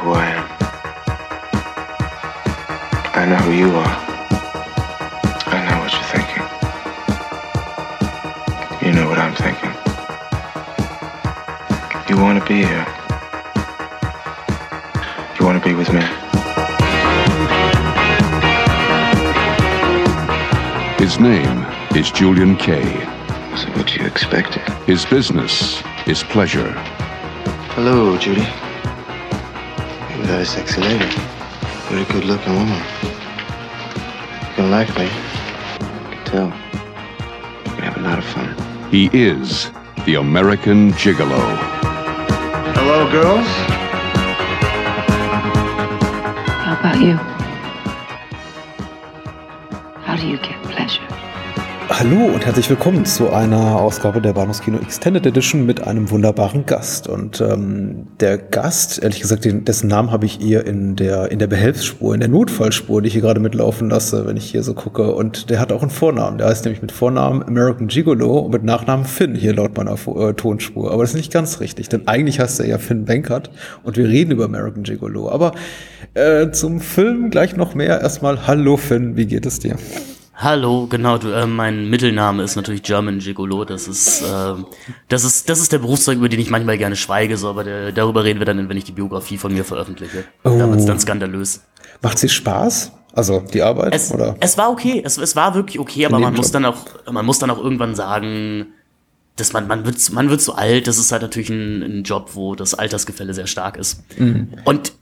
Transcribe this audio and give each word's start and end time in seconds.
who 0.00 0.12
I 0.12 0.26
am. 0.38 0.46
I 3.14 3.26
know 3.28 3.36
who 3.44 3.52
you 3.52 3.68
are. 3.76 3.96
I 5.52 5.58
know 5.66 5.76
what 5.82 5.92
you're 5.92 6.10
thinking. 6.14 6.46
You 8.86 8.92
know 8.94 9.06
what 9.10 9.18
I'm 9.18 9.34
thinking. 9.34 9.72
You 12.08 12.16
want 12.22 12.40
to 12.40 12.46
be 12.48 12.64
here. 12.64 12.86
You 15.38 15.44
want 15.44 15.62
to 15.62 15.68
be 15.68 15.74
with 15.74 15.92
me. 15.92 16.00
His 20.98 21.18
name 21.20 21.66
is 21.94 22.10
Julian 22.10 22.56
Kay. 22.56 23.04
So 23.54 23.68
what 23.76 23.94
you 23.94 24.06
expected? 24.06 24.62
His 24.86 25.04
business 25.04 25.82
is 26.06 26.22
pleasure. 26.22 26.72
Hello, 27.74 28.16
Judy. 28.16 28.46
You're 30.30 30.38
a 30.38 30.44
very 30.44 30.64
sexy 30.64 30.80
lady. 30.80 31.06
Very 31.88 32.04
good 32.04 32.24
looking 32.24 32.54
woman. 32.54 32.80
You 33.02 34.54
can 34.54 34.70
like 34.70 34.88
me. 34.96 35.08
I 35.10 36.14
can 36.14 36.24
tell. 36.24 36.46
We 37.64 37.70
can 37.70 37.82
have 37.82 37.96
a 37.96 38.00
lot 38.00 38.18
of 38.18 38.24
fun. 38.26 38.54
He 38.92 39.10
is 39.12 39.72
the 40.06 40.14
American 40.14 40.92
Gigolo. 40.92 41.40
Hello, 42.76 43.10
girls. 43.10 43.48
How 46.62 46.76
about 46.78 47.00
you? 47.00 47.39
Hallo 52.00 52.24
und 52.32 52.46
herzlich 52.46 52.70
willkommen 52.70 53.04
zu 53.04 53.28
einer 53.28 53.78
Ausgabe 53.78 54.22
der 54.22 54.32
Bahnhofskino 54.32 54.78
Extended 54.78 55.26
Edition 55.26 55.66
mit 55.66 55.86
einem 55.86 56.10
wunderbaren 56.10 56.64
Gast. 56.64 57.06
Und 57.06 57.42
ähm, 57.42 58.06
der 58.20 58.38
Gast, 58.38 59.02
ehrlich 59.02 59.20
gesagt, 59.20 59.44
den, 59.44 59.66
dessen 59.66 59.88
Namen 59.88 60.10
habe 60.10 60.24
ich 60.24 60.40
eher 60.40 60.66
in 60.66 60.96
der, 60.96 61.30
in 61.30 61.38
der 61.38 61.46
Behelfsspur, 61.46 62.14
in 62.14 62.20
der 62.20 62.30
Notfallspur, 62.30 63.02
die 63.02 63.08
ich 63.08 63.12
hier 63.12 63.20
gerade 63.20 63.38
mitlaufen 63.38 63.90
lasse, 63.90 64.26
wenn 64.26 64.38
ich 64.38 64.50
hier 64.50 64.62
so 64.62 64.72
gucke. 64.72 65.14
Und 65.14 65.50
der 65.50 65.60
hat 65.60 65.72
auch 65.72 65.82
einen 65.82 65.90
Vornamen. 65.90 66.38
Der 66.38 66.46
heißt 66.46 66.64
nämlich 66.64 66.80
mit 66.80 66.90
Vornamen 66.90 67.42
American 67.42 67.88
Gigolo 67.88 68.38
und 68.38 68.52
mit 68.52 68.64
Nachnamen 68.64 69.04
Finn 69.04 69.34
hier 69.34 69.52
laut 69.52 69.76
meiner 69.76 69.92
äh, 69.92 70.32
Tonspur. 70.32 70.92
Aber 70.92 71.02
das 71.02 71.10
ist 71.10 71.16
nicht 71.16 71.32
ganz 71.34 71.60
richtig, 71.60 71.90
denn 71.90 72.08
eigentlich 72.08 72.40
heißt 72.40 72.60
er 72.60 72.66
ja 72.66 72.78
Finn 72.78 73.04
Bankert 73.04 73.50
und 73.82 73.98
wir 73.98 74.08
reden 74.08 74.30
über 74.30 74.46
American 74.46 74.84
Gigolo. 74.84 75.28
Aber 75.30 75.52
äh, 76.14 76.50
zum 76.50 76.80
Film 76.80 77.28
gleich 77.28 77.56
noch 77.56 77.74
mehr. 77.74 78.00
Erstmal, 78.00 78.46
hallo 78.46 78.78
Finn, 78.78 79.18
wie 79.18 79.26
geht 79.26 79.44
es 79.44 79.58
dir? 79.58 79.76
Hallo, 80.42 80.86
genau, 80.88 81.18
du, 81.18 81.28
äh, 81.28 81.46
mein 81.46 81.90
Mittelname 81.90 82.42
ist 82.42 82.56
natürlich 82.56 82.82
German 82.82 83.18
Gigolo. 83.18 83.66
Das 83.66 83.86
ist, 83.86 84.22
äh, 84.22 84.54
das 85.08 85.24
ist, 85.24 85.50
das 85.50 85.60
ist 85.60 85.70
der 85.70 85.78
Berufszeug, 85.78 86.16
über 86.16 86.30
den 86.30 86.40
ich 86.40 86.48
manchmal 86.48 86.78
gerne 86.78 86.96
schweige, 86.96 87.36
so, 87.36 87.50
aber 87.50 87.62
der, 87.62 87.92
darüber 87.92 88.24
reden 88.24 88.38
wir 88.38 88.46
dann, 88.46 88.66
wenn 88.66 88.76
ich 88.78 88.84
die 88.84 88.92
Biografie 88.92 89.36
von 89.36 89.52
mir 89.52 89.66
veröffentliche. 89.66 90.24
Oh. 90.44 90.56
Da 90.58 90.70
wird's 90.70 90.86
dann 90.86 90.98
skandalös. 90.98 91.60
Macht 92.00 92.18
sie 92.18 92.30
Spaß? 92.30 92.90
Also 93.12 93.40
die 93.52 93.60
Arbeit? 93.60 93.94
Es, 93.94 94.10
oder? 94.12 94.34
es 94.40 94.56
war 94.56 94.70
okay, 94.70 95.02
es, 95.04 95.18
es 95.18 95.36
war 95.36 95.54
wirklich 95.54 95.78
okay, 95.78 96.06
aber 96.06 96.18
man 96.18 96.32
muss 96.32 96.50
dann 96.50 96.64
auch, 96.64 96.86
man 97.10 97.26
muss 97.26 97.38
dann 97.38 97.50
auch 97.50 97.58
irgendwann 97.58 97.94
sagen, 97.94 98.68
dass 99.36 99.52
man, 99.52 99.66
man 99.66 99.84
wird, 99.84 100.10
man 100.12 100.30
wird 100.30 100.40
so 100.40 100.54
alt, 100.54 100.86
das 100.86 100.96
ist 100.96 101.12
halt 101.12 101.20
natürlich 101.20 101.50
ein, 101.50 101.82
ein 101.82 102.02
Job, 102.04 102.30
wo 102.32 102.54
das 102.54 102.74
Altersgefälle 102.74 103.34
sehr 103.34 103.46
stark 103.46 103.76
ist. 103.76 104.02
Mhm. 104.18 104.48
Und 104.64 104.92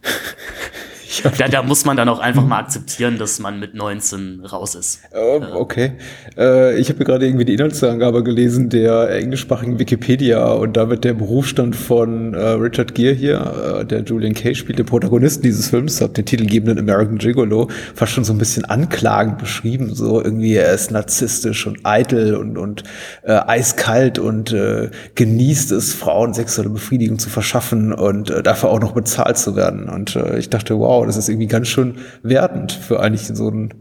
da, 1.39 1.49
da 1.49 1.63
muss 1.63 1.85
man 1.85 1.97
dann 1.97 2.09
auch 2.09 2.19
einfach 2.19 2.45
mal 2.45 2.59
akzeptieren, 2.59 3.19
dass 3.19 3.39
man 3.39 3.59
mit 3.59 3.75
19 3.75 4.45
raus 4.45 4.75
ist. 4.75 5.01
Oh, 5.13 5.41
okay. 5.55 5.93
Äh, 6.37 6.79
ich 6.79 6.89
habe 6.89 6.99
mir 6.99 7.05
gerade 7.07 7.27
irgendwie 7.27 7.45
die 7.45 7.55
Inhaltsangabe 7.55 8.23
gelesen 8.23 8.69
der 8.69 9.11
englischsprachigen 9.11 9.79
Wikipedia 9.79 10.53
und 10.53 10.77
da 10.77 10.91
wird 10.91 11.05
der 11.05 11.15
Berufsstand 11.15 11.77
von 11.77 12.35
äh, 12.35 12.41
Richard 12.41 12.95
Gere 12.95 13.15
hier, 13.15 13.81
äh, 13.81 13.85
der 13.87 14.03
Julian 14.03 14.35
Kay 14.35 14.55
spielt, 14.55 14.79
der 14.79 14.85
Protagonist 14.85 15.45
dieses 15.45 15.71
Films, 15.71 16.01
hat 16.01 16.17
den 16.17 16.27
titelgebenden 16.27 16.79
American 16.79 17.19
Gigolo, 17.19 17.69
fast 17.95 18.13
schon 18.13 18.25
so 18.25 18.33
ein 18.33 18.39
bisschen 18.39 18.65
anklagend 18.67 19.39
beschrieben. 19.39 19.95
So 19.95 20.23
irgendwie, 20.23 20.57
er 20.57 20.73
ist 20.73 20.91
narzisstisch 20.91 21.67
und 21.67 21.81
eitel 21.85 22.35
und, 22.35 22.59
und 22.59 22.85
äh, 23.23 23.33
eiskalt 23.33 24.19
und 24.19 24.53
äh, 24.53 24.91
genießt 25.15 25.73
es, 25.73 25.95
Frauen 25.95 26.35
sexuelle 26.35 26.71
Befriedigung 26.71 27.19
zu 27.19 27.31
verschaffen 27.31 27.93
und 27.93 28.31
äh, 28.31 28.43
dafür 28.43 28.71
auch 28.71 28.81
noch 28.81 28.93
bezahlt 28.93 29.39
zu 29.39 29.57
werden. 29.57 29.89
Und 29.89 30.19
ich 30.39 30.51
dachte, 30.51 30.79
wow, 30.79 30.98
das 31.07 31.17
ist 31.17 31.29
irgendwie 31.29 31.47
ganz 31.47 31.69
schön 31.69 31.99
wertend 32.23 32.73
für 32.73 33.01
eigentlich 33.01 33.27
so 33.27 33.49
einen 33.49 33.75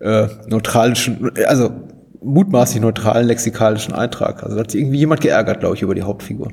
äh, 0.00 0.28
neutralischen, 0.46 1.32
also 1.46 1.70
mutmaßlich 2.22 2.80
neutralen 2.80 3.26
lexikalischen 3.26 3.94
Eintrag. 3.94 4.42
Also 4.42 4.56
da 4.56 4.62
hat 4.62 4.70
sich 4.70 4.80
irgendwie 4.80 4.98
jemand 4.98 5.20
geärgert, 5.20 5.60
glaube 5.60 5.76
ich, 5.76 5.82
über 5.82 5.94
die 5.94 6.02
Hauptfigur. 6.02 6.52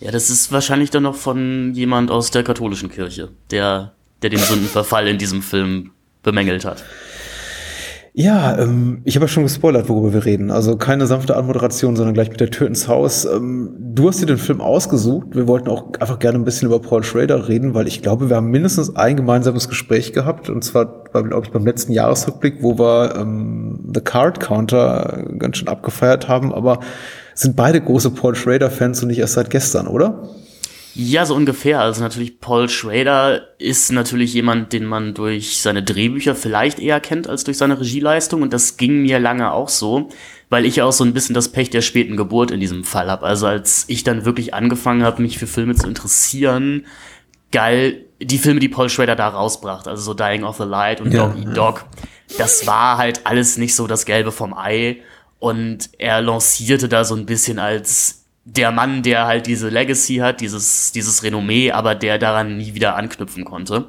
Ja, 0.00 0.10
das 0.12 0.30
ist 0.30 0.52
wahrscheinlich 0.52 0.90
dann 0.90 1.02
noch 1.02 1.16
von 1.16 1.72
jemand 1.74 2.10
aus 2.10 2.30
der 2.30 2.44
katholischen 2.44 2.90
Kirche, 2.90 3.30
der, 3.50 3.92
der 4.22 4.30
den 4.30 4.38
Sündenverfall 4.38 5.08
in 5.08 5.18
diesem 5.18 5.42
Film 5.42 5.90
bemängelt 6.22 6.64
hat. 6.64 6.84
Ja, 8.20 8.58
ähm, 8.58 9.00
ich 9.04 9.14
habe 9.14 9.26
ja 9.26 9.28
schon 9.28 9.44
gespoilert, 9.44 9.88
worüber 9.88 10.12
wir 10.12 10.24
reden. 10.24 10.50
Also 10.50 10.76
keine 10.76 11.06
sanfte 11.06 11.36
Anmoderation, 11.36 11.94
sondern 11.94 12.14
gleich 12.14 12.30
mit 12.30 12.40
der 12.40 12.50
Tür 12.50 12.66
ins 12.66 12.88
Haus. 12.88 13.24
Ähm, 13.24 13.76
du 13.78 14.08
hast 14.08 14.20
dir 14.20 14.26
den 14.26 14.38
Film 14.38 14.60
ausgesucht. 14.60 15.28
Wir 15.36 15.46
wollten 15.46 15.68
auch 15.68 15.92
einfach 16.00 16.18
gerne 16.18 16.36
ein 16.36 16.44
bisschen 16.44 16.66
über 16.66 16.80
Paul 16.80 17.04
Schrader 17.04 17.46
reden, 17.46 17.74
weil 17.74 17.86
ich 17.86 18.02
glaube, 18.02 18.28
wir 18.28 18.34
haben 18.34 18.50
mindestens 18.50 18.96
ein 18.96 19.14
gemeinsames 19.14 19.68
Gespräch 19.68 20.12
gehabt. 20.12 20.50
Und 20.50 20.64
zwar, 20.64 21.04
glaube 21.12 21.42
ich, 21.44 21.52
beim 21.52 21.64
letzten 21.64 21.92
Jahresrückblick, 21.92 22.60
wo 22.60 22.76
wir 22.76 23.14
ähm, 23.14 23.88
The 23.94 24.00
Card 24.00 24.40
Counter 24.40 25.24
ganz 25.38 25.58
schön 25.58 25.68
abgefeiert 25.68 26.26
haben. 26.26 26.52
Aber 26.52 26.80
sind 27.34 27.54
beide 27.54 27.80
große 27.80 28.10
Paul 28.10 28.34
Schrader-Fans 28.34 29.00
und 29.00 29.10
nicht 29.10 29.20
erst 29.20 29.34
seit 29.34 29.48
gestern, 29.48 29.86
oder? 29.86 30.28
Ja, 30.94 31.24
so 31.26 31.34
ungefähr. 31.34 31.80
Also 31.80 32.02
natürlich 32.02 32.40
Paul 32.40 32.68
Schrader 32.68 33.42
ist 33.58 33.92
natürlich 33.92 34.34
jemand, 34.34 34.72
den 34.72 34.84
man 34.84 35.14
durch 35.14 35.60
seine 35.60 35.82
Drehbücher 35.82 36.34
vielleicht 36.34 36.78
eher 36.80 37.00
kennt 37.00 37.28
als 37.28 37.44
durch 37.44 37.58
seine 37.58 37.80
Regieleistung. 37.80 38.42
Und 38.42 38.52
das 38.52 38.76
ging 38.76 39.02
mir 39.02 39.18
lange 39.20 39.52
auch 39.52 39.68
so, 39.68 40.08
weil 40.50 40.66
ich 40.66 40.76
ja 40.76 40.84
auch 40.84 40.92
so 40.92 41.04
ein 41.04 41.14
bisschen 41.14 41.34
das 41.34 41.50
Pech 41.50 41.70
der 41.70 41.82
späten 41.82 42.16
Geburt 42.16 42.50
in 42.50 42.60
diesem 42.60 42.84
Fall 42.84 43.10
habe. 43.10 43.26
Also 43.26 43.46
als 43.46 43.84
ich 43.88 44.02
dann 44.02 44.24
wirklich 44.24 44.54
angefangen 44.54 45.04
habe, 45.04 45.22
mich 45.22 45.38
für 45.38 45.46
Filme 45.46 45.74
zu 45.74 45.86
interessieren, 45.86 46.86
geil, 47.52 48.04
die 48.20 48.38
Filme, 48.38 48.60
die 48.60 48.68
Paul 48.68 48.88
Schrader 48.88 49.16
da 49.16 49.28
rausbrachte, 49.28 49.90
also 49.90 50.02
so 50.02 50.14
Dying 50.14 50.44
of 50.44 50.56
the 50.56 50.64
Light 50.64 51.00
und 51.00 51.12
Ja, 51.12 51.28
Dog 51.28 51.36
Eat 51.38 51.56
Dog, 51.56 51.84
das 52.36 52.66
war 52.66 52.98
halt 52.98 53.24
alles 53.24 53.56
nicht 53.56 53.74
so 53.74 53.86
das 53.86 54.04
Gelbe 54.04 54.32
vom 54.32 54.52
Ei. 54.52 54.98
Und 55.38 55.90
er 55.98 56.20
lancierte 56.20 56.88
da 56.88 57.04
so 57.04 57.14
ein 57.14 57.24
bisschen 57.24 57.60
als 57.60 58.17
der 58.56 58.72
Mann, 58.72 59.02
der 59.02 59.26
halt 59.26 59.46
diese 59.46 59.68
Legacy 59.68 60.16
hat, 60.16 60.40
dieses, 60.40 60.92
dieses 60.92 61.22
Renommee, 61.22 61.70
aber 61.72 61.94
der 61.94 62.18
daran 62.18 62.56
nie 62.56 62.74
wieder 62.74 62.96
anknüpfen 62.96 63.44
konnte. 63.44 63.88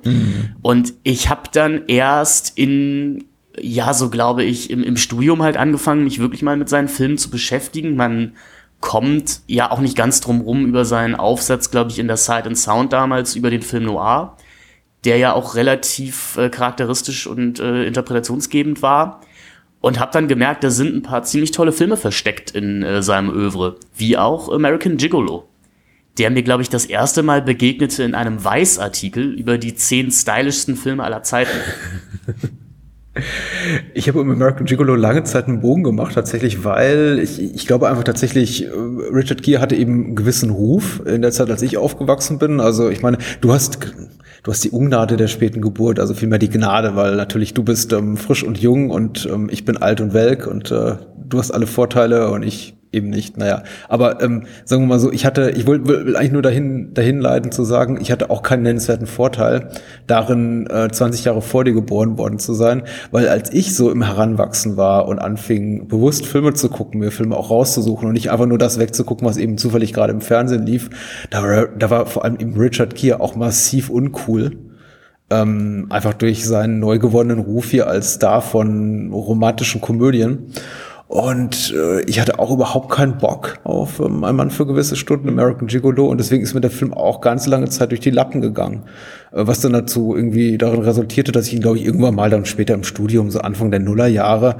Und 0.62 0.94
ich 1.04 1.30
habe 1.30 1.44
dann 1.52 1.84
erst 1.88 2.58
in, 2.58 3.26
ja, 3.58 3.94
so 3.94 4.10
glaube 4.10 4.44
ich, 4.44 4.70
im, 4.70 4.84
im 4.84 4.98
Studium 4.98 5.42
halt 5.42 5.58
angefangen, 5.58 6.04
mich 6.04 6.20
wirklich 6.20 6.42
mal 6.42 6.58
mit 6.58 6.70
seinen 6.70 6.90
Filmen 6.90 7.18
zu 7.18 7.30
beschäftigen. 7.30 7.96
Man 7.96 8.34
kommt 8.82 9.42
ja 9.48 9.72
auch 9.72 9.80
nicht 9.80 9.96
ganz 9.96 10.22
drum 10.22 10.42
rum 10.42 10.66
über 10.66 10.86
seinen 10.86 11.16
Aufsatz, 11.16 11.72
glaube 11.72 11.92
ich, 11.92 12.00
in 12.00 12.08
der 12.08 12.18
Sight 12.18 12.46
and 12.46 12.58
Sound 12.58 12.94
damals 12.94 13.36
über 13.36 13.50
den 13.50 13.62
Film 13.62 13.86
Noir, 13.86 14.38
der 15.06 15.18
ja 15.18 15.34
auch 15.34 15.56
relativ 15.56 16.38
äh, 16.38 16.50
charakteristisch 16.50 17.28
und 17.28 17.60
äh, 17.60 17.86
interpretationsgebend 17.86 18.82
war. 18.82 19.22
Und 19.82 20.00
habe 20.00 20.12
dann 20.12 20.28
gemerkt, 20.28 20.64
da 20.64 20.70
sind 20.70 20.94
ein 20.94 21.02
paar 21.04 21.24
ziemlich 21.24 21.52
tolle 21.52 21.72
Filme 21.72 21.96
versteckt 21.96 22.52
in 22.52 22.84
äh, 22.84 23.02
seinem 23.02 23.30
Övre, 23.30 23.78
wie 23.96 24.18
auch 24.18 24.52
American 24.52 24.98
Gigolo, 24.98 25.48
der 26.18 26.30
mir, 26.32 26.44
glaube 26.44 26.64
ich, 26.64 26.70
das 26.70 26.86
erste 26.86 27.24
Mal 27.24 27.42
begegnete 27.42 28.04
in 28.04 28.14
einem 28.14 28.44
Weiß-Artikel 28.44 29.34
über 29.34 29.58
die 29.58 29.76
zehn 29.76 30.12
stylischsten 30.12 30.76
Filme 30.76 31.04
aller 31.04 31.24
Zeiten. 31.24 31.58
Ich 33.94 34.08
habe 34.08 34.22
um 34.22 34.30
American 34.30 34.66
Gigolo 34.66 34.96
lange 34.96 35.24
Zeit 35.24 35.48
einen 35.48 35.62
Bogen 35.62 35.84
gemacht, 35.84 36.16
tatsächlich, 36.16 36.64
weil 36.64 37.20
ich, 37.22 37.42
ich 37.42 37.68
glaube 37.68 37.90
einfach 37.90 38.04
tatsächlich, 38.04 38.66
äh, 38.66 38.70
Richard 39.12 39.44
Gere 39.44 39.62
hatte 39.62 39.76
eben 39.76 40.06
einen 40.06 40.16
gewissen 40.16 40.52
Ruf 40.52 41.02
in 41.06 41.22
der 41.22 41.32
Zeit, 41.32 41.50
als 41.50 41.62
ich 41.62 41.78
aufgewachsen 41.78 42.40
bin. 42.40 42.60
Also 42.60 42.90
ich 42.90 43.02
meine, 43.02 43.18
du 43.42 43.52
hast 43.52 43.80
du 44.44 44.52
hast 44.52 44.64
die 44.64 44.72
Ungnade 44.72 45.18
der 45.18 45.28
späten 45.28 45.62
Geburt, 45.62 46.00
also 46.00 46.14
vielmehr 46.14 46.40
die 46.40 46.50
Gnade, 46.50 46.96
weil 46.96 47.16
natürlich 47.16 47.54
du 47.54 47.64
bist 47.64 47.94
ähm, 47.94 48.18
frisch 48.18 48.44
und 48.44 48.58
jung 48.58 48.90
und 48.90 49.28
ähm, 49.32 49.50
ich 49.52 49.66
bin 49.66 49.78
alt 49.78 50.02
und 50.02 50.14
welk 50.14 50.48
und 50.48 50.72
äh, 50.72 50.96
du 51.18 51.38
hast 51.38 51.52
alle 51.52 51.68
Vorteile 51.68 52.32
und 52.32 52.44
ich 52.44 52.79
eben 52.92 53.10
nicht. 53.10 53.38
Naja, 53.38 53.64
aber 53.88 54.22
ähm, 54.22 54.44
sagen 54.66 54.84
wir 54.84 54.88
mal 54.88 55.00
so, 55.00 55.12
ich 55.12 55.26
hatte, 55.26 55.52
ich 55.52 55.68
will, 55.68 55.88
will, 55.88 56.16
eigentlich 56.16 56.32
nur 56.32 56.42
dahin, 56.42 56.94
dahin 56.94 57.20
leiten 57.20 57.52
zu 57.52 57.64
sagen, 57.64 58.00
ich 58.02 58.12
hatte 58.12 58.30
auch 58.30 58.42
keinen 58.42 58.64
nennenswerten 58.64 59.08
Vorteil 59.08 59.70
darin, 60.08 60.68
äh, 60.68 60.90
20 60.90 61.26
Jahre 61.26 61.42
vor 61.42 61.64
dir 61.64 61.74
geboren 61.74 62.18
worden 62.18 62.40
zu 62.40 62.54
sein, 62.54 62.84
weil 63.12 63.28
als 63.28 63.54
ich 63.54 63.76
so 63.76 63.92
im 63.92 64.04
Heranwachsen 64.04 64.78
war 64.78 65.08
und 65.08 65.20
anfing, 65.20 65.88
bewusst 65.88 66.26
Filme 66.26 66.54
zu 66.54 66.70
gucken, 66.70 67.00
mir 67.00 67.12
Filme 67.12 67.38
auch 67.38 67.52
rauszusuchen 67.52 68.08
und 68.08 68.14
nicht 68.14 68.32
einfach 68.32 68.48
nur 68.48 68.58
das 68.58 68.80
wegzugucken, 68.80 69.28
was 69.28 69.38
eben 69.38 69.58
zufällig 69.58 69.94
gerade 69.94 70.12
im 70.12 70.22
Fernsehen 70.22 70.66
lief, 70.66 70.90
da 71.30 71.44
war, 71.44 71.68
da 71.68 71.90
war 71.90 72.06
vor 72.08 72.26
allem 72.26 72.38
eben 72.40 72.58
Richard 72.58 72.96
Gere 72.96 73.20
auch 73.22 73.36
massiv 73.36 73.90
uncool. 73.90 74.52
Ähm, 75.32 75.86
einfach 75.92 76.16
durch 76.16 76.44
seinen 76.44 76.80
neu 76.80 76.98
gewonnenen 76.98 77.38
Ruf 77.44 77.70
hier 77.70 77.88
als 77.88 78.16
Star 78.16 78.42
von 78.42 79.12
romantischen 79.12 79.80
Komödien. 79.80 80.52
Und 81.10 81.74
äh, 81.76 82.02
ich 82.02 82.20
hatte 82.20 82.38
auch 82.38 82.52
überhaupt 82.52 82.92
keinen 82.92 83.18
Bock 83.18 83.58
auf 83.64 84.00
ähm, 84.00 84.24
Ein 84.24 84.36
Mann 84.36 84.52
für 84.52 84.68
gewisse 84.68 84.96
Stunden, 84.96 85.28
American 85.28 85.68
Gigolo. 85.68 86.06
Und 86.06 86.20
deswegen 86.20 86.44
ist 86.44 86.54
mir 86.54 86.62
der 86.62 86.70
Film 86.70 86.94
auch 86.94 87.20
ganz 87.20 87.48
lange 87.48 87.68
Zeit 87.68 87.90
durch 87.90 88.00
die 88.00 88.12
Lappen 88.12 88.42
gegangen. 88.42 88.84
Äh, 89.32 89.48
was 89.48 89.60
dann 89.60 89.74
dazu 89.74 90.16
irgendwie 90.16 90.60
darin 90.60 90.82
resultierte, 90.82 91.32
dass 91.32 91.48
ich 91.48 91.56
ihn, 91.56 91.62
glaube 91.62 91.80
ich, 91.80 91.86
irgendwann 91.86 92.14
mal 92.14 92.30
dann 92.30 92.46
später 92.46 92.76
im 92.76 92.84
Studium, 92.84 93.32
so 93.32 93.40
Anfang 93.40 93.72
der 93.72 93.80
Nullerjahre, 93.80 94.58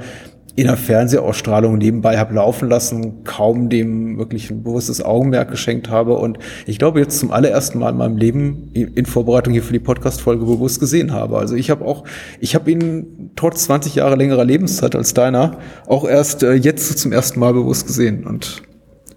in 0.56 0.66
der 0.66 0.76
Fernsehausstrahlung 0.76 1.78
nebenbei 1.78 2.18
habe 2.18 2.34
laufen 2.34 2.68
lassen, 2.68 3.24
kaum 3.24 3.68
dem 3.68 4.18
wirklich 4.18 4.50
ein 4.50 4.62
bewusstes 4.62 5.02
Augenmerk 5.02 5.50
geschenkt 5.50 5.90
habe 5.90 6.16
und 6.16 6.38
ich 6.66 6.78
glaube 6.78 7.00
jetzt 7.00 7.18
zum 7.18 7.30
allerersten 7.30 7.78
Mal 7.78 7.90
in 7.90 7.96
meinem 7.96 8.16
Leben 8.16 8.70
in 8.72 9.06
Vorbereitung 9.06 9.52
hier 9.52 9.62
für 9.62 9.72
die 9.72 9.78
Podcast-Folge 9.78 10.44
bewusst 10.44 10.80
gesehen 10.80 11.12
habe. 11.12 11.38
Also 11.38 11.54
ich 11.54 11.70
habe 11.70 11.84
auch, 11.84 12.04
ich 12.40 12.54
habe 12.54 12.70
ihn 12.70 13.30
trotz 13.36 13.64
20 13.64 13.94
Jahre 13.94 14.16
längerer 14.16 14.44
Lebenszeit 14.44 14.94
als 14.96 15.14
deiner 15.14 15.58
auch 15.86 16.06
erst 16.06 16.42
äh, 16.42 16.54
jetzt 16.54 16.98
zum 16.98 17.12
ersten 17.12 17.40
Mal 17.40 17.52
bewusst 17.52 17.86
gesehen 17.86 18.26
und 18.26 18.62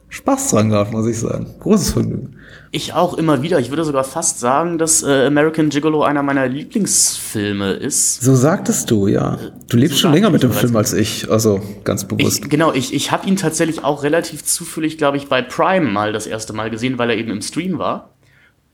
Spaß 0.09 0.51
dran 0.51 0.69
gehabt, 0.69 0.93
muss 0.93 1.07
ich 1.07 1.17
sagen. 1.17 1.47
Großes 1.59 1.93
Vergnügen. 1.93 2.35
Ich 2.75 2.91
auch 2.93 3.13
immer 3.13 3.43
wieder. 3.43 3.59
Ich 3.59 3.69
würde 3.69 3.83
sogar 3.85 4.03
fast 4.03 4.39
sagen, 4.39 4.79
dass 4.79 5.03
äh, 5.03 5.27
American 5.27 5.69
Gigolo 5.69 6.01
einer 6.01 6.23
meiner 6.23 6.47
Lieblingsfilme 6.47 7.73
ist. 7.73 8.21
So 8.23 8.33
sagtest 8.33 8.89
du, 8.89 9.07
ja. 9.07 9.37
Du 9.69 9.77
lebst 9.77 9.97
So 9.97 10.01
schon 10.01 10.13
länger 10.13 10.31
mit 10.31 10.41
dem. 10.41 10.51
Film 10.51 10.75
als 10.75 10.91
ich, 10.91 11.29
also 11.29 11.61
ganz 11.83 12.07
bewusst. 12.07 12.43
Ich, 12.43 12.49
genau, 12.49 12.73
ich, 12.73 12.91
ich 12.91 13.11
habe 13.11 13.27
ihn 13.27 13.35
tatsächlich 13.35 13.83
auch 13.83 14.01
relativ 14.01 14.43
zufällig, 14.43 14.97
glaube 14.97 15.17
ich, 15.17 15.27
bei 15.27 15.43
Prime 15.43 15.87
mal 15.91 16.13
das 16.13 16.25
erste 16.25 16.53
Mal 16.53 16.71
gesehen, 16.71 16.97
weil 16.97 17.11
er 17.11 17.17
eben 17.17 17.29
im 17.29 17.43
Stream 17.43 17.77
war. 17.77 18.09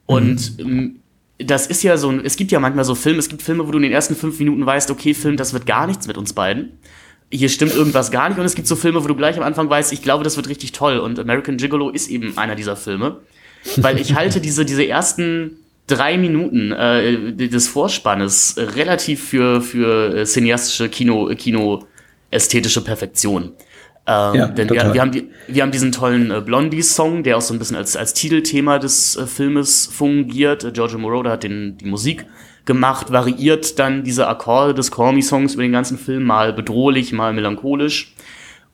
Und 0.06 0.54
ähm, 0.58 1.00
das 1.36 1.66
ist 1.66 1.82
ja 1.82 1.98
so, 1.98 2.08
ein- 2.08 2.24
es 2.24 2.36
gibt 2.36 2.52
ja 2.52 2.58
manchmal 2.60 2.86
so 2.86 2.94
Filme, 2.94 3.18
es 3.18 3.28
gibt 3.28 3.42
Filme, 3.42 3.66
wo 3.66 3.70
du 3.70 3.76
in 3.76 3.82
den 3.82 3.92
ersten 3.92 4.16
fünf 4.16 4.38
Minuten 4.38 4.64
weißt, 4.64 4.90
okay, 4.90 5.12
Film, 5.12 5.36
das 5.36 5.52
wird 5.52 5.66
gar 5.66 5.86
nichts 5.86 6.06
mit 6.06 6.16
uns 6.16 6.32
beiden. 6.32 6.70
Hier 7.30 7.50
stimmt 7.50 7.74
irgendwas 7.74 8.10
gar 8.10 8.30
nicht. 8.30 8.38
Und 8.38 8.46
es 8.46 8.54
gibt 8.54 8.66
so 8.66 8.76
Filme, 8.76 9.04
wo 9.04 9.08
du 9.08 9.14
gleich 9.14 9.36
am 9.36 9.42
Anfang 9.42 9.68
weißt, 9.68 9.92
ich 9.92 10.00
glaube, 10.00 10.24
das 10.24 10.36
wird 10.38 10.48
richtig 10.48 10.72
toll. 10.72 10.96
Und 10.98 11.18
American 11.18 11.58
Gigolo 11.58 11.90
ist 11.90 12.08
eben 12.08 12.38
einer 12.38 12.54
dieser 12.56 12.76
Filme. 12.76 13.18
Weil 13.76 14.00
ich 14.00 14.14
halte 14.14 14.40
diese, 14.40 14.64
diese 14.64 14.86
ersten 14.86 15.58
drei 15.86 16.16
Minuten 16.16 16.72
äh, 16.72 17.32
des 17.32 17.68
Vorspannes 17.68 18.56
relativ 18.56 19.28
für, 19.28 19.60
für 19.60 20.24
cineastische 20.24 20.88
Kino, 20.88 21.30
Kino 21.36 21.84
ästhetische 22.30 22.82
Perfektion. 22.82 23.52
Ähm, 24.06 24.34
Ja, 24.34 24.46
denn 24.46 24.70
wir, 24.70 24.94
wir, 24.94 25.00
haben 25.00 25.12
die, 25.12 25.28
wir 25.46 25.62
haben 25.62 25.72
diesen 25.72 25.92
tollen 25.92 26.30
äh, 26.30 26.40
Blondie-Song, 26.40 27.22
der 27.22 27.36
auch 27.36 27.42
so 27.42 27.54
ein 27.54 27.58
bisschen 27.58 27.76
als, 27.76 27.96
als 27.96 28.14
Titelthema 28.14 28.78
des 28.78 29.16
äh, 29.16 29.26
Filmes 29.26 29.86
fungiert. 29.86 30.64
Äh, 30.64 30.72
Giorgio 30.72 30.98
Moroder 30.98 31.32
hat 31.32 31.42
den, 31.42 31.76
die 31.76 31.86
Musik 31.86 32.26
gemacht, 32.64 33.10
variiert 33.10 33.78
dann 33.78 34.04
diese 34.04 34.26
Akkorde 34.28 34.74
des 34.74 34.90
Call 34.90 35.12
Me 35.12 35.22
Songs 35.22 35.54
über 35.54 35.62
den 35.62 35.72
ganzen 35.72 35.98
Film, 35.98 36.24
mal 36.24 36.52
bedrohlich, 36.52 37.12
mal 37.12 37.32
melancholisch. 37.32 38.14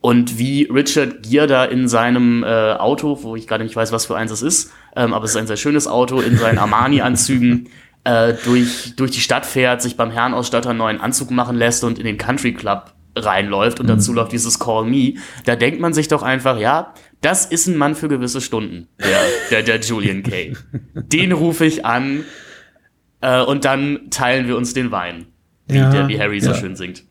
Und 0.06 0.38
wie 0.38 0.68
Richard 0.72 1.24
Gere 1.24 1.48
da 1.48 1.64
in 1.64 1.88
seinem 1.88 2.44
äh, 2.44 2.74
Auto, 2.74 3.24
wo 3.24 3.34
ich 3.34 3.48
gerade 3.48 3.64
nicht 3.64 3.74
weiß, 3.74 3.90
was 3.90 4.06
für 4.06 4.14
eins 4.14 4.30
es 4.30 4.40
ist, 4.40 4.70
ähm, 4.94 5.12
aber 5.12 5.24
es 5.24 5.32
ist 5.32 5.36
ein 5.36 5.48
sehr 5.48 5.56
schönes 5.56 5.88
Auto, 5.88 6.20
in 6.20 6.36
seinen 6.38 6.58
Armani-Anzügen 6.58 7.70
äh, 8.04 8.34
durch, 8.44 8.94
durch 8.94 9.10
die 9.10 9.18
Stadt 9.18 9.44
fährt, 9.44 9.82
sich 9.82 9.96
beim 9.96 10.12
Herrenausstatter 10.12 10.70
einen 10.70 10.78
neuen 10.78 11.00
Anzug 11.00 11.32
machen 11.32 11.56
lässt 11.56 11.82
und 11.82 11.98
in 11.98 12.04
den 12.04 12.18
Country 12.18 12.54
Club 12.54 12.94
reinläuft 13.16 13.80
und 13.80 13.88
dazu 13.88 14.12
läuft 14.12 14.30
dieses 14.30 14.60
Call 14.60 14.84
Me, 14.84 15.14
da 15.44 15.56
denkt 15.56 15.80
man 15.80 15.92
sich 15.92 16.06
doch 16.06 16.22
einfach, 16.22 16.56
ja, 16.56 16.94
das 17.20 17.44
ist 17.44 17.66
ein 17.66 17.76
Mann 17.76 17.96
für 17.96 18.06
gewisse 18.06 18.40
Stunden, 18.40 18.86
der, 19.00 19.18
der, 19.50 19.62
der 19.64 19.80
Julian 19.80 20.22
Kay. 20.22 20.52
Den 20.94 21.32
rufe 21.32 21.66
ich 21.66 21.84
an 21.84 22.22
äh, 23.22 23.42
und 23.42 23.64
dann 23.64 24.08
teilen 24.10 24.46
wir 24.46 24.56
uns 24.56 24.72
den 24.72 24.92
Wein, 24.92 25.26
wie, 25.66 25.78
Ja, 25.78 25.90
der, 25.90 26.06
wie 26.06 26.20
Harry 26.20 26.40
so 26.40 26.52
ja. 26.52 26.56
schön 26.56 26.76
singt. 26.76 27.02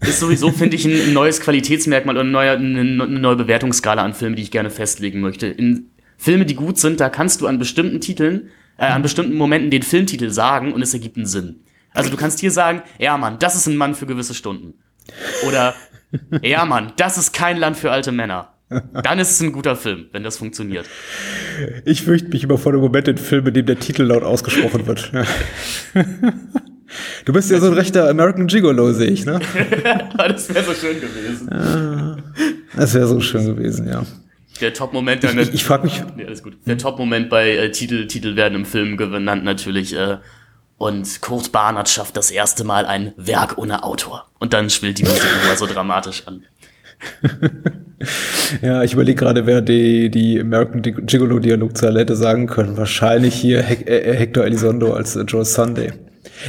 Ist 0.00 0.20
sowieso, 0.20 0.50
finde 0.50 0.76
ich, 0.76 0.84
ein, 0.86 1.12
neues 1.12 1.40
Qualitätsmerkmal 1.40 2.16
und 2.16 2.22
eine 2.22 2.30
neue, 2.30 2.52
eine 2.52 3.06
neue 3.20 3.36
Bewertungsskala 3.36 4.02
an 4.02 4.14
Filmen, 4.14 4.36
die 4.36 4.42
ich 4.42 4.50
gerne 4.50 4.70
festlegen 4.70 5.20
möchte. 5.20 5.46
In 5.46 5.90
Filme, 6.16 6.46
die 6.46 6.54
gut 6.54 6.78
sind, 6.78 7.00
da 7.00 7.08
kannst 7.08 7.40
du 7.40 7.46
an 7.46 7.58
bestimmten 7.58 8.00
Titeln, 8.00 8.50
äh, 8.78 8.86
an 8.86 9.02
bestimmten 9.02 9.34
Momenten 9.34 9.70
den 9.70 9.82
Filmtitel 9.82 10.30
sagen 10.30 10.72
und 10.72 10.82
es 10.82 10.94
ergibt 10.94 11.16
einen 11.16 11.26
Sinn. 11.26 11.64
Also 11.92 12.10
du 12.10 12.16
kannst 12.16 12.40
hier 12.40 12.50
sagen, 12.50 12.82
ja 12.98 13.16
Mann, 13.18 13.38
das 13.38 13.56
ist 13.56 13.66
ein 13.66 13.76
Mann 13.76 13.94
für 13.94 14.06
gewisse 14.06 14.34
Stunden. 14.34 14.74
Oder, 15.46 15.74
ja 16.42 16.64
Mann, 16.64 16.92
das 16.96 17.18
ist 17.18 17.32
kein 17.32 17.56
Land 17.56 17.76
für 17.76 17.90
alte 17.90 18.12
Männer. 18.12 18.54
Dann 18.68 19.18
ist 19.18 19.32
es 19.32 19.40
ein 19.40 19.52
guter 19.52 19.74
Film, 19.74 20.06
wenn 20.12 20.22
das 20.22 20.36
funktioniert. 20.36 20.86
Ich 21.84 22.02
fürchte 22.02 22.28
mich 22.28 22.44
immer 22.44 22.56
vor 22.56 22.70
dem 22.72 22.80
Moment 22.80 23.08
in 23.08 23.18
Filmen, 23.18 23.48
in 23.48 23.54
dem 23.54 23.66
der 23.66 23.80
Titel 23.80 24.04
laut 24.04 24.22
ausgesprochen 24.22 24.86
wird. 24.86 25.10
Du 27.24 27.32
bist 27.32 27.50
ja 27.50 27.60
so 27.60 27.66
ein 27.66 27.72
rechter 27.74 28.08
American 28.08 28.46
Gigolo, 28.46 28.92
sehe 28.92 29.10
ich, 29.10 29.24
ne? 29.24 29.40
das 30.16 30.52
wäre 30.52 30.64
so 30.64 30.74
schön 30.74 31.00
gewesen. 31.00 32.22
Das 32.74 32.94
wäre 32.94 33.06
so 33.06 33.20
schön 33.20 33.46
gewesen, 33.46 33.88
ja. 33.88 34.04
Der 34.60 34.74
Top-Moment 34.74 35.24
dann. 35.24 35.38
Ich, 35.38 35.54
ich 35.54 35.64
frage 35.64 35.84
mich, 35.84 36.02
Nee, 36.16 36.26
alles 36.26 36.42
gut. 36.42 36.58
Der 36.66 36.76
Top-Moment 36.76 37.30
bei 37.30 37.50
äh, 37.50 37.70
Titel, 37.70 38.06
Titel 38.06 38.36
werden 38.36 38.54
im 38.54 38.64
Film 38.64 38.96
genannt 38.96 39.44
natürlich. 39.44 39.96
Äh, 39.96 40.18
und 40.76 41.20
Kurt 41.20 41.52
Barnert 41.52 41.88
schafft 41.88 42.16
das 42.16 42.30
erste 42.30 42.64
Mal 42.64 42.86
ein 42.86 43.12
Werk 43.16 43.58
ohne 43.58 43.84
Autor. 43.84 44.26
Und 44.38 44.54
dann 44.54 44.70
schwillt 44.70 44.98
die 44.98 45.04
Musik 45.04 45.24
nochmal 45.38 45.56
so 45.56 45.66
dramatisch 45.66 46.26
an. 46.26 46.44
ja, 48.62 48.82
ich 48.82 48.94
überlege 48.94 49.18
gerade, 49.18 49.46
wer 49.46 49.60
die, 49.60 50.10
die 50.10 50.40
American 50.40 50.82
Gigolo-Dialogzeile 50.82 52.00
hätte 52.00 52.16
sagen 52.16 52.46
können. 52.46 52.76
Wahrscheinlich 52.76 53.34
hier 53.34 53.62
Hec 53.62 53.86
äh, 53.88 54.16
Hector 54.16 54.44
Elizondo 54.44 54.94
als 54.94 55.16
äh, 55.16 55.22
Joe 55.22 55.44
Sunday. 55.44 55.92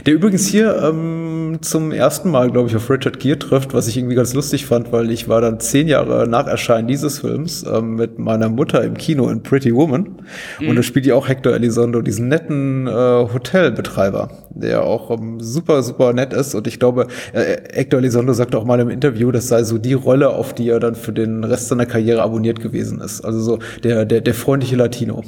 Der 0.05 0.13
übrigens 0.13 0.47
hier 0.47 0.81
ähm, 0.83 1.59
zum 1.61 1.91
ersten 1.91 2.31
Mal, 2.31 2.51
glaube 2.51 2.69
ich, 2.69 2.75
auf 2.75 2.89
Richard 2.89 3.19
Gere 3.19 3.37
trifft, 3.37 3.73
was 3.73 3.87
ich 3.87 3.97
irgendwie 3.97 4.15
ganz 4.15 4.33
lustig 4.33 4.65
fand, 4.65 4.91
weil 4.91 5.11
ich 5.11 5.27
war 5.27 5.41
dann 5.41 5.59
zehn 5.59 5.87
Jahre 5.87 6.27
nach 6.27 6.47
Erscheinen 6.47 6.87
dieses 6.87 7.19
Films 7.19 7.63
ähm, 7.63 7.95
mit 7.95 8.17
meiner 8.17 8.49
Mutter 8.49 8.83
im 8.83 8.95
Kino 8.95 9.29
in 9.29 9.43
Pretty 9.43 9.75
Woman. 9.75 10.21
Und 10.59 10.75
da 10.75 10.83
spielt 10.83 11.05
ja 11.05 11.15
auch 11.15 11.27
Hector 11.27 11.53
Elizondo, 11.53 12.01
diesen 12.01 12.27
netten 12.27 12.87
äh, 12.87 12.91
Hotelbetreiber, 12.91 14.29
der 14.51 14.83
auch 14.83 15.11
ähm, 15.11 15.39
super, 15.39 15.83
super 15.83 16.13
nett 16.13 16.33
ist. 16.33 16.55
Und 16.55 16.67
ich 16.67 16.79
glaube, 16.79 17.07
äh, 17.33 17.57
Hector 17.73 17.99
Elizondo 17.99 18.33
sagte 18.33 18.57
auch 18.57 18.65
mal 18.65 18.79
im 18.79 18.89
Interview, 18.89 19.31
das 19.31 19.47
sei 19.47 19.63
so 19.63 19.77
die 19.77 19.93
Rolle, 19.93 20.29
auf 20.29 20.53
die 20.53 20.69
er 20.69 20.79
dann 20.79 20.95
für 20.95 21.13
den 21.13 21.43
Rest 21.43 21.67
seiner 21.67 21.85
Karriere 21.85 22.21
abonniert 22.21 22.61
gewesen 22.61 23.01
ist. 23.01 23.21
Also 23.21 23.39
so 23.39 23.59
der, 23.83 24.05
der, 24.05 24.21
der 24.21 24.33
freundliche 24.33 24.75
Latino. 24.75 25.23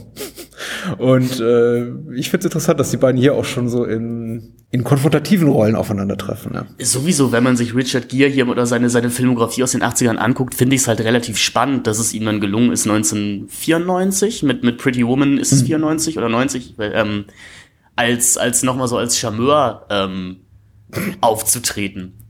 Und 0.97 1.39
äh, 1.39 1.85
ich 2.15 2.29
finde 2.29 2.39
es 2.39 2.45
interessant, 2.45 2.79
dass 2.79 2.91
die 2.91 2.97
beiden 2.97 3.19
hier 3.19 3.35
auch 3.35 3.45
schon 3.45 3.69
so 3.69 3.85
in, 3.85 4.52
in 4.73 4.83
konfrontativen 4.83 5.49
Rollen 5.49 5.75
aufeinandertreffen. 5.75 6.53
Ja. 6.55 6.65
Sowieso, 6.83 7.31
wenn 7.31 7.43
man 7.43 7.55
sich 7.55 7.75
Richard 7.75 8.09
Gere 8.09 8.29
hier 8.29 8.47
oder 8.47 8.65
seine, 8.65 8.89
seine 8.89 9.11
Filmografie 9.11 9.61
aus 9.61 9.73
den 9.73 9.83
80ern 9.83 10.15
anguckt, 10.15 10.55
finde 10.55 10.75
ich 10.75 10.81
es 10.81 10.87
halt 10.87 11.01
relativ 11.01 11.37
spannend, 11.37 11.85
dass 11.85 11.99
es 11.99 12.11
ihm 12.11 12.25
dann 12.25 12.41
gelungen 12.41 12.71
ist, 12.71 12.87
1994, 12.87 14.41
mit, 14.41 14.63
mit 14.63 14.79
Pretty 14.79 15.05
Woman 15.05 15.37
ist 15.37 15.51
es 15.51 15.61
94 15.61 16.17
oder 16.17 16.27
90, 16.27 16.73
weil, 16.77 16.91
ähm, 16.95 17.25
als, 17.95 18.35
als 18.37 18.63
nochmal 18.63 18.87
so 18.87 18.97
als 18.97 19.19
Charmeur 19.19 19.85
ähm, 19.91 20.37
aufzutreten. 21.21 22.22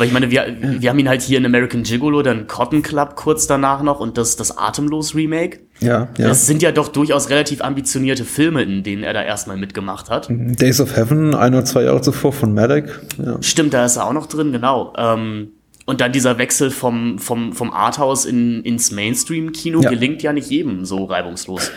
Weil 0.00 0.06
ich 0.06 0.14
meine, 0.14 0.30
wir, 0.30 0.56
wir 0.60 0.88
haben 0.88 0.98
ihn 0.98 1.10
halt 1.10 1.20
hier 1.20 1.36
in 1.36 1.44
American 1.44 1.82
Gigolo, 1.82 2.22
dann 2.22 2.46
Cotton 2.46 2.80
Club 2.82 3.16
kurz 3.16 3.46
danach 3.46 3.82
noch 3.82 4.00
und 4.00 4.16
das, 4.16 4.34
das 4.34 4.56
Atemlos 4.56 5.14
Remake. 5.14 5.60
Ja, 5.80 6.08
ja. 6.16 6.28
Das 6.28 6.46
sind 6.46 6.62
ja 6.62 6.72
doch 6.72 6.88
durchaus 6.88 7.28
relativ 7.28 7.60
ambitionierte 7.60 8.24
Filme, 8.24 8.62
in 8.62 8.82
denen 8.82 9.02
er 9.02 9.12
da 9.12 9.22
erstmal 9.22 9.58
mitgemacht 9.58 10.08
hat. 10.08 10.26
Days 10.30 10.80
of 10.80 10.96
Heaven, 10.96 11.34
ein 11.34 11.52
oder 11.52 11.66
zwei 11.66 11.82
Jahre 11.82 12.00
zuvor 12.00 12.32
von 12.32 12.54
Maddock. 12.54 13.02
Ja. 13.22 13.36
Stimmt, 13.42 13.74
da 13.74 13.84
ist 13.84 13.96
er 13.96 14.06
auch 14.06 14.14
noch 14.14 14.24
drin, 14.24 14.52
genau. 14.52 14.94
Ähm, 14.96 15.48
und 15.84 16.00
dann 16.00 16.12
dieser 16.12 16.38
Wechsel 16.38 16.70
vom, 16.70 17.18
vom, 17.18 17.52
vom 17.52 17.70
Arthouse 17.70 18.24
in, 18.24 18.62
ins 18.62 18.92
Mainstream-Kino 18.92 19.82
Ja. 19.82 19.90
gelingt 19.90 20.22
ja 20.22 20.32
nicht 20.32 20.48
jedem 20.48 20.86
so 20.86 21.04
reibungslos. 21.04 21.70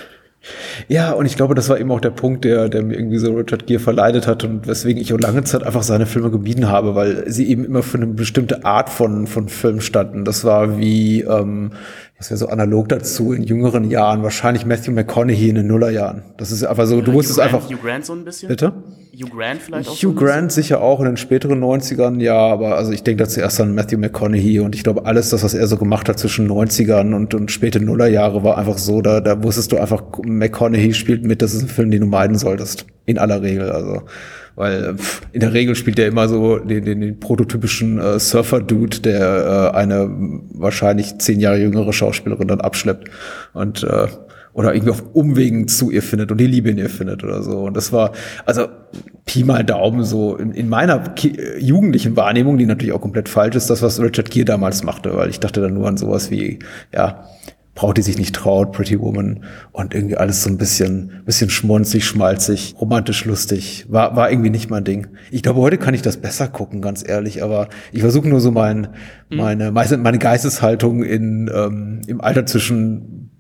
Ja, 0.88 1.12
und 1.12 1.26
ich 1.26 1.36
glaube, 1.36 1.56
das 1.56 1.70
war 1.70 1.80
eben 1.80 1.92
auch 1.92 2.02
der 2.02 2.10
Punkt, 2.10 2.44
der, 2.44 2.68
der 2.68 2.84
mir 2.84 2.96
irgendwie 2.96 3.18
so 3.18 3.34
Richard 3.34 3.66
Gere 3.66 3.80
verleidet 3.80 4.28
hat 4.28 4.44
und 4.44 4.68
weswegen 4.68 5.02
ich 5.02 5.14
auch 5.14 5.20
lange 5.20 5.44
Zeit 5.44 5.64
einfach 5.64 5.84
seine 5.84 6.06
Filme 6.06 6.32
gemieden 6.32 6.70
habe, 6.70 6.96
weil 6.96 7.30
sie 7.32 7.48
eben 7.50 7.64
immer 7.64 7.84
für 7.84 7.98
eine 7.98 8.08
bestimmte 8.08 8.66
Art 8.66 8.90
von, 8.90 9.28
von 9.28 9.48
Film 9.48 9.80
standen. 9.80 10.26
Das 10.26 10.44
war 10.44 10.78
wie, 10.78 11.22
ähm, 11.22 11.72
das 12.18 12.30
wäre 12.30 12.38
so 12.38 12.48
analog 12.48 12.88
dazu 12.90 13.34
in 13.34 13.44
jüngeren 13.44 13.90
Jahren, 13.90 14.24
wahrscheinlich 14.24 14.66
Matthew 14.66 14.92
McConaughey 14.92 15.50
in 15.50 15.56
den 15.56 15.68
Nullerjahren. 15.68 16.24
Das 16.38 16.52
ist 16.52 16.64
einfach 16.64 16.86
so, 16.86 17.02
du 17.02 17.12
wusstest 17.14 17.40
Hugh 17.40 17.50
Grant, 17.50 17.56
einfach. 17.56 17.70
Hugh 17.70 17.82
Grant 17.82 18.06
so 18.06 18.14
ein 18.14 18.24
bisschen? 18.24 18.48
Bitte? 18.48 18.72
Hugh 19.14 19.30
Grant 19.36 19.62
vielleicht 19.62 19.90
auch 19.90 19.96
so 19.96 20.08
Hugh 20.08 20.14
bisschen? 20.14 20.28
Grant 20.28 20.52
sicher 20.52 20.82
auch 20.82 21.00
in 21.00 21.06
den 21.06 21.18
späteren 21.18 21.62
90ern, 21.62 22.22
ja, 22.22 22.38
aber 22.38 22.76
also 22.78 22.92
ich 22.92 23.04
denke 23.04 23.24
da 23.24 23.30
zuerst 23.30 23.60
an 23.60 23.76
Matthew 23.76 23.98
McConaughey 23.98 24.60
und 24.60 24.76
ich 24.76 24.84
glaube, 24.84 25.06
alles 25.06 25.32
das, 25.32 25.44
was 25.44 25.54
er 25.54 25.68
so 25.68 25.78
gemacht 25.78 26.08
hat 26.08 26.20
zwischen 26.20 26.50
90ern 26.50 27.14
und, 27.14 27.34
und 27.34 27.52
späte 27.52 27.80
Nullerjahre, 27.80 28.44
war 28.44 28.58
einfach 28.58 28.78
so, 28.78 29.02
da, 29.02 29.20
da 29.20 29.44
wusstest 29.44 29.72
du 29.72 29.78
einfach, 29.78 30.04
McConaughey 30.24 30.94
spielt 30.94 31.26
mit, 31.26 31.42
das 31.42 31.54
ist 31.54 31.64
ein 31.64 31.68
Film, 31.68 31.92
den 31.92 32.02
du 32.02 32.08
meiden 32.08 32.38
solltest. 32.38 32.86
In 33.06 33.18
aller 33.18 33.42
Regel, 33.42 33.70
also. 33.70 34.04
Weil 34.56 34.96
pff, 34.96 35.22
in 35.32 35.40
der 35.40 35.54
Regel 35.54 35.76
spielt 35.76 35.98
er 36.00 36.08
immer 36.08 36.28
so 36.28 36.60
den, 36.60 36.86
den, 36.86 37.02
den 37.02 37.20
prototypischen 37.20 38.00
äh, 38.00 38.20
Surfer-Dude, 38.20 39.00
der 39.00 39.72
äh, 39.74 39.78
eine 39.78 40.10
wahrscheinlich 40.54 41.18
zehn 41.18 41.40
Jahre 41.40 41.60
jüngere 41.60 41.92
Schauspielerin 41.94 42.48
dann 42.48 42.62
abschleppt 42.62 43.10
und, 43.54 43.84
äh, 43.84 44.08
oder 44.54 44.76
irgendwie 44.76 44.92
auf 44.92 45.04
Umwegen 45.14 45.68
zu 45.68 45.90
ihr 45.90 46.04
findet 46.04 46.32
und 46.32 46.38
die 46.38 46.46
Liebe 46.46 46.70
in 46.70 46.78
ihr 46.78 46.90
findet 46.90 47.24
oder 47.24 47.42
so. 47.42 47.64
Und 47.64 47.76
das 47.76 47.92
war, 47.92 48.12
also 48.46 48.68
Pi 49.26 49.44
mal 49.44 49.64
Daumen 49.64 50.04
so 50.04 50.36
in, 50.36 50.52
in 50.52 50.70
meiner 50.70 51.00
Ki 51.00 51.36
jugendlichen 51.58 52.16
Wahrnehmung, 52.16 52.60
die 52.60 52.68
natürlich 52.68 52.94
auch 52.94 53.02
komplett 53.02 53.30
falsch 53.30 53.56
ist, 53.56 53.72
das, 53.72 53.82
was 53.82 54.00
Richard 54.00 54.30
Gere 54.30 54.46
damals 54.46 54.84
machte, 54.84 55.16
weil 55.16 55.30
ich 55.30 55.40
dachte 55.40 55.62
dann 55.62 55.74
nur 55.74 55.88
an 55.88 55.98
sowas 55.98 56.30
wie, 56.30 56.60
ja, 56.94 57.26
Braut, 57.76 57.98
die 57.98 58.04
sich 58.04 58.20
nicht 58.20 58.36
traut, 58.36 58.72
Pretty 58.72 59.00
Woman 59.00 59.46
und 59.72 59.96
irgendwie 59.96 60.16
alles 60.16 60.44
so 60.44 60.50
ein 60.50 60.58
bisschen, 60.58 61.24
bisschen 61.26 61.50
schmonzig, 61.50 62.06
schmalzig, 62.06 62.76
romantisch 62.80 63.26
lustig. 63.26 63.86
War, 63.90 64.16
war 64.16 64.30
irgendwie 64.30 64.52
nicht 64.52 64.70
mein 64.70 64.84
Ding. 64.84 65.08
Ich 65.32 65.42
glaube, 65.42 65.60
heute 65.60 65.80
kann 65.80 65.96
ich 65.96 66.04
das 66.04 66.18
besser 66.18 66.48
gucken, 66.48 66.82
ganz 66.82 67.04
ehrlich, 67.08 67.42
aber 67.42 67.70
ich 67.92 68.02
versuche 68.02 68.28
nur 68.28 68.42
so 68.42 68.52
mein, 68.52 68.90
meine, 69.30 69.72
meine 69.72 70.20
Geisteshaltung 70.20 71.04
in, 71.04 71.50
ähm, 71.54 72.02
im 72.06 72.22
Alter 72.22 72.46
zwischen 72.46 73.32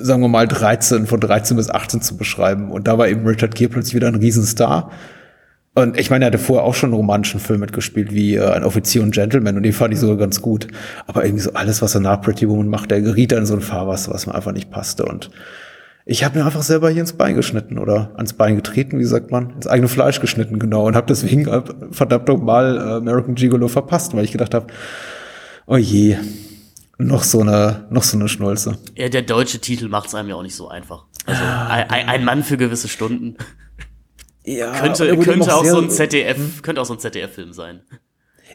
sagen 0.00 0.22
wir 0.22 0.28
mal 0.28 0.46
13, 0.46 1.06
von 1.06 1.20
13 1.20 1.56
bis 1.56 1.70
18 1.70 2.02
zu 2.02 2.16
beschreiben. 2.16 2.70
Und 2.70 2.88
da 2.88 2.98
war 2.98 3.08
eben 3.08 3.26
Richard 3.26 3.54
Gere 3.54 3.70
plötzlich 3.70 3.94
wieder 3.94 4.08
ein 4.08 4.14
Riesenstar. 4.16 4.90
Und 5.74 5.98
ich 5.98 6.10
meine, 6.10 6.24
er 6.24 6.28
hatte 6.28 6.38
vorher 6.38 6.64
auch 6.64 6.74
schon 6.74 6.88
einen 6.88 6.96
romantischen 6.96 7.40
Film 7.40 7.60
mitgespielt, 7.60 8.12
wie 8.12 8.34
äh, 8.34 8.50
ein 8.50 8.64
Offizier 8.64 9.02
und 9.02 9.12
Gentleman, 9.12 9.56
und 9.56 9.62
den 9.62 9.72
fand 9.72 9.94
ich 9.94 10.00
sogar 10.00 10.16
ganz 10.16 10.42
gut. 10.42 10.66
Aber 11.06 11.24
irgendwie 11.24 11.42
so 11.42 11.52
alles, 11.52 11.82
was 11.82 11.94
er 11.94 12.00
nach 12.00 12.20
Pretty 12.20 12.48
Woman 12.48 12.68
macht, 12.68 12.90
der 12.90 13.00
geriet 13.00 13.32
da 13.32 13.38
in 13.38 13.46
so 13.46 13.54
ein 13.54 13.60
Fahrwasser, 13.60 14.12
was 14.12 14.26
mir 14.26 14.34
einfach 14.34 14.52
nicht 14.52 14.70
passte. 14.70 15.04
Und 15.04 15.30
ich 16.04 16.24
habe 16.24 16.38
mir 16.38 16.46
einfach 16.46 16.62
selber 16.62 16.90
hier 16.90 17.02
ins 17.02 17.12
Bein 17.12 17.36
geschnitten 17.36 17.78
oder 17.78 18.12
ans 18.16 18.32
Bein 18.32 18.56
getreten, 18.56 18.98
wie 18.98 19.04
sagt 19.04 19.30
man, 19.30 19.50
ins 19.50 19.66
eigene 19.66 19.88
Fleisch 19.88 20.20
geschnitten, 20.20 20.58
genau. 20.58 20.86
Und 20.86 20.96
habe 20.96 21.06
deswegen 21.06 21.46
äh, 21.46 21.62
verdammt 21.90 22.26
nochmal 22.28 22.76
äh, 22.76 22.80
American 22.96 23.34
Gigolo 23.34 23.68
verpasst, 23.68 24.16
weil 24.16 24.24
ich 24.24 24.32
gedacht 24.32 24.54
habe, 24.54 24.68
oh 25.66 25.76
je, 25.76 26.16
noch 26.98 27.22
so 27.22 27.40
eine, 27.40 27.86
noch 27.90 28.02
so 28.02 28.16
eine 28.18 28.28
Schnulze. 28.28 28.78
Ja, 28.96 29.08
der 29.08 29.22
deutsche 29.22 29.60
Titel 29.60 29.88
macht 29.88 30.08
es 30.08 30.14
einem 30.14 30.30
ja 30.30 30.34
auch 30.34 30.42
nicht 30.42 30.56
so 30.56 30.68
einfach. 30.68 31.04
Also 31.26 31.42
ein, 31.44 32.08
ein 32.08 32.24
Mann 32.24 32.42
für 32.42 32.56
gewisse 32.56 32.88
Stunden. 32.88 33.36
Ja, 34.56 34.72
könnte 34.72 35.16
könnte 35.18 35.54
auch 35.54 35.62
sehr- 35.64 35.72
so 35.74 35.80
ein 35.80 35.90
ZDF, 35.90 36.62
könnte 36.62 36.80
auch 36.80 36.86
so 36.86 36.94
ein 36.94 36.98
ZDF-Film 36.98 37.52
sein. 37.52 37.80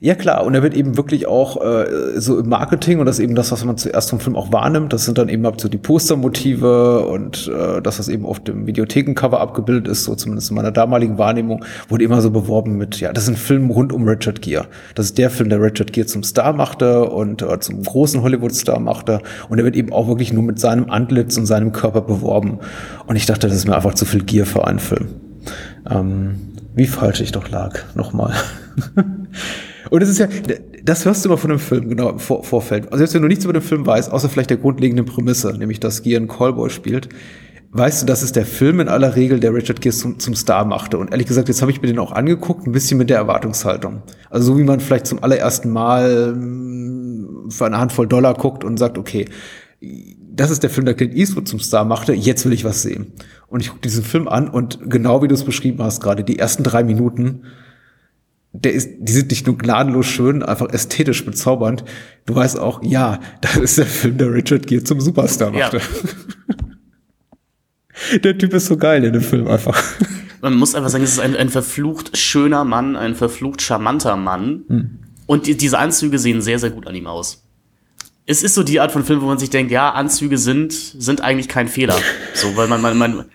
Ja 0.01 0.15
klar, 0.15 0.43
und 0.43 0.55
er 0.55 0.63
wird 0.63 0.73
eben 0.73 0.97
wirklich 0.97 1.27
auch 1.27 1.61
äh, 1.63 2.19
so 2.19 2.39
im 2.39 2.49
Marketing 2.49 2.99
und 2.99 3.05
das 3.05 3.19
ist 3.19 3.23
eben 3.23 3.35
das, 3.35 3.51
was 3.51 3.63
man 3.63 3.77
zuerst 3.77 4.09
vom 4.09 4.19
Film 4.19 4.35
auch 4.35 4.51
wahrnimmt. 4.51 4.91
Das 4.91 5.05
sind 5.05 5.19
dann 5.19 5.29
eben 5.29 5.45
ab 5.45 5.61
so 5.61 5.69
die 5.69 5.77
Postermotive 5.77 7.05
und 7.05 7.47
äh, 7.47 7.79
das, 7.81 7.99
was 7.99 8.09
eben 8.09 8.25
auf 8.25 8.39
dem 8.39 8.65
Videothekencover 8.65 9.39
abgebildet 9.39 9.87
ist, 9.87 10.03
so 10.05 10.15
zumindest 10.15 10.49
in 10.49 10.55
meiner 10.55 10.71
damaligen 10.71 11.19
Wahrnehmung, 11.19 11.63
wurde 11.89 12.03
immer 12.03 12.21
so 12.21 12.31
beworben 12.31 12.75
mit, 12.75 12.99
ja, 12.99 13.13
das 13.13 13.25
ist 13.25 13.29
ein 13.29 13.35
Film 13.37 13.69
rund 13.69 13.93
um 13.93 14.07
Richard 14.07 14.41
Gere. 14.41 14.65
Das 14.95 15.05
ist 15.05 15.17
der 15.19 15.29
Film, 15.29 15.49
der 15.49 15.61
Richard 15.61 15.93
Gere 15.93 16.07
zum 16.07 16.23
Star 16.23 16.53
machte 16.53 17.05
und 17.05 17.43
äh, 17.43 17.59
zum 17.59 17.83
großen 17.83 18.23
Hollywood-Star 18.23 18.79
machte. 18.79 19.21
Und 19.47 19.59
er 19.59 19.63
wird 19.63 19.75
eben 19.75 19.93
auch 19.93 20.07
wirklich 20.07 20.33
nur 20.33 20.43
mit 20.43 20.59
seinem 20.59 20.89
Antlitz 20.89 21.37
und 21.37 21.45
seinem 21.45 21.71
Körper 21.71 22.01
beworben. 22.01 22.59
Und 23.05 23.15
ich 23.15 23.27
dachte, 23.27 23.47
das 23.47 23.55
ist 23.55 23.67
mir 23.67 23.75
einfach 23.75 23.93
zu 23.93 24.05
viel 24.05 24.23
Gier 24.23 24.47
für 24.47 24.65
einen 24.65 24.79
Film. 24.79 25.07
Ähm, 25.89 26.35
wie 26.75 26.87
falsch 26.87 27.21
ich 27.21 27.31
doch 27.31 27.49
lag, 27.49 27.79
nochmal. 27.95 28.33
Und 29.89 30.01
es 30.01 30.09
ist 30.09 30.17
ja, 30.17 30.27
das 30.83 31.05
hörst 31.05 31.23
du 31.23 31.29
immer 31.29 31.37
von 31.37 31.49
dem 31.49 31.59
Film, 31.59 31.89
genau, 31.89 32.09
im 32.09 32.19
Vor 32.19 32.43
Vorfeld. 32.43 32.91
Also 32.91 33.03
jetzt, 33.03 33.13
wenn 33.13 33.21
du 33.21 33.27
nichts 33.27 33.43
über 33.43 33.53
den 33.53 33.61
Film 33.61 33.85
weißt, 33.85 34.11
außer 34.11 34.29
vielleicht 34.29 34.49
der 34.49 34.57
grundlegenden 34.57 35.05
Prämisse, 35.05 35.53
nämlich 35.57 35.79
dass 35.79 36.03
einen 36.05 36.27
Callboy 36.27 36.69
spielt, 36.69 37.09
weißt 37.71 38.01
du, 38.01 38.05
das 38.05 38.23
ist 38.23 38.35
der 38.35 38.45
Film 38.45 38.79
in 38.79 38.87
aller 38.87 39.15
Regel, 39.15 39.39
der 39.39 39.53
Richard 39.53 39.81
Gere 39.81 39.93
zum, 39.93 40.19
zum 40.19 40.35
Star 40.35 40.65
machte. 40.65 40.97
Und 40.97 41.11
ehrlich 41.11 41.27
gesagt, 41.27 41.47
jetzt 41.47 41.61
habe 41.61 41.71
ich 41.71 41.81
mir 41.81 41.87
den 41.87 41.99
auch 41.99 42.11
angeguckt, 42.11 42.65
ein 42.65 42.71
bisschen 42.71 42.97
mit 42.97 43.09
der 43.09 43.17
Erwartungshaltung. 43.17 44.03
Also 44.29 44.53
so 44.53 44.59
wie 44.59 44.63
man 44.63 44.79
vielleicht 44.79 45.07
zum 45.07 45.21
allerersten 45.23 45.69
Mal 45.69 46.33
mm, 46.33 47.49
für 47.49 47.65
eine 47.65 47.77
Handvoll 47.77 48.07
Dollar 48.07 48.35
guckt 48.35 48.63
und 48.63 48.77
sagt, 48.77 48.97
okay, 48.97 49.25
das 50.35 50.49
ist 50.51 50.63
der 50.63 50.69
Film, 50.69 50.85
der 50.85 50.95
Clint 50.95 51.13
Eastwood 51.15 51.47
zum 51.47 51.59
Star 51.59 51.85
machte, 51.85 52.13
jetzt 52.13 52.43
will 52.45 52.53
ich 52.53 52.63
was 52.65 52.81
sehen. 52.81 53.13
Und 53.47 53.59
ich 53.61 53.69
gucke 53.69 53.81
diesen 53.81 54.03
Film 54.03 54.27
an 54.27 54.49
und 54.49 54.79
genau 54.89 55.21
wie 55.21 55.27
du 55.27 55.35
es 55.35 55.43
beschrieben 55.43 55.81
hast 55.83 56.01
gerade, 56.01 56.23
die 56.23 56.39
ersten 56.39 56.63
drei 56.63 56.83
Minuten, 56.83 57.43
der 58.51 58.73
ist, 58.73 58.89
die 58.99 59.11
sind 59.13 59.29
nicht 59.31 59.47
nur 59.47 59.57
gnadenlos 59.57 60.05
schön, 60.07 60.43
einfach 60.43 60.69
ästhetisch 60.69 61.25
bezaubernd. 61.25 61.83
Du 62.25 62.35
weißt 62.35 62.59
auch, 62.59 62.83
ja, 62.83 63.19
das 63.41 63.57
ist 63.57 63.77
der 63.77 63.85
Film, 63.85 64.17
der 64.17 64.31
Richard 64.33 64.67
Gere 64.67 64.83
zum 64.83 65.01
Superstar 65.01 65.53
Ja. 65.53 65.65
machte. 65.65 65.81
Der 68.23 68.37
Typ 68.37 68.53
ist 68.53 68.65
so 68.65 68.75
geil 68.75 69.03
in 69.03 69.13
dem 69.13 69.21
Film 69.21 69.47
einfach. 69.47 69.81
Man 70.41 70.55
muss 70.55 70.75
einfach 70.75 70.89
sagen, 70.89 71.03
es 71.03 71.11
ist 71.11 71.19
ein, 71.19 71.35
ein 71.35 71.49
verflucht 71.49 72.17
schöner 72.17 72.65
Mann, 72.65 72.95
ein 72.95 73.15
verflucht 73.15 73.61
charmanter 73.61 74.17
Mann. 74.17 74.99
Und 75.25 75.47
die, 75.47 75.55
diese 75.55 75.77
Anzüge 75.79 76.19
sehen 76.19 76.41
sehr, 76.41 76.59
sehr 76.59 76.71
gut 76.71 76.87
an 76.87 76.95
ihm 76.95 77.07
aus. 77.07 77.42
Es 78.25 78.41
ist 78.41 78.55
so 78.55 78.63
die 78.63 78.79
Art 78.79 78.91
von 78.91 79.03
Film, 79.03 79.21
wo 79.21 79.25
man 79.25 79.37
sich 79.37 79.49
denkt, 79.49 79.71
ja, 79.71 79.91
Anzüge 79.91 80.37
sind, 80.37 80.71
sind 80.71 81.21
eigentlich 81.21 81.49
kein 81.49 81.67
Fehler. 81.67 81.95
So, 82.33 82.55
weil 82.55 82.67
man, 82.67 82.81
man, 82.81 82.97
man, 82.97 83.25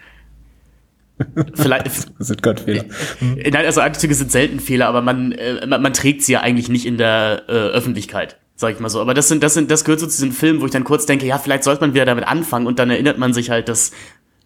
vielleicht, 1.55 1.91
sind 2.19 2.43
kein 2.43 2.57
Fehler. 2.57 2.85
Äh, 3.21 3.51
Nein, 3.51 3.67
also 3.67 3.81
Anzüge 3.81 4.15
sind 4.15 4.33
selten 4.33 4.61
Fehler, 4.61 4.87
aber 4.87 5.03
man, 5.03 5.33
äh, 5.33 5.67
man, 5.67 5.83
man 5.83 5.93
trägt 5.93 6.23
sie 6.23 6.33
ja 6.33 6.41
eigentlich 6.41 6.69
nicht 6.69 6.87
in 6.87 6.97
der 6.97 7.43
äh, 7.49 7.53
Öffentlichkeit, 7.53 8.39
sag 8.57 8.75
ich 8.75 8.81
mal 8.81 8.89
so. 8.89 9.01
Aber 9.01 9.15
das 9.15 9.29
sind, 9.29 9.43
das 9.43 9.55
sind, 9.55 9.71
das 9.71 9.85
gehört 9.85 10.01
so 10.01 10.07
zu 10.07 10.23
diesen 10.23 10.33
Filmen, 10.33 10.61
wo 10.61 10.67
ich 10.67 10.73
dann 10.73 10.85
kurz 10.85 11.07
denke, 11.07 11.27
ja, 11.27 11.39
vielleicht 11.39 11.65
sollte 11.65 11.83
man 11.83 11.95
wieder 11.95 12.07
damit 12.07 12.27
anfangen 12.27 12.67
und 12.67 12.79
dann 12.79 12.91
erinnert 12.91 13.19
man 13.19 13.35
sich 13.35 13.51
halt, 13.51 13.69
dass 13.69 13.93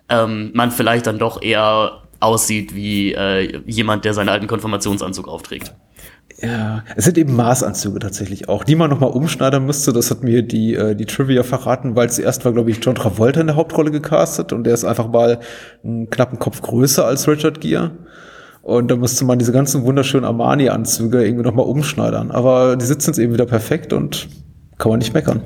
ähm, 0.08 0.50
man 0.54 0.70
vielleicht 0.70 1.06
dann 1.06 1.18
doch 1.18 1.40
eher 1.40 2.02
aussieht 2.20 2.74
wie 2.74 3.12
äh, 3.12 3.60
jemand, 3.66 4.04
der 4.04 4.14
seinen 4.14 4.28
alten 4.28 4.46
Konfirmationsanzug 4.46 5.28
aufträgt. 5.28 5.74
Ja, 6.42 6.82
es 6.96 7.04
sind 7.04 7.18
eben 7.18 7.36
Maßanzüge 7.36 8.00
tatsächlich 8.00 8.48
auch, 8.48 8.64
die 8.64 8.74
man 8.74 8.90
nochmal 8.90 9.10
umschneidern 9.10 9.64
müsste. 9.64 9.92
Das 9.92 10.10
hat 10.10 10.24
mir 10.24 10.42
die, 10.42 10.74
äh, 10.74 10.96
die 10.96 11.06
Trivia 11.06 11.44
verraten, 11.44 11.94
weil 11.94 12.10
zuerst 12.10 12.44
war, 12.44 12.52
glaube 12.52 12.70
ich, 12.70 12.84
John 12.84 12.96
Travolta 12.96 13.40
in 13.40 13.46
der 13.46 13.56
Hauptrolle 13.56 13.92
gecastet 13.92 14.52
und 14.52 14.64
der 14.64 14.74
ist 14.74 14.84
einfach 14.84 15.08
mal 15.08 15.38
einen 15.84 16.10
knappen 16.10 16.40
Kopf 16.40 16.60
größer 16.60 17.06
als 17.06 17.28
Richard 17.28 17.60
Gere. 17.60 17.92
Und 18.62 18.90
da 18.90 18.96
müsste 18.96 19.24
man 19.24 19.38
diese 19.38 19.52
ganzen 19.52 19.84
wunderschönen 19.84 20.24
Armani-Anzüge 20.24 21.24
irgendwie 21.24 21.44
nochmal 21.44 21.66
umschneidern. 21.66 22.30
Aber 22.30 22.76
die 22.76 22.84
sitzen 22.86 23.10
jetzt 23.10 23.18
eben 23.18 23.32
wieder 23.32 23.46
perfekt 23.46 23.92
und 23.92 24.28
kann 24.78 24.90
man 24.90 24.98
nicht 24.98 25.14
meckern. 25.14 25.42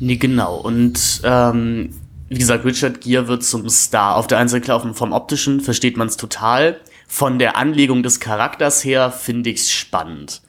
Nee, 0.00 0.16
genau. 0.16 0.56
Und 0.56 1.20
ähm, 1.24 1.90
wie 2.28 2.38
gesagt, 2.38 2.64
Richard 2.64 3.00
Gere 3.00 3.26
wird 3.26 3.42
zum 3.42 3.68
Star. 3.68 4.16
Auf 4.16 4.26
der 4.26 4.38
einen 4.38 4.48
Seite 4.48 4.62
klar, 4.62 4.94
vom 4.94 5.12
optischen 5.12 5.60
versteht 5.60 5.96
man 5.96 6.08
es 6.08 6.16
total. 6.16 6.76
Von 7.10 7.38
der 7.38 7.56
Anlegung 7.56 8.02
des 8.02 8.20
Charakters 8.20 8.84
her 8.84 9.10
finde 9.10 9.50
ich's 9.50 9.72
spannend. 9.72 10.42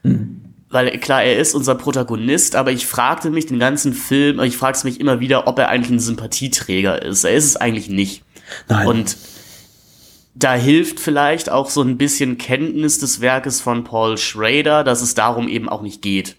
Weil 0.70 1.00
klar, 1.00 1.24
er 1.24 1.40
ist 1.40 1.56
unser 1.56 1.74
Protagonist, 1.74 2.56
aber 2.56 2.72
ich 2.72 2.86
fragte 2.86 3.32
mich 3.32 3.48
den 3.48 3.58
ganzen 3.58 3.94
Film, 3.94 4.40
ich 4.42 4.58
frag's 4.58 4.84
mich 4.84 5.00
immer 5.00 5.20
wieder, 5.20 5.48
ob 5.48 5.58
er 5.58 5.70
eigentlich 5.70 5.90
ein 5.90 6.00
Sympathieträger 6.00 7.02
ist. 7.02 7.24
Er 7.24 7.34
ist 7.34 7.46
es 7.46 7.56
eigentlich 7.56 7.90
nicht. 7.90 8.24
Nein. 8.68 8.88
Und 8.88 9.18
da 10.36 10.54
hilft 10.54 11.00
vielleicht 11.00 11.50
auch 11.50 11.70
so 11.70 11.82
ein 11.82 11.98
bisschen 11.98 12.38
Kenntnis 12.38 13.00
des 13.00 13.20
Werkes 13.20 13.62
von 13.62 13.84
Paul 13.84 14.18
Schrader, 14.18 14.84
dass 14.84 15.02
es 15.02 15.16
darum 15.16 15.48
eben 15.48 15.70
auch 15.70 15.82
nicht 15.82 16.02
geht. 16.02 16.36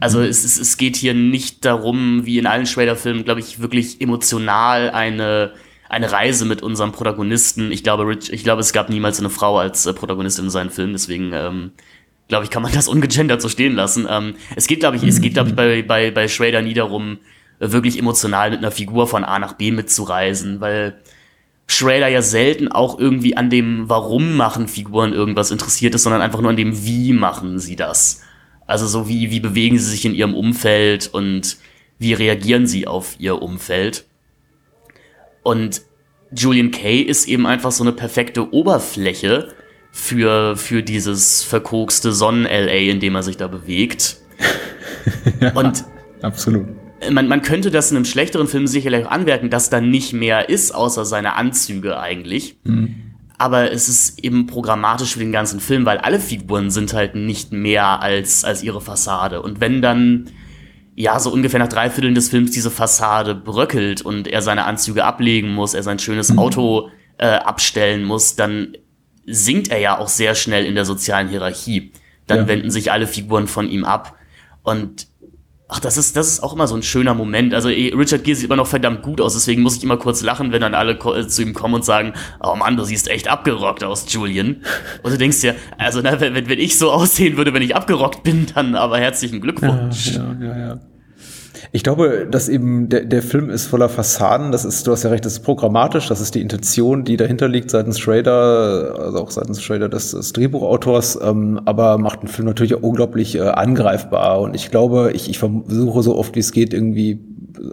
Also 0.00 0.20
es, 0.20 0.44
es, 0.44 0.58
es 0.58 0.76
geht 0.76 0.94
hier 0.94 1.14
nicht 1.14 1.64
darum, 1.64 2.26
wie 2.26 2.38
in 2.38 2.46
allen 2.46 2.66
Schrader-Filmen, 2.66 3.24
glaube 3.24 3.40
ich, 3.40 3.60
wirklich 3.60 4.00
emotional 4.00 4.90
eine, 4.90 5.52
eine 5.88 6.10
Reise 6.10 6.44
mit 6.44 6.62
unserem 6.62 6.92
Protagonisten. 6.92 7.70
Ich 7.70 7.82
glaube, 7.82 8.06
Rich, 8.06 8.32
ich 8.32 8.44
glaube, 8.44 8.60
es 8.60 8.72
gab 8.72 8.88
niemals 8.88 9.18
eine 9.20 9.30
Frau 9.30 9.58
als 9.58 9.86
äh, 9.86 9.92
Protagonistin 9.92 10.46
in 10.46 10.50
seinen 10.50 10.70
Filmen, 10.70 10.92
deswegen 10.92 11.32
ähm, 11.32 11.72
glaube 12.28 12.44
ich, 12.44 12.50
kann 12.50 12.62
man 12.62 12.72
das 12.72 12.88
ungegendert 12.88 13.42
so 13.42 13.48
stehen 13.48 13.74
lassen. 13.74 14.06
Ähm, 14.08 14.34
es 14.56 14.66
geht, 14.66 14.80
glaube 14.80 14.96
ich, 14.96 15.02
es 15.02 15.20
geht, 15.20 15.34
glaube 15.34 15.50
ich, 15.50 15.56
bei, 15.56 15.82
bei, 15.82 16.10
bei 16.10 16.28
Schrader 16.28 16.62
nie 16.62 16.74
darum, 16.74 17.18
äh, 17.60 17.70
wirklich 17.70 17.98
emotional 17.98 18.50
mit 18.50 18.58
einer 18.58 18.70
Figur 18.70 19.06
von 19.06 19.24
A 19.24 19.38
nach 19.38 19.54
B 19.54 19.70
mitzureisen, 19.70 20.60
weil 20.60 21.00
Schrader 21.66 22.08
ja 22.08 22.22
selten 22.22 22.68
auch 22.68 22.98
irgendwie 22.98 23.36
an 23.36 23.50
dem 23.50 23.88
Warum 23.88 24.36
machen 24.36 24.68
Figuren 24.68 25.12
irgendwas 25.12 25.50
interessiert 25.50 25.94
ist, 25.94 26.02
sondern 26.02 26.22
einfach 26.22 26.40
nur 26.40 26.50
an 26.50 26.56
dem 26.56 26.84
Wie 26.84 27.12
machen 27.12 27.58
sie 27.58 27.76
das. 27.76 28.22
Also 28.66 28.86
so 28.86 29.08
wie, 29.08 29.30
wie 29.30 29.40
bewegen 29.40 29.78
sie 29.78 29.90
sich 29.90 30.04
in 30.04 30.14
ihrem 30.14 30.34
Umfeld 30.34 31.08
und 31.12 31.56
wie 31.98 32.12
reagieren 32.12 32.66
sie 32.66 32.86
auf 32.86 33.16
ihr 33.18 33.40
Umfeld. 33.40 34.04
Und 35.44 35.82
Julian 36.36 36.72
Kay 36.72 37.00
ist 37.00 37.28
eben 37.28 37.46
einfach 37.46 37.70
so 37.70 37.84
eine 37.84 37.92
perfekte 37.92 38.52
Oberfläche 38.52 39.48
für, 39.92 40.56
für 40.56 40.82
dieses 40.82 41.44
verkokste 41.44 42.10
Sonnen-LA, 42.10 42.90
in 42.90 42.98
dem 42.98 43.14
er 43.14 43.22
sich 43.22 43.36
da 43.36 43.46
bewegt. 43.46 44.16
Und 45.54 45.84
Absolut. 46.22 46.66
man, 47.10 47.28
man 47.28 47.42
könnte 47.42 47.70
das 47.70 47.92
in 47.92 47.96
einem 47.96 48.04
schlechteren 48.04 48.48
Film 48.48 48.66
sicherlich 48.66 49.06
auch 49.06 49.10
anmerken, 49.10 49.50
dass 49.50 49.70
da 49.70 49.80
nicht 49.80 50.12
mehr 50.12 50.48
ist, 50.48 50.74
außer 50.74 51.04
seine 51.04 51.36
Anzüge 51.36 52.00
eigentlich. 52.00 52.56
Aber 53.38 53.70
es 53.70 53.88
ist 53.88 54.24
eben 54.24 54.46
programmatisch 54.46 55.12
für 55.12 55.18
den 55.18 55.32
ganzen 55.32 55.60
Film, 55.60 55.86
weil 55.86 55.98
alle 55.98 56.18
Figuren 56.18 56.70
sind 56.70 56.92
halt 56.94 57.14
nicht 57.14 57.52
mehr 57.52 58.00
als, 58.00 58.44
als 58.44 58.62
ihre 58.62 58.80
Fassade. 58.80 59.42
Und 59.42 59.60
wenn 59.60 59.82
dann, 59.82 60.30
ja, 60.96 61.18
so 61.18 61.30
ungefähr 61.32 61.58
nach 61.58 61.68
drei 61.68 61.90
Vierteln 61.90 62.14
des 62.14 62.28
Films 62.28 62.50
diese 62.52 62.70
Fassade 62.70 63.34
bröckelt 63.34 64.02
und 64.02 64.28
er 64.28 64.42
seine 64.42 64.64
Anzüge 64.64 65.04
ablegen 65.04 65.52
muss, 65.52 65.74
er 65.74 65.82
sein 65.82 65.98
schönes 65.98 66.36
Auto 66.38 66.88
äh, 67.18 67.26
abstellen 67.26 68.04
muss, 68.04 68.36
dann 68.36 68.76
sinkt 69.26 69.68
er 69.68 69.78
ja 69.78 69.98
auch 69.98 70.08
sehr 70.08 70.34
schnell 70.34 70.64
in 70.66 70.74
der 70.74 70.84
sozialen 70.84 71.28
Hierarchie. 71.28 71.92
Dann 72.26 72.40
Ja. 72.40 72.48
wenden 72.48 72.70
sich 72.70 72.92
alle 72.92 73.06
Figuren 73.06 73.46
von 73.46 73.68
ihm 73.68 73.84
ab. 73.84 74.14
Und 74.62 75.08
Ach, 75.74 75.80
das 75.80 75.96
ist, 75.96 76.16
das 76.16 76.28
ist 76.28 76.40
auch 76.40 76.52
immer 76.52 76.68
so 76.68 76.76
ein 76.76 76.84
schöner 76.84 77.14
Moment. 77.14 77.52
Also 77.52 77.68
eh, 77.68 77.92
Richard 77.92 78.22
Gere 78.22 78.36
sieht 78.36 78.46
immer 78.46 78.54
noch 78.54 78.68
verdammt 78.68 79.02
gut 79.02 79.20
aus, 79.20 79.34
deswegen 79.34 79.60
muss 79.62 79.76
ich 79.76 79.82
immer 79.82 79.96
kurz 79.96 80.22
lachen, 80.22 80.52
wenn 80.52 80.60
dann 80.60 80.72
alle 80.72 80.92
äh, 80.92 81.26
zu 81.26 81.42
ihm 81.42 81.52
kommen 81.52 81.74
und 81.74 81.84
sagen, 81.84 82.12
oh 82.40 82.54
Mann, 82.54 82.76
du 82.76 82.84
siehst 82.84 83.08
echt 83.08 83.26
abgerockt 83.26 83.82
aus, 83.82 84.06
Julian. 84.12 84.62
Und 85.02 85.12
du 85.12 85.18
denkst 85.18 85.40
dir, 85.40 85.56
also 85.76 86.00
na, 86.00 86.20
wenn, 86.20 86.48
wenn 86.48 86.60
ich 86.60 86.78
so 86.78 86.92
aussehen 86.92 87.36
würde, 87.36 87.52
wenn 87.54 87.62
ich 87.62 87.74
abgerockt 87.74 88.22
bin, 88.22 88.46
dann 88.54 88.76
aber 88.76 88.98
herzlichen 88.98 89.40
Glückwunsch. 89.40 90.12
Ja, 90.14 90.36
ja, 90.40 90.46
ja. 90.46 90.58
ja. 90.58 90.80
Ich 91.72 91.82
glaube, 91.82 92.26
dass 92.30 92.48
eben 92.48 92.88
der, 92.88 93.04
der 93.04 93.22
Film 93.22 93.50
ist 93.50 93.66
voller 93.66 93.88
Fassaden. 93.88 94.52
Das 94.52 94.64
ist, 94.64 94.86
du 94.86 94.92
hast 94.92 95.02
ja 95.02 95.10
recht, 95.10 95.24
das 95.24 95.34
ist 95.34 95.40
programmatisch. 95.40 96.08
Das 96.08 96.20
ist 96.20 96.34
die 96.34 96.40
Intention, 96.40 97.04
die 97.04 97.16
dahinter 97.16 97.48
liegt 97.48 97.70
seitens 97.70 97.98
Schrader, 97.98 98.96
also 98.98 99.18
auch 99.18 99.30
seitens 99.30 99.62
Schrader 99.62 99.88
des, 99.88 100.10
des 100.12 100.32
Drehbuchautors. 100.32 101.18
Ähm, 101.22 101.60
aber 101.64 101.98
macht 101.98 102.22
den 102.22 102.28
Film 102.28 102.46
natürlich 102.46 102.74
auch 102.74 102.82
unglaublich 102.82 103.36
äh, 103.36 103.40
angreifbar. 103.40 104.40
Und 104.40 104.54
ich 104.54 104.70
glaube, 104.70 105.12
ich, 105.14 105.28
ich 105.28 105.38
versuche 105.38 106.02
so 106.02 106.16
oft 106.16 106.34
wie 106.36 106.40
es 106.40 106.52
geht 106.52 106.74
irgendwie 106.74 107.20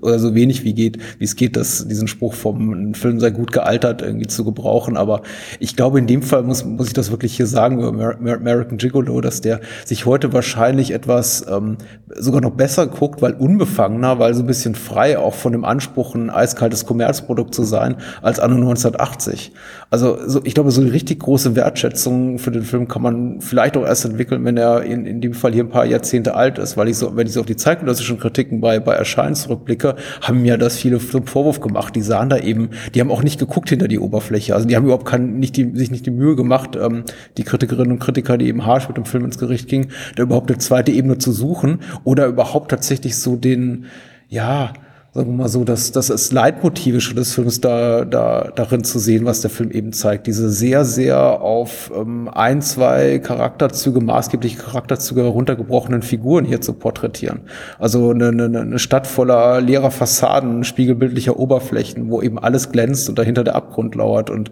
oder 0.01 0.19
so 0.19 0.35
wenig 0.35 0.63
wie 0.63 0.73
geht, 0.73 0.97
wie 1.19 1.25
es 1.25 1.35
geht, 1.35 1.55
dass 1.55 1.87
diesen 1.87 2.07
Spruch 2.07 2.33
vom 2.33 2.93
Film 2.93 3.19
sei 3.19 3.29
gut 3.31 3.51
gealtert 3.51 4.01
irgendwie 4.01 4.27
zu 4.27 4.43
gebrauchen. 4.43 4.97
Aber 4.97 5.21
ich 5.59 5.75
glaube, 5.75 5.99
in 5.99 6.07
dem 6.07 6.21
Fall 6.21 6.43
muss, 6.43 6.63
muss 6.65 6.87
ich 6.87 6.93
das 6.93 7.11
wirklich 7.11 7.35
hier 7.35 7.47
sagen 7.47 7.79
über 7.79 7.89
American 7.89 8.77
Gigolo, 8.77 9.21
dass 9.21 9.41
der 9.41 9.61
sich 9.85 10.05
heute 10.05 10.33
wahrscheinlich 10.33 10.91
etwas 10.91 11.45
ähm, 11.49 11.77
sogar 12.15 12.41
noch 12.41 12.51
besser 12.51 12.87
guckt, 12.87 13.21
weil 13.21 13.33
unbefangener, 13.33 14.19
weil 14.19 14.33
so 14.33 14.43
ein 14.43 14.47
bisschen 14.47 14.75
frei 14.75 15.17
auch 15.17 15.33
von 15.33 15.51
dem 15.51 15.65
Anspruch, 15.65 16.15
ein 16.15 16.29
eiskaltes 16.29 16.85
Kommerzprodukt 16.85 17.53
zu 17.53 17.63
sein, 17.63 17.95
als 18.21 18.39
anno 18.39 18.55
1980. 18.55 19.51
Also 19.89 20.17
so, 20.25 20.41
ich 20.43 20.53
glaube, 20.53 20.71
so 20.71 20.81
eine 20.81 20.93
richtig 20.93 21.19
große 21.19 21.55
Wertschätzung 21.55 22.39
für 22.39 22.51
den 22.51 22.63
Film 22.63 22.87
kann 22.87 23.01
man 23.01 23.41
vielleicht 23.41 23.77
auch 23.77 23.85
erst 23.85 24.05
entwickeln, 24.05 24.45
wenn 24.45 24.57
er 24.57 24.83
in, 24.83 25.05
in 25.05 25.21
dem 25.21 25.33
Fall 25.33 25.53
hier 25.53 25.63
ein 25.63 25.69
paar 25.69 25.85
Jahrzehnte 25.85 26.35
alt 26.35 26.57
ist, 26.57 26.77
weil 26.77 26.87
ich 26.87 26.97
so, 26.97 27.15
wenn 27.15 27.27
ich 27.27 27.33
so 27.33 27.41
auf 27.41 27.45
die 27.45 27.55
zeitgenössischen 27.55 28.19
Kritiken 28.19 28.61
bei, 28.61 28.79
bei 28.79 28.93
Erscheinen 28.93 29.35
zurückblicke, 29.35 29.80
haben 30.21 30.41
mir 30.41 30.57
das 30.57 30.77
viele 30.77 30.99
Vorwurf 30.99 31.59
gemacht. 31.59 31.95
Die 31.95 32.01
sahen 32.01 32.29
da 32.29 32.37
eben, 32.37 32.69
die 32.93 33.01
haben 33.01 33.11
auch 33.11 33.23
nicht 33.23 33.39
geguckt 33.39 33.69
hinter 33.69 33.87
die 33.87 33.99
Oberfläche. 33.99 34.55
Also 34.55 34.67
die 34.67 34.75
haben 34.75 34.83
überhaupt 34.85 35.05
kein, 35.05 35.39
nicht 35.39 35.57
die, 35.57 35.75
sich 35.75 35.91
nicht 35.91 36.05
die 36.05 36.11
Mühe 36.11 36.35
gemacht, 36.35 36.75
ähm, 36.75 37.03
die 37.37 37.43
Kritikerinnen 37.43 37.93
und 37.93 37.99
Kritiker, 37.99 38.37
die 38.37 38.47
eben 38.47 38.65
harsch 38.65 38.87
mit 38.87 38.97
dem 38.97 39.05
Film 39.05 39.25
ins 39.25 39.37
Gericht 39.37 39.67
gingen, 39.67 39.91
da 40.15 40.23
überhaupt 40.23 40.49
eine 40.49 40.59
zweite 40.59 40.91
Ebene 40.91 41.17
zu 41.17 41.31
suchen 41.31 41.79
oder 42.03 42.27
überhaupt 42.27 42.71
tatsächlich 42.71 43.17
so 43.17 43.35
den, 43.35 43.85
ja, 44.29 44.73
sagen 45.13 45.31
wir 45.31 45.43
mal 45.43 45.49
so, 45.49 45.65
dass 45.65 45.91
das 45.91 46.09
ist 46.09 46.31
Leitmotive 46.31 47.15
des 47.15 47.33
Films 47.33 47.59
da, 47.59 48.05
da 48.05 48.49
darin 48.55 48.85
zu 48.85 48.97
sehen, 48.97 49.25
was 49.25 49.41
der 49.41 49.49
Film 49.49 49.69
eben 49.71 49.91
zeigt. 49.91 50.25
Diese 50.25 50.49
sehr, 50.49 50.85
sehr 50.85 51.41
auf 51.41 51.91
ähm, 51.93 52.29
ein, 52.29 52.61
zwei 52.61 53.19
Charakterzüge, 53.19 53.99
maßgebliche 53.99 54.57
Charakterzüge 54.57 55.23
heruntergebrochenen 55.23 56.01
Figuren 56.01 56.45
hier 56.45 56.61
zu 56.61 56.73
porträtieren. 56.73 57.41
Also 57.77 58.11
eine, 58.11 58.29
eine, 58.29 58.61
eine 58.61 58.79
Stadt 58.79 59.05
voller 59.05 59.59
leerer 59.59 59.91
Fassaden, 59.91 60.63
spiegelbildlicher 60.63 61.37
Oberflächen, 61.37 62.09
wo 62.09 62.21
eben 62.21 62.39
alles 62.39 62.71
glänzt 62.71 63.09
und 63.09 63.19
dahinter 63.19 63.43
der 63.43 63.55
Abgrund 63.55 63.95
lauert 63.95 64.29
und 64.29 64.51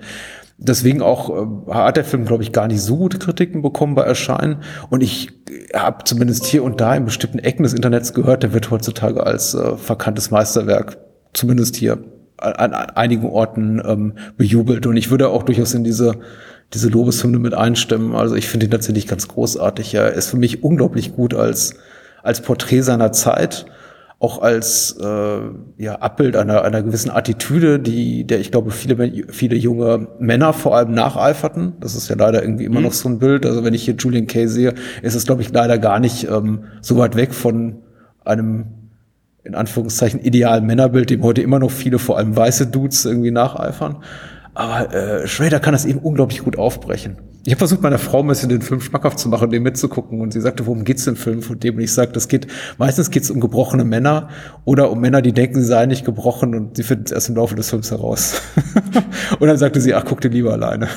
Deswegen 0.62 1.02
auch 1.02 1.30
äh, 1.30 1.72
hat 1.72 1.96
der 1.96 2.04
Film, 2.04 2.26
glaube 2.26 2.44
ich, 2.44 2.52
gar 2.52 2.68
nicht 2.68 2.82
so 2.82 2.98
gute 2.98 3.18
Kritiken 3.18 3.62
bekommen 3.62 3.96
bei 3.96 4.04
Erscheinen. 4.04 4.58
Und 4.90 5.02
ich 5.02 5.39
habe 5.74 6.04
zumindest 6.04 6.46
hier 6.46 6.64
und 6.64 6.82
da 6.82 6.96
in 6.96 7.06
bestimmten 7.06 7.40
Ecken 7.40 7.64
des 7.64 7.74
Internets 7.74 8.14
gehört, 8.14 8.44
der 8.44 8.54
wird 8.54 8.72
heutzutage 8.72 9.26
als 9.26 9.54
äh, 9.54 9.78
verkanntes 9.78 10.32
Meisterwerk, 10.32 10.98
zumindest 11.34 11.76
hier 11.76 12.00
an, 12.38 12.54
an 12.54 12.74
einigen 12.74 13.26
Orten 13.28 13.82
ähm, 13.86 14.14
bejubelt. 14.38 14.86
Und 14.86 14.98
ich 14.98 15.12
würde 15.12 15.30
auch 15.30 15.44
durchaus 15.44 15.74
in 15.74 15.84
diese 15.84 16.20
diese 16.74 16.90
Lobeshymne 16.90 17.40
mit 17.40 17.54
einstimmen. 17.54 18.16
Also 18.16 18.36
ich 18.36 18.48
finde 18.48 18.68
ihn 18.68 18.72
tatsächlich 18.72 19.08
ganz 19.08 19.28
großartig. 19.28 19.94
Er 19.96 20.14
ist 20.14 20.30
für 20.30 20.38
mich 20.38 20.64
unglaublich 20.64 21.16
gut 21.16 21.34
als 21.34 21.76
als 22.22 22.42
Porträt 22.42 22.82
seiner 22.82 23.12
Zeit 23.12 23.66
auch 24.20 24.42
als 24.42 24.98
äh, 25.02 25.40
ja, 25.78 25.96
Abbild 25.96 26.36
einer, 26.36 26.64
einer 26.64 26.84
gewissen 26.84 27.10
Attitüde, 27.10 27.80
die, 27.80 28.26
der 28.26 28.42
ich 28.42 28.52
glaube, 28.52 28.72
viele, 28.72 29.26
viele 29.30 29.56
junge 29.56 30.08
Männer 30.20 30.52
vor 30.52 30.76
allem 30.76 30.92
nacheiferten. 30.92 31.74
Das 31.80 31.96
ist 31.96 32.10
ja 32.10 32.18
leider 32.18 32.44
irgendwie 32.44 32.66
immer 32.66 32.80
mhm. 32.80 32.88
noch 32.88 32.94
so 32.94 33.08
ein 33.08 33.20
Bild. 33.20 33.46
Also 33.46 33.64
wenn 33.64 33.74
ich 33.74 33.84
hier 33.84 33.96
Julian 33.96 34.28
Kay 34.28 34.48
sehe, 34.48 34.74
ist 35.02 35.16
es, 35.16 35.26
glaube 35.26 35.42
ich, 35.42 35.54
leider 35.54 35.78
gar 35.78 36.02
nicht 36.02 36.30
ähm, 36.30 36.66
so 36.82 36.98
weit 36.98 37.16
weg 37.16 37.34
von 37.34 37.78
einem 38.26 38.66
in 39.46 39.56
Anführungszeichen 39.56 40.20
idealen 40.20 40.66
Männerbild, 40.66 41.10
dem 41.10 41.24
heute 41.24 41.42
immer 41.42 41.60
noch 41.60 41.72
viele, 41.72 41.98
vor 41.98 42.18
allem 42.18 42.36
weiße 42.36 42.68
Dudes, 42.68 43.06
irgendwie 43.06 43.32
nacheifern. 43.32 44.04
Aber 44.60 44.94
äh, 44.94 45.26
Schrader 45.26 45.62
kann 45.62 45.72
das 45.72 45.86
eben 45.86 46.00
unglaublich 46.00 46.44
gut 46.44 46.58
aufbrechen. 46.58 47.16
Ich 47.46 47.54
habe 47.54 47.60
versucht, 47.60 47.82
meiner 47.82 47.98
Frau 47.98 48.20
ein 48.20 48.28
bisschen 48.28 48.50
den 48.50 48.62
Film 48.62 48.82
schmackhaft 48.82 49.18
zu 49.18 49.30
machen, 49.30 49.50
den 49.52 49.64
mitzugucken. 49.64 50.20
Und 50.20 50.34
sie 50.34 50.42
sagte, 50.42 50.66
worum 50.66 50.84
geht's 50.84 51.06
denn 51.06 51.16
Film 51.16 51.42
von 51.42 51.58
dem? 51.62 51.78
Und 51.78 51.82
ich 51.82 51.94
sagte, 51.94 52.16
das 52.16 52.28
geht, 52.28 52.48
meistens 52.78 53.10
geht's 53.10 53.32
um 53.32 53.40
gebrochene 53.40 53.86
Männer 53.86 54.28
oder 54.66 54.92
um 54.92 55.00
Männer, 55.00 55.22
die 55.22 55.32
denken, 55.32 55.62
sie 55.62 55.66
seien 55.66 55.88
nicht 55.88 56.04
gebrochen 56.04 56.56
und 56.56 56.76
sie 56.76 56.84
finden 56.84 57.06
es 57.06 57.14
erst 57.14 57.30
im 57.30 57.38
Laufe 57.38 57.56
des 57.56 57.70
Films 57.70 57.90
heraus. 57.90 58.42
und 59.40 59.48
dann 59.48 59.58
sagte 59.58 59.80
sie, 59.80 59.94
ach, 59.94 60.04
guck 60.06 60.20
dir 60.20 60.28
lieber 60.28 60.52
alleine. 60.52 60.90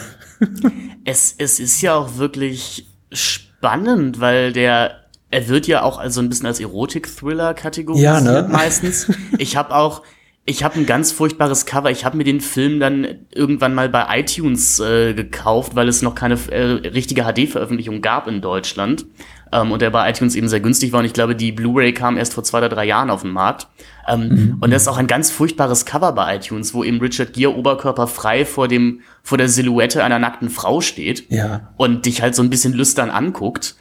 es, 1.04 1.32
es 1.38 1.60
ist 1.60 1.80
ja 1.82 1.94
auch 1.94 2.18
wirklich 2.18 2.88
spannend, 3.12 4.18
weil 4.18 4.52
der 4.52 4.90
er 5.30 5.46
wird 5.46 5.68
ja 5.68 5.82
auch 5.82 5.98
also 5.98 6.20
ein 6.20 6.28
bisschen 6.28 6.46
als 6.46 6.58
Erotik-Thriller 6.58 7.54
kategorisiert 7.54 8.12
ja, 8.12 8.20
ne? 8.20 8.48
meistens. 8.50 9.08
Ich 9.38 9.56
habe 9.56 9.72
auch 9.72 10.02
ich 10.44 10.64
habe 10.64 10.74
ein 10.74 10.86
ganz 10.86 11.12
furchtbares 11.12 11.66
Cover. 11.66 11.90
Ich 11.90 12.04
habe 12.04 12.16
mir 12.16 12.24
den 12.24 12.40
Film 12.40 12.80
dann 12.80 13.26
irgendwann 13.32 13.74
mal 13.74 13.88
bei 13.88 14.06
iTunes 14.18 14.80
äh, 14.80 15.14
gekauft, 15.14 15.76
weil 15.76 15.86
es 15.86 16.02
noch 16.02 16.16
keine 16.16 16.34
äh, 16.50 16.88
richtige 16.88 17.22
HD-Veröffentlichung 17.22 18.02
gab 18.02 18.26
in 18.26 18.40
Deutschland. 18.40 19.06
Ähm, 19.52 19.70
und 19.70 19.82
der 19.82 19.90
bei 19.90 20.10
iTunes 20.10 20.34
eben 20.34 20.48
sehr 20.48 20.58
günstig 20.58 20.92
war. 20.92 20.98
Und 20.98 21.06
ich 21.06 21.12
glaube, 21.12 21.36
die 21.36 21.52
Blu-ray 21.52 21.94
kam 21.94 22.16
erst 22.16 22.34
vor 22.34 22.42
zwei 22.42 22.58
oder 22.58 22.68
drei 22.68 22.86
Jahren 22.86 23.08
auf 23.10 23.22
den 23.22 23.30
Markt. 23.30 23.68
Ähm, 24.08 24.28
mhm. 24.28 24.56
Und 24.60 24.72
das 24.72 24.82
ist 24.82 24.88
auch 24.88 24.96
ein 24.96 25.06
ganz 25.06 25.30
furchtbares 25.30 25.86
Cover 25.86 26.10
bei 26.10 26.36
iTunes, 26.36 26.74
wo 26.74 26.82
eben 26.82 26.98
Richard 26.98 27.34
Gere 27.34 27.54
oberkörperfrei 27.54 28.44
vor 28.44 28.66
dem 28.66 29.02
vor 29.22 29.38
der 29.38 29.48
Silhouette 29.48 30.02
einer 30.02 30.18
nackten 30.18 30.50
Frau 30.50 30.80
steht 30.80 31.30
ja. 31.30 31.72
und 31.76 32.04
dich 32.04 32.20
halt 32.20 32.34
so 32.34 32.42
ein 32.42 32.50
bisschen 32.50 32.72
lüstern 32.72 33.10
anguckt. 33.10 33.76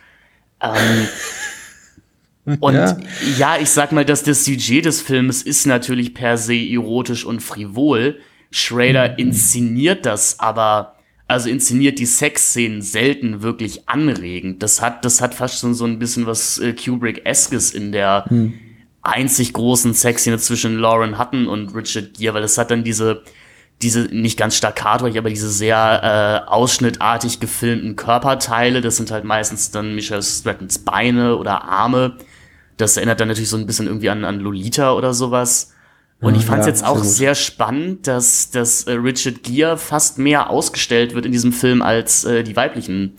Ähm, 0.62 0.72
Und 2.60 2.74
ja. 2.74 2.98
ja. 3.38 3.58
ich 3.58 3.70
sag 3.70 3.92
mal, 3.92 4.06
dass 4.06 4.24
das 4.24 4.46
Sujet 4.46 4.86
des 4.86 5.02
Films 5.02 5.44
ist 5.44 5.66
natürlich 5.66 6.14
per 6.14 6.38
se 6.38 6.56
erotisch 6.56 7.26
und 7.26 7.42
frivol. 7.42 8.20
Schrader 8.52 9.10
mhm. 9.10 9.18
inszeniert 9.18 10.06
das 10.06 10.40
aber, 10.40 10.96
also 11.28 11.50
inszeniert 11.50 12.00
die 12.00 12.06
Sexszenen 12.06 12.82
selten 12.82 13.42
wirklich 13.42 13.88
anregend. 13.88 14.62
Das 14.62 14.82
hat, 14.82 15.06
das 15.06 15.22
hat 15.22 15.36
fast 15.36 15.60
schon 15.60 15.74
so 15.74 15.86
ein 15.86 16.00
bisschen 16.00 16.26
was 16.26 16.60
äh, 16.60 16.74
Kubrick-eskes 16.74 17.72
in 17.72 17.92
der 17.92 18.26
mhm. 18.30 18.54
einzig 19.02 19.54
großen 19.54 19.94
Sexszene 19.94 20.38
zwischen 20.38 20.78
Lauren 20.78 21.20
Hutton 21.20 21.48
und 21.48 21.74
Richard 21.76 22.16
Gere, 22.16 22.34
weil 22.34 22.44
es 22.44 22.58
hat 22.58 22.72
dann 22.72 22.84
diese, 22.84 23.22
diese 23.82 24.02
nicht 24.02 24.38
ganz 24.38 24.58
staccatoig, 24.58 25.16
aber 25.16 25.30
diese 25.30 25.50
sehr 25.50 26.44
äh, 26.48 26.50
ausschnittartig 26.50 27.40
gefilmten 27.40 27.96
Körperteile. 27.96 28.82
Das 28.82 28.98
sind 28.98 29.12
halt 29.12 29.24
meistens 29.24 29.72
dann 29.72 29.96
Michelle 29.96 30.24
Strattons 30.24 30.80
Beine 30.80 31.38
oder 31.38 31.64
Arme 31.64 32.18
das 32.82 32.98
erinnert 32.98 33.20
dann 33.20 33.28
natürlich 33.28 33.50
so 33.50 33.58
ein 33.58 33.66
bisschen 33.66 33.88
irgendwie 33.88 34.10
an, 34.10 34.26
an 34.26 34.40
Lolita 34.40 34.94
oder 34.94 35.14
sowas. 35.14 35.74
Und 36.20 36.36
ich 36.36 36.46
fand 36.46 36.60
es 36.60 36.68
ja, 36.68 36.72
jetzt 36.72 36.86
auch 36.86 36.98
sehr, 37.00 37.34
sehr, 37.34 37.36
spannend, 37.36 38.08
dass, 38.08 38.52
dass 38.52 38.84
äh, 38.84 38.92
Richard 38.92 39.42
Gere 39.42 39.78
fast 39.78 40.20
mehr 40.20 40.52
ausgestellt 40.52 41.16
wird 41.16 41.26
in 41.26 41.32
diesem 41.32 41.52
Film 41.52 41.82
als 41.82 42.26
äh, 42.26 42.44
die 42.44 42.56
weiblichen 42.56 43.14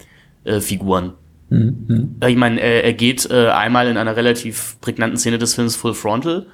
äh, 0.44 0.60
Figuren. 0.60 1.14
Mhm. 1.50 1.84
mhm. 1.88 2.16
Ich 2.28 2.36
meine, 2.36 2.60
er, 2.60 2.84
er 2.84 2.92
geht 2.92 3.28
äh, 3.28 3.48
einmal 3.48 3.88
in 3.88 3.96
einer 3.96 4.14
relativ 4.14 4.76
prägnanten 4.80 5.18
Szene 5.18 5.38
des 5.38 5.54
Films 5.54 5.74
Full 5.74 5.94
Frontal, 5.94 6.46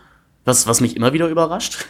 was, 0.46 0.66
was 0.66 0.80
mich 0.80 0.96
immer 0.96 1.12
wieder 1.12 1.28
überrascht. 1.28 1.86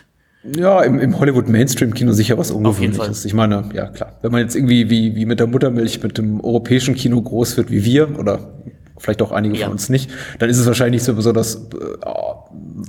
Ja, 0.56 0.82
im, 0.82 0.98
im 0.98 1.18
Hollywood-Mainstream-Kino 1.18 2.12
sicher 2.12 2.38
was 2.38 2.50
Ungewöhnliches. 2.50 3.24
Ich 3.24 3.34
meine, 3.34 3.68
ja 3.74 3.88
klar, 3.88 4.18
wenn 4.22 4.32
man 4.32 4.40
jetzt 4.40 4.54
irgendwie 4.54 4.88
wie, 4.88 5.14
wie 5.14 5.26
mit 5.26 5.40
der 5.40 5.46
Muttermilch 5.46 6.02
mit 6.02 6.16
dem 6.18 6.40
europäischen 6.40 6.94
Kino 6.94 7.20
groß 7.20 7.56
wird 7.56 7.70
wie 7.70 7.84
wir 7.84 8.18
oder 8.18 8.54
vielleicht 8.98 9.22
auch 9.22 9.32
einige 9.32 9.56
ja. 9.56 9.66
von 9.66 9.72
uns 9.72 9.88
nicht, 9.88 10.10
dann 10.38 10.50
ist 10.50 10.58
es 10.58 10.66
wahrscheinlich 10.66 11.00
nicht 11.00 11.04
so 11.04 11.14
besonders, 11.14 11.54
äh, 11.56 11.96
oh, 12.04 12.44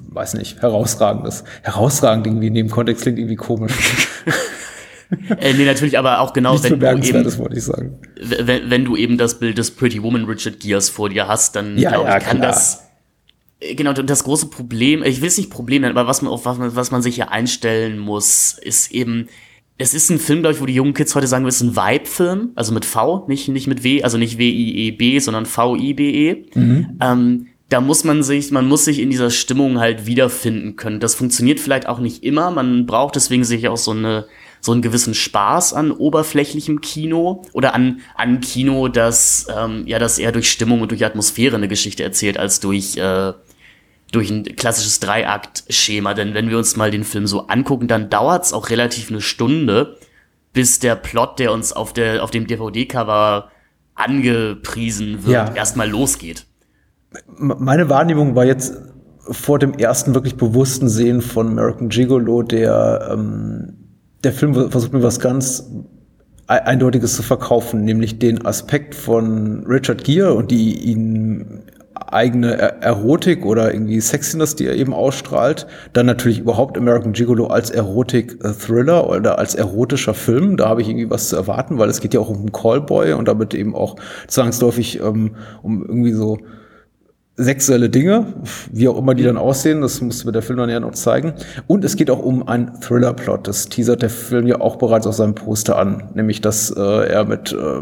weiß 0.10 0.34
nicht, 0.36 0.62
herausragendes. 0.62 1.44
Herausragend 1.62 2.28
irgendwie 2.28 2.48
in 2.48 2.56
dem 2.56 2.70
Kontext 2.70 3.04
klingt 3.04 3.20
irgendwie 3.20 3.36
komisch. 3.36 3.74
äh, 5.40 5.54
nee, 5.54 5.66
natürlich, 5.66 5.98
aber 5.98 6.20
auch 6.20 6.34
genau, 6.34 6.62
wenn 6.64 6.80
du 6.80 7.08
eben, 7.08 7.24
das 7.24 7.38
wollte 7.38 7.58
ich 7.58 7.64
sagen. 7.64 8.00
Wenn, 8.22 8.70
wenn 8.70 8.86
du 8.86 8.96
eben 8.96 9.18
das 9.18 9.40
Bild 9.40 9.58
des 9.58 9.72
Pretty 9.72 10.02
Woman 10.04 10.26
Richard 10.26 10.60
Gears 10.60 10.90
vor 10.90 11.10
dir 11.10 11.28
hast, 11.28 11.56
dann 11.56 11.78
ja, 11.78 11.92
glaub, 11.92 12.06
ja, 12.06 12.20
kann 12.20 12.38
klar. 12.38 12.52
das 12.52 12.84
äh, 13.60 13.76
Genau, 13.76 13.94
das 13.94 14.24
große 14.24 14.48
Problem, 14.48 15.04
ich 15.04 15.22
will 15.22 15.28
es 15.28 15.38
nicht 15.38 15.50
Problem 15.50 15.82
nennen, 15.82 15.98
aber 15.98 16.08
was 16.08 16.22
man, 16.22 16.32
auf 16.32 16.46
was 16.46 16.58
man, 16.58 16.76
was 16.76 16.92
man 16.92 17.02
sich 17.02 17.16
hier 17.16 17.32
einstellen 17.32 18.00
muss, 18.00 18.58
ist 18.60 18.92
eben, 18.92 19.28
es 19.82 19.94
ist 19.94 20.10
ein 20.10 20.20
Film, 20.20 20.42
glaube 20.42 20.56
ich, 20.56 20.62
wo 20.62 20.66
die 20.66 20.74
jungen 20.76 20.94
Kids 20.94 21.16
heute 21.16 21.26
sagen, 21.26 21.46
es 21.48 21.62
ist 21.62 21.62
ein 21.62 21.76
Vibe-Film, 21.76 22.52
also 22.54 22.74
mit 22.74 22.84
V, 22.84 23.26
nicht, 23.28 23.48
nicht 23.48 23.66
mit 23.66 23.84
W, 23.84 24.04
also 24.04 24.18
nicht 24.18 24.38
W-I-E-B, 24.38 25.20
sondern 25.20 25.46
V-I-B-E. 25.46 26.46
Mhm. 26.54 26.98
Ähm, 27.02 27.48
da 27.70 27.80
muss 27.80 28.04
man 28.04 28.22
sich, 28.22 28.52
man 28.52 28.68
muss 28.68 28.84
sich 28.84 29.00
in 29.00 29.10
dieser 29.10 29.30
Stimmung 29.30 29.80
halt 29.80 30.06
wiederfinden 30.06 30.76
können. 30.76 31.00
Das 31.00 31.16
funktioniert 31.16 31.62
vielleicht 31.62 31.88
auch 31.88 32.00
nicht 32.00 32.24
immer. 32.24 32.52
Man 32.52 32.88
braucht 32.88 33.16
deswegen 33.16 33.46
sich 33.46 33.70
auch 33.70 33.78
so 33.78 33.92
eine, 33.92 34.26
so 34.60 34.74
einen 34.74 34.82
gewissen 34.82 35.14
Spaß 35.14 35.74
an 35.74 35.92
oberflächlichem 35.92 36.82
Kino 36.82 37.44
oder 37.54 37.74
an, 37.74 38.02
an 38.16 38.42
Kino, 38.42 38.90
das, 38.90 39.48
ähm, 39.56 39.84
ja, 39.86 39.98
das 39.98 40.20
eher 40.20 40.34
durch 40.34 40.52
Stimmung 40.52 40.82
und 40.82 40.92
durch 40.92 41.06
Atmosphäre 41.06 41.56
eine 41.56 41.70
Geschichte 41.70 42.04
erzählt, 42.04 42.38
als 42.38 42.60
durch, 42.60 42.98
äh, 42.98 43.32
durch 44.12 44.30
ein 44.32 44.44
klassisches 44.44 45.00
Dreiakt-Schema. 45.00 46.14
Denn 46.14 46.34
wenn 46.34 46.50
wir 46.50 46.58
uns 46.58 46.76
mal 46.76 46.92
den 46.92 47.04
Film 47.04 47.28
so 47.28 47.48
angucken, 47.48 47.88
dann 47.88 48.10
dauert 48.10 48.46
es 48.46 48.54
auch 48.54 48.70
relativ 48.70 49.10
eine 49.10 49.22
Stunde, 49.22 49.98
bis 50.54 50.80
der 50.80 50.96
Plot, 50.96 51.40
der 51.40 51.52
uns 51.54 51.74
auf, 51.74 51.94
der, 51.94 52.24
auf 52.24 52.32
dem 52.32 52.48
DVD-Cover 52.48 53.52
angepriesen 53.96 55.24
wird, 55.26 55.34
Ja. 55.34 55.54
erstmal 55.56 55.90
losgeht. 55.90 56.46
Meine 57.38 57.90
Wahrnehmung 57.90 58.36
war 58.36 58.46
jetzt 58.46 58.74
vor 59.30 59.60
dem 59.60 59.74
ersten 59.74 60.14
wirklich 60.16 60.38
bewussten 60.38 60.90
Sehen 60.90 61.22
von 61.22 61.48
American 61.48 61.90
Gigolo, 61.90 62.42
der, 62.44 63.10
ähm, 63.14 63.74
der 64.24 64.34
Film 64.34 64.72
versucht 64.72 64.94
mir 64.94 65.04
was 65.04 65.20
ganz 65.20 65.64
E- 66.50 66.54
Eindeutiges 66.54 67.16
zu 67.16 67.22
verkaufen, 67.22 67.84
nämlich 67.86 68.18
den 68.18 68.44
Aspekt 68.46 68.96
von 68.96 69.66
Richard 69.68 70.04
Gere 70.04 70.34
und 70.34 70.50
die 70.50 70.80
ihn 70.80 71.62
eigene 72.14 72.58
Er- 72.58 72.82
Erotik 72.82 73.46
oder 73.46 73.74
irgendwie 73.74 74.00
Sexiness, 74.00 74.56
die 74.56 74.66
er 74.66 74.76
eben 74.76 74.94
ausstrahlt. 74.94 75.68
Dann 75.94 76.06
natürlich 76.06 76.40
überhaupt 76.40 76.78
American 76.78 77.14
Gigolo 77.14 77.48
als 77.48 77.70
Erotik-Thriller 77.70 79.10
oder 79.10 79.40
als 79.40 79.56
erotischer 79.56 80.14
Film. 80.14 80.58
Da 80.58 80.70
habe 80.70 80.82
ich 80.82 80.90
irgendwie 80.90 81.10
was 81.10 81.30
zu 81.30 81.36
erwarten, 81.36 81.78
weil 81.78 81.90
es 81.90 82.02
geht 82.02 82.14
ja 82.14 82.20
auch 82.20 82.30
um 82.30 82.38
einen 82.38 82.52
Callboy 82.52 83.14
und 83.14 83.28
damit 83.28 83.54
eben 83.54 83.76
auch 83.76 83.96
zwangsläufig 84.28 85.00
ähm, 85.02 85.36
um 85.62 85.86
irgendwie 85.86 86.14
so 86.14 86.38
sexuelle 87.40 87.90
Dinge, 87.90 88.34
wie 88.72 88.90
auch 88.90 88.98
immer 88.98 89.16
die 89.16 89.24
dann 89.24 89.38
aussehen, 89.38 89.80
das 89.80 90.02
musste 90.02 90.26
mir 90.26 90.34
der 90.34 90.42
Film 90.42 90.60
dann 90.60 90.70
ja 90.70 90.82
noch 90.82 90.92
zeigen. 90.92 91.34
Und 91.68 91.86
es 91.86 91.96
geht 91.96 92.12
auch 92.12 92.20
um 92.20 92.46
einen 92.48 92.82
Thriller-Plot. 92.82 93.48
Das 93.48 93.70
teasert 93.70 94.02
der 94.02 94.10
Film 94.10 94.46
ja 94.46 94.60
auch 94.60 94.76
bereits 94.76 95.08
auf 95.08 95.16
seinem 95.16 95.36
Poster 95.36 95.78
an, 95.80 96.10
nämlich 96.16 96.42
dass 96.42 96.70
äh, 96.70 96.82
er 96.82 97.24
mit 97.24 97.54
äh, 97.54 97.82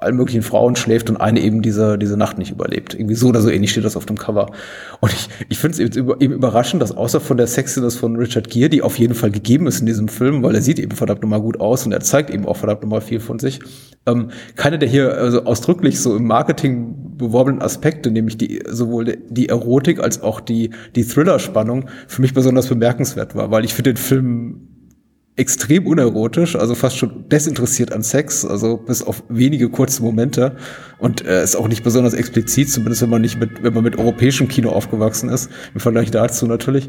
allen 0.00 0.16
möglichen 0.16 0.42
Frauen 0.42 0.76
schläft 0.76 1.10
und 1.10 1.16
eine 1.16 1.40
eben 1.40 1.62
diese, 1.62 1.98
diese 1.98 2.16
Nacht 2.16 2.38
nicht 2.38 2.50
überlebt. 2.50 2.94
Irgendwie 2.94 3.14
so 3.14 3.28
oder 3.28 3.40
so 3.40 3.50
ähnlich 3.50 3.70
steht 3.70 3.84
das 3.84 3.96
auf 3.96 4.06
dem 4.06 4.16
Cover. 4.16 4.50
Und 5.00 5.12
ich, 5.12 5.28
ich 5.48 5.58
finde 5.58 5.74
es 5.74 5.78
eben, 5.80 5.92
über- 5.92 6.20
eben 6.20 6.34
überraschend, 6.34 6.82
dass 6.82 6.96
außer 6.96 7.20
von 7.20 7.36
der 7.36 7.46
Sexiness 7.46 7.96
von 7.96 8.16
Richard 8.16 8.50
Gere, 8.50 8.68
die 8.68 8.82
auf 8.82 8.98
jeden 8.98 9.14
Fall 9.14 9.30
gegeben 9.30 9.66
ist 9.66 9.80
in 9.80 9.86
diesem 9.86 10.08
Film, 10.08 10.42
weil 10.42 10.54
er 10.54 10.62
sieht 10.62 10.78
eben 10.78 10.96
verdammt 10.96 11.22
nochmal 11.22 11.40
gut 11.40 11.60
aus 11.60 11.86
und 11.86 11.92
er 11.92 12.00
zeigt 12.00 12.30
eben 12.30 12.46
auch 12.46 12.56
verdammt 12.56 12.82
nochmal 12.82 13.00
viel 13.00 13.20
von 13.20 13.38
sich, 13.38 13.60
ähm, 14.06 14.28
keiner 14.54 14.78
der 14.78 14.88
hier 14.88 15.16
also 15.16 15.44
ausdrücklich 15.44 16.00
so 16.00 16.16
im 16.16 16.26
Marketing 16.26 17.16
beworbenen 17.16 17.62
Aspekte, 17.62 18.10
nämlich 18.10 18.36
die, 18.38 18.62
sowohl 18.68 19.18
die 19.28 19.48
Erotik 19.48 20.00
als 20.00 20.22
auch 20.22 20.40
die, 20.40 20.70
die 20.94 21.04
Thriller-Spannung, 21.04 21.86
für 22.06 22.22
mich 22.22 22.34
besonders 22.34 22.68
bemerkenswert 22.68 23.34
war, 23.34 23.50
weil 23.50 23.64
ich 23.64 23.74
finde 23.74 23.94
den 23.94 23.98
Film 23.98 24.68
extrem 25.36 25.86
unerotisch, 25.86 26.56
also 26.56 26.74
fast 26.74 26.96
schon 26.96 27.28
desinteressiert 27.28 27.92
an 27.92 28.02
Sex, 28.02 28.44
also 28.44 28.78
bis 28.78 29.02
auf 29.02 29.22
wenige 29.28 29.68
kurze 29.68 30.02
Momente 30.02 30.56
und 30.98 31.24
äh, 31.24 31.44
ist 31.44 31.56
auch 31.56 31.68
nicht 31.68 31.84
besonders 31.84 32.14
explizit, 32.14 32.70
zumindest 32.70 33.02
wenn 33.02 33.10
man 33.10 33.20
nicht 33.20 33.38
mit, 33.38 33.62
wenn 33.62 33.74
man 33.74 33.84
mit 33.84 33.98
europäischem 33.98 34.48
Kino 34.48 34.70
aufgewachsen 34.70 35.28
ist, 35.28 35.50
im 35.74 35.80
Vergleich 35.80 36.10
dazu 36.10 36.46
natürlich. 36.46 36.88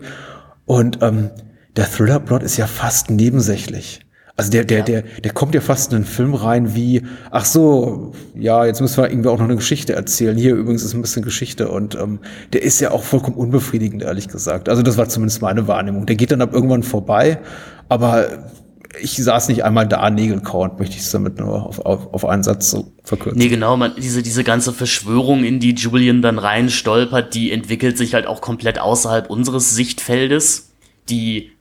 Und 0.65 0.99
ähm, 1.01 1.29
der 1.75 1.91
Thriller-Plot 1.91 2.41
ist 2.43 2.57
ja 2.57 2.67
fast 2.67 3.09
nebensächlich. 3.09 4.06
Also 4.39 4.51
der, 4.51 4.65
der, 4.65 4.83
der, 4.83 5.01
der 5.01 5.33
kommt 5.33 5.55
ja 5.55 5.61
fast 5.61 5.91
in 5.91 5.95
einen 5.95 6.05
Film 6.05 6.35
rein 6.35 6.75
wie, 6.75 7.01
ach 7.31 7.43
so, 7.43 8.13
ja, 8.35 8.65
jetzt 8.67 8.81
müssen 8.81 9.01
wir 9.01 9.09
irgendwie 9.09 9.29
auch 9.29 9.39
noch 9.39 9.45
eine 9.45 9.55
Geschichte 9.55 9.93
erzählen. 9.93 10.37
Hier 10.37 10.53
übrigens 10.53 10.83
ist 10.83 10.93
ein 10.93 11.01
bisschen 11.01 11.23
Geschichte 11.23 11.69
und 11.69 11.95
ähm, 11.95 12.19
der 12.53 12.61
ist 12.61 12.79
ja 12.79 12.91
auch 12.91 13.01
vollkommen 13.01 13.35
unbefriedigend, 13.35 14.03
ehrlich 14.03 14.27
gesagt. 14.27 14.69
Also 14.69 14.83
das 14.83 14.95
war 14.95 15.09
zumindest 15.09 15.41
meine 15.41 15.67
Wahrnehmung. 15.67 16.05
Der 16.05 16.15
geht 16.15 16.29
dann 16.29 16.41
ab 16.41 16.53
irgendwann 16.53 16.83
vorbei, 16.83 17.39
aber 17.89 18.27
ich 19.01 19.15
saß 19.15 19.49
nicht 19.49 19.63
einmal 19.63 19.87
da 19.87 20.07
nägelkauend, 20.09 20.77
möchte 20.77 20.97
ich 20.97 21.01
es 21.01 21.11
damit 21.11 21.39
nur 21.39 21.65
auf, 21.65 21.79
auf, 21.79 22.13
auf 22.13 22.25
einen 22.25 22.43
Satz 22.43 22.69
so 22.69 22.91
verkürzen. 23.03 23.39
Nee, 23.39 23.47
genau, 23.47 23.75
man, 23.75 23.93
diese, 23.97 24.21
diese 24.21 24.43
ganze 24.43 24.71
Verschwörung, 24.71 25.43
in 25.45 25.59
die 25.59 25.73
Julian 25.73 26.21
dann 26.21 26.37
rein 26.37 26.69
stolpert, 26.69 27.33
die 27.33 27.51
entwickelt 27.51 27.97
sich 27.97 28.13
halt 28.13 28.27
auch 28.27 28.41
komplett 28.41 28.79
außerhalb 28.79 29.31
unseres 29.31 29.73
Sichtfeldes. 29.73 30.69
Die 31.09 31.51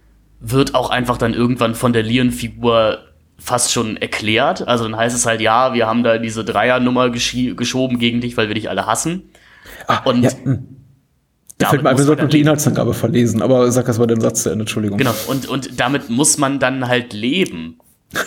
wird 0.51 0.75
auch 0.75 0.91
einfach 0.91 1.19
dann 1.19 1.35
irgendwann 1.35 1.75
von 1.75 1.93
der 1.93 2.03
Leon-Figur 2.03 2.99
fast 3.39 3.73
schon 3.73 3.97
erklärt. 3.97 4.67
Also 4.67 4.85
dann 4.85 4.97
heißt 4.97 5.15
es 5.15 5.27
halt, 5.27 5.41
ja, 5.41 5.75
wir 5.75 5.87
haben 5.87 6.03
da 6.03 6.19
diese 6.19 6.45
Dreiernummer 6.45 7.11
geschoben 7.11 7.99
gegen 7.99 8.21
dich, 8.21 8.37
weil 8.37 8.49
wir 8.49 8.55
dich 8.55 8.71
alle 8.71 8.87
hassen. 8.87 9.31
Ah, 9.87 9.99
Und 10.05 10.23
ja. 10.23 10.31
Da 11.59 11.71
fällt 11.71 11.83
mir 11.83 11.91
ein, 11.91 11.97
wir 11.97 12.05
sollten 12.05 12.29
die. 12.29 12.41
Inhaltsangabe 12.41 12.93
verlesen, 12.93 13.41
aber 13.41 13.71
sag 13.73 13.89
erst 13.89 13.99
mal 13.99 14.07
den 14.07 14.21
Satz 14.21 14.43
zu 14.43 14.51
Ende, 14.51 14.65
Entschuldigung. 14.65 14.99
Genau, 14.99 15.15
und, 15.29 15.49
und 15.49 15.81
damit 15.81 16.11
muss 16.11 16.37
man 16.37 16.59
dann 16.59 16.87
halt 16.87 17.13
leben. 17.13 17.79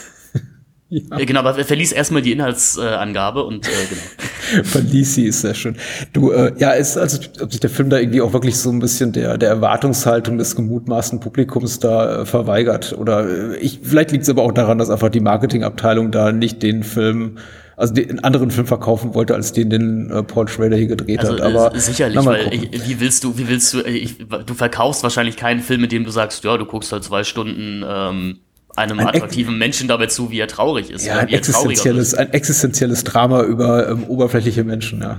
Ja. 0.89 1.17
Äh, 1.17 1.25
Genau, 1.25 1.41
aber 1.41 1.63
verlies 1.63 1.91
erstmal 1.91 2.21
die 2.21 2.31
Inhaltsangabe 2.31 3.43
und 3.43 3.67
äh, 3.67 3.71
genau. 3.89 4.63
Verließ 4.63 5.15
sie, 5.15 5.25
ist 5.25 5.41
sehr 5.41 5.53
schön. 5.53 5.75
Du, 6.13 6.31
äh, 6.31 6.53
ja, 6.57 6.71
ist 6.71 6.97
also, 6.97 7.19
ob 7.41 7.51
sich 7.51 7.59
der 7.59 7.69
Film 7.69 7.89
da 7.91 7.99
irgendwie 7.99 8.21
auch 8.21 8.33
wirklich 8.33 8.57
so 8.57 8.71
ein 8.71 8.79
bisschen 8.79 9.11
der, 9.11 9.37
der 9.37 9.49
Erwartungshaltung 9.49 10.39
des 10.39 10.55
gemutmaßten 10.55 11.19
Publikums 11.19 11.79
da 11.79 12.21
äh, 12.21 12.25
verweigert. 12.25 12.95
Oder 12.97 13.29
äh, 13.29 13.57
ich, 13.57 13.81
vielleicht 13.83 14.11
liegt 14.11 14.23
es 14.23 14.29
aber 14.29 14.41
auch 14.41 14.51
daran, 14.51 14.79
dass 14.79 14.89
einfach 14.89 15.09
die 15.09 15.19
Marketingabteilung 15.19 16.11
da 16.11 16.31
nicht 16.31 16.63
den 16.63 16.81
Film, 16.81 17.37
also 17.77 17.93
den 17.93 18.23
anderen 18.23 18.49
Film 18.49 18.65
verkaufen 18.65 19.13
wollte, 19.13 19.35
als 19.35 19.53
den, 19.53 19.69
den 19.69 20.09
äh, 20.09 20.23
Paul 20.23 20.47
Schrader 20.47 20.75
hier 20.75 20.87
gedreht 20.87 21.19
Also 21.19 21.33
hat. 21.33 21.41
Aber 21.41 21.75
äh, 21.75 21.79
sicherlich, 21.79 22.15
na, 22.15 22.23
mal 22.23 22.39
weil 22.39 22.51
ich, 22.51 22.87
wie 22.89 22.99
willst 22.99 23.23
du, 23.23 23.37
wie 23.37 23.47
willst 23.47 23.75
du, 23.75 23.81
ich, 23.81 24.17
du 24.17 24.53
verkaufst 24.55 25.03
wahrscheinlich 25.03 25.37
keinen 25.37 25.61
Film, 25.61 25.81
mit 25.81 25.91
dem 25.91 26.03
du 26.03 26.09
sagst, 26.09 26.43
ja, 26.43 26.57
du 26.57 26.65
guckst 26.65 26.91
halt 26.91 27.03
zwei 27.03 27.23
Stunden 27.23 27.85
ähm, 27.87 28.39
einem 28.75 28.99
Ein 28.99 29.07
attraktiven 29.07 29.57
Menschen 29.57 29.87
dabei 29.87 30.07
zu, 30.07 30.31
wie 30.31 30.39
er 30.39 30.47
traurig 30.47 30.89
ist. 30.89 31.05
ja, 31.05 31.17
ein 31.17 31.27
er 31.27 31.39
existenzielles, 31.39 32.13
ein 32.13 32.31
existenzielles 32.33 33.03
Drama 33.03 33.43
über 33.43 33.89
ähm, 33.89 34.03
oberflächliche 34.05 34.63
Menschen, 34.63 35.01
ja. 35.01 35.17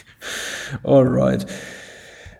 Alright. 0.82 1.46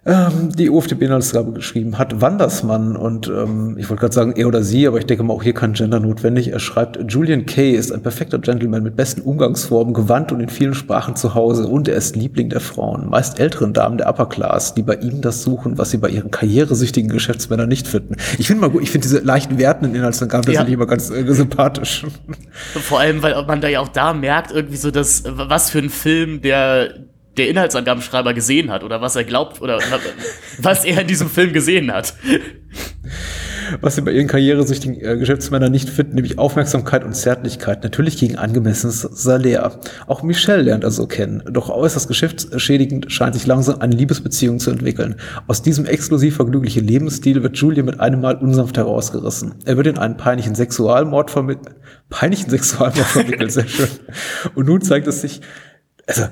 Ähm, 0.06 0.52
die 0.56 0.70
UFDB-Inhaltsgabe 0.70 1.50
geschrieben 1.52 1.98
hat 1.98 2.20
Wandersmann 2.20 2.94
und 2.96 3.26
ähm, 3.26 3.76
ich 3.76 3.90
wollte 3.90 4.02
gerade 4.02 4.14
sagen 4.14 4.34
er 4.36 4.46
oder 4.46 4.62
sie, 4.62 4.86
aber 4.86 4.98
ich 4.98 5.06
denke 5.06 5.24
mal 5.24 5.34
auch 5.34 5.42
hier 5.42 5.52
kein 5.52 5.72
Gender 5.72 5.98
notwendig. 5.98 6.52
Er 6.52 6.60
schreibt, 6.60 7.12
Julian 7.12 7.44
Kay 7.44 7.72
ist 7.72 7.90
ein 7.90 8.02
perfekter 8.02 8.38
Gentleman 8.38 8.84
mit 8.84 8.94
besten 8.94 9.22
Umgangsformen, 9.22 9.94
gewandt 9.94 10.30
und 10.30 10.38
in 10.38 10.48
vielen 10.48 10.74
Sprachen 10.74 11.16
zu 11.16 11.34
Hause 11.34 11.66
und 11.66 11.88
er 11.88 11.96
ist 11.96 12.14
Liebling 12.14 12.50
der 12.50 12.60
Frauen, 12.60 13.08
meist 13.10 13.40
älteren 13.40 13.72
Damen 13.72 13.98
der 13.98 14.08
Upper 14.08 14.26
Class, 14.26 14.74
die 14.74 14.82
bei 14.82 14.94
ihm 14.94 15.22
das 15.22 15.42
suchen, 15.42 15.76
was 15.76 15.90
sie 15.90 15.96
bei 15.96 16.08
ihren 16.08 16.30
karrieresüchtigen 16.30 17.10
Geschäftsmännern 17.10 17.68
nicht 17.68 17.88
finden. 17.88 18.14
Ich 18.38 18.46
finde 18.46 18.60
mal 18.60 18.70
gut, 18.70 18.82
ich 18.84 18.92
finde 18.92 19.08
diese 19.08 19.18
leichten 19.18 19.58
wertenden 19.58 19.96
Inhaltsangaben 19.96 20.52
Ja. 20.52 20.60
tatsächlich 20.60 20.74
immer 20.74 20.86
ganz 20.86 21.10
äh, 21.10 21.24
sympathisch. 21.34 22.06
Vor 22.80 23.00
allem, 23.00 23.24
weil 23.24 23.34
man 23.44 23.60
da 23.60 23.66
ja 23.66 23.80
auch 23.80 23.88
da 23.88 24.12
merkt, 24.12 24.52
irgendwie 24.52 24.76
so, 24.76 24.92
dass, 24.92 25.24
was 25.26 25.70
für 25.70 25.78
ein 25.80 25.90
Film 25.90 26.42
der, 26.42 26.90
der 27.36 27.48
Inhaltsangabenschreiber 27.48 28.34
gesehen 28.34 28.70
hat 28.70 28.82
oder 28.82 29.00
was 29.00 29.16
er 29.16 29.24
glaubt 29.24 29.60
oder 29.60 29.78
was 30.58 30.84
er 30.84 31.02
in 31.02 31.06
diesem 31.06 31.28
Film 31.28 31.52
gesehen 31.52 31.92
hat. 31.92 32.14
was 33.80 33.96
sie 33.96 34.02
bei 34.02 34.12
ihren 34.12 34.28
karrieresüchtigen 34.28 35.00
äh, 35.00 35.16
Geschäftsmännern 35.16 35.70
nicht 35.70 35.88
finden, 35.88 36.14
nämlich 36.14 36.38
Aufmerksamkeit 36.38 37.04
und 37.04 37.14
Zärtlichkeit, 37.14 37.82
natürlich 37.82 38.18
gegen 38.18 38.36
angemessenes 38.36 39.00
Salär. 39.00 39.78
Auch 40.06 40.22
Michelle 40.22 40.62
lernt 40.62 40.84
er 40.84 40.90
so 40.90 41.06
kennen, 41.06 41.42
doch 41.50 41.68
äußerst 41.68 42.08
geschäftsschädigend 42.08 43.12
scheint 43.12 43.34
sich 43.34 43.46
langsam 43.46 43.80
eine 43.80 43.94
Liebesbeziehung 43.94 44.58
zu 44.58 44.70
entwickeln. 44.70 45.16
Aus 45.46 45.62
diesem 45.62 45.86
exklusiv 45.86 46.36
vergnüglichen 46.36 46.86
Lebensstil 46.86 47.42
wird 47.42 47.56
Julian 47.56 47.86
mit 47.86 48.00
einem 48.00 48.20
Mal 48.20 48.36
unsanft 48.36 48.76
herausgerissen. 48.76 49.54
Er 49.64 49.76
wird 49.76 49.86
in 49.86 49.98
einen 49.98 50.16
peinlichen 50.16 50.54
Sexualmord 50.54 51.30
vermittelt, 51.30 51.76
peinlichen 52.08 52.50
Sexualmord 52.50 53.06
verwickelt, 53.06 53.52
sehr 53.52 53.68
schön. 53.68 53.88
Und 54.54 54.66
nun 54.66 54.80
zeigt 54.80 55.06
es 55.06 55.20
sich, 55.20 55.40
also 56.06 56.24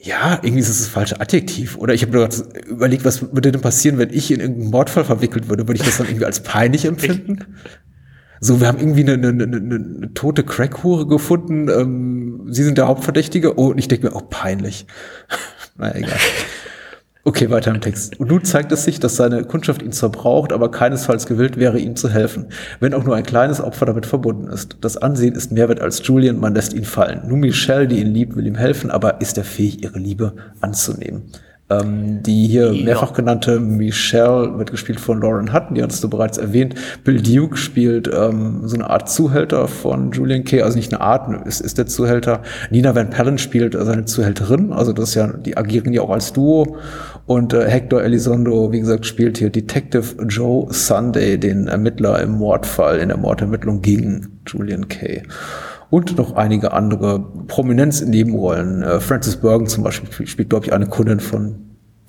ja, 0.00 0.38
irgendwie 0.42 0.60
ist 0.60 0.68
es 0.68 0.78
das 0.78 0.88
falsche 0.88 1.20
Adjektiv. 1.20 1.76
Oder 1.76 1.92
ich 1.92 2.02
habe 2.02 2.12
mir 2.12 2.28
gerade 2.28 2.36
überlegt, 2.68 3.04
was 3.04 3.22
würde 3.34 3.50
denn 3.50 3.60
passieren, 3.60 3.98
wenn 3.98 4.10
ich 4.12 4.30
in 4.30 4.40
irgendeinen 4.40 4.70
Mordfall 4.70 5.04
verwickelt 5.04 5.48
würde? 5.48 5.66
Würde 5.66 5.80
ich 5.80 5.86
das 5.86 5.98
dann 5.98 6.06
irgendwie 6.06 6.24
als 6.24 6.40
peinlich 6.40 6.84
empfinden? 6.84 7.56
So, 8.40 8.60
wir 8.60 8.68
haben 8.68 8.78
irgendwie 8.78 9.00
eine, 9.00 9.14
eine, 9.14 9.42
eine, 9.42 9.56
eine 9.56 10.14
tote 10.14 10.44
Crackhure 10.44 11.08
gefunden. 11.08 11.68
Ähm, 11.68 12.46
Sie 12.50 12.62
sind 12.62 12.78
der 12.78 12.86
Hauptverdächtige. 12.86 13.58
Oh, 13.58 13.70
und 13.70 13.78
ich 13.78 13.88
denke 13.88 14.06
mir, 14.06 14.14
oh, 14.14 14.20
peinlich. 14.20 14.86
Na 15.76 15.92
egal. 15.94 16.18
Okay, 17.28 17.50
weiter 17.50 17.74
im 17.74 17.82
Text. 17.82 18.18
Und 18.18 18.30
nun 18.30 18.42
zeigt 18.42 18.72
es 18.72 18.84
sich, 18.84 19.00
dass 19.00 19.16
seine 19.16 19.44
Kundschaft 19.44 19.82
ihn 19.82 19.92
zwar 19.92 20.08
braucht, 20.08 20.50
aber 20.50 20.70
keinesfalls 20.70 21.26
gewillt 21.26 21.58
wäre, 21.58 21.78
ihm 21.78 21.94
zu 21.94 22.08
helfen, 22.08 22.46
wenn 22.80 22.94
auch 22.94 23.04
nur 23.04 23.16
ein 23.16 23.22
kleines 23.22 23.60
Opfer 23.60 23.84
damit 23.84 24.06
verbunden 24.06 24.48
ist. 24.48 24.78
Das 24.80 24.96
Ansehen 24.96 25.34
ist 25.34 25.52
mehr 25.52 25.68
wert 25.68 25.82
als 25.82 26.00
Julian, 26.06 26.40
man 26.40 26.54
lässt 26.54 26.72
ihn 26.72 26.84
fallen. 26.86 27.28
Nur 27.28 27.36
Michelle, 27.36 27.86
die 27.86 28.00
ihn 28.00 28.14
liebt, 28.14 28.34
will 28.34 28.46
ihm 28.46 28.54
helfen, 28.54 28.90
aber 28.90 29.20
ist 29.20 29.36
er 29.36 29.44
fähig, 29.44 29.82
ihre 29.82 29.98
Liebe 29.98 30.32
anzunehmen. 30.62 31.24
Ähm, 31.70 32.22
die 32.22 32.46
hier 32.46 32.72
Ja. 32.72 32.82
mehrfach 32.82 33.12
genannte 33.12 33.60
Michelle 33.60 34.56
wird 34.56 34.70
gespielt 34.70 34.98
von 34.98 35.20
Lauren 35.20 35.52
Hutton, 35.52 35.74
die 35.74 35.82
hast 35.82 36.02
du 36.02 36.08
bereits 36.08 36.38
erwähnt. 36.38 36.74
Bill 37.04 37.20
Duke 37.20 37.58
spielt 37.58 38.08
ähm, 38.10 38.62
so 38.64 38.74
eine 38.74 38.88
Art 38.88 39.10
Zuhälter 39.10 39.68
von 39.68 40.12
Julian 40.12 40.44
Kay, 40.44 40.62
also 40.62 40.78
nicht 40.78 40.94
eine 40.94 41.02
Art, 41.02 41.46
ist, 41.46 41.60
ist 41.60 41.76
der 41.76 41.84
Zuhälter. 41.84 42.40
Nina 42.70 42.94
Van 42.94 43.10
Pellen 43.10 43.36
spielt 43.36 43.76
seine 43.78 44.06
Zuhälterin, 44.06 44.72
also 44.72 44.94
das 44.94 45.10
ist 45.10 45.14
ja, 45.16 45.26
die 45.26 45.58
agieren 45.58 45.92
ja 45.92 46.00
auch 46.00 46.08
als 46.08 46.32
Duo. 46.32 46.78
Und 47.28 47.52
äh, 47.52 47.68
Hector 47.68 48.02
Elizondo, 48.02 48.72
wie 48.72 48.80
gesagt, 48.80 49.04
spielt 49.04 49.36
hier 49.36 49.50
Detective 49.50 50.16
Joe 50.28 50.66
Sunday, 50.72 51.36
den 51.38 51.68
Ermittler 51.68 52.22
im 52.22 52.30
Mordfall, 52.30 53.00
in 53.00 53.08
der 53.08 53.18
Mordermittlung 53.18 53.82
gegen 53.82 54.40
Julian 54.46 54.88
Kay. 54.88 55.24
Und 55.90 56.16
noch 56.16 56.36
einige 56.36 56.72
andere 56.72 57.20
Prominenz 57.46 58.00
in 58.00 58.08
Nebenrollen. 58.08 58.82
Äh, 58.82 59.00
Frances 59.00 59.36
Bergen 59.36 59.66
zum 59.66 59.84
Beispiel 59.84 60.26
spielt, 60.26 60.48
glaube 60.48 60.64
ich, 60.64 60.72
eine 60.72 60.86
Kundin 60.86 61.20
von 61.20 61.56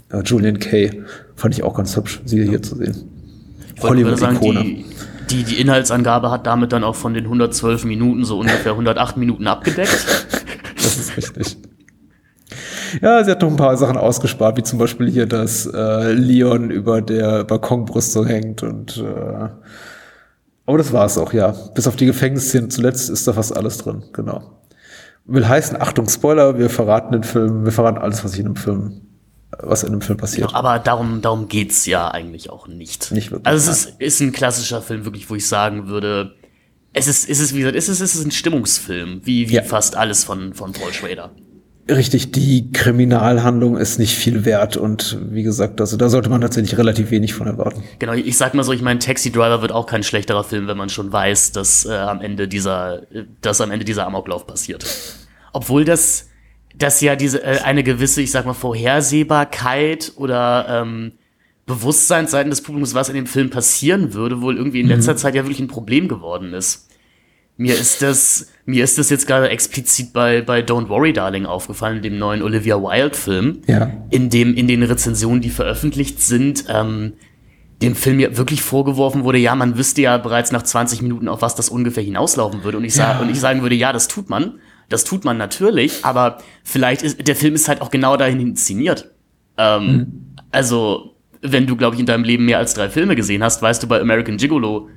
Ja, 0.10 0.22
Julian 0.22 0.58
Kay 0.58 1.04
fand 1.36 1.54
ich 1.54 1.64
auch 1.64 1.76
ganz 1.76 1.98
hübsch, 1.98 2.22
sie 2.24 2.48
hier 2.48 2.62
zu 2.62 2.78
sehen. 2.78 2.96
Die, 4.64 4.86
die, 5.30 5.44
die 5.44 5.60
Inhaltsangabe 5.60 6.32
hat 6.32 6.48
damit 6.48 6.72
dann 6.72 6.86
auch 6.86 6.96
von 6.96 7.14
den 7.14 7.26
112 7.26 7.84
Minuten 7.84 8.24
so 8.24 8.40
ungefähr 8.40 8.72
108 8.72 9.18
Minuten 9.18 9.48
abgedeckt. 9.48 10.06
Das 10.82 10.98
ist 10.98 11.18
richtig. 11.18 11.58
Ja, 13.02 13.24
sie 13.24 13.32
hat 13.32 13.42
noch 13.42 13.50
ein 13.50 13.56
paar 13.58 13.78
Sachen 13.78 13.98
ausgespart, 13.98 14.58
wie 14.58 14.64
zum 14.64 14.80
Beispiel 14.80 15.10
hier, 15.10 15.26
dass 15.26 15.66
äh, 15.66 16.14
Leon 16.14 16.70
über 16.72 17.02
der 17.02 17.44
Balkonbrüstung 17.44 18.26
hängt 18.28 18.64
und 18.64 18.98
äh, 18.98 19.50
aber 20.66 20.78
das 20.78 20.94
war's 20.94 21.18
auch, 21.18 21.34
ja. 21.34 21.50
Bis 21.74 21.88
auf 21.88 21.96
die 21.96 22.06
Gefängnisszene 22.06 22.68
zuletzt 22.68 23.10
ist 23.10 23.28
da 23.28 23.34
fast 23.34 23.58
alles 23.58 23.80
drin, 23.80 24.04
genau. 24.14 24.60
Will 25.26 25.48
heißen, 25.48 25.80
Achtung, 25.82 26.08
Spoiler, 26.08 26.58
wir 26.60 26.70
verraten 26.70 27.12
den 27.12 27.24
Film, 27.24 27.66
wir 27.66 27.72
verraten 27.72 27.98
alles, 27.98 28.24
was 28.24 28.38
in 28.38 28.46
dem 28.46 28.56
Film, 28.56 29.02
was 29.62 29.84
in 29.84 29.92
dem 29.92 30.02
Film 30.02 30.18
passiert. 30.18 30.48
Genau, 30.50 30.60
aber 30.60 30.78
darum, 30.80 31.22
darum 31.22 31.48
geht's 31.48 31.86
ja 31.88 32.10
eigentlich 32.12 32.50
auch 32.52 32.68
nicht. 32.68 33.12
Nicht 33.12 33.32
wirklich, 33.32 33.48
Also 33.48 33.72
es 33.72 33.86
ist, 33.86 34.02
ist 34.02 34.22
ein 34.22 34.32
klassischer 34.32 34.82
Film, 34.82 35.06
wirklich, 35.06 35.30
wo 35.30 35.36
ich 35.36 35.48
sagen 35.48 35.88
würde, 35.88 36.36
es 36.94 37.08
ist, 37.08 37.30
es 37.30 37.40
ist, 37.40 37.54
wie 37.56 37.60
gesagt, 37.60 37.76
es 37.76 37.90
ist, 37.90 38.00
es 38.02 38.16
ist 38.16 38.26
ein 38.26 38.32
Stimmungsfilm, 38.32 39.22
wie, 39.24 39.50
wie 39.50 39.56
Ja. 39.56 39.64
fast 39.64 39.96
alles 39.96 40.24
von, 40.24 40.54
von 40.54 40.72
Paul 40.74 40.92
Schrader. 40.94 41.32
Richtig, 41.90 42.32
die 42.32 42.72
Kriminalhandlung 42.72 43.76
ist 43.76 43.98
nicht 43.98 44.16
viel 44.16 44.46
wert 44.46 44.78
und 44.78 45.18
wie 45.32 45.42
gesagt, 45.42 45.82
also 45.82 45.98
da 45.98 46.08
sollte 46.10 46.30
man 46.30 46.40
tatsächlich 46.40 46.78
relativ 46.78 47.10
wenig 47.10 47.34
von 47.34 47.48
erwarten. 47.48 47.84
Genau, 47.98 48.14
ich 48.14 48.38
sag 48.38 48.54
mal 48.54 48.64
so, 48.64 48.74
ich 48.74 48.84
meine, 48.84 49.00
Taxi 49.00 49.32
Driver 49.32 49.62
wird 49.62 49.72
auch 49.72 49.88
kein 49.88 50.04
schlechterer 50.04 50.44
Film, 50.44 50.68
wenn 50.68 50.78
man 50.78 50.90
schon 50.90 51.12
weiß, 51.12 51.52
dass 51.52 51.86
äh, 51.86 51.94
am 51.94 52.22
Ende 52.22 52.48
dieser, 52.48 53.02
dass 53.42 53.60
am 53.60 53.72
Ende 53.72 53.86
dieser 53.86 54.06
Amoklauf 54.06 54.46
passiert. 54.46 54.86
Obwohl 55.52 55.84
das, 55.84 56.28
das 56.76 57.02
ja 57.02 57.16
diese 57.16 57.44
äh, 57.44 57.60
eine 57.64 57.84
gewisse, 57.84 58.22
ich 58.22 58.32
sag 58.32 58.46
mal, 58.46 58.54
Vorhersehbarkeit 58.54 60.14
oder 60.16 60.68
ähm, 60.70 61.14
Bewusstsein 61.66 62.28
seitens 62.28 62.58
des 62.58 62.64
Publikums, 62.64 62.94
was 62.94 63.10
in 63.10 63.16
dem 63.16 63.28
Film 63.28 63.50
passieren 63.50 64.14
würde, 64.14 64.42
wohl 64.42 64.58
irgendwie 64.58 64.82
in 64.82 64.88
letzter 64.88 65.16
Zeit 65.16 65.36
ja 65.36 65.44
wirklich 65.44 65.60
ein 65.60 65.68
Problem 65.68 66.08
geworden 66.08 66.54
ist. 66.54 66.89
Mir 67.62 67.74
ist 67.78 68.02
das, 68.02 68.48
mir 68.66 68.86
ist 68.86 68.98
das 68.98 69.10
jetzt 69.10 69.28
gerade 69.28 69.50
explizit 69.50 70.14
bei, 70.14 70.42
bei 70.42 70.62
Don't 70.62 70.88
Worry 70.88 71.12
Darling 71.12 71.46
aufgefallen, 71.46 72.02
dem 72.02 72.18
neuen 72.18 72.42
Olivia 72.42 72.78
Wilde 72.82 73.16
Film 73.18 73.62
Ja. 73.68 73.92
in 74.12 74.30
dem 74.30 74.54
in 74.56 74.68
den 74.70 74.82
Rezensionen, 74.82 75.42
die 75.42 75.50
veröffentlicht 75.50 76.22
sind, 76.22 76.64
ähm, 76.70 77.14
dem 77.82 77.96
Film 77.96 78.22
ja 78.22 78.38
wirklich 78.38 78.62
vorgeworfen 78.62 79.26
wurde, 79.26 79.40
ja, 79.40 79.56
man 79.56 79.78
wüsste 79.78 80.02
ja 80.02 80.18
bereits 80.18 80.54
nach 80.54 80.64
20 80.64 81.02
Minuten, 81.02 81.28
auf 81.28 81.42
was 81.42 81.56
das 81.56 81.68
ungefähr 81.70 82.04
hinauslaufen 82.04 82.64
würde. 82.64 82.78
Und 82.78 82.86
ich, 82.86 82.94
sa 82.94 83.20
und 83.20 83.30
ich 83.30 83.40
sagen 83.42 83.62
würde, 83.62 83.76
ja, 83.76 83.92
das 83.92 84.08
tut 84.08 84.30
man. 84.30 84.60
Das 84.88 85.04
tut 85.04 85.26
man 85.26 85.38
natürlich, 85.38 86.04
aber 86.04 86.38
vielleicht 86.64 87.02
ist 87.04 87.28
der 87.28 87.36
Film 87.36 87.56
ist 87.56 87.68
halt 87.68 87.82
auch 87.82 87.92
genau 87.92 88.16
dahin 88.18 88.40
inszeniert. 88.40 89.12
Ähm, 89.58 90.34
Also, 90.52 91.16
wenn 91.42 91.68
du, 91.68 91.76
glaube 91.76 91.96
ich, 91.96 92.00
in 92.00 92.06
deinem 92.06 92.24
Leben 92.24 92.46
mehr 92.46 92.58
als 92.58 92.74
drei 92.74 92.90
Filme 92.90 93.16
gesehen 93.16 93.44
hast, 93.44 93.62
weißt 93.62 93.84
du 93.84 93.88
bei 93.88 94.00
American 94.02 94.38
Gigolo 94.38 94.90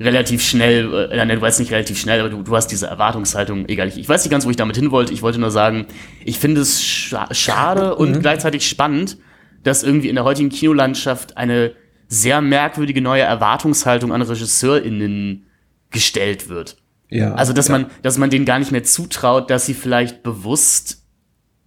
relativ 0.00 0.42
schnell, 0.42 1.10
äh, 1.10 1.16
nein, 1.16 1.28
du 1.28 1.40
weißt 1.40 1.60
nicht 1.60 1.72
relativ 1.72 1.98
schnell, 1.98 2.20
aber 2.20 2.30
du, 2.30 2.42
du 2.42 2.56
hast 2.56 2.68
diese 2.68 2.86
Erwartungshaltung, 2.86 3.66
egal, 3.68 3.88
ich, 3.88 3.98
ich 3.98 4.08
weiß 4.08 4.24
nicht 4.24 4.30
ganz, 4.30 4.46
wo 4.46 4.50
ich 4.50 4.56
damit 4.56 4.76
hin 4.76 4.90
wollte. 4.90 5.12
Ich 5.12 5.22
wollte 5.22 5.38
nur 5.38 5.50
sagen, 5.50 5.86
ich 6.24 6.38
finde 6.38 6.60
es 6.60 6.82
scha 6.82 7.32
schade 7.34 7.96
und 7.96 8.20
gleichzeitig 8.20 8.68
spannend, 8.68 9.18
dass 9.64 9.82
irgendwie 9.82 10.08
in 10.08 10.14
der 10.14 10.24
heutigen 10.24 10.50
Kinolandschaft 10.50 11.36
eine 11.36 11.72
sehr 12.06 12.40
merkwürdige 12.40 13.02
neue 13.02 13.22
Erwartungshaltung 13.22 14.12
an 14.12 14.22
RegisseurInnen 14.22 15.46
gestellt 15.90 16.48
wird. 16.48 16.76
Ja. 17.10 17.34
Also, 17.34 17.52
dass 17.52 17.68
ja. 17.68 17.72
man, 17.72 17.86
dass 18.02 18.18
man 18.18 18.30
denen 18.30 18.44
gar 18.44 18.58
nicht 18.58 18.72
mehr 18.72 18.84
zutraut, 18.84 19.50
dass 19.50 19.66
sie 19.66 19.74
vielleicht 19.74 20.22
bewusst 20.22 21.02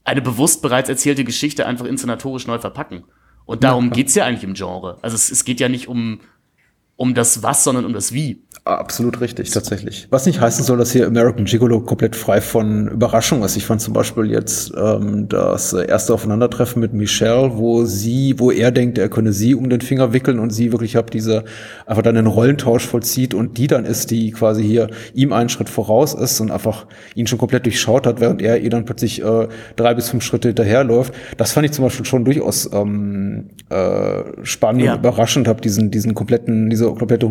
eine 0.04 0.22
bewusst 0.22 0.62
bereits 0.62 0.90
erzählte 0.90 1.24
Geschichte 1.24 1.66
einfach 1.68 1.86
inszenatorisch 1.86 2.48
neu 2.48 2.58
verpacken. 2.58 3.04
Und 3.46 3.64
darum 3.64 3.86
Ja. 3.86 3.92
geht's 3.92 4.16
ja 4.16 4.26
eigentlich 4.26 4.44
im 4.44 4.54
Genre. 4.54 4.98
Also 5.02 5.16
es, 5.16 5.30
es 5.32 5.46
geht 5.46 5.60
ja 5.60 5.70
nicht 5.70 5.88
um, 5.88 6.22
um 7.02 7.16
das 7.16 7.42
Was, 7.42 7.64
sondern 7.64 7.86
um 7.86 7.94
das 7.94 8.14
Wie. 8.14 8.44
Absolut 8.64 9.22
richtig, 9.22 9.50
tatsächlich. 9.50 10.06
Was 10.12 10.28
nicht 10.28 10.40
heißen 10.40 10.64
soll, 10.64 10.78
dass 10.78 10.92
hier 10.92 11.08
American 11.08 11.46
Gigolo 11.46 11.80
komplett 11.80 12.16
frei 12.16 12.42
von 12.42 12.90
Überraschung 12.90 13.44
ist. 13.44 13.56
Ich 13.58 13.66
fand 13.66 13.82
zum 13.82 13.94
Beispiel 13.96 14.30
jetzt 14.30 14.72
ähm, 14.78 15.28
das 15.30 15.74
erste 15.74 16.14
Aufeinandertreffen 16.14 16.80
mit 16.80 16.94
Michelle, 16.94 17.58
wo 17.58 17.86
sie, 17.86 18.36
wo 18.38 18.52
er 18.52 18.70
denkt, 18.72 19.00
er 19.00 19.10
könne 19.10 19.34
sie 19.34 19.56
um 19.56 19.68
den 19.68 19.82
Finger 19.82 20.14
wickeln 20.14 20.38
und 20.38 20.52
sie 20.52 20.72
wirklich 20.72 20.96
ab 20.96 21.10
diese 21.10 21.44
einfach 21.88 22.04
dann 22.04 22.16
einen 22.18 22.28
Rollentausch 22.28 22.86
vollzieht 22.86 23.34
und 23.34 23.58
die 23.58 23.66
dann 23.66 23.84
ist, 23.84 24.12
die 24.12 24.30
quasi 24.32 24.62
hier 24.64 24.90
ihm 25.16 25.34
einen 25.34 25.50
Schritt 25.50 25.68
voraus 25.70 26.14
ist 26.14 26.40
und 26.40 26.52
einfach 26.52 26.86
ihn 27.16 27.26
schon 27.26 27.40
komplett 27.40 27.66
durchschaut 27.66 28.06
hat, 28.06 28.20
während 28.22 28.44
er 28.44 28.60
ihr 28.60 28.70
dann 28.70 28.86
plötzlich 28.86 29.24
äh, 29.24 29.48
drei 29.76 29.96
bis 29.96 30.10
fünf 30.10 30.24
Schritte 30.24 30.50
hinterherläuft. 30.50 31.16
Das 31.38 31.52
fand 31.52 31.66
ich 31.66 31.72
zum 31.72 31.86
Beispiel 31.86 32.06
schon 32.06 32.26
durchaus 32.26 32.70
ähm, 32.72 33.50
äh, 33.70 34.22
spannend 34.44 34.84
Ja. 34.84 34.94
und 34.94 35.00
überraschend, 35.00 35.48
habe 35.48 35.62
diesen, 35.62 35.90
diesen 35.90 36.14
kompletten, 36.14 36.70
diese 36.70 36.86
komplette 36.86 37.26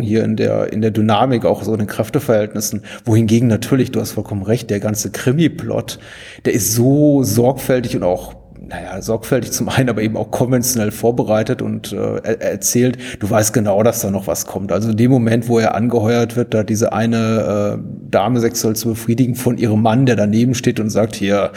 180-Grad-Drehung 0.00 0.02
hier 0.02 0.24
in 0.24 0.36
der, 0.36 0.72
in 0.72 0.80
der 0.80 0.90
Dynamik, 0.90 1.44
auch 1.44 1.62
so 1.62 1.72
in 1.72 1.78
den 1.78 1.86
Kräfteverhältnissen. 1.86 2.82
Wohingegen 3.04 3.48
natürlich, 3.48 3.92
du 3.92 4.00
hast 4.00 4.12
vollkommen 4.12 4.42
recht, 4.42 4.70
der 4.70 4.80
ganze 4.80 5.10
Krimi-Plot, 5.10 5.98
der 6.44 6.52
ist 6.52 6.72
so 6.72 7.22
sorgfältig 7.22 7.96
und 7.96 8.02
auch 8.02 8.34
naja, 8.62 9.02
sorgfältig 9.02 9.50
zum 9.50 9.68
einen, 9.68 9.88
aber 9.88 10.02
eben 10.02 10.16
auch 10.16 10.30
konventionell 10.30 10.92
vorbereitet 10.92 11.60
und 11.60 11.92
äh, 11.92 12.18
er 12.18 12.40
erzählt, 12.40 12.98
du 13.18 13.28
weißt 13.28 13.52
genau, 13.52 13.82
dass 13.82 14.00
da 14.00 14.10
noch 14.12 14.28
was 14.28 14.46
kommt. 14.46 14.70
Also 14.70 14.90
in 14.90 14.96
dem 14.96 15.10
Moment, 15.10 15.48
wo 15.48 15.58
er 15.58 15.74
angeheuert 15.74 16.36
wird, 16.36 16.54
da 16.54 16.62
diese 16.62 16.92
eine 16.92 17.78
äh, 17.78 17.82
Dame 18.10 18.38
sexuell 18.38 18.76
zu 18.76 18.90
befriedigen 18.90 19.34
von 19.34 19.58
ihrem 19.58 19.82
Mann, 19.82 20.06
der 20.06 20.14
daneben 20.14 20.54
steht 20.54 20.78
und 20.78 20.90
sagt, 20.90 21.16
hier, 21.16 21.50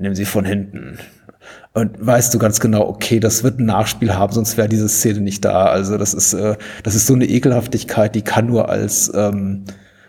nimm 0.00 0.16
sie 0.16 0.24
von 0.24 0.44
hinten. 0.44 0.98
Und 1.76 1.94
weißt 1.98 2.32
du 2.32 2.38
ganz 2.38 2.58
genau, 2.58 2.88
okay, 2.88 3.20
das 3.20 3.44
wird 3.44 3.60
ein 3.60 3.66
Nachspiel 3.66 4.14
haben, 4.14 4.32
sonst 4.32 4.56
wäre 4.56 4.66
diese 4.66 4.88
Szene 4.88 5.20
nicht 5.20 5.44
da. 5.44 5.66
Also 5.66 5.98
das 5.98 6.14
ist, 6.14 6.32
äh, 6.32 6.56
das 6.82 6.94
ist 6.94 7.06
so 7.06 7.12
eine 7.12 7.26
Ekelhaftigkeit, 7.26 8.14
die 8.14 8.22
kann 8.22 8.46
nur 8.46 8.70
als 8.70 9.12
ähm, 9.14 9.64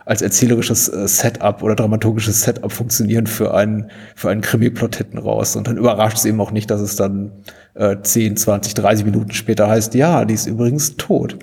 als 0.06 0.22
erzählerisches 0.22 0.88
äh, 0.88 1.06
Setup 1.10 1.62
oder 1.62 1.76
dramaturgisches 1.76 2.44
Setup 2.44 2.72
funktionieren 2.72 3.28
für 3.28 3.54
einen 3.54 3.92
für 4.16 4.30
einen 4.30 4.40
Krimi-Plot 4.40 4.96
hinten 4.96 5.18
raus. 5.18 5.58
Und 5.58 5.68
dann 5.68 5.76
überrascht 5.76 6.16
es 6.16 6.24
eben 6.24 6.40
auch 6.40 6.52
nicht, 6.52 6.72
dass 6.72 6.80
es 6.80 6.96
dann 6.96 7.34
äh, 7.74 7.98
10, 8.02 8.38
20, 8.38 8.74
30 8.74 9.04
Minuten 9.04 9.34
später 9.34 9.68
heißt, 9.68 9.94
ja, 9.94 10.24
die 10.24 10.36
ist 10.36 10.48
übrigens 10.48 10.96
tot. 10.96 11.38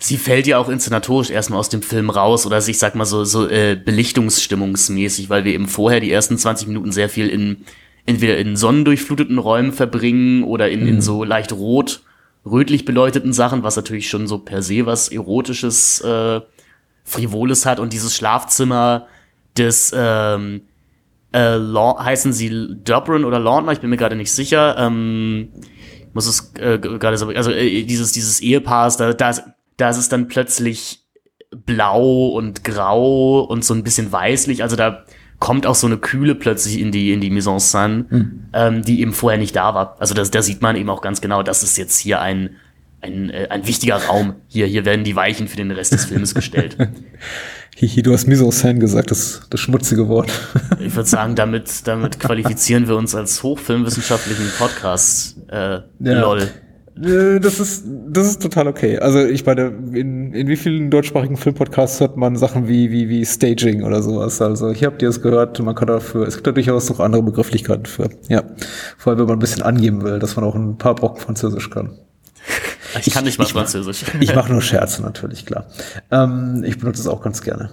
Sie 0.00 0.16
fällt 0.16 0.48
ja 0.48 0.58
auch 0.58 0.68
inszenatorisch 0.68 1.30
erstmal 1.30 1.60
aus 1.60 1.68
dem 1.68 1.82
Film 1.82 2.10
raus 2.10 2.46
oder 2.46 2.58
ich 2.58 2.80
sag 2.80 2.96
mal 2.96 3.04
so, 3.04 3.22
so 3.22 3.48
äh, 3.48 3.76
belichtungsstimmungsmäßig, 3.76 5.30
weil 5.30 5.44
wir 5.44 5.54
eben 5.54 5.68
vorher 5.68 6.00
die 6.00 6.10
ersten 6.10 6.36
20 6.36 6.66
Minuten 6.66 6.90
sehr 6.90 7.08
viel 7.08 7.28
in 7.28 7.58
entweder 8.06 8.38
in 8.38 8.56
sonnendurchfluteten 8.56 9.38
Räumen 9.38 9.72
verbringen 9.72 10.44
oder 10.44 10.70
in, 10.70 10.86
in 10.86 11.00
so 11.00 11.24
leicht 11.24 11.52
rot, 11.52 12.02
rötlich 12.44 12.84
beleuchteten 12.84 13.32
Sachen, 13.32 13.62
was 13.62 13.76
natürlich 13.76 14.08
schon 14.08 14.26
so 14.26 14.38
per 14.38 14.62
se 14.62 14.86
was 14.86 15.08
Erotisches, 15.08 16.00
äh, 16.00 16.40
Frivoles 17.04 17.66
hat. 17.66 17.80
Und 17.80 17.92
dieses 17.92 18.14
Schlafzimmer 18.14 19.06
des 19.56 19.92
ähm, 19.96 20.62
äh, 21.32 21.58
heißen 21.58 22.32
sie 22.32 22.76
Dobrin 22.84 23.24
oder 23.24 23.38
Laundner, 23.38 23.72
ich 23.72 23.80
bin 23.80 23.90
mir 23.90 23.96
gerade 23.96 24.16
nicht 24.16 24.32
sicher. 24.32 24.76
Ähm, 24.78 25.48
muss 26.12 26.26
es 26.26 26.52
äh, 26.58 26.78
gerade 26.78 27.16
so, 27.16 27.28
also 27.28 27.50
äh, 27.52 27.84
dieses 27.84 28.12
dieses 28.12 28.40
Ehepaars, 28.40 28.96
da 28.96 29.12
da 29.12 29.30
ist, 29.30 29.42
da 29.76 29.90
ist 29.90 29.96
es 29.96 30.08
dann 30.08 30.28
plötzlich 30.28 31.04
blau 31.50 32.28
und 32.28 32.64
grau 32.64 33.40
und 33.42 33.64
so 33.64 33.74
ein 33.74 33.82
bisschen 33.82 34.10
weißlich, 34.10 34.62
also 34.62 34.76
da 34.76 35.04
kommt 35.40 35.66
auch 35.66 35.74
so 35.74 35.88
eine 35.88 35.96
Kühle 35.98 36.36
plötzlich 36.36 36.78
in 36.78 36.92
die 36.92 37.12
in 37.12 37.20
die 37.20 37.30
Mise 37.30 37.50
en 37.50 37.58
scène, 37.58 38.04
ähm, 38.52 38.82
die 38.82 39.00
eben 39.00 39.12
vorher 39.12 39.38
nicht 39.38 39.56
da 39.56 39.74
war. 39.74 39.96
Also 39.98 40.14
das, 40.14 40.30
da 40.30 40.42
sieht 40.42 40.62
man 40.62 40.76
eben 40.76 40.88
auch 40.88 41.02
ganz 41.02 41.20
genau, 41.20 41.42
das 41.42 41.62
ist 41.64 41.76
jetzt 41.76 41.98
hier 41.98 42.20
ein 42.20 42.50
ein, 43.02 43.30
äh, 43.30 43.48
ein 43.48 43.66
wichtiger 43.66 43.96
Raum. 43.96 44.34
Hier, 44.48 44.66
hier 44.66 44.84
werden 44.84 45.04
die 45.04 45.16
Weichen 45.16 45.48
für 45.48 45.56
den 45.56 45.70
Rest 45.70 45.92
des 45.92 46.04
Films 46.04 46.34
gestellt. 46.34 46.76
Hihi, 47.76 48.02
du 48.02 48.12
hast 48.12 48.26
mise 48.26 48.44
en 48.44 48.50
scène 48.52 48.78
gesagt, 48.78 49.10
das, 49.10 49.42
das 49.48 49.58
schmutzige 49.60 50.08
Wort. 50.08 50.30
Ich 50.80 50.94
würde 50.94 51.08
sagen, 51.08 51.34
damit, 51.34 51.86
damit 51.86 52.20
qualifizieren 52.20 52.88
wir 52.88 52.96
uns 52.96 53.14
als 53.14 53.42
hochfilmwissenschaftlichen 53.42 54.50
Podcast. 54.58 55.36
Äh, 55.48 55.80
Ja. 56.00 56.20
Lol. 56.20 56.48
Äh, 57.02 57.40
Das 57.40 57.60
ist, 57.60 57.84
das 58.08 58.26
ist 58.28 58.42
total 58.42 58.66
okay. 58.68 58.98
Also 58.98 59.24
ich 59.24 59.44
meine, 59.46 59.66
in, 59.92 60.32
in 60.32 60.48
wie 60.48 60.56
vielen 60.56 60.90
deutschsprachigen 60.90 61.36
Filmpodcasts 61.36 62.00
hört 62.00 62.16
man 62.16 62.36
Sachen 62.36 62.68
wie, 62.68 62.90
wie, 62.90 63.08
wie 63.08 63.24
Staging 63.24 63.82
oder 63.84 64.02
sowas? 64.02 64.40
Also 64.42 64.72
hier 64.72 64.88
habt 64.88 65.00
ihr 65.02 65.08
es 65.08 65.22
gehört, 65.22 65.58
man 65.60 65.74
kann 65.74 65.88
dafür, 65.88 66.26
es 66.26 66.34
gibt 66.34 66.46
da 66.46 66.52
durchaus 66.52 66.88
noch 66.88 67.00
andere 67.00 67.22
Begrifflichkeiten 67.22 67.86
für. 67.86 68.10
Ja. 68.28 68.42
Vor 68.98 69.12
allem, 69.12 69.20
wenn 69.20 69.26
man 69.26 69.36
ein 69.36 69.40
bisschen 69.40 69.62
angeben 69.62 70.02
will, 70.02 70.18
dass 70.18 70.36
man 70.36 70.44
auch 70.44 70.54
ein 70.54 70.76
paar 70.78 70.94
Brocken 70.94 71.20
Französisch 71.20 71.70
kann. 71.70 71.98
Ich 73.04 73.12
kann 73.14 73.24
nicht 73.24 73.38
mal 73.38 73.44
ich 73.44 73.54
mach- 73.54 73.60
Französisch. 73.62 74.04
Ich 74.20 74.34
mache 74.34 74.50
nur 74.50 74.60
Scherze 74.62 75.02
natürlich, 75.02 75.46
klar. 75.46 75.66
Ähm, 76.10 76.64
ich 76.66 76.78
benutze 76.78 77.00
es 77.00 77.06
auch 77.06 77.22
ganz 77.22 77.40
gerne. 77.42 77.70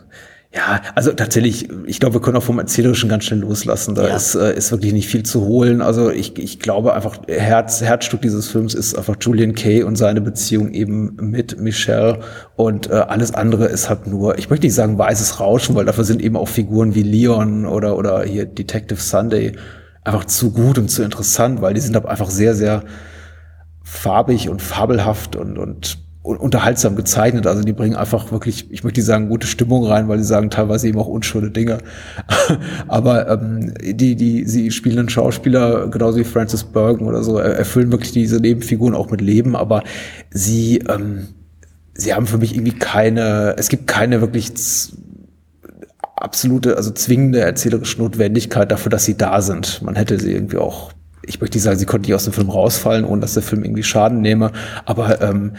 Ja, 0.53 0.81
also 0.95 1.11
tatsächlich, 1.11 1.67
ich 1.85 1.99
glaube, 1.99 2.15
wir 2.15 2.21
können 2.21 2.37
auch 2.37 2.43
vom 2.43 2.57
Erzählerischen 2.57 3.09
ganz 3.09 3.25
schnell 3.25 3.41
loslassen. 3.41 3.95
Da 3.95 4.07
Ja. 4.07 4.15
ist, 4.15 4.33
äh, 4.33 4.55
ist 4.55 4.71
wirklich 4.71 4.93
nicht 4.93 5.07
viel 5.09 5.23
zu 5.23 5.41
holen. 5.41 5.81
Also 5.81 6.09
ich, 6.09 6.37
ich 6.39 6.59
glaube 6.59 6.93
einfach, 6.93 7.19
Herz, 7.27 7.81
Herzstück 7.81 8.21
dieses 8.21 8.47
Films 8.47 8.73
ist 8.73 8.97
einfach 8.97 9.17
Julian 9.19 9.53
Kay 9.55 9.83
und 9.83 9.97
seine 9.97 10.21
Beziehung 10.21 10.71
eben 10.71 11.15
mit 11.19 11.59
Michelle. 11.59 12.19
Und 12.55 12.89
äh, 12.89 12.93
alles 12.93 13.33
andere 13.33 13.65
ist 13.65 13.89
halt 13.89 14.07
nur, 14.07 14.37
ich 14.37 14.49
möchte 14.49 14.65
nicht 14.65 14.73
sagen 14.73 14.97
weißes 14.97 15.39
Rauschen, 15.41 15.75
weil 15.75 15.85
dafür 15.85 16.05
sind 16.05 16.21
eben 16.21 16.37
auch 16.37 16.47
Figuren 16.47 16.95
wie 16.95 17.03
Leon 17.03 17.65
oder, 17.65 17.97
oder 17.97 18.23
hier 18.23 18.45
Detective 18.45 19.01
Sunday 19.01 19.51
einfach 20.05 20.23
zu 20.25 20.51
gut 20.51 20.77
und 20.77 20.89
zu 20.89 21.03
interessant, 21.03 21.61
weil 21.61 21.73
die 21.73 21.81
sind 21.81 21.97
einfach 22.05 22.29
sehr, 22.29 22.55
sehr 22.55 22.83
farbig 23.83 24.47
und 24.49 24.61
fabelhaft 24.61 25.35
und, 25.35 25.57
und 25.57 25.97
unterhaltsam 26.35 26.95
gezeichnet. 26.95 27.47
Also 27.47 27.63
die 27.63 27.73
bringen 27.73 27.95
einfach 27.95 28.31
wirklich, 28.31 28.71
ich 28.71 28.83
möchte 28.83 29.01
sagen, 29.01 29.29
gute 29.29 29.47
Stimmung 29.47 29.85
rein, 29.85 30.07
weil 30.07 30.17
sie 30.17 30.25
sagen 30.25 30.49
teilweise 30.49 30.87
eben 30.87 30.99
auch 30.99 31.07
unschöne 31.07 31.51
Dinge. 31.51 31.77
Aber 32.87 33.29
ähm, 33.29 33.73
die, 33.81 34.15
die, 34.15 34.45
sie 34.45 34.71
spielenden 34.71 35.09
Schauspieler, 35.09 35.87
genauso 35.87 36.19
wie 36.19 36.23
Francis 36.23 36.63
Bergen 36.63 37.07
oder 37.07 37.23
so, 37.23 37.37
erfüllen 37.37 37.91
wirklich 37.91 38.11
diese 38.11 38.37
Nebenfiguren 38.37 38.93
auch 38.93 39.09
mit 39.09 39.21
Leben, 39.21 39.55
aber 39.55 39.83
sie, 40.29 40.79
ähm, 40.89 41.27
sie 41.93 42.13
haben 42.13 42.27
für 42.27 42.37
mich 42.37 42.55
irgendwie 42.55 42.77
keine, 42.77 43.55
es 43.57 43.69
gibt 43.69 43.87
keine 43.87 44.21
wirklich 44.21 44.51
absolute, 46.15 46.77
also 46.77 46.91
zwingende 46.91 47.41
erzählerische 47.41 47.99
Notwendigkeit 47.99 48.71
dafür, 48.71 48.89
dass 48.89 49.05
sie 49.05 49.17
da 49.17 49.41
sind. 49.41 49.81
Man 49.81 49.95
hätte 49.95 50.19
sie 50.19 50.33
irgendwie 50.33 50.57
auch 50.57 50.91
ich 51.27 51.41
möchte 51.41 51.57
nicht 51.57 51.63
sagen, 51.63 51.77
sie 51.77 51.85
konnte 51.85 52.07
nicht 52.07 52.15
aus 52.15 52.23
dem 52.23 52.33
Film 52.33 52.49
rausfallen, 52.49 53.05
ohne 53.05 53.21
dass 53.21 53.33
der 53.33 53.43
Film 53.43 53.63
irgendwie 53.63 53.83
Schaden 53.83 54.21
nehme. 54.21 54.51
Aber 54.85 55.21
ähm, 55.21 55.53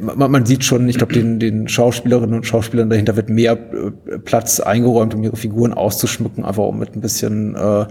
man, 0.00 0.30
man 0.30 0.46
sieht 0.46 0.64
schon, 0.64 0.88
ich 0.88 0.98
glaube, 0.98 1.14
den, 1.14 1.38
den 1.38 1.68
Schauspielerinnen 1.68 2.34
und 2.34 2.46
Schauspielern 2.46 2.90
dahinter 2.90 3.16
wird 3.16 3.30
mehr 3.30 3.52
äh, 3.52 4.18
Platz 4.18 4.60
eingeräumt, 4.60 5.14
um 5.14 5.22
ihre 5.22 5.36
Figuren 5.36 5.72
auszuschmücken, 5.72 6.44
einfach 6.44 6.62
auch 6.62 6.74
mit 6.74 6.96
ein 6.96 7.00
bisschen 7.00 7.54
äh, 7.54 7.86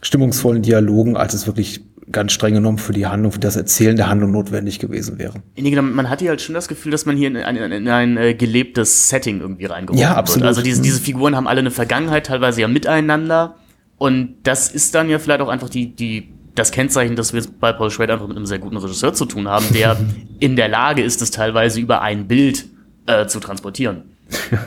stimmungsvollen 0.00 0.62
Dialogen, 0.62 1.16
als 1.16 1.34
es 1.34 1.46
wirklich 1.46 1.82
ganz 2.10 2.32
streng 2.32 2.54
genommen 2.54 2.78
für 2.78 2.92
die 2.92 3.06
Handlung, 3.06 3.32
für 3.32 3.38
das 3.38 3.56
Erzählen 3.56 3.96
der 3.96 4.08
Handlung 4.08 4.32
notwendig 4.32 4.78
gewesen 4.78 5.18
wäre. 5.18 5.34
Man 5.82 6.10
hat 6.10 6.20
hier 6.20 6.30
halt 6.30 6.40
schon 6.40 6.54
das 6.54 6.68
Gefühl, 6.68 6.90
dass 6.90 7.06
man 7.06 7.16
hier 7.16 7.28
in 7.28 7.36
ein, 7.36 7.56
in 7.56 7.88
ein 7.88 8.16
äh, 8.16 8.34
gelebtes 8.34 9.08
Setting 9.08 9.40
irgendwie 9.40 9.66
reingeworfen 9.66 10.02
ja, 10.02 10.16
absolut. 10.16 10.42
wird. 10.42 10.48
Also 10.48 10.62
diese, 10.62 10.82
diese 10.82 11.00
Figuren 11.00 11.36
haben 11.36 11.46
alle 11.46 11.60
eine 11.60 11.70
Vergangenheit, 11.70 12.26
teilweise 12.26 12.60
ja 12.60 12.68
miteinander. 12.68 13.56
Und 13.98 14.34
das 14.42 14.72
ist 14.72 14.94
dann 14.94 15.08
ja 15.08 15.18
vielleicht 15.18 15.40
auch 15.40 15.48
einfach 15.48 15.68
die, 15.68 15.94
die 15.94 16.32
das 16.54 16.70
Kennzeichen, 16.70 17.16
dass 17.16 17.32
wir 17.32 17.42
bei 17.60 17.72
Paul 17.72 17.90
Schrader 17.90 18.14
einfach 18.14 18.28
mit 18.28 18.36
einem 18.36 18.46
sehr 18.46 18.58
guten 18.58 18.76
Regisseur 18.76 19.14
zu 19.14 19.24
tun 19.24 19.48
haben, 19.48 19.66
der 19.72 19.96
in 20.38 20.56
der 20.56 20.68
Lage 20.68 21.02
ist, 21.02 21.22
es 21.22 21.30
teilweise 21.30 21.80
über 21.80 22.02
ein 22.02 22.28
Bild 22.28 22.66
äh, 23.06 23.26
zu 23.26 23.40
transportieren. 23.40 24.04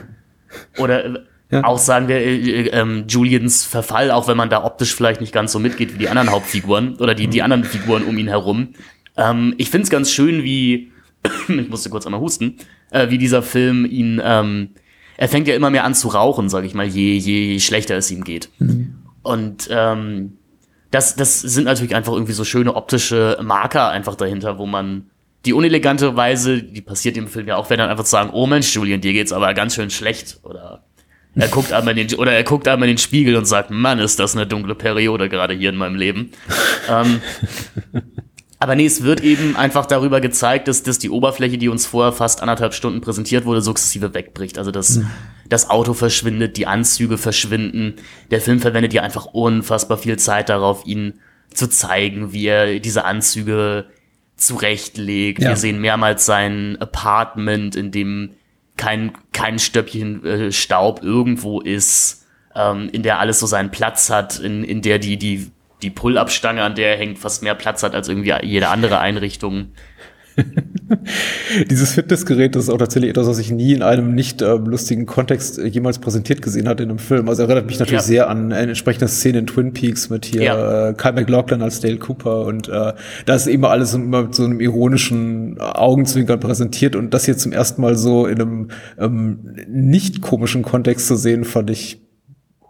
Oder 0.77 1.05
äh, 1.05 1.19
ja. 1.51 1.63
auch 1.63 1.77
sagen 1.77 2.07
wir 2.07 2.17
äh, 2.17 2.67
äh, 2.69 3.03
Julians 3.07 3.65
Verfall, 3.65 4.11
auch 4.11 4.27
wenn 4.27 4.37
man 4.37 4.49
da 4.49 4.63
optisch 4.63 4.95
vielleicht 4.95 5.21
nicht 5.21 5.33
ganz 5.33 5.51
so 5.51 5.59
mitgeht 5.59 5.93
wie 5.93 5.99
die 5.99 6.09
anderen 6.09 6.31
Hauptfiguren 6.31 6.95
oder 6.95 7.13
die, 7.13 7.27
die 7.27 7.41
anderen 7.41 7.63
Figuren 7.63 8.03
um 8.03 8.17
ihn 8.17 8.27
herum. 8.27 8.69
Ähm, 9.17 9.53
ich 9.57 9.69
finde 9.69 9.83
es 9.83 9.89
ganz 9.89 10.11
schön, 10.11 10.43
wie, 10.43 10.91
ich 11.47 11.69
musste 11.69 11.89
kurz 11.89 12.05
einmal 12.05 12.21
husten, 12.21 12.57
äh, 12.91 13.09
wie 13.09 13.17
dieser 13.17 13.43
Film 13.43 13.85
ihn, 13.85 14.21
ähm, 14.23 14.69
er 15.17 15.29
fängt 15.29 15.47
ja 15.47 15.55
immer 15.55 15.69
mehr 15.69 15.85
an 15.85 15.93
zu 15.93 16.09
rauchen, 16.09 16.49
sag 16.49 16.65
ich 16.65 16.73
mal, 16.73 16.85
je, 16.85 17.15
je 17.17 17.59
schlechter 17.59 17.95
es 17.95 18.11
ihm 18.11 18.23
geht. 18.23 18.49
Mhm. 18.59 18.95
Und 19.21 19.69
ähm, 19.71 20.37
das, 20.91 21.15
das 21.15 21.41
sind 21.41 21.65
natürlich 21.65 21.95
einfach 21.95 22.13
irgendwie 22.13 22.33
so 22.33 22.43
schöne 22.43 22.75
optische 22.75 23.37
Marker 23.41 23.89
einfach 23.89 24.15
dahinter, 24.15 24.57
wo 24.57 24.65
man 24.65 25.09
die 25.45 25.53
unelegante 25.53 26.15
Weise, 26.15 26.63
die 26.63 26.81
passiert 26.81 27.17
im 27.17 27.27
Film 27.27 27.47
ja 27.47 27.55
auch, 27.55 27.69
wenn 27.69 27.77
dann 27.77 27.89
einfach 27.89 28.03
zu 28.03 28.11
sagen, 28.11 28.31
oh 28.33 28.47
Mensch, 28.47 28.73
Julian, 28.73 29.01
dir 29.01 29.13
geht's 29.13 29.31
aber 29.31 29.53
ganz 29.53 29.75
schön 29.75 29.89
schlecht. 29.91 30.39
Oder 30.43 30.83
er 31.35 31.47
guckt 31.49 31.71
einmal 31.71 31.97
in 31.97 32.07
den, 32.07 32.17
oder 32.17 32.31
er 32.31 32.43
guckt 32.43 32.67
einmal 32.67 32.89
in 32.89 32.95
den 32.95 33.01
Spiegel 33.01 33.35
und 33.35 33.45
sagt, 33.45 33.69
Mann, 33.69 33.99
ist 33.99 34.19
das 34.19 34.35
eine 34.35 34.47
dunkle 34.47 34.73
Periode 34.73 35.29
gerade 35.29 35.53
hier 35.53 35.69
in 35.69 35.75
meinem 35.75 35.95
Leben. 35.95 36.31
ähm, 36.89 37.21
aber 38.59 38.75
nee, 38.75 38.85
es 38.85 39.03
wird 39.03 39.21
eben 39.21 39.55
einfach 39.55 39.85
darüber 39.85 40.21
gezeigt, 40.21 40.67
dass, 40.67 40.81
dass 40.81 40.97
die 40.97 41.09
Oberfläche, 41.09 41.57
die 41.57 41.69
uns 41.69 41.85
vorher 41.85 42.13
fast 42.13 42.41
anderthalb 42.41 42.73
Stunden 42.73 43.01
präsentiert 43.01 43.45
wurde, 43.45 43.61
sukzessive 43.61 44.13
wegbricht. 44.13 44.57
Also 44.57 44.71
dass 44.71 44.97
mhm. 44.97 45.11
Das 45.47 45.69
Auto 45.69 45.93
verschwindet, 45.93 46.57
die 46.57 46.67
Anzüge 46.67 47.17
verschwinden. 47.17 47.95
Der 48.31 48.41
Film 48.41 48.59
verwendet 48.59 48.93
ja 48.93 49.03
einfach 49.03 49.25
unfassbar 49.25 49.97
viel 49.97 50.17
Zeit 50.17 50.49
darauf, 50.49 50.85
ihn 50.85 51.19
zu 51.53 51.69
zeigen, 51.69 52.33
wie 52.33 52.47
er 52.47 52.79
diese 52.79 53.05
Anzüge 53.05 53.85
zurechtlegt. 54.35 55.41
Ja. 55.41 55.49
Wir 55.49 55.55
sehen 55.55 55.79
mehrmals 55.79 56.25
sein 56.25 56.77
Apartment, 56.79 57.75
in 57.75 57.91
dem 57.91 58.31
kein, 58.75 59.13
kein 59.31 59.59
Stöppchen 59.59 60.25
äh, 60.25 60.51
Staub 60.51 61.01
irgendwo 61.03 61.61
ist, 61.61 62.25
ähm, 62.55 62.89
in 62.91 63.03
der 63.03 63.19
alles 63.19 63.39
so 63.39 63.45
seinen 63.45 63.71
Platz 63.71 64.09
hat, 64.09 64.39
in, 64.39 64.63
in 64.63 64.81
der 64.81 64.99
die, 64.99 65.17
die 65.17 65.51
die 65.81 65.89
Pull-Up-Stange, 65.89 66.63
an 66.63 66.75
der 66.75 66.91
er 66.91 66.97
hängt, 66.97 67.19
fast 67.19 67.43
mehr 67.43 67.55
Platz 67.55 67.83
hat 67.83 67.93
als 67.95 68.09
irgendwie 68.09 68.33
jede 68.43 68.69
andere 68.69 68.99
Einrichtung. 68.99 69.71
Dieses 71.69 71.93
Fitnessgerät 71.93 72.55
ist 72.55 72.69
auch 72.69 72.77
tatsächlich 72.77 73.09
etwas, 73.09 73.27
was 73.27 73.39
ich 73.39 73.51
nie 73.51 73.73
in 73.73 73.81
einem 73.81 74.13
nicht 74.13 74.41
äh, 74.41 74.55
lustigen 74.55 75.05
Kontext 75.05 75.57
äh, 75.59 75.65
jemals 75.67 75.99
präsentiert 75.99 76.41
gesehen 76.41 76.67
hatte 76.67 76.83
in 76.83 76.89
einem 76.89 76.99
Film. 76.99 77.29
Also 77.29 77.43
erinnert 77.43 77.65
mich 77.67 77.79
natürlich 77.79 78.01
ja. 78.01 78.07
sehr 78.07 78.29
an 78.29 78.51
eine 78.51 78.69
entsprechende 78.69 79.07
Szene 79.07 79.39
in 79.39 79.47
Twin 79.47 79.73
Peaks 79.73 80.09
mit 80.09 80.25
hier 80.25 80.43
ja. 80.43 80.89
äh, 80.89 80.93
Kyle 80.93 81.13
McLaughlin 81.13 81.61
als 81.61 81.79
Dale 81.79 81.97
Cooper 81.97 82.45
und 82.45 82.67
äh, 82.67 82.93
da 83.25 83.35
ist 83.35 83.47
immer 83.47 83.69
alles 83.69 83.93
immer 83.93 84.23
mit 84.23 84.35
so 84.35 84.43
einem 84.43 84.59
ironischen 84.59 85.59
Augenzwinkern 85.59 86.39
präsentiert 86.39 86.95
und 86.95 87.13
das 87.13 87.25
hier 87.25 87.37
zum 87.37 87.51
ersten 87.51 87.81
Mal 87.81 87.95
so 87.95 88.25
in 88.27 88.41
einem 88.41 88.67
ähm, 88.99 89.55
nicht 89.67 90.21
komischen 90.21 90.63
Kontext 90.63 91.07
zu 91.07 91.15
sehen, 91.15 91.43
fand 91.43 91.69
ich 91.69 92.05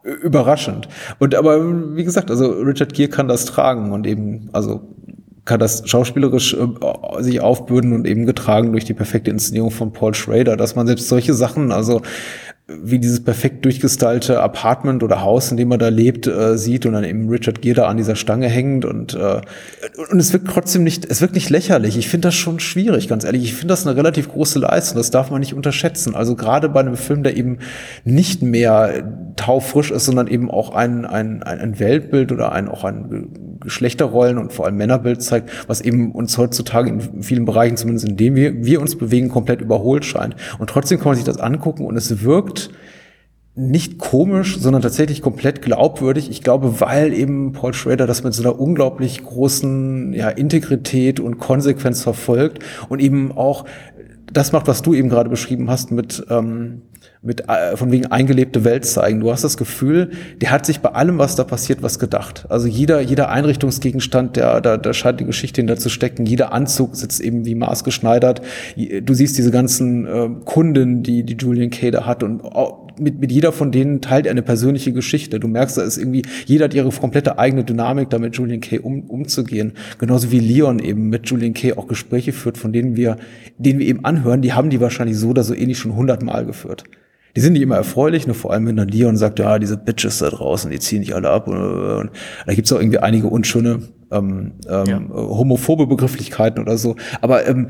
überraschend. 0.06 0.88
Und 1.20 1.34
aber 1.36 1.96
wie 1.96 2.04
gesagt, 2.04 2.30
also 2.30 2.52
Richard 2.52 2.94
Gere 2.94 3.10
kann 3.10 3.28
das 3.28 3.46
tragen 3.46 3.92
und 3.92 4.06
eben, 4.06 4.50
also 4.54 4.95
kann 5.46 5.60
das 5.60 5.88
schauspielerisch 5.88 6.56
äh, 6.56 7.24
sich 7.24 7.40
aufbürden 7.40 7.94
und 7.94 8.06
eben 8.06 8.26
getragen 8.26 8.72
durch 8.72 8.86
die 8.86 8.94
perfekte 8.94 9.32
Inszenierung 9.32 9.72
von 9.72 9.94
Paul 9.94 10.14
Schrader, 10.14 10.58
dass 10.58 10.76
man 10.76 10.88
selbst 10.88 11.08
solche 11.08 11.34
Sachen, 11.34 11.72
also 11.72 12.02
wie 12.68 12.98
dieses 12.98 13.24
perfekt 13.24 13.64
durchgestylte 13.64 14.42
Apartment 14.42 15.04
oder 15.04 15.22
Haus, 15.22 15.52
in 15.52 15.58
dem 15.58 15.70
er 15.70 15.78
da 15.78 15.90
lebt, 15.90 16.26
äh, 16.26 16.58
sieht 16.58 16.88
und 16.88 16.94
dann 16.94 17.04
eben 17.04 17.30
Richard 17.30 17.62
Gere 17.62 17.76
da 17.76 17.88
an 17.88 17.98
dieser 17.98 18.16
Stange 18.16 18.48
hängt 18.48 18.86
und 18.86 19.14
äh, 19.14 19.42
und 20.10 20.20
es 20.20 20.34
wirkt 20.34 20.48
trotzdem 20.48 20.84
nicht, 20.84 21.06
es 21.06 21.22
wirkt 21.22 21.36
nicht 21.36 21.52
lächerlich. 21.52 21.96
Ich 21.96 22.10
finde 22.10 22.30
das 22.30 22.36
schon 22.36 22.60
schwierig, 22.60 23.08
ganz 23.08 23.24
ehrlich. 23.24 23.44
Ich 23.44 23.54
finde 23.54 23.74
das 23.74 23.86
eine 23.86 23.96
relativ 23.96 24.30
große 24.30 24.58
Leistung. 24.58 24.98
Das 24.98 25.12
darf 25.12 25.30
man 25.30 25.42
nicht 25.42 25.54
unterschätzen. 25.54 26.16
Also 26.16 26.36
gerade 26.36 26.68
bei 26.70 26.80
einem 26.80 26.98
Film, 26.98 27.22
der 27.22 27.38
eben 27.38 27.60
nicht 28.04 28.42
mehr 28.42 29.34
taufrisch 29.36 29.92
ist, 29.92 30.06
sondern 30.06 30.26
eben 30.26 30.50
auch 30.50 30.74
ein 30.74 31.06
ein 31.06 31.44
ein 31.44 31.80
Weltbild 31.80 32.32
oder 32.32 32.52
ein 32.52 32.68
auch 32.68 32.84
ein 32.84 33.55
Geschlechterrollen 33.66 34.38
und 34.38 34.54
vor 34.54 34.66
allem 34.66 34.78
Männerbild 34.78 35.22
zeigt, 35.22 35.50
was 35.68 35.82
eben 35.82 36.14
uns 36.14 36.38
heutzutage 36.38 36.90
in 36.90 37.24
vielen 37.24 37.46
Bereichen, 37.46 37.76
zumindest 37.76 38.08
in 38.08 38.16
denen 38.16 38.36
wir, 38.38 38.66
wir 38.66 38.80
uns 38.80 38.96
bewegen, 38.96 39.28
komplett 39.28 39.60
überholt 39.60 40.06
scheint. 40.06 40.36
Und 40.58 40.70
trotzdem 40.70 41.00
kann 41.00 41.10
man 41.10 41.16
sich 41.16 41.26
das 41.26 41.38
angucken 41.38 41.86
und 41.86 41.98
es 41.98 42.24
wirkt 42.24 42.70
nicht 43.58 44.00
komisch, 44.00 44.58
sondern 44.60 44.82
tatsächlich 44.82 45.22
komplett 45.22 45.62
glaubwürdig. 45.62 46.30
Ich 46.30 46.42
glaube, 46.42 46.82
weil 46.82 47.14
eben 47.14 47.54
Paul 47.54 47.74
Schrader 47.74 48.06
das 48.06 48.24
mit 48.24 48.34
so 48.34 48.44
einer 48.44 48.60
unglaublich 48.60 49.24
großen 49.24 50.14
ja, 50.14 50.30
Integrität 50.30 51.22
und 51.22 51.40
Konsequenz 51.40 52.04
verfolgt 52.04 52.60
und 52.90 53.00
eben 53.02 53.32
auch 53.32 53.66
das 54.32 54.52
macht, 54.52 54.68
was 54.68 54.82
du 54.82 54.94
eben 54.94 55.08
gerade 55.08 55.30
beschrieben 55.30 55.70
hast, 55.70 55.92
mit, 55.92 56.26
ähm, 56.30 56.82
mit 57.26 57.50
äh, 57.50 57.76
von 57.76 57.92
wegen 57.92 58.06
eingelebte 58.08 58.64
Welt 58.64 58.86
zeigen. 58.86 59.20
Du 59.20 59.32
hast 59.32 59.44
das 59.44 59.58
Gefühl, 59.58 60.12
der 60.42 60.52
hat 60.52 60.66
sich 60.66 60.80
bei 60.80 60.90
allem, 60.90 61.18
was 61.18 61.36
da 61.36 61.44
passiert, 61.44 61.82
was 61.82 62.00
gedacht. 62.00 62.46
Also 62.50 62.68
jeder, 62.68 63.02
jeder 63.02 63.30
Einrichtungsgegenstand, 63.30 64.36
der, 64.38 64.62
da, 64.62 64.78
da 64.78 64.94
scheint 64.94 65.20
die 65.20 65.26
Geschichte 65.26 65.62
hinter 65.62 65.78
zu 65.78 65.90
stecken. 65.90 66.26
Jeder 66.26 66.54
Anzug 66.54 66.96
sitzt 66.96 67.20
eben 67.22 67.46
wie 67.46 67.56
maßgeschneidert. 67.56 68.42
Du 69.02 69.14
siehst 69.14 69.38
diese 69.38 69.52
ganzen 69.52 70.06
äh, 70.06 70.30
Kunden, 70.46 71.04
die, 71.04 71.24
die 71.24 71.36
Julian 71.36 71.72
Cader 71.72 72.06
hat 72.06 72.24
und 72.24 72.42
mit, 73.00 73.20
mit 73.20 73.32
jeder 73.32 73.52
von 73.52 73.72
denen 73.72 74.02
teilt 74.02 74.26
er 74.26 74.32
eine 74.32 74.42
persönliche 74.42 74.94
Geschichte. 74.94 75.40
Du 75.40 75.48
merkst, 75.48 75.78
da 75.78 75.82
ist 75.84 75.98
irgendwie, 75.98 76.24
jeder 76.46 76.66
hat 76.66 76.74
ihre 76.74 76.90
komplette 76.90 77.38
eigene 77.38 77.64
Dynamik, 77.64 78.10
damit 78.10 78.36
Julian 78.36 78.62
Kay 78.62 78.80
um, 78.80 79.02
umzugehen. 79.02 79.74
Genauso 79.98 80.32
wie 80.32 80.40
Leon 80.40 80.80
eben 80.80 81.10
mit 81.10 81.30
Julian 81.30 81.54
Kay 81.54 81.74
auch 81.74 81.88
Gespräche 81.88 82.32
führt, 82.32 82.58
von 82.58 82.74
denen 82.74 82.96
wir, 82.96 83.18
denen 83.58 83.80
wir 83.80 83.88
eben 83.88 84.06
anhören, 84.06 84.42
die 84.42 84.54
haben 84.54 84.70
die 84.70 84.80
wahrscheinlich 84.80 85.18
so 85.18 85.30
oder 85.30 85.44
so 85.44 85.54
ähnlich 85.54 85.78
schon 85.78 85.96
hundertmal 85.96 86.46
geführt. 86.46 86.84
Die 87.36 87.42
sind 87.42 87.54
nicht 87.54 87.62
immer 87.62 87.76
erfreulich, 87.76 88.28
nur 88.28 88.36
vor 88.36 88.54
allem 88.54 88.68
wenn 88.68 88.78
dann 88.78 88.88
Leon 88.88 89.18
sagt, 89.18 89.40
ja, 89.40 89.60
diese 89.60 89.78
Bitches 89.78 90.20
da 90.20 90.30
draußen, 90.30 90.72
die 90.72 90.80
ziehen 90.80 91.00
nicht 91.00 91.14
alle 91.14 91.30
ab. 91.30 91.48
Und, 91.48 91.58
und 91.58 92.12
da 92.46 92.54
gibt's 92.54 92.72
auch 92.72 92.80
irgendwie 92.80 93.00
einige 93.00 93.28
unschöne 93.28 93.84
ähm, 94.12 94.54
ähm, 94.68 94.86
ja. 94.88 95.02
homophobe 95.10 95.88
Begrifflichkeiten 95.88 96.62
oder 96.62 96.78
so. 96.78 96.96
Aber 97.22 97.48
ähm, 97.48 97.68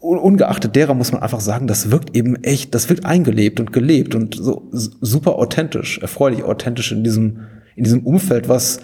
ungeachtet 0.00 0.76
derer 0.76 0.94
muss 0.94 1.12
man 1.12 1.22
einfach 1.22 1.40
sagen, 1.40 1.66
das 1.66 1.90
wirkt 1.90 2.16
eben 2.16 2.36
echt, 2.42 2.74
das 2.74 2.88
wirkt 2.88 3.04
eingelebt 3.04 3.60
und 3.60 3.72
gelebt 3.72 4.14
und 4.14 4.34
so 4.34 4.68
super 4.72 5.36
authentisch, 5.36 5.98
erfreulich 5.98 6.44
authentisch 6.44 6.92
in 6.92 7.04
diesem, 7.04 7.40
in 7.76 7.84
diesem 7.84 8.06
Umfeld, 8.06 8.48
was, 8.48 8.80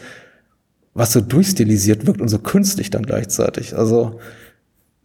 was 0.94 1.12
so 1.12 1.20
durchstilisiert 1.20 2.06
wirkt 2.06 2.20
und 2.20 2.28
so 2.28 2.38
künstlich 2.38 2.90
dann 2.90 3.04
gleichzeitig. 3.04 3.76
Also, 3.76 4.18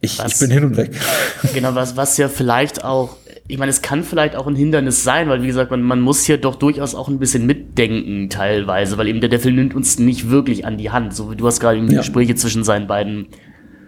ich, 0.00 0.18
was, 0.18 0.32
ich 0.32 0.38
bin 0.40 0.50
hin 0.50 0.64
und 0.64 0.76
weg. 0.76 0.90
Genau, 1.54 1.74
was, 1.74 1.96
was 1.96 2.16
ja 2.16 2.28
vielleicht 2.28 2.84
auch, 2.84 3.16
ich 3.48 3.58
meine, 3.58 3.70
es 3.70 3.82
kann 3.82 4.04
vielleicht 4.04 4.36
auch 4.36 4.46
ein 4.46 4.54
Hindernis 4.54 5.02
sein, 5.02 5.28
weil 5.28 5.42
wie 5.42 5.48
gesagt, 5.48 5.70
man, 5.70 5.82
man 5.82 6.00
muss 6.00 6.24
hier 6.24 6.38
doch 6.38 6.54
durchaus 6.54 6.94
auch 6.94 7.08
ein 7.08 7.18
bisschen 7.18 7.44
mitdenken 7.44 8.30
teilweise, 8.30 8.98
weil 8.98 9.08
eben 9.08 9.20
der, 9.20 9.40
Film 9.40 9.56
nimmt 9.56 9.74
uns 9.74 9.98
nicht 9.98 10.30
wirklich 10.30 10.64
an 10.64 10.78
die 10.78 10.90
Hand. 10.90 11.14
So 11.14 11.30
wie 11.30 11.36
du 11.36 11.46
hast 11.46 11.60
gerade 11.60 11.80
die 11.80 11.92
ja. 11.92 12.00
Gespräche 12.00 12.34
zwischen 12.34 12.64
seinen 12.64 12.86
beiden 12.86 13.28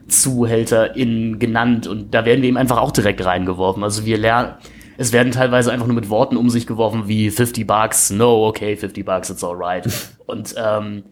ZuhälterInnen 0.09 1.39
genannt 1.39 1.87
und 1.87 2.13
da 2.13 2.25
werden 2.25 2.43
wir 2.43 2.49
eben 2.49 2.59
einfach 2.59 2.79
auch 2.79 2.91
direkt 2.91 3.25
reingeworfen. 3.25 3.83
Also 3.83 4.05
wir 4.05 4.19
lernen, 4.19 4.55
es 4.99 5.13
werden 5.13 5.33
teilweise 5.33 5.73
einfach 5.73 5.87
nur 5.87 5.95
mit 5.97 6.11
Worten 6.11 6.37
um 6.37 6.51
sich 6.51 6.67
geworfen 6.67 7.05
wie 7.07 7.31
50 7.31 7.67
Bucks, 7.67 8.11
no, 8.11 8.47
okay, 8.47 8.77
50 8.77 9.05
Bucks, 9.05 9.31
it's 9.31 9.43
alright. 9.43 9.89
und 10.27 10.55
ähm, 10.59 11.05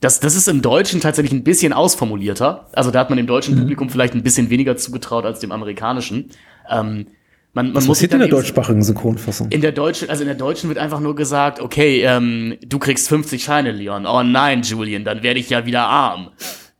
das, 0.00 0.20
das 0.20 0.36
ist 0.36 0.48
im 0.48 0.62
Deutschen 0.62 1.00
tatsächlich 1.00 1.32
ein 1.32 1.44
bisschen 1.44 1.72
ausformulierter. 1.72 2.68
Also 2.72 2.90
da 2.90 3.00
hat 3.00 3.10
man 3.10 3.16
dem 3.16 3.26
deutschen 3.26 3.54
mhm. 3.54 3.60
Publikum 3.60 3.90
vielleicht 3.90 4.14
ein 4.14 4.22
bisschen 4.22 4.48
weniger 4.48 4.76
zugetraut 4.76 5.24
als 5.24 5.40
dem 5.40 5.52
amerikanischen. 5.52 6.30
Ähm, 6.70 7.08
man, 7.54 7.66
man 7.66 7.74
Was 7.74 7.86
muss 7.86 7.98
passiert 7.98 8.12
in 8.12 8.20
der 8.20 8.28
deutschsprachigen 8.28 8.82
Synchronfassung? 8.82 9.48
In 9.50 9.60
der 9.60 9.72
deutschen, 9.72 10.10
also 10.10 10.22
in 10.22 10.28
der 10.28 10.36
deutschen 10.36 10.68
wird 10.68 10.78
einfach 10.78 11.00
nur 11.00 11.16
gesagt, 11.16 11.60
okay, 11.60 12.02
ähm, 12.02 12.56
du 12.66 12.78
kriegst 12.78 13.08
50 13.08 13.42
Scheine, 13.42 13.72
Leon. 13.72 14.06
Oh 14.06 14.22
nein, 14.22 14.62
Julian, 14.62 15.04
dann 15.04 15.22
werde 15.22 15.40
ich 15.40 15.50
ja 15.50 15.64
wieder 15.66 15.86
arm. 15.86 16.30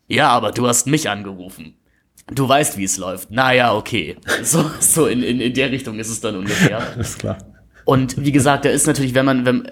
Ja, 0.06 0.28
aber 0.28 0.52
du 0.52 0.66
hast 0.66 0.86
mich 0.86 1.08
angerufen. 1.08 1.74
Du 2.30 2.46
weißt, 2.48 2.76
wie 2.76 2.84
es 2.84 2.98
läuft. 2.98 3.30
Naja, 3.30 3.74
okay. 3.74 4.16
So, 4.42 4.70
so 4.80 5.06
in, 5.06 5.22
in, 5.22 5.40
in 5.40 5.54
der 5.54 5.70
Richtung 5.70 5.98
ist 5.98 6.10
es 6.10 6.20
dann 6.20 6.36
ungefähr. 6.36 6.78
Alles 6.94 7.16
klar. 7.16 7.38
Und 7.84 8.22
wie 8.22 8.32
gesagt, 8.32 8.66
da 8.66 8.68
ist 8.68 8.86
natürlich, 8.86 9.14
wenn 9.14 9.24
man, 9.24 9.46
wenn, 9.46 9.68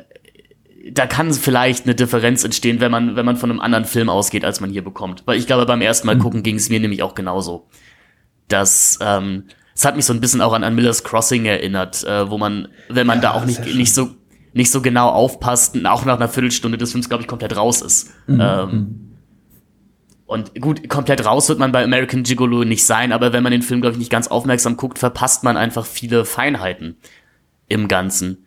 da 0.91 1.07
kann 1.07 1.33
vielleicht 1.35 1.85
eine 1.85 1.95
Differenz 1.95 2.45
entstehen, 2.45 2.81
wenn 2.81 2.91
man, 2.91 3.15
wenn 3.15 3.27
man 3.27 3.37
von 3.37 3.51
einem 3.51 3.61
anderen 3.61 3.85
Film 3.85 4.09
ausgeht, 4.09 4.45
als 4.45 4.61
man 4.61 4.71
hier 4.71 4.83
bekommt. 4.83 5.23
Weil 5.27 5.39
ich 5.39 5.47
glaube, 5.47 5.67
beim 5.67 5.83
ersten 5.83 6.07
Mal 6.07 6.17
gucken 6.17 6.43
ging 6.43 6.57
es 6.57 6.71
mir 6.71 6.81
nämlich 6.81 7.03
auch 7.03 7.15
genauso. 7.15 7.69
Das, 8.49 8.99
ähm, 9.03 9.45
es 9.77 9.85
hat 9.85 9.95
mich 9.95 10.07
so 10.07 10.15
ein 10.15 10.21
bisschen 10.21 10.41
auch 10.41 10.55
an, 10.55 10.65
an 10.65 10.75
Miller's 10.75 11.05
Crossing 11.05 11.45
erinnert, 11.45 12.03
äh, 12.05 12.31
wo 12.31 12.39
man, 12.39 12.69
wenn 12.89 13.07
man 13.07 13.19
ja, 13.19 13.23
da 13.23 13.31
auch 13.33 13.45
nicht, 13.45 13.65
nicht 13.77 13.93
so 13.93 14.11
nicht 14.55 14.71
so 14.71 14.81
genau 14.81 15.11
aufpasst, 15.11 15.77
auch 15.85 16.07
nach 16.07 16.17
einer 16.17 16.31
Viertelstunde 16.31 16.79
des 16.79 16.93
Films, 16.93 17.11
glaube 17.11 17.21
ich, 17.21 17.29
komplett 17.29 17.55
raus 17.55 17.83
ist. 17.83 18.11
Mhm. 18.27 18.41
Ähm, 18.41 18.71
mhm. 18.71 19.17
und 20.25 20.59
gut, 20.63 20.89
komplett 20.89 21.27
raus 21.27 21.51
wird 21.51 21.59
man 21.59 21.73
bei 21.73 21.85
American 21.85 22.23
Gigolo 22.23 22.65
nicht 22.65 22.87
sein, 22.87 23.13
aber 23.13 23.35
wenn 23.35 23.43
man 23.43 23.53
den 23.53 23.61
Film, 23.61 23.83
glaube 23.83 23.93
ich, 23.93 23.99
nicht 23.99 24.11
ganz 24.11 24.29
aufmerksam 24.29 24.79
guckt, 24.79 24.99
verpasst 24.99 25.45
man 25.45 25.59
einfach 25.59 25.85
viele 25.85 26.25
Feinheiten 26.25 26.97
im 27.69 27.87
Ganzen. 27.87 28.47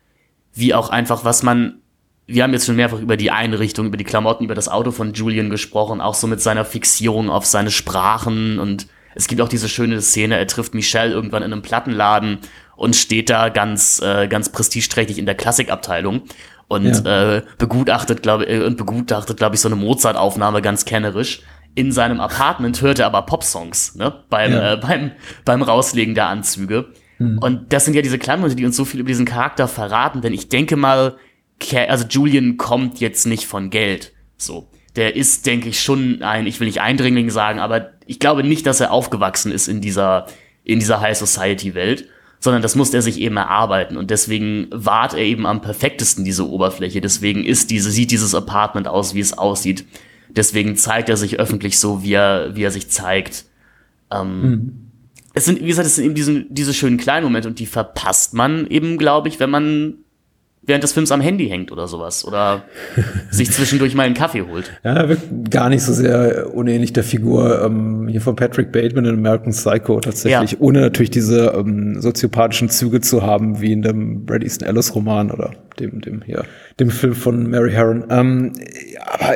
Wie 0.51 0.73
auch 0.73 0.89
einfach, 0.89 1.25
was 1.25 1.43
man 1.43 1.82
wir 2.25 2.43
haben 2.43 2.53
jetzt 2.53 2.67
schon 2.67 2.75
mehrfach 2.75 2.99
über 2.99 3.17
die 3.17 3.32
Einrichtung, 3.32 3.88
über 3.88 3.97
die 3.97 4.03
Klamotten, 4.03 4.45
über 4.45 4.53
das 4.53 4.69
Auto 4.69 4.91
von 4.91 5.13
Julian 5.13 5.49
gesprochen, 5.49 5.99
auch 5.99 6.13
so 6.13 6.27
mit 6.27 6.41
seiner 6.41 6.63
Fixierung 6.63 7.32
auf 7.32 7.45
seine 7.45 7.71
Sprachen 7.71 8.59
und 8.59 8.88
es 9.20 9.28
gibt 9.28 9.41
auch 9.41 9.49
diese 9.49 9.67
schöne 9.67 10.01
Szene, 10.01 10.38
er 10.38 10.47
trifft 10.47 10.74
Michelle 10.74 11.11
irgendwann 11.11 11.43
in 11.43 11.51
einem 11.51 11.61
Plattenladen 11.61 12.39
und 12.78 12.95
steht 12.95 13.30
da 13.30 13.49
ganz, 13.49 14.01
äh, 14.01 14.30
ganz 14.30 14.49
prestigeträchtig 14.49 15.17
in 15.17 15.26
der 15.26 15.36
Klassikabteilung 15.36 16.22
und 16.70 17.05
ja. 17.05 17.36
äh, 17.36 17.41
begutachtet, 17.57 18.24
glaube 18.24 18.45
äh, 18.45 18.65
und 18.65 18.78
begutachtet, 18.78 19.36
glaube 19.36 19.55
ich, 19.55 19.61
so 19.61 19.67
eine 19.67 19.76
Mozart-Aufnahme 19.76 20.61
ganz 20.61 20.86
kennerisch. 20.86 21.41
In 21.76 21.91
seinem 21.91 22.22
Apartment 22.22 22.82
hört 22.82 22.99
er 22.99 23.07
aber 23.07 23.24
Popsongs, 23.24 23.95
ne, 23.95 24.24
beim, 24.30 24.53
ja. 24.53 24.74
äh, 24.74 24.78
beim, 24.78 25.11
beim 25.43 25.61
Rauslegen 25.63 26.15
der 26.15 26.28
Anzüge. 26.28 26.93
Mhm. 27.17 27.39
Und 27.39 27.74
das 27.74 27.84
sind 27.84 27.95
ja 27.95 28.01
diese 28.01 28.20
Kleinmomente, 28.20 28.55
die 28.55 28.65
uns 28.65 28.78
so 28.78 28.86
viel 28.86 29.01
über 29.01 29.09
diesen 29.09 29.26
Charakter 29.26 29.67
verraten, 29.67 30.22
denn 30.22 30.34
ich 30.34 30.47
denke 30.47 30.78
mal, 30.78 31.17
also 31.89 32.05
Julian 32.07 32.55
kommt 32.55 33.01
jetzt 33.01 33.28
nicht 33.28 33.47
von 33.47 33.70
Geld. 33.70 34.13
So. 34.38 34.70
Der 34.95 35.15
ist, 35.15 35.45
denke 35.45 35.69
ich, 35.69 35.81
schon 35.81 36.21
ein, 36.23 36.47
ich 36.47 36.59
will 36.59 36.67
nicht 36.67 36.81
Eindringling 36.81 37.29
sagen, 37.29 37.59
aber 37.59 37.91
ich 38.05 38.19
glaube 38.19 38.43
nicht, 38.43 38.65
dass 38.65 38.79
er 38.79 38.91
aufgewachsen 38.91 39.51
ist 39.51 39.67
in 39.67 39.81
dieser, 39.81 40.25
in 40.63 40.79
dieser 40.79 40.99
High 40.99 41.17
Society 41.17 41.75
Welt, 41.75 42.07
sondern 42.39 42.61
das 42.61 42.75
musste 42.75 42.97
er 42.97 43.01
sich 43.01 43.19
eben 43.19 43.37
erarbeiten 43.37 43.97
und 43.97 44.09
deswegen 44.09 44.67
wahrt 44.71 45.13
er 45.13 45.19
eben 45.19 45.45
am 45.45 45.61
perfektesten 45.61 46.23
diese 46.23 46.49
Oberfläche. 46.49 47.01
Deswegen 47.01 47.43
ist 47.43 47.69
diese, 47.69 47.91
sieht 47.91 48.11
dieses 48.11 48.33
Apartment 48.33 48.87
aus, 48.87 49.13
wie 49.13 49.19
es 49.19 49.37
aussieht. 49.37 49.85
Deswegen 50.29 50.75
zeigt 50.75 51.09
er 51.09 51.17
sich 51.17 51.39
öffentlich 51.39 51.79
so, 51.79 52.03
wie 52.03 52.13
er, 52.13 52.55
wie 52.55 52.63
er 52.63 52.71
sich 52.71 52.89
zeigt. 52.89 53.45
Ähm, 54.11 54.41
mhm. 54.41 54.91
Es 55.33 55.45
sind, 55.45 55.61
wie 55.61 55.67
gesagt, 55.67 55.85
es 55.85 55.95
sind 55.95 56.05
eben 56.05 56.15
diese, 56.15 56.45
diese 56.49 56.73
schönen 56.73 56.97
kleinen 56.97 57.25
Momente 57.25 57.47
und 57.47 57.59
die 57.59 57.65
verpasst 57.65 58.33
man 58.33 58.67
eben, 58.67 58.97
glaube 58.97 59.27
ich, 59.27 59.39
wenn 59.39 59.49
man 59.49 59.95
während 60.70 60.84
des 60.84 60.93
Films 60.93 61.11
am 61.11 61.20
Handy 61.20 61.49
hängt 61.49 61.72
oder 61.72 61.88
sowas 61.88 62.24
oder 62.24 62.63
sich 63.30 63.51
zwischendurch 63.51 63.95
mal 63.95 64.03
einen 64.03 64.15
Kaffee 64.15 64.43
holt. 64.43 64.72
Ja, 64.84 65.09
wirkt 65.09 65.51
gar 65.51 65.70
nicht 65.70 65.84
so 65.84 65.91
sehr 65.91 66.53
unähnlich 66.53 66.93
der 66.93 67.03
Figur 67.03 67.61
ähm, 67.63 68.07
hier 68.07 68.22
von 68.22 68.38
Patrick 68.38 68.72
Bateman 68.72 69.05
in 69.05 69.15
American 69.15 69.51
Psycho 69.51 69.99
tatsächlich, 69.99 70.51
ja. 70.53 70.57
ohne 70.59 70.80
natürlich 70.80 71.09
diese 71.09 71.53
ähm, 71.57 71.99
soziopathischen 71.99 72.70
Züge 72.70 73.01
zu 73.01 73.24
haben 73.24 73.59
wie 73.59 73.74
in 73.74 73.82
dem 73.82 74.26
Brad 74.26 74.43
Easton 74.43 74.67
Ellis 74.67 74.95
Roman 74.95 75.32
oder 75.32 75.51
dem 75.80 75.99
dem 75.99 76.22
hier 76.22 76.45
dem 76.80 76.89
Film 76.89 77.13
von 77.13 77.49
Mary 77.49 77.72
Herron. 77.72 78.05
Ähm, 78.09 78.53
aber 79.05 79.36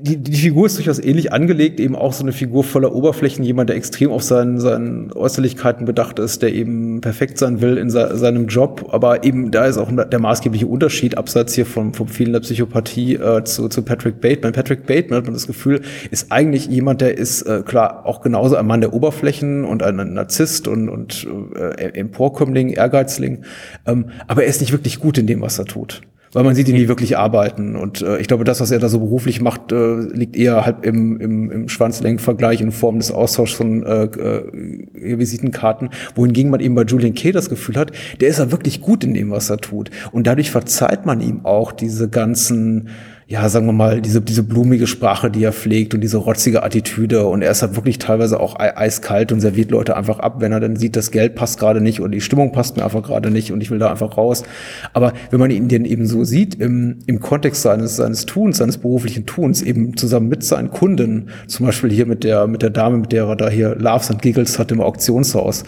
die, 0.00 0.16
die 0.16 0.36
Figur 0.36 0.66
ist 0.66 0.76
durchaus 0.76 0.98
ähnlich 0.98 1.32
angelegt, 1.32 1.80
eben 1.80 1.96
auch 1.96 2.12
so 2.12 2.22
eine 2.22 2.32
Figur 2.32 2.64
voller 2.64 2.94
Oberflächen, 2.94 3.44
jemand, 3.44 3.70
der 3.70 3.76
extrem 3.76 4.10
auf 4.10 4.22
seinen, 4.22 4.60
seinen 4.60 5.12
Äußerlichkeiten 5.12 5.86
bedacht 5.86 6.18
ist, 6.18 6.42
der 6.42 6.54
eben 6.54 7.00
perfekt 7.00 7.38
sein 7.38 7.60
will 7.60 7.76
in 7.76 7.90
se 7.90 8.16
seinem 8.16 8.46
Job, 8.46 8.88
aber 8.90 9.24
eben 9.24 9.50
da 9.50 9.66
ist 9.66 9.78
auch 9.78 9.90
der 9.90 10.18
maßgebliche 10.18 10.66
Unterschied, 10.66 11.18
abseits 11.18 11.54
hier 11.54 11.66
vom, 11.66 11.94
vom 11.94 12.08
vielen 12.08 12.32
der 12.32 12.40
Psychopathie 12.40 13.14
äh, 13.14 13.44
zu, 13.44 13.68
zu 13.68 13.82
Patrick 13.82 14.20
Bateman. 14.20 14.52
Patrick 14.52 14.86
Bateman 14.86 15.18
hat 15.18 15.24
man 15.24 15.34
das 15.34 15.46
Gefühl, 15.46 15.82
ist 16.10 16.30
eigentlich 16.30 16.66
jemand, 16.66 17.00
der 17.00 17.16
ist 17.16 17.42
äh, 17.42 17.62
klar 17.64 18.06
auch 18.06 18.20
genauso 18.20 18.56
ein 18.56 18.66
Mann 18.66 18.80
der 18.80 18.92
Oberflächen 18.92 19.64
und 19.64 19.82
ein 19.82 19.96
Narzisst 20.14 20.68
und, 20.68 20.88
und 20.88 21.26
äh, 21.56 21.98
Emporkömmling, 21.98 22.70
Ehrgeizling, 22.70 23.44
ähm, 23.86 24.06
aber 24.26 24.44
er 24.44 24.48
ist 24.48 24.60
nicht 24.60 24.72
wirklich 24.72 24.98
gut 25.00 25.18
in 25.18 25.26
dem, 25.26 25.40
was 25.40 25.58
er 25.58 25.64
tut 25.64 26.02
weil 26.32 26.44
man 26.44 26.54
sieht 26.54 26.68
ihn 26.68 26.74
nie 26.74 26.88
wirklich 26.88 27.16
arbeiten. 27.16 27.76
Und 27.76 28.02
äh, 28.02 28.18
ich 28.18 28.28
glaube, 28.28 28.44
das, 28.44 28.60
was 28.60 28.70
er 28.70 28.78
da 28.78 28.88
so 28.88 28.98
beruflich 28.98 29.40
macht, 29.40 29.72
äh, 29.72 30.00
liegt 30.12 30.36
eher 30.36 30.64
halt 30.64 30.84
im, 30.84 31.20
im, 31.20 31.50
im 31.50 31.68
Schwanzlängenvergleich 31.68 32.60
in 32.60 32.72
Form 32.72 32.98
des 32.98 33.10
Austauschs 33.10 33.54
von 33.54 33.84
äh, 33.84 34.04
äh, 34.04 35.18
Visitenkarten, 35.18 35.90
wohingegen 36.14 36.50
man 36.50 36.60
eben 36.60 36.74
bei 36.74 36.82
Julian 36.82 37.14
Kay 37.14 37.32
das 37.32 37.48
Gefühl 37.48 37.76
hat, 37.76 37.92
der 38.20 38.28
ist 38.28 38.38
ja 38.38 38.50
wirklich 38.50 38.80
gut 38.80 39.04
in 39.04 39.14
dem, 39.14 39.30
was 39.30 39.50
er 39.50 39.58
tut. 39.58 39.90
Und 40.12 40.26
dadurch 40.26 40.50
verzeiht 40.50 41.06
man 41.06 41.20
ihm 41.20 41.44
auch 41.44 41.72
diese 41.72 42.08
ganzen 42.08 42.88
ja, 43.30 43.46
sagen 43.50 43.66
wir 43.66 43.74
mal, 43.74 44.00
diese, 44.00 44.22
diese 44.22 44.42
blumige 44.42 44.86
Sprache, 44.86 45.30
die 45.30 45.44
er 45.44 45.52
pflegt 45.52 45.92
und 45.92 46.00
diese 46.00 46.16
rotzige 46.16 46.62
Attitüde. 46.62 47.26
Und 47.26 47.42
er 47.42 47.50
ist 47.50 47.60
halt 47.60 47.76
wirklich 47.76 47.98
teilweise 47.98 48.40
auch 48.40 48.58
eiskalt 48.58 49.32
und 49.32 49.42
serviert 49.42 49.70
Leute 49.70 49.98
einfach 49.98 50.18
ab, 50.20 50.36
wenn 50.38 50.50
er 50.50 50.60
dann 50.60 50.76
sieht, 50.76 50.96
das 50.96 51.10
Geld 51.10 51.34
passt 51.34 51.60
gerade 51.60 51.82
nicht 51.82 52.00
und 52.00 52.12
die 52.12 52.22
Stimmung 52.22 52.52
passt 52.52 52.78
mir 52.78 52.84
einfach 52.84 53.02
gerade 53.02 53.30
nicht 53.30 53.52
und 53.52 53.60
ich 53.60 53.70
will 53.70 53.78
da 53.78 53.90
einfach 53.90 54.16
raus. 54.16 54.44
Aber 54.94 55.12
wenn 55.30 55.40
man 55.40 55.50
ihn 55.50 55.68
denn 55.68 55.84
eben 55.84 56.06
so 56.06 56.24
sieht, 56.24 56.54
im, 56.54 57.00
im 57.04 57.20
Kontext 57.20 57.60
seines, 57.60 57.96
seines 57.96 58.24
Tuns, 58.24 58.56
seines 58.56 58.78
beruflichen 58.78 59.26
Tuns, 59.26 59.60
eben 59.60 59.94
zusammen 59.98 60.30
mit 60.30 60.42
seinen 60.42 60.70
Kunden, 60.70 61.28
zum 61.48 61.66
Beispiel 61.66 61.90
hier 61.90 62.06
mit 62.06 62.24
der, 62.24 62.46
mit 62.46 62.62
der 62.62 62.70
Dame, 62.70 62.96
mit 62.96 63.12
der 63.12 63.26
er 63.26 63.36
da 63.36 63.50
hier 63.50 63.74
Loves 63.74 64.10
and 64.10 64.22
Giggles 64.22 64.58
hat 64.58 64.72
im 64.72 64.80
Auktionshaus, 64.80 65.64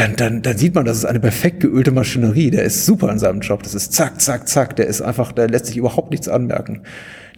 dann, 0.00 0.16
dann, 0.16 0.40
dann 0.40 0.56
sieht 0.56 0.74
man, 0.74 0.86
das 0.86 0.96
ist 0.96 1.04
eine 1.04 1.20
perfekt 1.20 1.60
geölte 1.60 1.92
Maschinerie. 1.92 2.50
Der 2.50 2.64
ist 2.64 2.86
super 2.86 3.12
in 3.12 3.18
seinem 3.18 3.40
Job. 3.40 3.62
Das 3.62 3.74
ist 3.74 3.92
zack, 3.92 4.18
zack, 4.18 4.48
zack. 4.48 4.76
Der 4.76 4.86
ist 4.86 5.02
einfach, 5.02 5.30
der 5.32 5.48
lässt 5.48 5.66
sich 5.66 5.76
überhaupt 5.76 6.10
nichts 6.10 6.26
anmerken. 6.26 6.80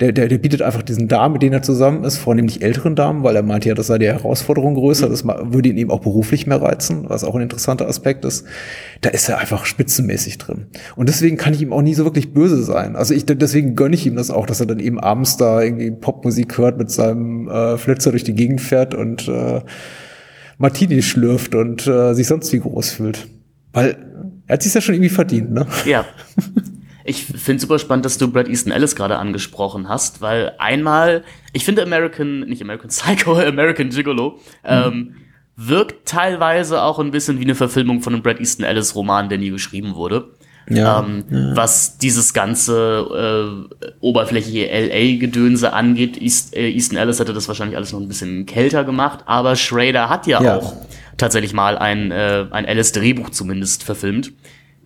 Der, 0.00 0.12
der, 0.12 0.28
der 0.28 0.38
bietet 0.38 0.62
einfach 0.62 0.82
diesen 0.82 1.08
Damen, 1.08 1.32
mit 1.32 1.42
denen 1.42 1.54
er 1.54 1.62
zusammen 1.62 2.04
ist, 2.04 2.18
vornehmlich 2.18 2.62
älteren 2.62 2.94
Damen, 2.94 3.24
weil 3.24 3.34
er 3.34 3.42
meint 3.42 3.64
ja, 3.64 3.74
das 3.74 3.88
sei 3.88 3.98
die 3.98 4.06
Herausforderung 4.06 4.74
größer. 4.74 5.08
Das 5.08 5.24
würde 5.24 5.70
ihn 5.70 5.76
eben 5.76 5.90
auch 5.90 6.00
beruflich 6.00 6.46
mehr 6.46 6.62
reizen, 6.62 7.08
was 7.08 7.24
auch 7.24 7.34
ein 7.34 7.42
interessanter 7.42 7.88
Aspekt 7.88 8.24
ist. 8.24 8.46
Da 9.00 9.10
ist 9.10 9.28
er 9.28 9.38
einfach 9.38 9.66
spitzenmäßig 9.66 10.38
drin. 10.38 10.66
Und 10.94 11.08
deswegen 11.08 11.36
kann 11.36 11.54
ich 11.54 11.62
ihm 11.62 11.72
auch 11.72 11.82
nie 11.82 11.94
so 11.94 12.04
wirklich 12.04 12.32
böse 12.32 12.62
sein. 12.62 12.94
Also 12.94 13.12
ich, 13.12 13.26
deswegen 13.26 13.74
gönne 13.74 13.96
ich 13.96 14.06
ihm 14.06 14.14
das 14.14 14.30
auch, 14.30 14.46
dass 14.46 14.60
er 14.60 14.66
dann 14.66 14.78
eben 14.78 15.00
abends 15.00 15.36
da 15.36 15.60
irgendwie 15.60 15.90
Popmusik 15.90 16.58
hört, 16.58 16.78
mit 16.78 16.92
seinem 16.92 17.48
äh, 17.48 17.76
Flitzer 17.76 18.12
durch 18.12 18.24
die 18.24 18.34
Gegend 18.34 18.60
fährt 18.60 18.94
und 18.94 19.26
äh, 19.26 19.62
Martini 20.62 21.02
schlürft 21.02 21.54
und 21.56 21.86
äh, 21.88 22.14
sich 22.14 22.28
sonst 22.28 22.52
wie 22.52 22.60
groß 22.60 22.92
fühlt. 22.92 23.26
Weil 23.72 24.42
er 24.46 24.54
hat 24.54 24.62
sich 24.62 24.72
ja 24.72 24.80
schon 24.80 24.94
irgendwie 24.94 25.10
verdient, 25.10 25.52
ne? 25.52 25.66
Ja. 25.84 26.06
Ich 27.04 27.24
finde 27.24 27.60
super 27.60 27.80
spannend, 27.80 28.04
dass 28.04 28.16
du 28.16 28.30
Brad 28.30 28.48
Easton 28.48 28.72
Ellis 28.72 28.94
gerade 28.94 29.18
angesprochen 29.18 29.88
hast, 29.88 30.20
weil 30.20 30.52
einmal, 30.60 31.24
ich 31.52 31.64
finde 31.64 31.82
American, 31.82 32.42
nicht 32.42 32.62
American 32.62 32.90
Psycho, 32.90 33.40
American 33.40 33.88
Gigolo, 33.88 34.38
mhm. 34.38 34.38
ähm, 34.62 35.14
wirkt 35.56 36.06
teilweise 36.06 36.80
auch 36.80 37.00
ein 37.00 37.10
bisschen 37.10 37.40
wie 37.40 37.42
eine 37.44 37.56
Verfilmung 37.56 38.02
von 38.02 38.12
einem 38.14 38.22
Brad 38.22 38.38
Easton 38.38 38.64
Ellis 38.64 38.94
Roman, 38.94 39.28
der 39.28 39.38
nie 39.38 39.50
geschrieben 39.50 39.96
wurde. 39.96 40.30
Ja, 40.68 41.00
ähm, 41.00 41.24
ja. 41.30 41.56
Was 41.56 41.98
dieses 41.98 42.32
ganze 42.34 43.68
äh, 43.70 43.86
oberflächliche 44.00 44.66
LA-Gedönse 44.66 45.72
angeht, 45.72 46.20
East, 46.20 46.56
äh, 46.56 46.70
Easton 46.70 46.98
Ellis 46.98 47.18
hätte 47.18 47.32
das 47.32 47.48
wahrscheinlich 47.48 47.76
alles 47.76 47.92
noch 47.92 48.00
ein 48.00 48.08
bisschen 48.08 48.46
kälter 48.46 48.84
gemacht, 48.84 49.20
aber 49.26 49.56
Schrader 49.56 50.08
hat 50.08 50.26
ja, 50.26 50.42
ja. 50.42 50.56
auch 50.58 50.74
tatsächlich 51.16 51.52
mal 51.52 51.76
ein, 51.78 52.10
äh, 52.10 52.46
ein 52.50 52.66
Alice-Drehbuch 52.66 53.30
zumindest 53.30 53.82
verfilmt, 53.82 54.32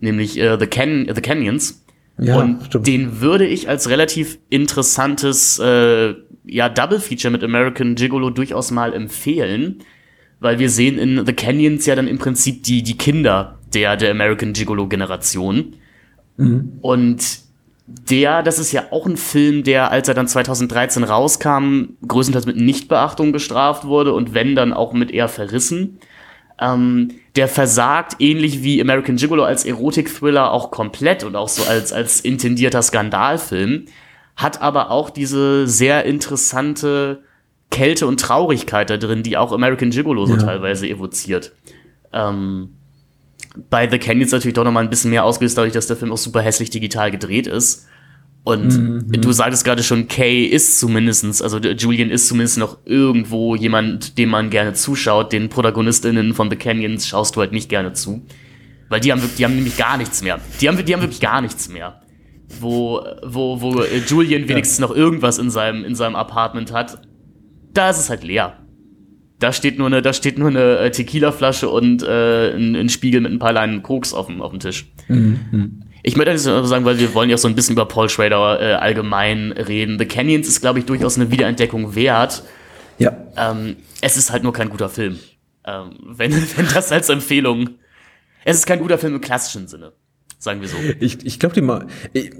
nämlich 0.00 0.38
äh, 0.38 0.58
The, 0.58 0.66
Can 0.66 1.10
The 1.14 1.20
Canyons. 1.20 1.82
Ja, 2.18 2.38
und 2.38 2.64
stimmt. 2.64 2.86
den 2.86 3.20
würde 3.20 3.46
ich 3.46 3.68
als 3.68 3.90
relativ 3.90 4.38
interessantes 4.48 5.58
äh, 5.58 6.14
ja, 6.46 6.68
Double 6.70 6.98
Feature 7.00 7.30
mit 7.30 7.44
American 7.44 7.94
Gigolo 7.94 8.30
durchaus 8.30 8.70
mal 8.70 8.94
empfehlen, 8.94 9.80
weil 10.40 10.58
wir 10.58 10.70
sehen 10.70 10.98
in 10.98 11.26
The 11.26 11.34
Canyons 11.34 11.84
ja 11.84 11.94
dann 11.94 12.08
im 12.08 12.18
Prinzip 12.18 12.62
die, 12.62 12.82
die 12.82 12.96
Kinder 12.96 13.58
der, 13.76 13.96
der 13.96 14.10
American 14.10 14.54
Gigolo-Generation. 14.54 15.74
Mhm. 16.38 16.78
Und 16.80 17.38
der, 17.86 18.42
das 18.42 18.58
ist 18.58 18.72
ja 18.72 18.84
auch 18.90 19.06
ein 19.06 19.16
Film, 19.16 19.62
der, 19.62 19.92
als 19.92 20.08
er 20.08 20.14
dann 20.14 20.26
2013 20.26 21.04
rauskam, 21.04 21.90
größtenteils 22.08 22.46
mit 22.46 22.56
Nichtbeachtung 22.56 23.30
bestraft 23.30 23.84
wurde 23.84 24.12
und 24.12 24.34
wenn 24.34 24.56
dann 24.56 24.72
auch 24.72 24.92
mit 24.92 25.10
eher 25.12 25.28
verrissen. 25.28 25.98
Ähm, 26.58 27.10
der 27.36 27.48
versagt 27.48 28.16
ähnlich 28.18 28.62
wie 28.62 28.80
American 28.80 29.16
Gigolo 29.16 29.44
als 29.44 29.66
Erotik-Thriller 29.66 30.50
auch 30.50 30.70
komplett 30.70 31.22
und 31.22 31.36
auch 31.36 31.48
so 31.48 31.62
als, 31.64 31.92
als 31.92 32.20
intendierter 32.20 32.82
Skandalfilm. 32.82 33.84
hat 34.36 34.60
aber 34.60 34.90
auch 34.90 35.08
diese 35.08 35.66
sehr 35.66 36.04
interessante 36.04 37.22
Kälte 37.70 38.06
und 38.06 38.20
Traurigkeit 38.20 38.90
da 38.90 38.96
drin, 38.98 39.22
die 39.22 39.36
auch 39.36 39.52
American 39.52 39.90
Gigolo 39.90 40.26
so 40.26 40.34
Ja. 40.34 40.42
teilweise 40.42 40.86
evoziert. 40.88 41.52
Ähm, 42.12 42.75
bei 43.70 43.88
The 43.88 43.98
Canyons 43.98 44.32
natürlich 44.32 44.54
doch 44.54 44.64
noch 44.64 44.72
mal 44.72 44.80
ein 44.84 44.90
bisschen 44.90 45.10
mehr 45.10 45.24
ausgelöst, 45.24 45.56
dadurch, 45.58 45.72
dass 45.72 45.86
der 45.86 45.96
Film 45.96 46.12
auch 46.12 46.18
super 46.18 46.40
hässlich 46.42 46.70
digital 46.70 47.10
gedreht 47.10 47.46
ist. 47.46 47.86
Und 48.44 48.70
du 49.22 49.32
sagtest 49.32 49.64
gerade 49.64 49.82
schon, 49.82 50.06
Kay 50.06 50.44
ist 50.44 50.78
zumindestens, 50.78 51.42
also 51.42 51.58
Julian 51.58 52.10
ist 52.10 52.28
zumindest 52.28 52.58
noch 52.58 52.78
irgendwo 52.84 53.56
jemand, 53.56 54.18
dem 54.18 54.28
man 54.28 54.50
gerne 54.50 54.72
zuschaut. 54.72 55.32
Den 55.32 55.48
ProtagonistInnen 55.48 56.32
von 56.32 56.48
The 56.48 56.54
Canyons 56.56 57.08
schaust 57.08 57.34
du 57.34 57.40
halt 57.40 57.50
nicht 57.50 57.68
gerne 57.68 57.92
zu. 57.92 58.24
Weil 58.88 59.00
die 59.00 59.10
haben, 59.10 59.20
wirklich- 59.20 59.38
die 59.38 59.44
haben 59.44 59.56
nämlich 59.56 59.76
gar 59.76 59.96
nichts 59.98 60.22
mehr. 60.22 60.38
Die 60.60 60.68
haben, 60.68 60.84
die 60.84 60.94
haben 60.94 61.00
wirklich 61.02 61.20
gar 61.20 61.40
nichts 61.40 61.68
mehr. 61.68 62.00
Wo, 62.60 63.00
wo, 63.24 63.60
wo 63.60 63.80
äh, 63.80 63.98
Julian 64.06 64.48
wenigstens 64.48 64.78
noch 64.78 64.94
irgendwas 64.94 65.38
in 65.38 65.50
seinem, 65.50 65.84
in 65.84 65.96
seinem 65.96 66.14
Apartment 66.14 66.72
hat, 66.72 67.02
da 67.74 67.90
ist 67.90 67.98
es 67.98 68.08
halt 68.10 68.22
leer. 68.22 68.58
Da 69.38 69.52
steht 69.52 69.78
nur 69.78 69.86
eine, 69.86 70.00
da 70.00 70.12
steht 70.12 70.38
nur 70.38 70.48
eine 70.48 70.78
äh, 70.78 70.90
Tequila-Flasche 70.90 71.68
und 71.68 72.02
äh, 72.02 72.54
ein, 72.54 72.74
ein 72.74 72.88
Spiegel 72.88 73.20
mit 73.20 73.32
ein 73.32 73.38
paar 73.38 73.52
Leinen 73.52 73.82
Koks 73.82 74.14
auf 74.14 74.26
dem, 74.26 74.40
auf 74.40 74.50
dem 74.50 74.60
Tisch. 74.60 74.86
Ich 76.02 76.16
möchte 76.16 76.32
das 76.32 76.46
nur 76.46 76.64
sagen, 76.66 76.84
weil 76.84 76.98
wir 76.98 77.12
wollen 77.14 77.28
ja 77.28 77.36
auch 77.36 77.40
so 77.40 77.48
ein 77.48 77.54
bisschen 77.54 77.74
über 77.74 77.84
Paul 77.84 78.08
Schrader 78.08 78.60
äh, 78.60 78.74
allgemein 78.74 79.52
reden. 79.52 79.98
The 79.98 80.06
Canyons 80.06 80.48
ist, 80.48 80.60
glaube 80.60 80.78
ich, 80.78 80.86
durchaus 80.86 81.16
eine 81.16 81.30
Wiederentdeckung 81.30 81.94
wert. 81.94 82.44
Ja. 82.98 83.16
Ähm, 83.36 83.76
es 84.00 84.16
ist 84.16 84.30
halt 84.30 84.42
nur 84.42 84.52
kein 84.52 84.70
guter 84.70 84.88
Film. 84.88 85.18
Ähm, 85.66 85.98
wenn, 86.00 86.32
wenn 86.56 86.68
das 86.72 86.92
als 86.92 87.08
Empfehlung. 87.08 87.70
Es 88.44 88.56
ist 88.56 88.66
kein 88.66 88.78
guter 88.78 88.98
Film 88.98 89.16
im 89.16 89.20
klassischen 89.20 89.66
Sinne. 89.66 89.92
Sagen 90.38 90.60
wir 90.60 90.68
so. 90.68 90.76
Ich, 91.00 91.24
ich 91.24 91.38
glaube, 91.40 91.54
die 91.54 91.62
mal. 91.62 91.86
Ich, 92.12 92.30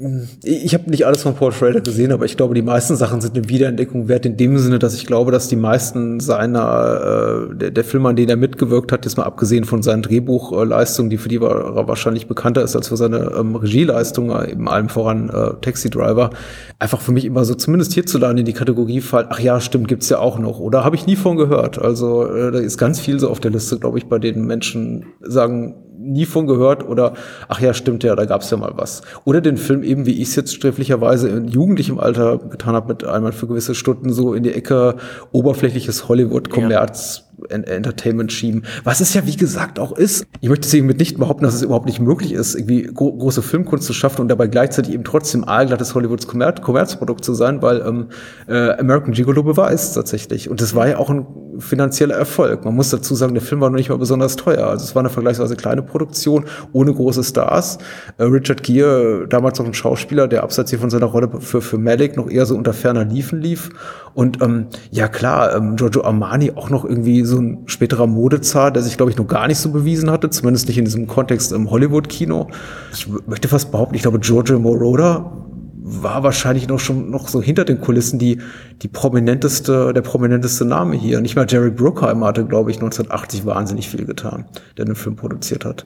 ich 0.44 0.74
habe 0.74 0.90
nicht 0.90 1.07
alles 1.07 1.22
von 1.22 1.34
Paul 1.34 1.51
Schrader 1.51 1.80
gesehen, 1.80 2.12
aber 2.12 2.26
ich 2.26 2.36
glaube, 2.36 2.55
die 2.55 2.61
meisten 2.61 2.94
Sachen 2.94 3.22
sind 3.22 3.36
eine 3.36 3.49
Wiederentdeckung 3.49 4.07
wert 4.07 4.26
in 4.26 4.36
dem 4.36 4.59
Sinne, 4.59 4.78
dass 4.78 4.94
ich 4.94 5.07
glaube, 5.07 5.32
dass 5.32 5.49
die 5.49 5.57
meisten 5.57 6.20
seiner 6.20 7.49
äh, 7.51 7.57
der, 7.57 7.70
der 7.70 7.84
Filme, 7.84 8.11
an 8.11 8.16
denen 8.16 8.28
er 8.28 8.36
mitgewirkt 8.36 8.92
hat, 8.92 9.07
jetzt 9.07 9.16
mal 9.16 9.24
abgesehen 9.24 9.64
von 9.64 9.82
seinen 9.82 10.03
Drehbuchleistungen, 10.03 11.09
die 11.09 11.16
für 11.16 11.30
die 11.30 11.36
er 11.36 11.88
wahrscheinlich 11.88 12.26
bekannter 12.26 12.62
ist 12.62 12.76
als 12.76 12.88
für 12.88 12.99
seine 12.99 13.32
ähm, 13.34 13.57
Regieleistung, 13.57 14.30
äh, 14.30 14.53
eben 14.53 14.68
allem 14.68 14.90
voran 14.90 15.30
äh, 15.30 15.55
Taxi 15.62 15.88
Driver, 15.88 16.30
einfach 16.78 17.01
für 17.01 17.12
mich 17.12 17.24
immer 17.24 17.47
so 17.47 17.55
zumindest 17.55 17.94
hierzulande 17.94 18.40
in 18.40 18.47
die 18.47 18.53
Kategorie 18.53 19.01
fallen. 19.01 19.28
Ach 19.30 19.40
ja, 19.40 19.59
stimmt, 19.59 19.88
gibt's 19.88 20.11
ja 20.11 20.18
auch 20.18 20.38
noch. 20.38 20.61
Oder 20.61 20.84
habe 20.84 20.97
ich 20.97 21.07
nie 21.07 21.16
von 21.16 21.38
gehört. 21.38 21.80
Also 21.80 22.26
äh, 22.26 22.53
da 22.53 22.59
ist 22.59 22.76
ganz 22.76 23.01
viel 23.01 23.18
so 23.18 23.30
auf 23.30 23.40
der 23.40 23.53
Liste, 23.53 23.78
glaube 23.78 23.97
ich, 23.97 24.07
bei 24.07 24.18
denen 24.18 24.47
Menschen 24.47 25.07
sagen 25.22 25.86
nie 26.07 26.24
von 26.26 26.46
gehört 26.46 26.86
oder 26.88 27.14
ach 27.48 27.61
ja, 27.61 27.74
stimmt 27.74 28.04
ja, 28.04 28.14
da 28.14 28.24
gab's 28.24 28.50
ja 28.50 28.57
mal 28.57 28.72
was. 28.76 29.02
Oder 29.24 29.40
den 29.40 29.57
Film 29.57 29.82
eben, 29.82 30.07
wie 30.07 30.20
ich 30.22 30.28
es 30.28 30.36
jetzt 30.36 30.54
sträflicherweise 30.54 31.28
in 31.28 31.48
jugendlichem 31.48 31.98
Alter 31.98 32.38
getan 32.38 32.74
habe, 32.74 32.88
mit 32.88 33.04
einmal 33.04 33.32
für 33.32 33.46
gewisse 33.46 33.74
Stunden 33.74 34.12
so 34.12 34.34
in 34.34 34.42
die 34.42 34.52
Ecke 34.52 34.96
oberflächliches 35.32 36.09
Hollywood, 36.09 36.50
Kommerz, 36.50 37.18
En- 37.18 37.26
Entertainment 37.49 38.32
schieben, 38.32 38.64
was 38.84 39.01
es 39.01 39.14
ja 39.14 39.26
wie 39.26 39.37
gesagt 39.37 39.78
auch 39.78 39.93
ist. 39.93 40.26
Ich 40.41 40.49
möchte 40.49 40.62
deswegen 40.62 40.87
mit 40.87 40.99
nicht 40.99 41.18
behaupten, 41.18 41.45
dass 41.45 41.55
es 41.55 41.62
überhaupt 41.62 41.87
nicht 41.87 42.01
möglich 42.01 42.32
ist, 42.32 42.55
irgendwie 42.55 42.84
gro 42.84 43.12
große 43.12 43.43
Filmkunst 43.43 43.87
zu 43.87 43.93
schaffen 43.93 44.22
und 44.22 44.28
dabei 44.28 44.47
gleichzeitig 44.47 44.95
eben 44.95 45.05
trotzdem 45.05 45.45
aalglattes 45.45 45.95
Hollywoods 45.95 46.26
Kommer 46.26 46.47
Kommerzprodukt 46.53 47.24
zu 47.24 47.34
sein, 47.34 47.62
weil 47.62 47.80
ähm, 47.87 48.07
äh, 48.49 48.70
American 48.78 49.12
Gigolo 49.12 49.43
beweist 49.43 49.95
tatsächlich. 49.95 50.49
Und 50.51 50.61
das 50.61 50.74
war 50.74 50.89
ja 50.89 50.99
auch 50.99 51.11
ein 51.11 51.26
finanzieller 51.59 52.14
Erfolg. 52.14 52.64
Man 52.64 52.74
muss 52.74 52.91
dazu 52.91 53.14
sagen, 53.14 53.34
der 53.34 53.43
Film 53.43 53.61
war 53.61 53.70
noch 53.70 53.76
nicht 53.76 53.89
mal 53.89 53.99
besonders 53.99 54.37
teuer. 54.37 54.66
Also 54.66 54.84
es 54.84 54.95
war 54.95 55.01
eine 55.01 55.11
vergleichsweise 55.11 55.57
kleine 55.57 55.82
Produktion, 55.82 56.45
ohne 56.72 56.93
große 56.93 57.24
Stars. 57.24 57.78
Äh, 58.18 58.24
Richard 58.24 58.62
Gere, 58.62 59.26
damals 59.28 59.59
noch 59.59 59.66
ein 59.66 59.74
Schauspieler, 59.74 60.28
der 60.28 60.43
abseits 60.43 60.70
hier 60.70 60.78
von 60.78 60.91
seiner 60.91 61.07
Rolle 61.07 61.30
für, 61.41 61.61
für 61.61 61.78
Malik 61.78 62.16
noch 62.16 62.30
eher 62.30 62.47
so 62.47 62.57
unter 62.57 62.72
ferner 62.72 63.05
Liefen 63.05 63.41
lief. 63.41 63.70
Und 64.16 64.40
ähm, 64.40 64.68
ja 64.90 65.08
klar, 65.08 65.54
ähm, 65.54 65.76
Giorgio 65.76 66.02
Armani 66.02 66.52
auch 66.56 66.70
noch 66.70 66.86
irgendwie 66.86 67.22
so 67.26 67.38
ein 67.38 67.64
späterer 67.66 68.06
Modezar, 68.06 68.70
der 68.70 68.82
sich, 68.82 68.96
glaube 68.96 69.10
ich, 69.10 69.18
noch 69.18 69.26
gar 69.26 69.46
nicht 69.46 69.58
so 69.58 69.70
bewiesen 69.70 70.10
hatte, 70.10 70.30
zumindest 70.30 70.68
nicht 70.68 70.78
in 70.78 70.86
diesem 70.86 71.06
Kontext 71.06 71.52
im 71.52 71.70
Hollywood-Kino. 71.70 72.48
Ich 72.94 73.06
möchte 73.26 73.46
fast 73.46 73.70
behaupten, 73.70 73.94
ich 73.94 74.00
glaube, 74.00 74.18
Giorgio 74.18 74.58
Moroder 74.58 75.30
war 75.74 76.22
wahrscheinlich 76.22 76.66
noch 76.66 76.80
schon 76.80 77.10
noch 77.10 77.28
so 77.28 77.42
hinter 77.42 77.66
den 77.66 77.78
Kulissen 77.82 78.18
die, 78.18 78.40
die 78.80 78.88
prominenteste, 78.88 79.92
der 79.92 80.00
prominenteste 80.00 80.64
Name 80.64 80.96
hier. 80.96 81.20
Nicht 81.20 81.36
mal 81.36 81.44
Jerry 81.46 81.70
Bruckheimer 81.70 82.28
hatte, 82.28 82.46
glaube 82.46 82.70
ich, 82.70 82.78
1980 82.78 83.44
wahnsinnig 83.44 83.90
viel 83.90 84.06
getan, 84.06 84.46
der 84.78 84.86
den 84.86 84.94
Film 84.94 85.16
produziert 85.16 85.66
hat. 85.66 85.84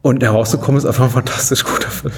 Und 0.00 0.22
herausgekommen 0.22 0.78
ist 0.78 0.86
einfach 0.86 1.04
ein 1.04 1.10
fantastisch 1.10 1.64
guter 1.64 1.88
Film. 1.88 2.12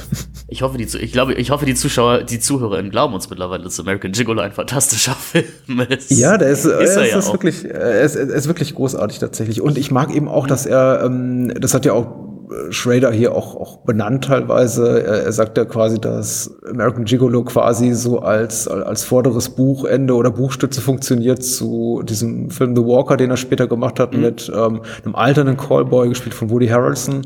Ich 0.49 0.63
hoffe, 0.63 0.77
die, 0.77 0.85
ich 0.85 1.13
glaube, 1.13 1.35
ich 1.35 1.51
hoffe, 1.51 1.65
die 1.65 1.75
Zuschauer, 1.75 2.25
die 2.25 2.39
ZuhörerInnen 2.39 2.91
glauben 2.91 3.15
uns 3.15 3.31
mittlerweile, 3.31 3.65
dass 3.65 3.81
American 3.81 4.13
Gigolo 4.13 4.43
ein 4.43 4.53
fantastischer 4.53 5.13
Film 5.15 5.81
ist. 5.89 6.11
Ja, 6.11 6.37
der 6.37 6.51
ist, 6.51 6.65
ist 6.65 6.67
er 6.67 6.79
er 6.79 6.83
ist, 6.83 6.97
ja 6.97 7.19
ist 7.19 7.29
auch. 7.29 7.33
wirklich, 7.33 7.65
er 7.65 8.03
ist, 8.03 8.17
er 8.17 8.29
ist 8.29 8.49
wirklich 8.49 8.75
großartig 8.75 9.19
tatsächlich. 9.19 9.63
Und 9.63 9.79
ich 9.79 9.91
mag 9.91 10.15
eben 10.15 10.29
auch, 10.29 10.47
dass 10.47 10.67
er, 10.67 11.03
ähm, 11.05 11.55
das 11.59 11.73
hat 11.73 11.87
ja 11.87 11.95
auch 11.95 12.07
äh, 12.51 12.73
Schrader 12.73 13.13
hier 13.13 13.35
auch, 13.35 13.57
auch 13.57 13.79
benannt 13.79 14.25
teilweise. 14.25 15.03
Er, 15.03 15.23
er 15.25 15.33
sagt 15.33 15.57
ja 15.57 15.65
quasi, 15.65 16.01
dass 16.01 16.53
American 16.69 17.05
Gigolo 17.05 17.45
quasi 17.45 17.93
so 17.93 18.19
als, 18.19 18.69
als 18.69 19.05
vorderes 19.05 19.51
Buchende 19.51 20.15
oder 20.15 20.31
Buchstütze 20.31 20.81
funktioniert 20.81 21.43
zu 21.43 22.03
diesem 22.05 22.51
Film 22.51 22.75
The 22.77 22.83
Walker, 22.83 23.17
den 23.17 23.31
er 23.31 23.37
später 23.37 23.67
gemacht 23.69 24.01
hat 24.01 24.15
mit 24.15 24.51
ähm, 24.55 24.81
einem 25.05 25.15
alternden 25.15 25.57
Callboy, 25.57 26.09
gespielt 26.09 26.35
von 26.35 26.51
Woody 26.51 26.69
Harrelson. 26.69 27.23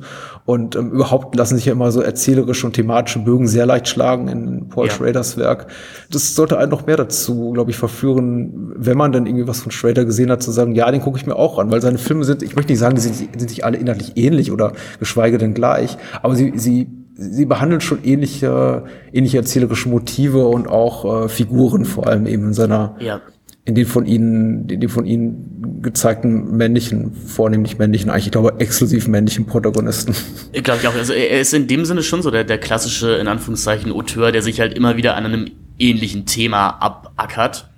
Und 0.46 0.76
ähm, 0.76 0.90
überhaupt 0.90 1.34
lassen 1.36 1.56
sich 1.56 1.64
ja 1.64 1.72
immer 1.72 1.90
so 1.90 2.02
erzählerische 2.02 2.66
und 2.66 2.74
thematische 2.74 3.18
Bögen 3.18 3.46
sehr 3.46 3.64
leicht 3.64 3.88
schlagen 3.88 4.28
in 4.28 4.68
Paul 4.68 4.88
Ja. 4.88 4.92
Schraders 4.92 5.38
Werk. 5.38 5.68
Das 6.10 6.34
sollte 6.34 6.58
einen 6.58 6.70
noch 6.70 6.86
mehr 6.86 6.98
dazu, 6.98 7.52
glaube 7.52 7.70
ich, 7.70 7.78
verführen, 7.78 8.72
wenn 8.76 8.98
man 8.98 9.12
dann 9.12 9.24
irgendwie 9.26 9.48
was 9.48 9.60
von 9.60 9.72
Schrader 9.72 10.04
gesehen 10.04 10.30
hat, 10.30 10.42
zu 10.42 10.50
sagen, 10.50 10.74
ja, 10.74 10.90
den 10.90 11.00
gucke 11.00 11.18
ich 11.18 11.26
mir 11.26 11.36
auch 11.36 11.58
an, 11.58 11.70
weil 11.70 11.80
seine 11.80 11.96
Filme 11.96 12.24
sind, 12.24 12.42
ich 12.42 12.56
möchte 12.56 12.72
nicht 12.72 12.78
sagen, 12.78 12.94
die 12.94 13.00
sind, 13.00 13.16
sind 13.16 13.48
sich 13.48 13.64
alle 13.64 13.78
inhaltlich 13.78 14.16
ähnlich 14.16 14.52
oder 14.52 14.72
geschweige 14.98 15.38
denn 15.38 15.54
gleich, 15.54 15.96
aber 16.20 16.34
sie, 16.36 16.52
sie, 16.56 16.88
sie 17.14 17.46
behandeln 17.46 17.80
schon 17.80 18.04
ähnliche, 18.04 18.84
ähnliche 19.14 19.38
erzählerische 19.38 19.88
Motive 19.88 20.46
und 20.46 20.68
auch 20.68 21.24
äh, 21.24 21.28
Figuren, 21.30 21.86
vor 21.86 22.06
allem 22.06 22.26
eben 22.26 22.48
in 22.48 22.52
seiner, 22.54 22.96
Ja. 23.00 23.22
In 23.66 23.74
den 23.74 23.86
von 23.86 24.04
ihnen, 24.04 24.68
in 24.68 24.80
den 24.80 24.88
von 24.90 25.06
ihnen 25.06 25.80
gezeigten 25.82 26.56
männlichen, 26.56 27.12
vornehmlich 27.14 27.78
männlichen, 27.78 28.10
eigentlich, 28.10 28.26
ich 28.26 28.32
glaube, 28.32 28.54
exklusiv 28.58 29.08
männlichen 29.08 29.46
Protagonisten. 29.46 30.14
Glaube 30.52 30.80
ich 30.82 30.88
auch. 30.88 30.94
Also 30.94 31.14
er 31.14 31.40
ist 31.40 31.54
in 31.54 31.66
dem 31.66 31.84
Sinne 31.86 32.02
schon 32.02 32.20
so 32.22 32.30
der, 32.30 32.44
der 32.44 32.58
klassische, 32.58 33.12
in 33.14 33.26
Anführungszeichen, 33.26 33.90
Auteur, 33.92 34.32
der 34.32 34.42
sich 34.42 34.60
halt 34.60 34.74
immer 34.74 34.96
wieder 34.98 35.16
an 35.16 35.24
einem 35.24 35.50
ähnlichen 35.78 36.26
Thema 36.26 36.70
abackert. 36.80 37.70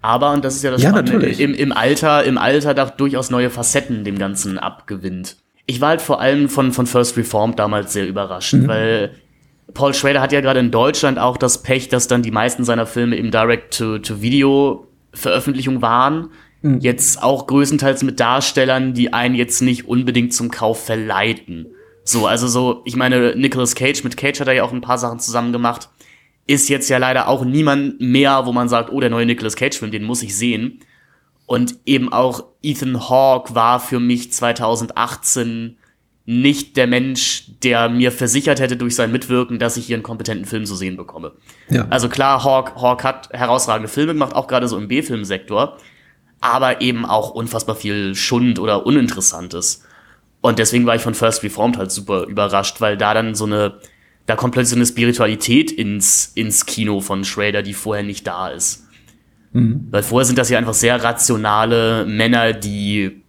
Aber, 0.00 0.32
und 0.32 0.44
das 0.44 0.56
ist 0.56 0.62
ja 0.64 0.70
das 0.70 0.82
Ja, 0.82 0.90
Spannende, 0.90 1.12
natürlich. 1.14 1.40
im, 1.40 1.54
im 1.54 1.72
Alter, 1.72 2.24
im 2.24 2.38
Alter 2.38 2.74
da 2.74 2.86
durchaus 2.86 3.30
neue 3.30 3.50
Facetten 3.50 4.04
dem 4.04 4.18
Ganzen 4.18 4.58
abgewinnt. 4.58 5.36
Ich 5.66 5.80
war 5.80 5.90
halt 5.90 6.02
vor 6.02 6.20
allem 6.20 6.48
von, 6.48 6.72
von 6.72 6.86
First 6.86 7.16
Reformed 7.16 7.58
damals 7.58 7.92
sehr 7.92 8.06
überrascht, 8.08 8.54
Mhm. 8.54 8.68
weil 8.68 9.10
Paul 9.74 9.94
Schrader 9.94 10.20
hat 10.20 10.32
ja 10.32 10.40
gerade 10.40 10.60
in 10.60 10.70
Deutschland 10.70 11.18
auch 11.18 11.36
das 11.36 11.62
Pech, 11.62 11.88
dass 11.88 12.06
dann 12.08 12.22
die 12.22 12.30
meisten 12.32 12.64
seiner 12.64 12.84
Filme 12.86 13.16
im 13.16 13.30
Direct-to-Video-Veröffentlichung 15.12 15.82
waren. 15.82 16.30
Mhm. 16.62 16.80
Jetzt 16.80 17.22
auch 17.22 17.46
größtenteils 17.46 18.02
mit 18.02 18.20
Darstellern, 18.20 18.94
die 18.94 19.12
einen 19.12 19.34
jetzt 19.34 19.60
nicht 19.62 19.88
unbedingt 19.88 20.32
zum 20.32 20.50
Kauf 20.50 20.84
verleiten. 20.84 21.66
So, 22.04 22.26
also 22.26 22.48
so, 22.48 22.82
ich 22.84 22.96
meine, 22.96 23.36
Nicolas 23.36 23.74
Cage, 23.74 24.02
mit 24.04 24.16
Cage 24.16 24.40
hat 24.40 24.48
er 24.48 24.54
ja 24.54 24.64
auch 24.64 24.72
ein 24.72 24.80
paar 24.80 24.98
Sachen 24.98 25.20
zusammen 25.20 25.52
gemacht. 25.52 25.88
Ist 26.46 26.68
jetzt 26.68 26.88
ja 26.90 26.98
leider 26.98 27.28
auch 27.28 27.44
niemand 27.44 28.00
mehr, 28.00 28.46
wo 28.46 28.52
man 28.52 28.68
sagt, 28.68 28.90
oh, 28.90 28.98
der 28.98 29.10
neue 29.10 29.26
Nicolas 29.26 29.54
Cage-Film, 29.54 29.92
den 29.92 30.02
muss 30.02 30.22
ich 30.22 30.36
sehen. 30.36 30.80
Und 31.46 31.76
eben 31.86 32.12
auch 32.12 32.44
Ethan 32.62 33.08
Hawke 33.08 33.54
war 33.54 33.78
für 33.78 34.00
mich 34.00 34.32
2018 34.32 35.76
nicht 36.24 36.76
der 36.76 36.86
Mensch, 36.86 37.46
der 37.62 37.88
mir 37.88 38.12
versichert 38.12 38.60
hätte 38.60 38.76
durch 38.76 38.94
sein 38.94 39.10
Mitwirken, 39.10 39.58
dass 39.58 39.76
ich 39.76 39.86
hier 39.86 39.96
einen 39.96 40.04
kompetenten 40.04 40.46
Film 40.46 40.66
zu 40.66 40.76
sehen 40.76 40.96
bekomme. 40.96 41.32
Ja. 41.68 41.86
Also 41.90 42.08
klar, 42.08 42.44
Hawk, 42.44 42.76
Hawk 42.76 43.02
hat 43.02 43.30
herausragende 43.32 43.88
Filme 43.88 44.12
gemacht, 44.12 44.34
auch 44.34 44.46
gerade 44.46 44.68
so 44.68 44.78
im 44.78 44.88
B-Filmsektor, 44.88 45.78
aber 46.40 46.80
eben 46.80 47.04
auch 47.04 47.30
unfassbar 47.30 47.74
viel 47.74 48.14
Schund 48.14 48.58
oder 48.60 48.86
Uninteressantes. 48.86 49.84
Und 50.40 50.58
deswegen 50.58 50.86
war 50.86 50.94
ich 50.94 51.02
von 51.02 51.14
First 51.14 51.42
Reformed 51.42 51.76
halt 51.76 51.90
super 51.90 52.24
überrascht, 52.24 52.80
weil 52.80 52.96
da 52.96 53.14
dann 53.14 53.34
so 53.34 53.44
eine, 53.44 53.78
da 54.26 54.36
kommt 54.36 54.54
plötzlich 54.54 54.70
so 54.70 54.76
eine 54.76 54.86
Spiritualität 54.86 55.72
ins, 55.72 56.32
ins 56.34 56.66
Kino 56.66 57.00
von 57.00 57.24
Schrader, 57.24 57.62
die 57.62 57.74
vorher 57.74 58.04
nicht 58.04 58.26
da 58.26 58.48
ist. 58.48 58.86
Weil 59.90 60.02
vorher 60.02 60.24
sind 60.24 60.38
das 60.38 60.50
ja 60.50 60.58
einfach 60.58 60.74
sehr 60.74 61.02
rationale 61.02 62.06
Männer, 62.06 62.52
die, 62.52 63.21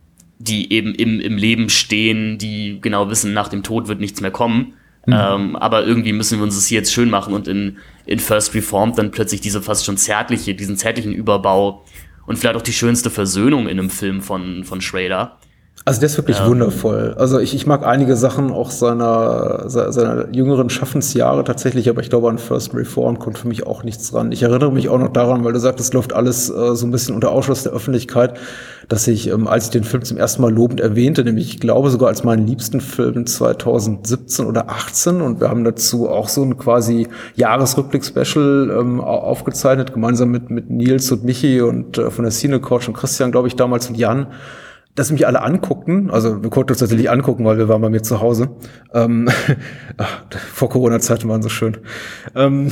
die 0.44 0.72
eben 0.74 0.94
im, 0.96 1.20
im 1.20 1.38
Leben 1.38 1.70
stehen, 1.70 2.38
die 2.38 2.80
genau 2.82 3.10
wissen, 3.10 3.34
nach 3.34 3.48
dem 3.48 3.64
Tod 3.64 3.88
wird 3.88 4.00
nichts 4.00 4.22
mehr 4.22 4.32
kommen. 4.32 4.74
Ähm, 5.06 5.56
aber 5.58 5.86
irgendwie 5.86 6.14
müssen 6.14 6.40
wir 6.40 6.44
uns 6.44 6.56
das 6.56 6.68
hier 6.68 6.78
jetzt 6.78 6.94
schön 6.94 7.10
machen 7.10 7.34
und 7.34 7.48
in, 7.48 7.78
in 8.06 8.20
First 8.20 8.56
Reformed 8.56 8.98
dann 8.98 9.12
plötzlich 9.12 9.42
diese 9.42 9.62
fast 9.62 9.84
schon 9.86 9.98
zärtliche, 9.98 10.56
diesen 10.56 10.78
zärtlichen 10.78 11.12
Überbau 11.12 11.84
und 12.26 12.38
vielleicht 12.38 12.56
auch 12.56 12.62
die 12.62 12.74
schönste 12.74 13.10
Versöhnung 13.10 13.68
in 13.68 13.80
einem 13.80 13.90
Film 13.90 14.22
von, 14.22 14.64
von 14.64 14.80
Schrader. 14.80 15.40
Also 15.86 16.00
der 16.00 16.08
ist 16.08 16.16
wirklich 16.18 16.40
Ja. 16.40 16.48
wundervoll. 16.48 17.14
Also 17.18 17.40
ich, 17.40 17.54
ich 17.54 17.68
mag 17.68 17.86
einige 17.86 18.16
Sachen 18.16 18.52
auch 18.52 18.72
seiner, 18.72 19.66
se- 19.70 19.92
seiner 19.92 20.34
jüngeren 20.34 20.70
Schaffensjahre 20.70 21.44
tatsächlich, 21.44 21.90
aber 21.90 22.00
ich 22.00 22.10
glaube 22.10 22.30
an 22.30 22.38
First 22.38 22.74
Reform 22.74 23.20
kommt 23.20 23.38
für 23.38 23.50
mich 23.50 23.68
auch 23.68 23.84
nichts 23.84 24.10
dran. 24.12 24.32
Ich 24.32 24.44
erinnere 24.44 24.72
mich 24.72 24.88
auch 24.88 24.98
noch 24.98 25.12
daran, 25.12 25.44
weil 25.44 25.52
du 25.52 25.60
sagst, 25.60 25.82
es 25.82 25.92
läuft 25.92 26.14
alles 26.14 26.50
äh, 26.50 26.74
so 26.76 26.86
ein 26.88 26.92
bisschen 26.92 27.16
unter 27.16 27.32
Ausschluss 27.32 27.64
der 27.64 27.74
Öffentlichkeit, 27.74 28.40
dass 28.88 29.08
ich, 29.10 29.28
ähm, 29.30 29.46
als 29.46 29.66
ich 29.66 29.70
den 29.72 29.84
Film 29.84 30.04
zum 30.06 30.16
ersten 30.16 30.42
Mal 30.42 30.54
lobend 30.54 30.80
erwähnte, 30.80 31.22
nämlich 31.26 31.50
ich 31.50 31.60
glaube 31.60 31.90
sogar 31.90 32.08
als 32.08 32.24
meinen 32.24 32.48
liebsten 32.48 32.80
Film 32.80 33.26
2017 33.26 34.46
oder 34.46 34.70
18 34.70 35.20
und 35.20 35.42
wir 35.42 35.50
haben 35.50 35.66
dazu 35.66 36.08
auch 36.08 36.30
so 36.30 36.44
ein 36.44 36.58
quasi 36.58 37.10
Jahresrückblick-Special 37.36 38.74
ähm, 38.80 39.02
au- 39.02 39.04
aufgezeichnet, 39.20 39.94
gemeinsam 39.94 40.30
mit, 40.30 40.50
mit 40.50 40.70
Nils 40.70 41.12
und 41.12 41.26
Michi 41.26 41.60
und 41.62 41.98
äh, 41.98 42.10
von 42.10 42.24
der 42.24 42.32
Cine 42.32 42.56
und 42.62 42.94
Christian, 42.94 43.32
glaube 43.34 43.50
ich, 43.50 43.58
damals 43.58 43.90
und 43.90 43.98
Jan 43.98 44.28
dass 44.96 45.12
mich 45.12 45.26
alle 45.26 45.42
anguckten, 45.42 46.12
also 46.12 46.44
wir 46.44 46.50
konnten 46.52 46.72
uns 46.72 46.80
tatsächlich 46.80 47.10
angucken, 47.10 47.46
weil 47.46 47.58
wir 47.58 47.68
waren 47.68 47.82
bei 47.82 47.90
mir 47.90 48.04
zu 48.04 48.22
Hause. 48.22 48.50
Ähm, 48.94 49.28
ach, 49.98 50.24
vor 50.54 50.70
Corona-Zeiten 50.70 51.28
waren 51.28 51.42
so 51.42 51.50
schön. 51.50 51.78
Ähm, 52.36 52.72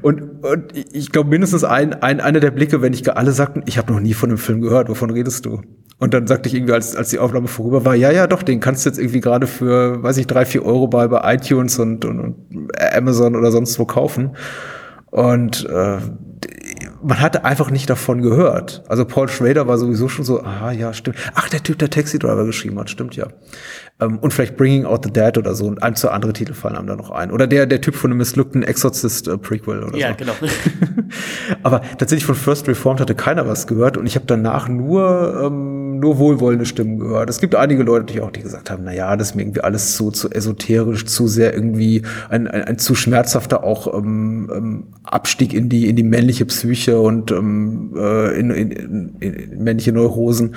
und, 0.00 0.44
und 0.44 0.72
ich 0.74 1.12
glaube 1.12 1.28
mindestens 1.28 1.64
ein, 1.64 1.94
ein, 1.94 2.20
einer 2.20 2.40
der 2.40 2.50
Blicke, 2.50 2.80
wenn 2.80 2.94
ich 2.94 3.14
alle 3.14 3.32
sagten, 3.32 3.62
ich 3.66 3.76
habe 3.76 3.92
noch 3.92 4.00
nie 4.00 4.14
von 4.14 4.30
dem 4.30 4.38
Film 4.38 4.62
gehört, 4.62 4.88
wovon 4.88 5.10
redest 5.10 5.44
du? 5.44 5.60
Und 5.98 6.14
dann 6.14 6.26
sagte 6.26 6.48
ich 6.48 6.54
irgendwie, 6.54 6.72
als, 6.72 6.94
als 6.94 7.10
die 7.10 7.18
Aufnahme 7.18 7.48
vorüber 7.48 7.84
war, 7.84 7.94
ja, 7.94 8.10
ja, 8.10 8.26
doch, 8.26 8.42
den 8.42 8.60
kannst 8.60 8.84
du 8.84 8.90
jetzt 8.90 8.98
irgendwie 8.98 9.20
gerade 9.20 9.46
für, 9.46 10.02
weiß 10.02 10.18
ich, 10.18 10.26
drei, 10.26 10.44
vier 10.44 10.64
Euro 10.64 10.88
bei, 10.88 11.08
bei 11.08 11.34
iTunes 11.34 11.78
und, 11.78 12.04
und, 12.04 12.20
und 12.20 12.70
Amazon 12.94 13.34
oder 13.34 13.50
sonst 13.50 13.78
wo 13.78 13.86
kaufen. 13.86 14.36
Und 15.10 15.66
äh, 15.66 15.98
man 17.06 17.20
hatte 17.20 17.44
einfach 17.44 17.70
nicht 17.70 17.88
davon 17.88 18.20
gehört. 18.20 18.82
Also 18.88 19.04
Paul 19.04 19.28
Schrader 19.28 19.68
war 19.68 19.78
sowieso 19.78 20.08
schon 20.08 20.24
so, 20.24 20.42
ah 20.42 20.72
ja, 20.72 20.92
stimmt. 20.92 21.16
Ach, 21.34 21.48
der 21.48 21.62
Typ, 21.62 21.78
der 21.78 21.88
Taxi 21.88 22.18
Driver 22.18 22.44
geschrieben 22.44 22.78
hat, 22.80 22.90
stimmt 22.90 23.14
ja. 23.14 23.28
Ähm, 24.00 24.18
und 24.18 24.34
vielleicht 24.34 24.56
Bringing 24.56 24.84
Out 24.86 25.04
the 25.04 25.12
Dead 25.12 25.38
oder 25.38 25.54
so 25.54 25.66
und 25.66 25.82
ein, 25.84 25.94
zwei 25.94 26.08
andere 26.08 26.32
Titel 26.32 26.52
fallen 26.52 26.74
einem 26.76 26.88
da 26.88 26.96
noch 26.96 27.10
ein. 27.12 27.30
Oder 27.30 27.46
der, 27.46 27.66
der 27.66 27.80
Typ 27.80 27.94
von 27.94 28.10
einem 28.10 28.18
missglückten 28.18 28.64
Exorcist 28.64 29.28
äh, 29.28 29.38
Prequel 29.38 29.84
oder 29.84 29.96
Ja, 29.96 30.10
so. 30.10 30.14
genau. 30.16 30.32
Aber 31.62 31.80
tatsächlich 31.96 32.26
von 32.26 32.34
First 32.34 32.66
Reformed 32.66 33.00
hatte 33.00 33.14
keiner 33.14 33.46
was 33.46 33.68
gehört 33.68 33.96
und 33.96 34.06
ich 34.06 34.16
habe 34.16 34.26
danach 34.26 34.68
nur 34.68 35.42
ähm, 35.44 35.85
nur 35.98 36.18
wohlwollende 36.18 36.66
Stimmen 36.66 36.98
gehört. 36.98 37.30
Es 37.30 37.40
gibt 37.40 37.54
einige 37.54 37.82
Leute, 37.82 38.12
die 38.12 38.20
auch 38.20 38.30
die 38.30 38.42
gesagt 38.42 38.70
haben, 38.70 38.84
na 38.84 38.92
ja, 38.92 39.16
das 39.16 39.30
ist 39.30 39.34
mir 39.34 39.42
irgendwie 39.42 39.62
alles 39.62 39.96
zu 39.96 40.10
zu 40.10 40.30
esoterisch, 40.30 41.06
zu 41.06 41.26
sehr 41.26 41.54
irgendwie 41.54 42.02
ein, 42.28 42.46
ein, 42.48 42.62
ein 42.62 42.78
zu 42.78 42.94
schmerzhafter 42.94 43.64
auch 43.64 43.92
ähm, 43.94 44.50
ähm, 44.54 44.84
Abstieg 45.04 45.54
in 45.54 45.68
die 45.68 45.88
in 45.88 45.96
die 45.96 46.02
männliche 46.02 46.44
Psyche 46.46 47.00
und 47.00 47.30
ähm, 47.30 47.94
äh, 47.96 48.38
in, 48.38 48.50
in, 48.50 48.70
in, 48.70 49.16
in 49.20 49.62
männliche 49.64 49.92
Neurosen. 49.92 50.54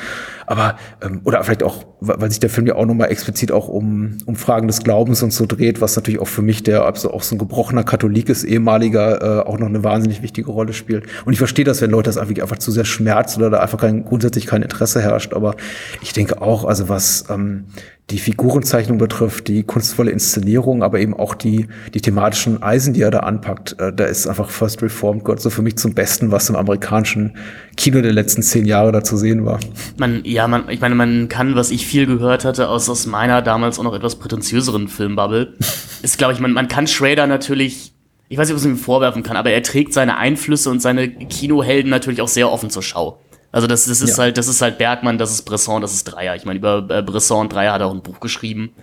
Aber 0.48 0.78
ähm, 1.02 1.22
oder 1.24 1.44
vielleicht 1.44 1.64
auch, 1.64 1.86
weil 2.02 2.30
sich 2.30 2.40
der 2.40 2.50
Film 2.50 2.66
ja 2.68 2.76
auch 2.76 2.86
nochmal 2.86 3.12
explizit 3.12 3.52
auch 3.52 3.68
um 3.68 4.18
um 4.26 4.36
Fragen 4.36 4.68
des 4.68 4.84
Glaubens 4.84 5.22
und 5.22 5.34
so 5.34 5.46
dreht, 5.46 5.82
was 5.82 5.96
natürlich 5.96 6.20
auch 6.20 6.28
für 6.28 6.42
mich 6.42 6.64
der 6.64 6.86
also 6.86 7.12
auch 7.12 7.24
so 7.24 7.36
ein 7.36 7.40
gebrochener 7.40 7.84
Katholik 7.84 8.30
ist, 8.30 8.44
ehemaliger, 8.44 9.22
äh, 9.22 9.48
auch 9.48 9.60
noch 9.60 9.68
eine 9.68 9.84
wahnsinnig 9.84 10.22
wichtige 10.22 10.52
Rolle 10.52 10.74
spielt. 10.74 11.06
Und 11.26 11.34
ich 11.34 11.40
verstehe 11.40 11.66
das, 11.66 11.82
wenn 11.82 11.92
Leute 11.92 12.10
das 12.10 12.18
einfach, 12.18 12.42
einfach 12.42 12.58
zu 12.60 12.72
sehr 12.72 12.86
schmerzt 12.86 13.38
oder 13.38 13.50
da 13.50 13.60
einfach 13.60 13.80
kein, 13.80 14.06
grundsätzlich 14.06 14.46
kein 14.46 14.62
Interesse 14.62 15.02
herrscht. 15.02 15.34
Aber 15.34 15.56
ich 16.02 16.14
denke 16.14 16.42
auch, 16.42 16.66
also 16.66 16.90
was 16.90 17.26
ähm, 17.30 17.66
die 18.12 18.18
Figurenzeichnung 18.18 18.98
betrifft, 18.98 19.48
die 19.48 19.64
kunstvolle 19.64 20.12
Inszenierung, 20.12 20.82
aber 20.82 21.00
eben 21.00 21.14
auch 21.14 21.36
die, 21.36 21.68
die 21.94 22.02
thematischen 22.02 22.64
Eisen, 22.64 22.94
die 22.94 23.02
er 23.02 23.12
da 23.12 23.20
anpackt, 23.20 23.80
äh, 23.80 23.94
da 23.94 24.06
ist 24.06 24.28
einfach 24.28 24.50
First 24.50 24.82
Reformed 24.82 25.24
gehört 25.24 25.42
so 25.42 25.50
für 25.50 25.62
mich 25.62 25.78
zum 25.78 25.94
Besten, 25.94 26.32
was 26.32 26.50
im 26.50 26.56
amerikanischen 26.56 27.38
Kino 27.78 28.02
der 28.02 28.14
letzten 28.14 28.42
zehn 28.42 28.66
Jahre 28.66 28.92
da 28.92 29.04
zu 29.04 29.16
sehen 29.16 29.46
war. 29.46 29.60
Man, 29.98 30.22
ja, 30.24 30.48
man, 30.48 30.70
ich 30.70 30.82
meine, 30.82 30.96
man 30.96 31.30
kann, 31.30 31.56
was 31.56 31.72
ich 31.72 31.86
viel 31.86 32.08
gehört 32.08 32.46
hatte 32.46 32.70
aus, 32.70 32.90
aus 32.90 33.06
meiner 33.06 33.42
damals 33.42 33.78
auch 33.78 33.84
noch 33.84 33.94
etwas 33.94 34.16
prätentiöseren 34.16 34.88
Filmbubble, 34.88 35.54
ist, 36.02 36.18
glaube 36.18 36.34
ich, 36.34 36.40
man, 36.40 36.54
man 36.54 36.68
kann 36.68 36.88
Schrader 36.88 37.28
natürlich, 37.28 37.94
ich 38.28 38.38
weiß 38.38 38.48
nicht, 38.48 38.56
was 38.56 38.64
man 38.64 38.74
ihm 38.74 38.78
vorwerfen 38.78 39.22
kann, 39.22 39.38
aber 39.38 39.52
er 39.52 39.62
trägt 39.62 39.94
seine 39.94 40.18
Einflüsse 40.18 40.72
und 40.72 40.82
seine 40.82 41.10
Kinohelden 41.10 41.92
natürlich 41.92 42.22
auch 42.22 42.28
sehr 42.28 42.52
offen 42.52 42.70
zur 42.70 42.84
Schau. 42.84 43.20
Also 43.52 43.68
das, 43.68 43.86
das 43.86 44.02
ist 44.02 44.18
Ja. 44.18 44.24
halt, 44.26 44.38
das 44.38 44.48
ist 44.48 44.62
halt 44.62 44.78
Bergmann, 44.78 45.18
das 45.18 45.32
ist 45.32 45.44
Bresson, 45.44 45.82
das 45.82 45.94
ist 45.94 46.04
Dreier. 46.06 46.36
Ich 46.36 46.46
meine, 46.46 46.60
über 46.60 46.86
äh, 46.90 47.02
Bresson 47.02 47.42
und 47.42 47.54
Dreier 47.54 47.74
hat 47.74 47.82
er 47.82 47.88
auch 47.88 47.94
ein 47.94 48.02
Buch 48.04 48.20
geschrieben. 48.20 48.74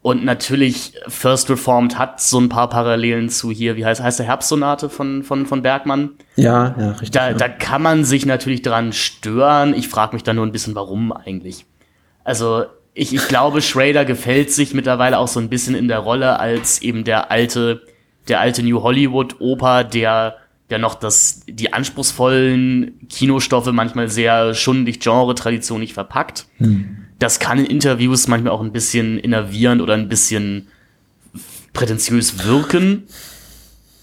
Und 0.00 0.24
natürlich, 0.24 0.92
First 1.08 1.50
Reformed 1.50 1.98
hat 1.98 2.20
so 2.20 2.38
ein 2.40 2.48
paar 2.48 2.68
Parallelen 2.68 3.28
zu 3.30 3.50
hier, 3.50 3.76
wie 3.76 3.84
heißt, 3.84 4.00
heißt 4.02 4.20
der 4.20 4.26
Herbstsonate 4.26 4.88
von, 4.88 5.22
von, 5.24 5.44
von 5.44 5.60
Bergmann? 5.62 6.10
Ja, 6.36 6.74
ja, 6.78 6.90
richtig. 6.92 7.10
Da, 7.10 7.30
ja. 7.30 7.34
da 7.34 7.48
kann 7.48 7.82
man 7.82 8.04
sich 8.04 8.24
natürlich 8.24 8.62
dran 8.62 8.92
stören. 8.92 9.74
Ich 9.74 9.88
frage 9.88 10.14
mich 10.14 10.22
dann 10.22 10.36
nur 10.36 10.46
ein 10.46 10.52
bisschen, 10.52 10.74
warum 10.76 11.12
eigentlich. 11.12 11.66
Also, 12.24 12.64
ich, 12.94 13.12
ich 13.14 13.26
glaube, 13.28 13.60
Schrader 13.60 14.04
gefällt 14.04 14.50
sich 14.52 14.72
mittlerweile 14.72 15.18
auch 15.18 15.28
so 15.28 15.40
ein 15.40 15.48
bisschen 15.48 15.74
in 15.74 15.88
der 15.88 15.98
Rolle 15.98 16.38
als 16.38 16.80
eben 16.80 17.04
der 17.04 17.30
alte, 17.30 17.82
der 18.28 18.40
alte 18.40 18.62
New 18.62 18.82
Hollywood-Oper, 18.82 19.84
der, 19.84 20.36
der 20.70 20.78
noch 20.78 20.94
das, 20.94 21.40
die 21.48 21.72
anspruchsvollen 21.72 23.00
Kinostoffe 23.08 23.72
manchmal 23.72 24.08
sehr 24.08 24.54
schundig 24.54 25.00
Genre-Tradition 25.00 25.80
nicht 25.80 25.94
verpackt. 25.94 26.46
Das 27.18 27.38
kann 27.38 27.58
in 27.58 27.66
Interviews 27.66 28.28
manchmal 28.28 28.52
auch 28.52 28.60
ein 28.60 28.72
bisschen 28.72 29.18
innervierend 29.18 29.80
oder 29.80 29.94
ein 29.94 30.08
bisschen 30.08 30.68
prätentiös 31.72 32.44
wirken. 32.44 33.04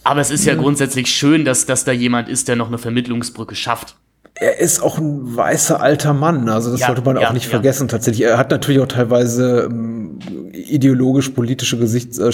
Aber 0.03 0.21
es 0.21 0.31
ist 0.31 0.45
ja 0.45 0.55
grundsätzlich 0.55 1.09
schön, 1.09 1.45
dass, 1.45 1.65
dass 1.65 1.83
da 1.83 1.91
jemand 1.91 2.29
ist, 2.29 2.47
der 2.47 2.55
noch 2.55 2.67
eine 2.67 2.77
Vermittlungsbrücke 2.77 3.55
schafft. 3.55 3.95
er 4.35 4.59
ist 4.59 4.81
auch 4.83 4.97
ein 4.97 5.35
weißer 5.35 5.81
alter 5.81 6.13
Mann, 6.13 6.49
also 6.49 6.71
das 6.71 6.81
Ja, 6.81 6.87
sollte 6.87 7.01
man 7.03 7.17
ja, 7.17 7.29
auch 7.29 7.33
nicht 7.33 7.45
ja. 7.45 7.51
vergessen 7.51 7.87
tatsächlich. 7.87 8.27
Er 8.27 8.37
hat 8.37 8.51
natürlich 8.51 8.81
auch 8.81 8.87
teilweise 8.87 9.67
ähm, 9.71 10.19
ideologisch-politische 10.51 11.77
Gesichts 11.77 12.19
äh, 12.19 12.31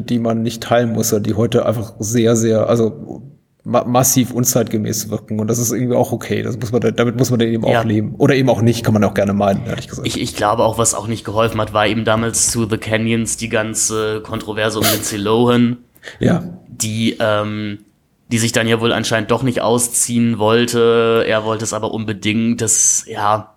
die 0.00 0.18
man 0.18 0.42
nicht 0.42 0.62
teilen 0.62 0.92
muss, 0.92 1.14
die 1.20 1.34
heute 1.34 1.64
einfach 1.64 1.94
sehr, 1.98 2.34
sehr, 2.34 2.68
also 2.68 3.22
ma 3.68 3.84
massiv 3.84 4.32
unzeitgemäß 4.32 5.10
wirken. 5.10 5.38
Und 5.38 5.48
das 5.48 5.58
ist 5.58 5.70
irgendwie 5.72 5.94
auch 5.94 6.10
okay. 6.10 6.42
Das 6.42 6.58
muss 6.58 6.72
man, 6.72 6.80
damit 6.80 7.16
muss 7.16 7.30
man 7.30 7.38
dann 7.38 7.48
eben 7.48 7.66
Ja. 7.66 7.80
auch 7.80 7.84
leben. 7.84 8.14
Oder 8.16 8.34
eben 8.34 8.48
auch 8.48 8.62
nicht, 8.62 8.82
kann 8.82 8.94
man 8.94 9.04
auch 9.04 9.14
gerne 9.14 9.34
meinen, 9.34 9.66
ehrlich 9.66 9.88
gesagt. 9.88 10.08
Ich, 10.08 10.18
ich 10.18 10.34
glaube 10.34 10.64
auch, 10.64 10.78
was 10.78 10.94
auch 10.94 11.06
nicht 11.06 11.24
geholfen 11.24 11.60
hat, 11.60 11.74
war 11.74 11.86
eben 11.86 12.04
damals 12.04 12.50
zu 12.50 12.66
The 12.68 12.78
Canyons 12.78 13.36
die 13.36 13.50
ganze 13.50 14.22
Kontroverse 14.22 14.78
um 14.78 14.86
Lindsay 14.90 15.18
Lohan, 15.18 15.76
ja. 16.18 16.42
die, 16.66 17.16
ähm, 17.20 17.80
die 18.32 18.38
sich 18.38 18.52
dann 18.52 18.66
ja 18.66 18.80
wohl 18.80 18.92
anscheinend 18.92 19.30
doch 19.30 19.42
nicht 19.42 19.60
ausziehen 19.60 20.38
wollte. 20.38 21.24
Er 21.28 21.44
wollte 21.44 21.64
es 21.64 21.74
aber 21.74 21.92
unbedingt. 21.92 22.60
Das, 22.62 23.04
ja. 23.06 23.54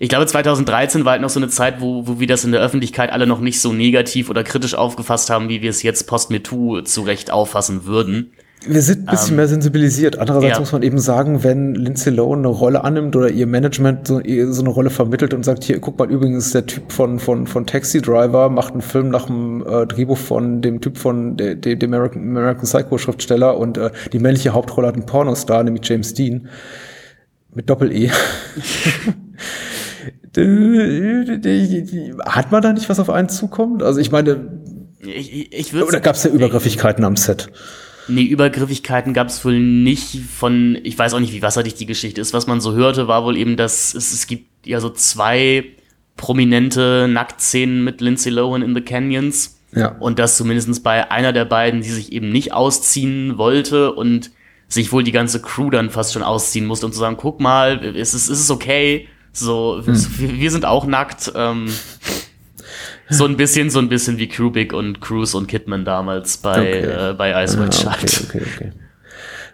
Ich 0.00 0.08
glaube, 0.08 0.26
2013 0.26 1.04
war 1.04 1.12
halt 1.12 1.22
noch 1.22 1.30
so 1.30 1.38
eine 1.38 1.48
Zeit, 1.48 1.80
wo, 1.80 2.08
wo 2.08 2.18
wir 2.18 2.26
das 2.26 2.44
in 2.44 2.50
der 2.50 2.60
Öffentlichkeit 2.60 3.12
alle 3.12 3.28
noch 3.28 3.38
nicht 3.40 3.60
so 3.60 3.72
negativ 3.72 4.28
oder 4.28 4.42
kritisch 4.42 4.74
aufgefasst 4.74 5.30
haben, 5.30 5.48
wie 5.48 5.62
wir 5.62 5.70
es 5.70 5.84
jetzt 5.84 6.08
post-MeToo 6.08 6.82
zu 6.82 7.02
Recht 7.02 7.30
auffassen 7.30 7.86
würden. 7.86 8.32
Wir 8.66 8.82
sind 8.82 9.08
ein 9.08 9.10
bisschen 9.10 9.36
mehr 9.36 9.48
sensibilisiert. 9.48 10.18
Andererseits 10.18 10.44
Ähm, 10.44 10.52
ja. 10.54 10.60
muss 10.60 10.72
man 10.72 10.82
eben 10.82 10.98
sagen, 10.98 11.44
wenn 11.44 11.74
Lindsay 11.74 12.12
Lohan 12.12 12.40
eine 12.40 12.48
Rolle 12.48 12.84
annimmt 12.84 13.14
oder 13.16 13.28
ihr 13.28 13.46
Management 13.46 14.08
so, 14.08 14.20
so 14.24 14.60
eine 14.62 14.70
Rolle 14.70 14.90
vermittelt 14.90 15.34
und 15.34 15.44
sagt, 15.44 15.64
hier, 15.64 15.80
guck 15.80 15.98
mal, 15.98 16.10
übrigens 16.10 16.52
der 16.52 16.66
Typ 16.66 16.90
von, 16.92 17.18
von, 17.18 17.46
von 17.46 17.66
Taxi 17.66 18.00
Driver 18.00 18.48
macht 18.48 18.72
einen 18.72 18.82
Film 18.82 19.10
nach 19.10 19.26
dem 19.26 19.64
äh, 19.66 19.86
Drehbuch 19.86 20.18
von 20.18 20.62
dem 20.62 20.80
Typ 20.80 20.98
von 20.98 21.36
der, 21.36 21.56
dem 21.56 21.92
American, 21.92 22.22
American 22.22 22.64
Psycho 22.64 22.98
Schriftsteller 22.98 23.58
und 23.58 23.76
äh, 23.76 23.90
die 24.12 24.18
männliche 24.18 24.54
Hauptrolle 24.54 24.88
hat 24.88 24.94
einen 24.94 25.06
Pornostar, 25.06 25.62
nämlich 25.64 25.86
James 25.88 26.14
Dean. 26.14 26.48
Mit 27.54 27.70
Doppel-E. 27.70 28.10
Hat 32.26 32.50
man 32.50 32.62
da 32.62 32.72
nicht 32.72 32.88
was 32.88 32.98
auf 32.98 33.10
einen 33.10 33.28
zukommt? 33.28 33.82
Also 33.82 34.00
ich 34.00 34.10
meine, 34.10 34.58
Ich, 35.00 35.32
ich, 35.32 35.52
ich 35.52 35.74
oder 35.74 36.00
gab 36.00 36.16
es 36.16 36.24
ja 36.24 36.30
Übergriffigkeiten 36.30 37.04
am 37.04 37.16
Set? 37.16 37.50
Nee, 38.08 38.24
Übergriffigkeiten 38.24 39.14
gab 39.14 39.28
es 39.28 39.44
wohl 39.44 39.58
nicht 39.58 40.20
von, 40.20 40.78
ich 40.82 40.98
weiß 40.98 41.14
auch 41.14 41.20
nicht, 41.20 41.32
wie 41.32 41.42
wasserdicht 41.42 41.80
die 41.80 41.86
Geschichte 41.86 42.20
ist. 42.20 42.34
Was 42.34 42.46
man 42.46 42.60
so 42.60 42.72
hörte, 42.72 43.08
war 43.08 43.24
wohl 43.24 43.36
eben, 43.36 43.56
dass 43.56 43.94
es, 43.94 44.12
es 44.12 44.26
gibt 44.26 44.66
ja 44.66 44.80
so 44.80 44.90
zwei 44.90 45.64
prominente 46.16 47.08
Nacktszenen 47.08 47.82
mit 47.82 48.00
Lindsay 48.00 48.30
Lohan 48.30 48.62
in 48.62 48.74
The 48.74 48.82
Canyons. 48.82 49.58
Ja. 49.72 49.96
Und 49.98 50.18
dass 50.18 50.36
zumindest 50.36 50.84
bei 50.84 51.10
einer 51.10 51.32
der 51.32 51.44
beiden, 51.44 51.80
die 51.80 51.90
sich 51.90 52.12
eben 52.12 52.30
nicht 52.30 52.52
ausziehen 52.52 53.38
wollte 53.38 53.92
und 53.92 54.30
sich 54.68 54.92
wohl 54.92 55.02
die 55.02 55.12
ganze 55.12 55.40
Crew 55.40 55.70
dann 55.70 55.90
fast 55.90 56.12
schon 56.12 56.22
ausziehen 56.22 56.66
musste, 56.66 56.86
um 56.86 56.92
zu 56.92 56.98
sagen, 56.98 57.16
guck 57.16 57.40
mal, 57.40 57.84
ist 57.84 58.14
es, 58.14 58.28
ist 58.28 58.40
es 58.40 58.50
okay? 58.50 59.08
So, 59.32 59.82
wir, 59.84 60.38
wir 60.38 60.50
sind 60.50 60.64
auch 60.64 60.86
nackt. 60.86 61.32
Ähm, 61.34 61.66
so 63.10 63.24
ein 63.26 63.36
bisschen, 63.36 63.70
so 63.70 63.78
ein 63.78 63.88
bisschen 63.88 64.18
wie 64.18 64.28
Kubrick 64.28 64.72
und 64.72 65.00
Cruise 65.00 65.36
und 65.36 65.46
Kidman 65.48 65.84
damals 65.84 66.36
bei, 66.38 66.60
Okay. 66.60 67.10
äh, 67.10 67.14
bei 67.14 67.44
Ice 67.44 67.58
Ah, 67.58 67.62
White 67.64 67.86
okay, 67.86 68.20
okay, 68.28 68.42
okay. 68.54 68.72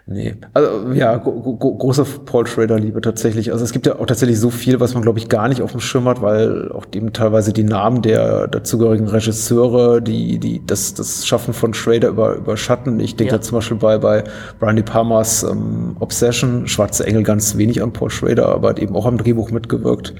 Nee, 0.07 0.35
also 0.53 0.91
ja, 0.93 1.15
gro 1.17 1.55
gro 1.55 1.75
große 1.77 2.03
Paul 2.25 2.47
Schrader-Liebe 2.47 3.01
tatsächlich. 3.01 3.51
Also 3.51 3.63
es 3.63 3.71
gibt 3.71 3.85
ja 3.85 3.97
auch 3.99 4.07
tatsächlich 4.07 4.39
so 4.39 4.49
viel, 4.49 4.79
was 4.79 4.95
man, 4.95 5.03
glaube 5.03 5.19
ich, 5.19 5.29
gar 5.29 5.47
nicht 5.47 5.61
auf 5.61 5.71
dem 5.71 5.79
Schirm 5.79 6.05
hat, 6.05 6.21
weil 6.23 6.71
auch 6.71 6.85
eben 6.93 7.13
teilweise 7.13 7.53
die 7.53 7.63
Namen 7.63 8.01
der 8.01 8.47
dazugehörigen 8.47 9.07
Regisseure, 9.07 10.01
die, 10.01 10.39
die 10.39 10.65
das, 10.65 10.95
das 10.95 11.27
Schaffen 11.27 11.53
von 11.53 11.75
Schrader 11.75 12.09
über, 12.09 12.35
überschatten. 12.35 12.99
Ich 12.99 13.15
denke 13.15 13.31
Ja. 13.33 13.37
da 13.37 13.43
zum 13.43 13.59
Beispiel 13.59 13.77
bei, 13.77 13.99
bei 13.99 14.23
Brian 14.59 14.75
De 14.75 14.83
Palmas 14.83 15.43
ähm, 15.43 15.95
Obsession, 15.99 16.67
Schwarze 16.67 17.05
Engel 17.05 17.21
ganz 17.23 17.55
wenig 17.57 17.81
an 17.83 17.93
Paul 17.93 18.09
Schrader, 18.09 18.49
aber 18.49 18.69
hat 18.69 18.79
eben 18.79 18.95
auch 18.95 19.05
am 19.05 19.19
Drehbuch 19.19 19.51
mitgewirkt. 19.51 20.15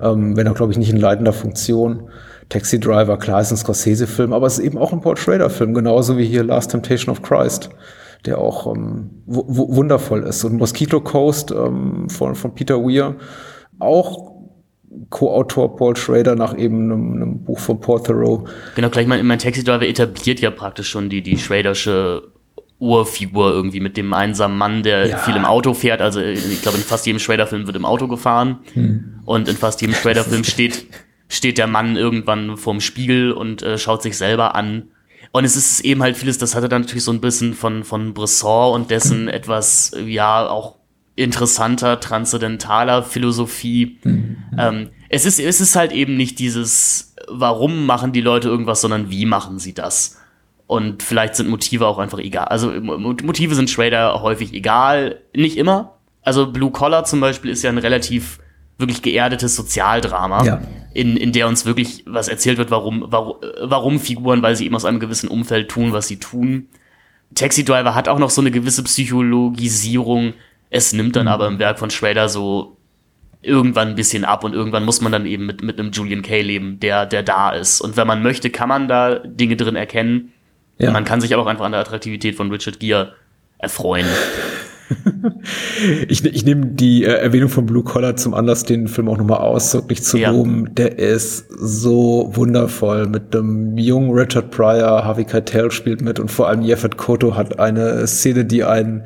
Ähm, 0.00 0.36
wenn 0.36 0.46
auch, 0.46 0.54
glaube 0.54 0.70
ich, 0.72 0.78
nicht 0.78 0.90
in 0.90 0.96
leitender 0.96 1.32
Funktion. 1.32 2.08
Taxi 2.48 2.80
Driver, 2.80 3.18
klar, 3.18 3.40
ist 3.40 3.50
ein 3.50 3.56
Scorsese-Film, 3.56 4.32
aber 4.32 4.46
es 4.46 4.58
ist 4.58 4.64
eben 4.64 4.78
auch 4.78 4.92
ein 4.92 5.00
Paul 5.00 5.16
Schrader-Film, 5.16 5.74
genauso 5.74 6.16
wie 6.16 6.24
hier 6.24 6.44
Last 6.44 6.70
Temptation 6.70 7.12
of 7.12 7.22
Christ, 7.22 7.68
der 8.24 8.38
auch 8.38 8.74
ähm, 8.74 9.10
wundervoll 9.26 10.22
ist. 10.22 10.44
Und 10.44 10.56
Mosquito 10.56 11.00
Coast 11.00 11.50
ähm, 11.50 12.08
von, 12.08 12.34
von 12.34 12.54
Peter 12.54 12.78
Weir, 12.78 13.16
auch 13.78 14.38
Co-Autor 15.10 15.76
Paul 15.76 15.96
Schrader 15.96 16.34
nach 16.34 16.56
eben 16.56 16.90
einem, 16.90 17.12
einem, 17.12 17.44
Buch 17.44 17.58
von 17.58 17.80
Paul 17.80 18.02
Thoreau. 18.02 18.46
Genau, 18.74 18.88
gleich 18.88 19.06
mal, 19.06 19.22
mein 19.22 19.38
Taxi 19.38 19.62
Driver 19.62 19.86
etabliert 19.86 20.40
ja 20.40 20.50
praktisch 20.50 20.88
schon 20.88 21.10
die, 21.10 21.22
die 21.22 21.38
Schradersche 21.38 22.22
Urfigur 22.78 23.52
irgendwie 23.52 23.80
mit 23.80 23.96
dem 23.96 24.14
einsamen 24.14 24.56
Mann, 24.56 24.82
der 24.82 25.06
ja. 25.06 25.16
viel 25.18 25.36
im 25.36 25.44
Auto 25.44 25.74
fährt. 25.74 26.00
Also 26.00 26.20
ich 26.20 26.62
glaube, 26.62 26.78
in 26.78 26.84
fast 26.84 27.06
jedem 27.06 27.18
Schrader-Film 27.18 27.66
wird 27.66 27.76
im 27.76 27.84
Auto 27.84 28.06
gefahren. 28.06 28.60
Hm. 28.74 29.20
Und 29.24 29.48
in 29.48 29.56
fast 29.56 29.80
jedem 29.80 29.94
Schrader-Film 29.94 30.44
steht 30.44 30.86
steht 31.28 31.58
der 31.58 31.66
Mann 31.66 31.96
irgendwann 31.96 32.56
vorm 32.56 32.80
Spiegel 32.80 33.32
und 33.32 33.62
äh, 33.62 33.78
schaut 33.78 34.02
sich 34.02 34.16
selber 34.16 34.54
an. 34.54 34.88
Und 35.32 35.44
es 35.44 35.56
ist 35.56 35.80
eben 35.80 36.02
halt 36.02 36.16
vieles, 36.16 36.38
das 36.38 36.54
hatte 36.54 36.68
dann 36.68 36.82
natürlich 36.82 37.04
so 37.04 37.12
ein 37.12 37.20
bisschen 37.20 37.54
von, 37.54 37.84
von 37.84 38.14
Bresson 38.14 38.74
und 38.74 38.90
dessen 38.90 39.28
etwas, 39.28 39.94
ja, 40.06 40.48
auch 40.48 40.76
interessanter, 41.16 42.00
transzendentaler 42.00 43.02
Philosophie. 43.02 43.98
Mhm. 44.04 44.36
Ähm, 44.56 44.90
es, 45.08 45.26
ist, 45.26 45.38
es 45.38 45.60
ist 45.60 45.76
halt 45.76 45.92
eben 45.92 46.16
nicht 46.16 46.38
dieses, 46.38 47.14
warum 47.28 47.86
machen 47.86 48.12
die 48.12 48.20
Leute 48.20 48.48
irgendwas, 48.48 48.80
sondern 48.80 49.10
wie 49.10 49.26
machen 49.26 49.58
sie 49.58 49.74
das? 49.74 50.18
Und 50.66 51.02
vielleicht 51.02 51.34
sind 51.34 51.48
Motive 51.48 51.86
auch 51.86 51.98
einfach 51.98 52.18
egal. 52.18 52.44
Also 52.44 52.70
Motive 52.70 53.54
sind 53.54 53.70
Schrader 53.70 54.22
häufig 54.22 54.52
egal, 54.52 55.20
nicht 55.34 55.56
immer. 55.56 55.94
Also 56.22 56.52
Blue 56.52 56.70
Collar 56.70 57.04
zum 57.04 57.20
Beispiel 57.20 57.50
ist 57.50 57.62
ja 57.62 57.70
ein 57.70 57.78
relativ 57.78 58.38
wirklich 58.78 59.02
geerdetes 59.02 59.56
Sozialdrama, 59.56 60.44
ja. 60.44 60.60
in, 60.94 61.16
in 61.16 61.32
der 61.32 61.48
uns 61.48 61.66
wirklich 61.66 62.04
was 62.06 62.28
erzählt 62.28 62.58
wird, 62.58 62.70
warum, 62.70 63.04
warum, 63.08 63.36
warum 63.60 64.00
Figuren, 64.00 64.42
weil 64.42 64.56
sie 64.56 64.66
eben 64.66 64.76
aus 64.76 64.84
einem 64.84 65.00
gewissen 65.00 65.28
Umfeld 65.28 65.68
tun, 65.68 65.92
was 65.92 66.08
sie 66.08 66.18
tun. 66.18 66.68
Taxi 67.34 67.64
Driver 67.64 67.94
hat 67.94 68.08
auch 68.08 68.18
noch 68.18 68.30
so 68.30 68.40
eine 68.40 68.50
gewisse 68.50 68.82
Psychologisierung. 68.84 70.34
Es 70.70 70.92
nimmt 70.92 71.16
dann 71.16 71.24
mhm. 71.24 71.32
aber 71.32 71.46
im 71.48 71.58
Werk 71.58 71.78
von 71.78 71.90
Schrader 71.90 72.28
so 72.28 72.76
irgendwann 73.42 73.88
ein 73.88 73.94
bisschen 73.94 74.24
ab 74.24 74.44
und 74.44 74.54
irgendwann 74.54 74.84
muss 74.84 75.00
man 75.00 75.12
dann 75.12 75.26
eben 75.26 75.46
mit, 75.46 75.62
mit 75.62 75.78
einem 75.78 75.92
Julian 75.92 76.22
Kay 76.22 76.42
leben, 76.42 76.80
der, 76.80 77.06
der 77.06 77.22
da 77.22 77.50
ist. 77.50 77.80
Und 77.80 77.96
wenn 77.96 78.06
man 78.06 78.22
möchte, 78.22 78.50
kann 78.50 78.68
man 78.68 78.88
da 78.88 79.16
Dinge 79.18 79.56
drin 79.56 79.76
erkennen. 79.76 80.32
Ja. 80.78 80.90
Man 80.90 81.04
kann 81.04 81.20
sich 81.20 81.34
aber 81.34 81.42
auch 81.42 81.46
einfach 81.46 81.64
an 81.64 81.72
der 81.72 81.80
Attraktivität 81.80 82.36
von 82.36 82.50
Richard 82.50 82.80
Gere 82.80 83.14
erfreuen. 83.58 84.06
ich, 86.08 86.24
ich 86.24 86.44
nehme 86.44 86.66
die 86.66 87.04
äh, 87.04 87.08
Erwähnung 87.08 87.48
von 87.48 87.66
Blue 87.66 87.82
Collar 87.82 88.16
zum 88.16 88.34
Anlass, 88.34 88.64
den 88.64 88.88
Film 88.88 89.08
auch 89.08 89.18
nochmal 89.18 89.38
ausdrücklich 89.38 90.02
zu 90.02 90.18
ja. 90.18 90.30
loben. 90.30 90.74
Der 90.74 90.98
ist 90.98 91.46
so 91.50 92.30
wundervoll 92.34 93.06
mit 93.06 93.34
dem 93.34 93.76
jungen 93.76 94.10
Richard 94.10 94.50
Pryor, 94.50 95.04
Harvey 95.04 95.24
Keitel 95.24 95.70
spielt 95.70 96.00
mit 96.00 96.18
und 96.20 96.30
vor 96.30 96.48
allem 96.48 96.62
Jeffet 96.62 96.96
Koto 96.96 97.36
hat 97.36 97.58
eine 97.58 98.06
Szene, 98.06 98.44
die 98.44 98.64
einen 98.64 99.04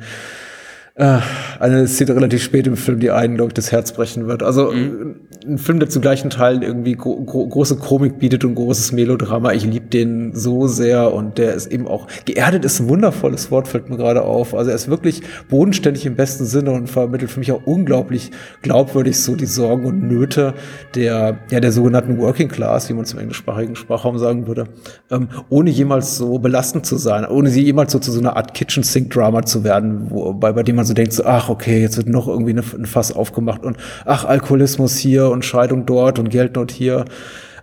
eine 0.95 1.87
Szene 1.87 2.15
relativ 2.15 2.43
spät 2.43 2.67
im 2.67 2.77
Film, 2.77 2.99
die 2.99 3.09
einen, 3.09 3.35
glaube 3.35 3.49
ich, 3.49 3.53
das 3.55 3.71
Herz 3.71 3.93
brechen 3.93 4.27
wird. 4.27 4.43
Also 4.43 4.71
mhm. 4.71 5.15
ein 5.43 5.57
Film, 5.57 5.79
der 5.79 5.89
zu 5.89 5.99
gleichen 5.99 6.29
Teilen 6.29 6.61
irgendwie 6.61 6.93
gro 6.93 7.19
gro 7.23 7.47
große 7.47 7.77
Komik 7.77 8.19
bietet 8.19 8.45
und 8.45 8.53
großes 8.53 8.91
Melodrama. 8.91 9.53
Ich 9.53 9.65
liebe 9.65 9.87
den 9.87 10.35
so 10.35 10.67
sehr 10.67 11.11
und 11.11 11.39
der 11.39 11.55
ist 11.55 11.71
eben 11.71 11.87
auch 11.87 12.05
geerdet 12.25 12.63
ist 12.63 12.79
ein 12.79 12.89
wundervolles 12.89 13.49
Wort, 13.49 13.67
fällt 13.67 13.89
mir 13.89 13.97
gerade 13.97 14.21
auf. 14.21 14.53
Also 14.53 14.69
er 14.69 14.75
ist 14.75 14.87
wirklich 14.87 15.23
bodenständig 15.49 16.05
im 16.05 16.15
besten 16.15 16.45
Sinne 16.45 16.71
und 16.71 16.87
vermittelt 16.87 17.31
für 17.31 17.39
mich 17.39 17.51
auch 17.51 17.65
unglaublich 17.65 18.29
glaubwürdig 18.61 19.19
so 19.19 19.35
die 19.35 19.47
Sorgen 19.47 19.85
und 19.85 20.03
Nöte 20.03 20.53
der, 20.93 21.39
ja, 21.49 21.59
der 21.59 21.71
sogenannten 21.71 22.19
Working 22.19 22.49
Class, 22.49 22.87
wie 22.89 22.93
man 22.93 23.05
zum 23.05 23.17
englischsprachigen 23.17 23.75
Sprachraum 23.75 24.19
sagen 24.19 24.45
würde, 24.45 24.65
ähm, 25.09 25.29
ohne 25.49 25.71
jemals 25.71 26.17
so 26.17 26.37
belastend 26.37 26.85
zu 26.85 26.97
sein, 26.97 27.25
ohne 27.25 27.49
sie 27.49 27.63
jemals 27.63 27.91
so 27.91 27.97
zu 27.97 28.11
so 28.11 28.19
einer 28.19 28.37
Art 28.37 28.53
Kitchen 28.53 28.83
Sink 28.83 29.09
Drama 29.11 29.41
zu 29.41 29.63
werden, 29.63 30.11
wo, 30.11 30.33
bei, 30.33 30.51
bei 30.51 30.61
dem 30.61 30.82
man 30.82 30.82
man 30.83 30.87
so 30.87 30.93
denkt, 30.93 31.13
so, 31.13 31.23
ach, 31.23 31.49
okay, 31.49 31.81
jetzt 31.81 31.97
wird 31.97 32.07
noch 32.09 32.27
irgendwie 32.27 32.53
ein 32.53 32.85
Fass 32.85 33.13
aufgemacht 33.13 33.63
und 33.63 33.77
ach, 34.05 34.25
Alkoholismus 34.25 34.97
hier 34.97 35.29
und 35.29 35.45
Scheidung 35.45 35.85
dort 35.85 36.19
und 36.19 36.29
Geldnot 36.29 36.71
hier. 36.71 37.05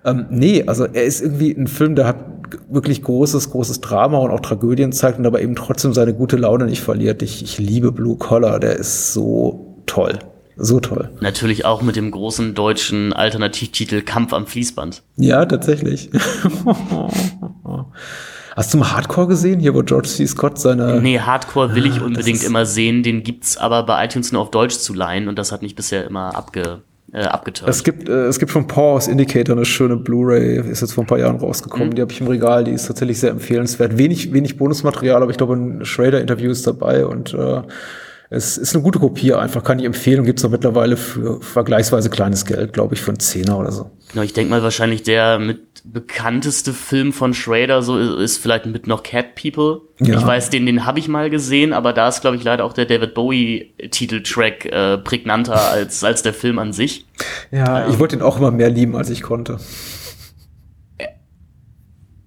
Ähm, 0.05 0.27
nee, 0.31 0.65
also 0.67 0.87
er 0.87 1.05
ist 1.05 1.21
irgendwie 1.21 1.53
ein 1.53 1.67
Film, 1.67 1.95
der 1.95 2.07
hat 2.07 2.17
wirklich 2.71 3.03
großes, 3.03 3.51
großes 3.51 3.83
Drama 3.83 4.19
und 4.19 4.31
auch 4.31 4.41
Tragödien 4.41 4.93
zeigt 4.93 5.19
und 5.19 5.27
aber 5.27 5.43
eben 5.43 5.55
trotzdem 5.55 5.93
seine 5.93 6.15
gute 6.15 6.37
Laune 6.37 6.65
nicht 6.65 6.81
verliert. 6.81 7.23
Ich, 7.23 7.43
ich 7.43 7.59
liebe 7.59 7.93
Blue 7.93 8.17
Collar, 8.17 8.59
der 8.59 8.77
ist 8.77 9.13
so 9.13 9.83
toll. 9.85 10.19
So 10.57 10.81
toll. 10.81 11.11
Natürlich 11.21 11.65
auch 11.65 11.83
mit 11.83 11.97
dem 11.97 12.11
großen 12.11 12.55
deutschen 12.55 13.13
Alternativtitel 13.13 14.03
Kampf 14.03 14.33
am 14.33 14.47
Fließband. 14.47 15.03
Ja, 15.17 15.45
tatsächlich. 15.45 16.11
Hast 18.61 18.75
du 18.75 18.77
mal 18.77 18.93
Hardcore 18.93 19.27
gesehen, 19.27 19.59
hier 19.59 19.73
wo 19.73 19.83
George 19.83 20.07
C. 20.07 20.27
Scott 20.27 20.59
seine. 20.59 21.01
Nee, 21.01 21.19
Hardcore 21.19 21.75
will 21.75 21.87
ich 21.87 21.99
ah, 22.03 22.05
unbedingt 22.05 22.45
immer 22.45 22.67
sehen. 22.67 23.03
Den 23.03 23.23
gibt's 23.23 23.57
aber 23.57 23.85
bei 23.85 24.05
iTunes 24.05 24.33
nur 24.33 24.43
auf 24.43 24.51
Deutsch 24.51 24.77
zu 24.77 24.93
leihen 24.93 25.29
und 25.29 25.39
das 25.39 25.51
hat 25.51 25.63
mich 25.63 25.75
bisher 25.75 26.05
immer 26.05 26.37
abge, 26.37 26.83
äh, 27.11 27.23
abgeturnt. 27.23 27.71
Es 27.71 27.83
gibt, 27.85 28.11
äh, 28.11 28.27
es 28.27 28.39
gibt 28.39 28.53
von 28.53 28.67
Pause 28.67 29.13
Indicator 29.13 29.57
eine 29.57 29.65
schöne 29.65 29.97
Blu-ray, 29.97 30.59
ist 30.71 30.83
jetzt 30.83 30.93
vor 30.93 31.05
ein 31.05 31.07
paar 31.07 31.19
Jahren 31.19 31.37
rausgekommen. 31.37 31.89
Mhm. 31.89 31.95
Die 31.95 32.03
habe 32.03 32.13
ich 32.13 32.21
im 32.21 32.27
Regal, 32.27 32.65
die 32.65 32.73
ist 32.73 32.87
tatsächlich 32.87 33.19
sehr 33.19 33.31
empfehlenswert. 33.31 33.97
Wenig, 33.97 34.35
wenig 34.35 34.59
Bonusmaterial, 34.59 35.23
aber 35.23 35.31
ich 35.31 35.39
glaube, 35.39 35.55
ein 35.55 35.87
Schrader-Interview 35.87 36.51
ist 36.51 36.67
dabei 36.67 37.07
und 37.07 37.33
äh, 37.33 37.63
es 38.33 38.59
ist 38.59 38.75
eine 38.75 38.85
gute 38.85 39.01
Kopie 39.01 39.33
einfach, 39.33 39.65
kann 39.65 39.81
ich 39.81 39.85
empfehlen 39.85 40.25
gibt 40.25 40.39
es 40.39 40.45
auch 40.45 40.51
mittlerweile 40.51 40.97
für 40.97 41.41
vergleichsweise 41.41 42.11
kleines 42.11 42.45
Geld, 42.45 42.73
glaube 42.73 42.95
ich, 42.95 43.01
für 43.01 43.11
einen 43.11 43.19
Zehner 43.19 43.59
oder 43.59 43.73
so. 43.73 43.91
Genau, 44.13 44.23
ich 44.23 44.33
denke 44.33 44.51
mal 44.51 44.63
wahrscheinlich 44.63 45.03
der 45.03 45.41
mit 45.41 45.70
bekannteste 45.85 46.73
Film 46.73 47.13
von 47.13 47.35
Schrader 47.35 47.83
so 47.83 47.99
ist 47.99 48.39
vielleicht 48.39 48.67
mit 48.67 48.87
noch 48.87 49.03
Cat 49.03 49.35
People. 49.35 49.83
Ja. 49.99 50.19
Ich 50.19 50.27
weiß, 50.27 50.51
den, 50.51 50.67
den 50.67 50.87
habe 50.87 50.99
ich 50.99 51.09
mal 51.09 51.31
gesehen, 51.31 51.73
aber 51.73 51.93
da 51.93 52.09
ist, 52.09 52.21
glaube 52.21 52.37
ich, 52.37 52.45
leider 52.45 52.65
auch 52.65 52.73
der 52.73 52.87
David 52.87 53.15
Bowie-Titeltrack 53.15 54.65
äh, 54.67 54.99
prägnanter 54.99 55.71
als, 55.71 56.03
als 56.05 56.23
der 56.23 56.35
Film 56.35 56.59
an 56.59 56.73
sich. 56.73 57.07
Ja, 57.51 57.85
ähm, 57.85 57.93
ich 57.93 57.99
wollte 57.99 58.17
ihn 58.17 58.23
auch 58.23 58.39
immer 58.39 58.51
mehr 58.51 58.71
lieben, 58.71 58.97
als 58.97 59.11
ich 59.11 59.23
konnte. 59.23 59.59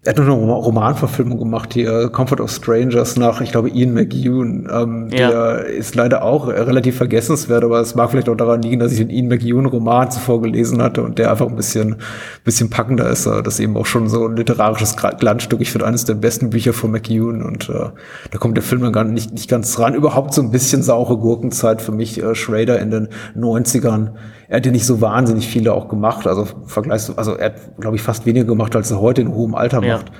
Er 0.06 0.10
hat 0.10 0.18
noch 0.18 0.26
eine 0.26 0.52
Romanverfilmung 0.52 1.40
gemacht, 1.40 1.74
hier 1.74 2.10
Comfort 2.10 2.42
of 2.42 2.52
Strangers 2.52 3.16
nach, 3.16 3.40
ich 3.40 3.54
glaube, 3.54 3.70
Ian 3.70 3.94
McEwan. 3.94 4.68
Ähm, 4.70 5.08
ja. 5.14 5.30
Der 5.30 5.66
ist 5.66 5.96
leider 5.96 6.24
auch 6.24 6.50
relativ 6.50 6.98
vergessenswert, 6.98 7.64
aber 7.64 7.80
es 7.80 7.96
mag 7.96 8.12
vielleicht 8.12 8.28
auch 8.28 8.36
daran 8.36 8.62
liegen, 8.62 8.80
dass 8.80 8.92
ich 8.92 8.98
den 8.98 9.10
Ian 9.10 9.30
McEwan-Roman 9.30 10.12
zuvor 10.12 10.42
gelesen 10.42 10.82
hatte 10.82 11.04
und 11.04 11.20
der 11.20 11.32
einfach 11.32 11.48
ein 11.48 11.56
bisschen, 11.56 11.96
bisschen 12.44 12.70
packender 12.70 13.10
ist. 13.10 13.26
Das 13.28 13.48
ist 13.48 13.60
eben 13.62 13.78
auch 13.78 13.86
schon 13.86 14.10
so 14.10 14.28
ein 14.28 14.36
literarisches 14.36 14.98
Glanzstück. 14.98 15.62
Ich 15.62 15.72
finde 15.72 15.88
eines 15.88 16.04
der 16.04 16.16
besten 16.16 16.50
Bücher 16.50 16.74
von 16.74 16.92
McEwan 16.92 17.42
und 17.42 17.70
äh, 17.70 17.90
da 18.30 18.38
kommt 18.40 18.58
der 18.58 18.64
Film 18.64 18.82
dann 18.82 18.92
gar 18.92 19.06
nicht, 19.06 19.32
nicht 19.32 19.50
ganz 19.50 19.80
ran. 19.80 19.96
Überhaupt 19.96 20.34
so 20.34 20.42
ein 20.42 20.52
bisschen 20.52 20.84
saure 20.84 21.16
Gurkenzeit 21.16 21.82
für 21.82 21.94
mich, 21.94 22.22
äh, 22.22 22.36
Schrader 22.36 22.78
in 22.80 22.92
den 22.92 23.08
90ern 23.38 24.10
er 24.48 24.58
hat 24.58 24.66
ja 24.66 24.72
nicht 24.72 24.86
so 24.86 25.02
wahnsinnig 25.02 25.48
viele 25.48 25.74
auch 25.74 25.88
gemacht. 25.88 26.28
Also 26.28 26.48
vergleichst 26.66 27.18
also 27.18 27.36
er 27.36 27.46
hat, 27.48 27.78
glaube 27.80 27.96
ich, 27.96 28.02
fast 28.02 28.26
weniger 28.26 28.46
gemacht, 28.46 28.76
als 28.76 28.92
er 28.92 29.00
heute 29.00 29.22
in 29.22 29.34
hohem 29.34 29.56
Alter 29.56 29.84
ja. 29.84 29.98
macht. 29.98 30.12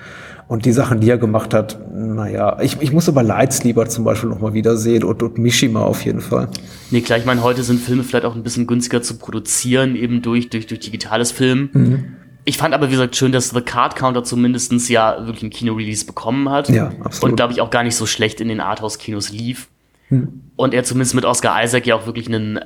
Und 0.48 0.66
die 0.66 0.72
Sachen, 0.72 1.00
die 1.00 1.10
er 1.10 1.18
gemacht 1.18 1.54
hat, 1.54 1.80
naja, 1.94 2.58
ich, 2.62 2.82
ich 2.82 2.92
muss 2.92 3.08
aber 3.08 3.24
Lights 3.24 3.64
lieber 3.64 3.88
zum 3.88 4.04
Beispiel 4.04 4.30
nochmal 4.30 4.54
wiedersehen 4.54 5.04
und, 5.04 5.24
und 5.24 5.38
Mishima 5.38 5.82
auf 5.82 6.04
jeden 6.04 6.20
Fall. 6.20 6.50
Nee, 6.92 7.02
klar, 7.02 7.18
ich 7.18 7.26
meine, 7.26 7.42
heute 7.44 7.64
sind 7.64 7.80
Filme 7.80 8.04
vielleicht 8.04 8.26
auch 8.26 8.36
ein 8.36 8.44
bisschen 8.44 8.68
günstiger 8.68 9.02
zu 9.02 9.18
produzieren, 9.18 9.96
eben 9.96 10.22
durch, 10.22 10.50
durch, 10.50 10.68
durch 10.68 10.82
digitales 10.82 11.32
Film. 11.32 11.70
Mhm. 11.72 12.06
Ich 12.46 12.58
fand 12.58 12.74
aber, 12.74 12.88
wie 12.88 12.92
gesagt, 12.92 13.16
schön, 13.16 13.32
dass 13.32 13.52
The 13.52 13.62
Card 13.62 13.96
Counter 13.96 14.24
zumindestens 14.24 14.90
ja 14.90 15.26
wirklich 15.26 15.44
ein 15.44 15.50
Kino-Release 15.50 16.06
bekommen 16.06 16.50
hat. 16.50 16.68
Ja, 16.70 16.92
absolut. 17.04 17.32
Und 17.32 17.36
glaube 17.38 17.54
ich 17.54 17.62
auch 17.62 17.70
gar 17.70 17.84
nicht 17.84 17.96
so 17.96 18.06
schlecht 18.06 18.42
in 18.42 18.50
den 18.50 18.60
Arthouse-Kinos 18.60 19.32
lief. 19.32 19.70
Mhm. 20.10 20.42
Und 20.58 20.74
er 20.74 20.84
zumindest 20.84 21.16
mit 21.16 21.24
Oscar 21.24 21.64
Isaac 21.64 21.88
ja 21.88 21.96
auch 21.96 22.06
wirklich 22.06 22.28
einen 22.28 22.60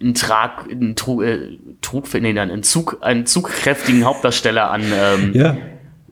einen 0.00 0.14
Trag, 0.14 0.70
einen 0.70 0.96
Trug, 0.96 1.22
äh, 1.22 1.58
Trug 1.80 2.12
nee, 2.14 2.38
einen 2.38 2.62
Zug, 2.62 2.98
einen 3.00 3.26
zugkräftigen 3.26 4.04
Hauptdarsteller 4.04 4.70
an, 4.70 4.82
ähm, 4.82 5.32
ja. 5.34 5.56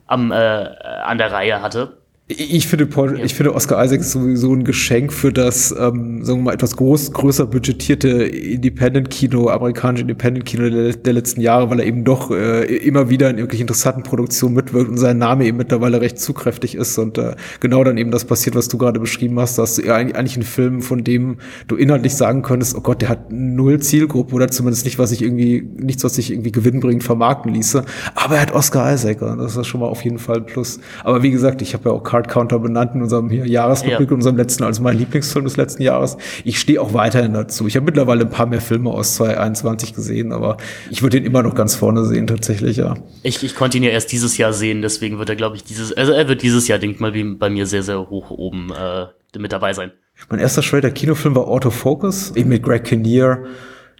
am, 0.05 0.31
äh, 0.31 0.35
an 0.35 1.17
der 1.17 1.31
Reihe 1.31 1.61
hatte. 1.61 1.98
Ich 2.31 2.67
finde, 2.67 2.85
Paul, 2.85 3.17
ja. 3.17 3.25
ich 3.25 3.33
finde 3.33 3.55
Oscar 3.55 3.83
Isaac 3.83 4.01
ist 4.01 4.11
sowieso 4.11 4.53
ein 4.53 4.63
Geschenk 4.63 5.11
für 5.11 5.33
das, 5.33 5.71
ähm, 5.71 6.23
sagen 6.23 6.41
wir 6.41 6.43
mal, 6.43 6.53
etwas 6.53 6.75
groß, 6.75 7.11
größer 7.11 7.47
budgetierte 7.47 8.09
Independent-Kino, 8.09 9.49
amerikanische 9.49 10.03
Independent-Kino 10.03 10.69
der, 10.69 10.93
der, 10.93 11.13
letzten 11.13 11.41
Jahre, 11.41 11.71
weil 11.71 11.79
er 11.79 11.87
eben 11.87 12.03
doch 12.03 12.29
äh, 12.29 12.65
immer 12.65 13.09
wieder 13.09 13.31
in 13.31 13.37
wirklich 13.37 13.61
interessanten 13.61 14.03
Produktionen 14.03 14.53
mitwirkt 14.53 14.91
und 14.91 14.97
sein 14.97 15.17
Name 15.17 15.45
eben 15.45 15.57
mittlerweile 15.57 16.01
recht 16.01 16.19
zukräftig 16.19 16.75
ist 16.75 16.99
und 16.99 17.17
äh, 17.17 17.35
genau 17.61 17.83
dann 17.83 17.97
eben 17.97 18.11
das 18.11 18.25
passiert, 18.25 18.55
was 18.55 18.67
du 18.67 18.77
gerade 18.77 18.99
beschrieben 18.99 19.39
hast, 19.39 19.57
dass 19.57 19.77
du 19.77 19.87
ja 19.87 19.95
eigentlich 19.95 20.35
einen 20.35 20.45
Film, 20.45 20.83
von 20.83 21.03
dem 21.03 21.37
du 21.67 21.77
inhaltlich 21.77 22.13
sagen 22.13 22.43
könntest, 22.43 22.75
oh 22.75 22.81
Gott, 22.81 23.01
der 23.01 23.09
hat 23.09 23.31
null 23.31 23.79
Zielgruppe 23.79 24.35
oder 24.35 24.49
zumindest 24.49 24.85
nicht, 24.85 24.99
was 24.99 25.09
sich 25.09 25.23
irgendwie, 25.23 25.67
nichts, 25.77 26.03
was 26.03 26.13
sich 26.13 26.29
irgendwie 26.29 26.51
gewinnbringend 26.51 27.03
vermarkten 27.03 27.51
ließe, 27.55 27.83
aber 28.13 28.35
er 28.35 28.41
hat 28.43 28.51
Oscar 28.53 28.93
Isaac 28.93 29.23
und 29.23 29.39
das 29.39 29.57
ist 29.57 29.65
schon 29.65 29.79
mal 29.81 29.87
auf 29.87 30.03
jeden 30.03 30.19
Fall 30.19 30.37
ein 30.37 30.45
Plus. 30.45 30.79
Aber 31.03 31.23
wie 31.23 31.31
gesagt, 31.31 31.63
ich 31.63 31.73
habe 31.73 31.89
ja 31.89 31.95
auch 31.95 32.03
Card 32.27 32.49
Counter 32.49 32.59
benannt 32.59 32.95
in 32.95 33.01
unserem 33.01 33.29
Jahresrückblick, 33.31 33.99
Ja. 34.09 34.13
in 34.13 34.15
unserem 34.15 34.37
letzten, 34.37 34.63
als 34.63 34.79
mein 34.79 34.97
Lieblingsfilm 34.97 35.45
des 35.45 35.55
letzten 35.57 35.81
Jahres. 35.83 36.17
Ich 36.43 36.59
stehe 36.59 36.81
auch 36.81 36.93
weiterhin 36.93 37.33
dazu. 37.33 37.67
Ich 37.67 37.75
habe 37.75 37.85
mittlerweile 37.85 38.21
ein 38.21 38.29
paar 38.29 38.45
mehr 38.47 38.61
Filme 38.61 38.89
aus 38.89 39.15
2021 39.15 39.93
gesehen, 39.93 40.31
aber 40.31 40.57
ich 40.89 41.01
würde 41.01 41.17
ihn 41.17 41.25
immer 41.25 41.43
noch 41.43 41.55
ganz 41.55 41.75
vorne 41.75 42.03
sehen, 42.05 42.27
tatsächlich, 42.27 42.77
ja. 42.77 42.95
Ich, 43.23 43.43
ich 43.43 43.55
konnte 43.55 43.77
ihn 43.77 43.83
ja 43.83 43.89
erst 43.91 44.11
dieses 44.11 44.37
Jahr 44.37 44.53
sehen, 44.53 44.81
deswegen 44.81 45.17
wird 45.19 45.29
er, 45.29 45.35
glaube 45.35 45.55
ich, 45.55 45.63
dieses, 45.63 45.93
also 45.95 46.11
er 46.11 46.27
wird 46.27 46.41
dieses 46.41 46.67
Jahr, 46.67 46.79
denke 46.79 46.95
ich 46.95 46.99
mal, 47.01 47.13
wie 47.13 47.23
bei 47.23 47.49
mir 47.49 47.65
sehr, 47.65 47.83
sehr 47.83 48.09
hoch 48.09 48.31
oben 48.31 48.69
äh, 48.71 49.05
mit 49.39 49.51
dabei 49.51 49.73
sein. 49.73 49.91
Mein 50.29 50.39
erster 50.39 50.61
Schrader 50.61 50.91
Kinofilm 50.91 51.35
war 51.35 51.47
Autofocus, 51.47 52.35
eben 52.35 52.49
mit 52.49 52.63
Greg 52.63 52.83
Kinnear, 52.83 53.39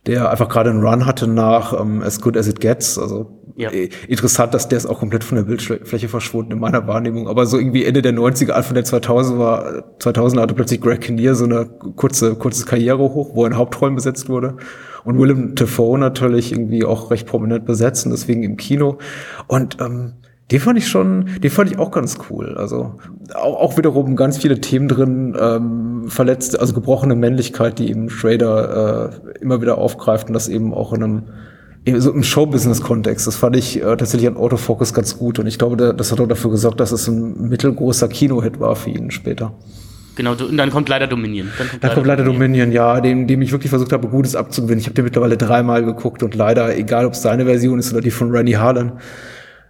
der 0.05 0.29
einfach 0.29 0.49
gerade 0.49 0.69
einen 0.69 0.81
Run 0.85 1.05
hatte 1.05 1.27
nach 1.27 1.79
ähm, 1.79 2.01
As 2.01 2.19
Good 2.19 2.35
As 2.35 2.47
It 2.47 2.59
Gets. 2.59 2.97
Also 2.97 3.38
Ja. 3.59 3.71
äh, 3.71 3.89
interessant, 4.07 4.53
dass 4.53 4.69
der 4.69 4.77
ist 4.77 4.85
auch 4.85 4.99
komplett 4.99 5.25
von 5.25 5.35
der 5.35 5.43
Bildfläche 5.43 6.07
verschwunden 6.07 6.53
in 6.53 6.59
meiner 6.59 6.87
Wahrnehmung. 6.87 7.27
Aber 7.27 7.45
so 7.45 7.57
irgendwie 7.57 7.83
Ende 7.83 8.01
der 8.01 8.13
90er, 8.13 8.51
Anfang 8.51 8.75
der 8.75 8.85
2000er, 8.85 9.37
war, 9.37 9.83
2000er 9.99 10.39
hatte 10.39 10.53
plötzlich 10.53 10.79
Greg 10.79 11.01
Kinnear 11.01 11.35
so 11.35 11.43
eine 11.43 11.65
kurze, 11.97 12.35
kurzes 12.35 12.65
Karriere 12.65 12.99
hoch, 12.99 13.31
wo 13.35 13.43
er 13.43 13.51
in 13.51 13.57
Hauptrollen 13.57 13.95
besetzt 13.95 14.29
wurde. 14.29 14.55
Und 15.03 15.19
Willem 15.19 15.55
Dafoe 15.55 15.99
natürlich 15.99 16.53
irgendwie 16.53 16.85
auch 16.85 17.11
recht 17.11 17.27
prominent 17.27 17.65
besetzt 17.65 18.05
und 18.05 18.11
deswegen 18.11 18.43
im 18.43 18.55
Kino. 18.55 18.97
Und 19.47 19.77
ähm, 19.81 20.13
den 20.51 20.61
fand 20.61 20.77
ich 20.77 20.87
schon, 20.87 21.29
den 21.43 21.51
fand 21.51 21.69
ich 21.69 21.79
auch 21.79 21.91
ganz 21.91 22.17
cool. 22.29 22.55
Also 22.57 22.93
auch, 23.35 23.57
auch 23.57 23.77
wiederum 23.77 24.15
ganz 24.15 24.37
viele 24.37 24.61
Themen 24.61 24.87
drin, 24.87 25.37
ähm, 25.37 26.05
verletzte, 26.07 26.61
also 26.61 26.73
gebrochene 26.73 27.15
Männlichkeit, 27.15 27.77
die 27.77 27.89
eben 27.89 28.09
Schrader 28.09 29.11
äh, 29.35 29.39
immer 29.41 29.61
wieder 29.61 29.77
aufgreift 29.77 30.29
und 30.29 30.33
das 30.33 30.47
eben 30.47 30.73
auch 30.73 30.93
in 30.93 31.03
einem 31.03 31.23
so 31.97 32.11
im 32.11 32.23
Showbusiness-Kontext. 32.23 33.27
Das 33.27 33.35
fand 33.35 33.55
ich 33.55 33.77
äh, 33.77 33.97
tatsächlich 33.97 34.27
an 34.27 34.37
Autofocus 34.37 34.93
ganz 34.93 35.17
gut 35.17 35.39
und 35.39 35.47
ich 35.47 35.57
glaube, 35.57 35.77
da, 35.77 35.93
das 35.93 36.11
hat 36.11 36.19
auch 36.19 36.27
dafür 36.27 36.51
gesorgt, 36.51 36.79
dass 36.79 36.91
es 36.91 37.07
ein 37.07 37.49
mittelgroßer 37.49 38.07
Kinohit 38.07 38.59
war 38.59 38.75
für 38.75 38.89
ihn 38.89 39.11
später. 39.11 39.53
Genau, 40.15 40.33
und 40.33 40.57
dann 40.57 40.69
kommt 40.69 40.89
leider 40.89 41.07
Dominion. 41.07 41.47
Dann 41.57 41.69
kommt 41.69 41.83
Da 41.83 41.89
kommt 41.89 42.05
leider 42.05 42.25
Dominion, 42.25 42.73
ja, 42.73 42.99
dem, 42.99 43.25
dem 43.25 43.41
ich 43.41 43.53
wirklich 43.53 43.69
versucht 43.69 43.93
habe, 43.93 44.09
Gutes 44.09 44.35
abzugewinnen. 44.35 44.79
Ich 44.79 44.85
habe 44.85 44.93
den 44.93 45.05
mittlerweile 45.05 45.37
dreimal 45.37 45.85
geguckt 45.85 46.23
und 46.23 46.35
leider, 46.35 46.75
egal 46.75 47.05
ob 47.05 47.13
es 47.13 47.21
seine 47.21 47.45
Version 47.45 47.79
ist 47.79 47.93
oder 47.93 48.01
die 48.01 48.11
von 48.11 48.29
Randy 48.29 48.51
Harlan, 48.53 48.99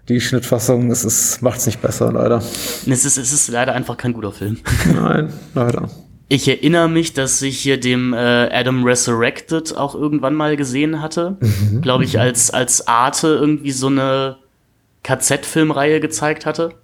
die 0.08 0.20
Schnittfassung, 0.20 0.90
es 0.90 1.06
ist, 1.06 1.44
macht's 1.44 1.68
nicht 1.68 1.84
besser, 1.84 2.12
leider. 2.12 2.38
Es 2.38 3.06
ist, 3.06 3.18
es 3.18 3.32
ist 3.32 3.50
leider 3.50 3.74
einfach 3.74 3.96
kein 3.96 4.14
guter 4.14 4.32
Film. 4.32 4.58
Nein, 4.92 5.32
leider. 5.54 5.88
Ich 6.32 6.48
erinnere 6.48 6.88
mich, 6.88 7.14
dass 7.14 7.42
ich 7.42 7.60
hier 7.60 7.80
dem 7.80 8.14
äh, 8.14 8.18
Adam 8.18 8.84
Resurrected 8.84 9.76
auch 9.76 9.96
irgendwann 9.96 10.36
mal 10.36 10.56
gesehen 10.56 11.02
hatte. 11.02 11.38
Glaube 11.82 12.04
ich, 12.04 12.20
als, 12.20 12.52
als 12.52 12.88
Arte 12.88 13.28
irgendwie 13.30 13.72
so 13.72 13.88
eine 13.88 14.38
KZ-Filmreihe 15.04 16.00
gezeigt 16.00 16.46
hatte. 16.46 16.76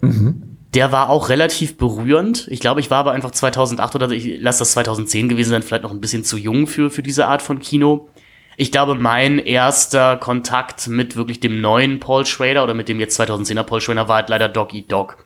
Der 0.74 0.92
war 0.92 1.10
auch 1.10 1.30
relativ 1.30 1.78
berührend. 1.78 2.48
Ich 2.50 2.60
glaube, 2.60 2.80
ich 2.80 2.90
war 2.90 2.98
aber 2.98 3.12
einfach 3.12 3.32
2008 3.32 3.96
oder 3.96 4.10
ich 4.10 4.42
lasse 4.42 4.60
das 4.60 4.72
2010 4.72 5.30
gewesen 5.30 5.52
sein, 5.52 5.62
vielleicht 5.62 5.84
noch 5.84 5.92
ein 5.92 6.02
bisschen 6.02 6.24
zu 6.24 6.38
jung 6.38 6.66
für, 6.66 6.90
für 6.90 7.04
diese 7.04 7.28
Art 7.28 7.44
von 7.44 7.60
Kino. 7.60 8.10
Ich 8.58 8.72
glaube, 8.72 8.96
mein 8.96 9.38
erster 9.38 10.18
Kontakt 10.18 10.88
mit 10.88 11.16
wirklich 11.16 11.40
dem 11.40 11.62
neuen 11.62 12.00
Paul 12.00 12.26
Schrader 12.26 12.64
oder 12.64 12.74
mit 12.74 12.90
dem 12.90 13.00
jetzt 13.00 13.20
2010er 13.20 13.64
Paul 13.64 13.82
Schrader 13.82 14.08
war 14.08 14.16
halt 14.16 14.30
leider 14.30 14.50
Dog 14.50 14.74
Eat 14.74 14.92
Dog. 14.92 15.18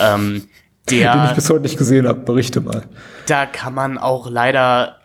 Ähm, 0.00 0.44
der, 0.90 1.12
Den 1.12 1.24
ich 1.26 1.32
bis 1.32 1.50
heute 1.50 1.62
nicht 1.62 1.78
gesehen 1.78 2.06
habe, 2.06 2.20
berichte 2.20 2.60
mal. 2.60 2.82
da 3.26 3.46
kann 3.46 3.74
man 3.74 3.98
auch 3.98 4.30
leider 4.30 4.96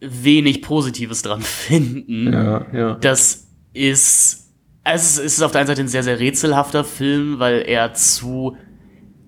wenig 0.00 0.62
Positives 0.62 1.22
dran 1.22 1.42
finden. 1.42 2.32
Ja, 2.32 2.66
ja. 2.72 2.94
Das 3.00 3.46
ist, 3.72 4.48
also 4.84 5.22
es 5.22 5.34
ist 5.34 5.42
auf 5.42 5.52
der 5.52 5.62
einen 5.62 5.68
Seite 5.68 5.82
ein 5.82 5.88
sehr, 5.88 6.02
sehr 6.02 6.18
rätselhafter 6.18 6.84
Film, 6.84 7.38
weil 7.38 7.62
er 7.66 7.94
zu, 7.94 8.56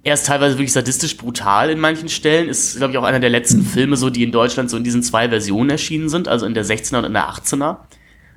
er 0.02 0.14
ist 0.14 0.26
teilweise 0.26 0.56
wirklich 0.56 0.72
sadistisch 0.72 1.16
brutal 1.16 1.70
in 1.70 1.80
manchen 1.80 2.09
Stellen. 2.09 2.48
Ist, 2.48 2.76
glaube 2.76 2.92
ich, 2.92 2.98
auch 2.98 3.04
einer 3.04 3.20
der 3.20 3.30
letzten 3.30 3.62
Filme, 3.62 3.96
so 3.96 4.11
die 4.11 4.22
in 4.22 4.32
Deutschland 4.32 4.70
so 4.70 4.76
in 4.76 4.84
diesen 4.84 5.02
zwei 5.02 5.28
Versionen 5.28 5.70
erschienen 5.70 6.09
sind, 6.09 6.28
also 6.28 6.46
in 6.46 6.54
der 6.54 6.64
16er 6.64 6.98
und 6.98 7.04
in 7.04 7.14
der 7.14 7.28
18er. 7.28 7.78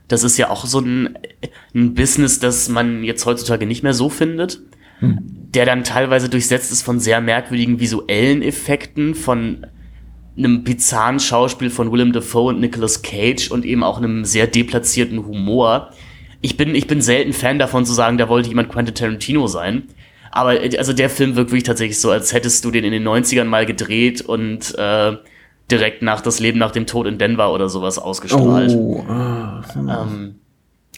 Das 0.07 0.23
ist 0.23 0.37
ja 0.37 0.49
auch 0.49 0.65
so 0.65 0.79
ein, 0.79 1.17
ein 1.73 1.93
Business, 1.93 2.39
das 2.39 2.67
man 2.67 3.03
jetzt 3.03 3.25
heutzutage 3.25 3.65
nicht 3.65 3.83
mehr 3.83 3.93
so 3.93 4.09
findet 4.09 4.61
der 5.01 5.65
dann 5.65 5.83
teilweise 5.83 6.29
durchsetzt 6.29 6.71
ist 6.71 6.83
von 6.83 6.99
sehr 6.99 7.21
merkwürdigen 7.21 7.79
visuellen 7.79 8.41
Effekten, 8.41 9.15
von 9.15 9.65
einem 10.37 10.63
bizarren 10.63 11.19
Schauspiel 11.19 11.69
von 11.69 11.91
Willem 11.91 12.13
Dafoe 12.13 12.49
und 12.49 12.59
Nicolas 12.59 13.01
Cage 13.01 13.51
und 13.51 13.65
eben 13.65 13.83
auch 13.83 13.97
einem 13.97 14.23
sehr 14.23 14.47
deplatzierten 14.47 15.25
Humor. 15.25 15.91
Ich 16.41 16.57
bin, 16.57 16.73
ich 16.73 16.87
bin 16.87 17.01
selten 17.01 17.33
Fan 17.33 17.59
davon 17.59 17.85
zu 17.85 17.93
sagen, 17.93 18.17
da 18.17 18.29
wollte 18.29 18.49
jemand 18.49 18.69
Quentin 18.69 18.95
Tarantino 18.95 19.47
sein. 19.47 19.83
Aber 20.31 20.51
also 20.77 20.93
der 20.93 21.09
Film 21.09 21.35
wirkt 21.35 21.51
wirklich 21.51 21.63
tatsächlich 21.63 21.99
so, 21.99 22.09
als 22.09 22.31
hättest 22.33 22.63
du 22.63 22.71
den 22.71 22.85
in 22.85 22.93
den 22.93 23.05
90ern 23.05 23.43
mal 23.43 23.65
gedreht 23.65 24.21
und 24.21 24.73
äh, 24.77 25.17
direkt 25.69 26.01
nach 26.01 26.21
das 26.21 26.39
Leben 26.39 26.57
nach 26.57 26.71
dem 26.71 26.85
Tod 26.85 27.05
in 27.05 27.17
Denver 27.17 27.53
oder 27.53 27.67
sowas 27.67 27.99
ausgestrahlt. 27.99 28.71
Oh, 28.71 29.03
ah, 29.09 29.61
Ähm, 29.75 30.35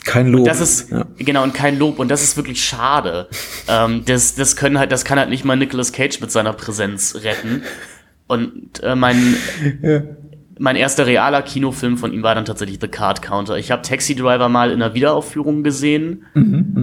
kein 0.04 0.28
Lob. 0.28 0.45
das 0.45 0.60
ist 0.60 0.91
ja. 0.91 1.06
genau 1.18 1.43
und 1.43 1.54
kein 1.54 1.78
Lob 1.78 1.99
und 1.99 2.10
das 2.10 2.24
ist 2.24 2.38
wirklich 2.38 2.64
schade. 2.64 3.28
ähm, 3.68 4.04
das, 4.06 4.36
das 4.36 4.56
können 4.56 4.80
halt, 4.80 4.91
das 4.91 5.06
kann 5.06 5.20
halt 5.20 5.30
nicht 5.30 5.45
mal 5.45 5.56
Nicolas 5.56 5.91
Cage 5.91 6.20
mit 6.22 6.32
seiner 6.32 6.54
Präsenz 6.54 7.20
retten. 7.24 7.64
Und 8.28 8.82
äh, 8.84 8.95
mein 8.95 9.36
mein 10.60 10.76
erster 10.76 11.06
realer 11.06 11.41
Kinofilm 11.41 11.97
von 11.97 12.14
ihm 12.14 12.24
war 12.24 12.36
dann 12.36 12.45
tatsächlich 12.45 12.78
The 12.80 12.88
Card 12.88 13.22
Counter. 13.22 13.58
Ich 13.58 13.72
habe 13.72 13.82
Taxi 13.82 14.16
Driver 14.16 14.49
mal 14.49 14.72
in 14.72 14.82
einer 14.82 14.93
Wiederaufführung 14.93 15.64
gesehen, 15.64 16.26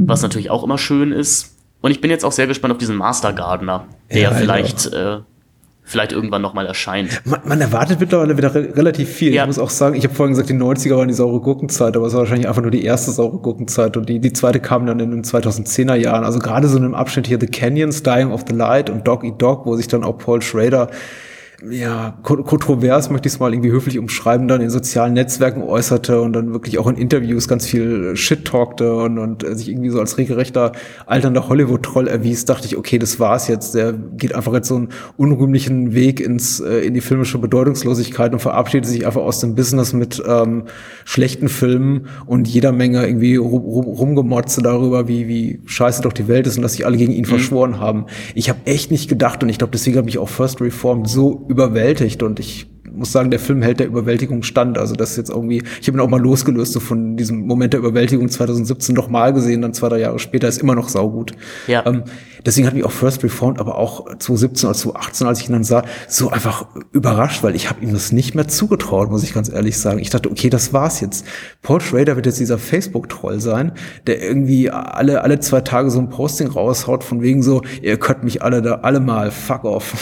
was 0.07 0.23
natürlich 0.23 0.51
auch 0.51 0.65
immer 0.65 0.77
schön 0.77 1.13
ist. 1.13 1.57
Und 1.81 1.91
ich 1.91 2.01
bin 2.01 2.11
jetzt 2.11 2.25
auch 2.25 2.33
sehr 2.33 2.47
gespannt 2.47 2.73
auf 2.73 2.79
diesen 2.79 2.97
Master 2.97 3.33
Gardener, 3.33 3.87
der 4.13 4.21
Ja, 4.21 4.31
vielleicht 4.33 4.93
äh, 4.93 5.21
vielleicht 5.91 6.13
irgendwann 6.13 6.41
noch 6.41 6.55
mal 6.55 6.67
erscheint. 6.67 7.21
Man, 7.25 7.41
man 7.45 7.61
erwartet 7.61 7.99
mittlerweile 7.99 8.37
wieder 8.37 8.55
re 8.55 8.77
relativ 8.77 9.09
viel. 9.09 9.35
Ja. 9.35 9.43
Ich 9.43 9.47
muss 9.49 9.59
auch 9.59 9.71
sagen, 9.71 9.97
ich 9.97 10.05
habe 10.05 10.15
vorhin 10.15 10.35
gesagt, 10.35 10.49
die 10.49 10.55
90er 10.55 10.97
waren 10.97 11.09
die 11.09 11.15
saure 11.15 11.41
Gurkenzeit, 11.41 11.97
aber 11.97 12.07
es 12.07 12.13
war 12.13 12.21
wahrscheinlich 12.21 12.47
einfach 12.47 12.63
nur 12.63 12.71
die 12.71 12.85
erste 12.85 13.11
saure 13.11 13.39
Gurkenzeit 13.39 13.97
und 13.97 14.09
die, 14.09 14.21
die 14.21 14.33
zweite 14.33 14.61
kam 14.61 14.87
dann 14.87 15.01
in 15.01 15.11
den 15.11 15.25
2010er 15.25 15.97
Jahren. 15.97 16.25
Also 16.25 16.39
gerade 16.39 16.69
so 16.69 16.79
in 16.79 16.85
einem 16.85 16.95
Abschnitt 16.95 17.27
hier 17.27 17.39
The 17.41 17.49
Canyons, 17.49 18.05
Dying 18.05 18.31
of 18.31 18.45
the 18.49 18.55
Light 18.55 18.89
und 18.89 19.07
Dog 19.07 19.25
Eat 19.25 19.43
Dog, 19.43 19.67
wo 19.67 19.75
sich 19.75 19.89
dann 19.89 20.05
auch 20.05 20.17
Paul 20.19 20.41
Schrader 20.43 20.91
ja, 21.71 22.19
ko- 22.23 22.43
kontrovers 22.43 23.11
möchte 23.11 23.29
ich 23.29 23.35
es 23.35 23.41
mal 23.41 23.53
irgendwie 23.53 23.71
höflich 23.71 23.99
umschreiben, 23.99 24.49
dann 24.49 24.61
in 24.61 24.71
sozialen 24.71 25.13
Netzwerken 25.13 25.63
äußerte 25.63 26.21
und 26.21 26.33
dann 26.33 26.53
wirklich 26.53 26.79
auch 26.79 26.87
in 26.87 26.97
Interviews 26.97 27.49
ganz 27.49 27.67
viel 27.67 28.17
Shit 28.17 28.47
talkte 28.47 28.95
und, 28.95 29.19
und 29.19 29.45
äh, 29.45 29.55
sich 29.55 29.69
irgendwie 29.69 29.91
so 29.91 30.01
als 30.01 30.17
regelrechter 30.17 30.73
alternder 31.07 31.49
Hollywood-Troll 31.49 32.09
erwies, 32.09 32.45
dachte 32.47 32.67
ich, 32.67 32.77
okay, 32.79 32.99
das 32.99 33.21
war's 33.21 33.49
jetzt. 33.49 33.75
Der 33.75 33.93
geht 33.93 34.35
einfach 34.35 34.55
jetzt 34.55 34.69
so 34.69 34.77
einen 34.77 34.89
unrühmlichen 35.17 35.93
Weg 35.93 36.21
ins, 36.21 36.61
äh, 36.61 36.79
in 36.79 36.95
die 36.95 37.01
filmische 37.03 37.39
Bedeutungslosigkeit 37.39 38.33
und 38.33 38.39
verabschiedet 38.39 38.87
sich 38.89 39.07
einfach 39.07 39.23
aus 39.23 39.41
dem 39.41 39.55
Business 39.55 39.93
mit 39.93 40.23
ähm, 40.27 40.65
schlechten 41.05 41.49
Filmen 41.49 42.07
und 42.27 42.49
jeder 42.49 42.73
Menge 42.73 43.05
irgendwie 43.07 43.37
rum, 43.37 43.63
rum, 43.63 43.85
rumgemotze 43.85 44.63
darüber, 44.63 45.09
wie, 45.09 45.29
wie 45.29 45.61
scheiße 45.67 46.03
doch 46.03 46.13
die 46.13 46.29
Welt 46.29 46.47
ist 46.47 46.57
und 46.57 46.63
dass 46.63 46.73
sich 46.73 46.87
alle 46.87 46.97
gegen 46.97 47.13
ihn 47.13 47.27
verschworen 47.27 47.79
haben. 47.81 48.07
Ich 48.35 48.49
habe 48.49 48.61
echt 48.65 48.91
nicht 48.91 49.09
gedacht 49.09 49.43
und 49.43 49.49
ich 49.51 49.59
glaube, 49.59 49.73
deswegen 49.73 49.99
habe 49.99 50.09
ich 50.09 50.17
auch 50.19 50.29
First 50.29 50.61
Reformed 50.61 51.09
so 51.09 51.47
überwältigt 51.51 52.23
und 52.23 52.39
ich 52.39 52.71
muss 52.93 53.13
sagen, 53.13 53.31
der 53.31 53.41
Film 53.41 53.63
hält 53.63 53.81
der 53.81 53.87
Überwältigung 53.87 54.43
stand. 54.43 54.79
Also 54.79 54.95
das 54.95 55.13
ist 55.13 55.17
jetzt 55.17 55.31
irgendwie, 55.31 55.63
ich 55.81 55.89
habe 55.89 55.97
ihn 55.97 56.01
auch 56.01 56.09
mal 56.09 56.21
losgelöst 56.21 56.73
so 56.73 56.81
von 56.81 57.17
diesem 57.17 57.47
Moment 57.47 57.73
der 57.73 57.81
Überwältigung 57.81 58.29
2017 58.29 58.95
noch 58.95 59.09
mal 59.09 59.33
gesehen, 59.33 59.63
dann 59.63 59.75
zwei, 59.75 59.89
drei 59.89 60.01
Jahre 60.01 60.19
später, 60.19 60.49
ist 60.49 60.59
immer 60.59 60.75
noch 60.75 60.89
saugut. 60.89 61.33
Ja. 61.67 61.85
Ähm, 61.87 62.05
deswegen 62.45 62.67
hat 62.67 62.75
mich 62.75 62.85
auch 62.85 62.91
First 62.91 63.23
Reformed, 63.23 63.61
aber 63.61 63.77
auch 63.77 64.07
2017 64.07 64.69
oder 64.69 64.79
2018, 64.79 65.27
als 65.27 65.41
ich 65.41 65.49
ihn 65.49 65.53
dann 65.53 65.65
sah, 65.65 65.85
so 66.09 66.31
einfach 66.31 66.67
überrascht, 66.93 67.43
weil 67.43 67.55
ich 67.55 67.69
habe 67.69 67.83
ihm 67.85 67.93
das 67.93 68.13
nicht 68.13 68.35
mehr 68.35 68.49
zugetraut, 68.49 69.11
muss 69.11 69.23
ich 69.23 69.35
ganz 69.35 69.51
ehrlich 69.51 69.79
sagen. 69.79 69.99
Ich 69.99 70.11
dachte, 70.11 70.31
okay, 70.31 70.51
das 70.51 70.73
war's 70.73 71.01
jetzt. 71.01 71.25
Paul 71.63 71.81
Schrader 71.81 72.17
wird 72.17 72.27
jetzt 72.27 72.41
dieser 72.41 72.59
Facebook-Troll 72.59 73.41
sein, 73.41 73.73
der 74.07 74.23
irgendwie 74.23 74.71
alle, 74.71 75.23
alle 75.23 75.41
zwei 75.41 75.61
Tage 75.61 75.91
so 75.91 75.99
ein 76.01 76.09
Posting 76.09 76.49
raushaut, 76.49 77.05
von 77.05 77.23
wegen 77.23 77.43
so, 77.43 77.63
ihr 77.83 77.99
könnt 77.99 78.25
mich 78.25 78.43
alle 78.43 78.63
da, 78.63 78.77
alle 78.83 79.01
mal, 79.01 79.31
fuck 79.31 79.65
off. 79.65 79.95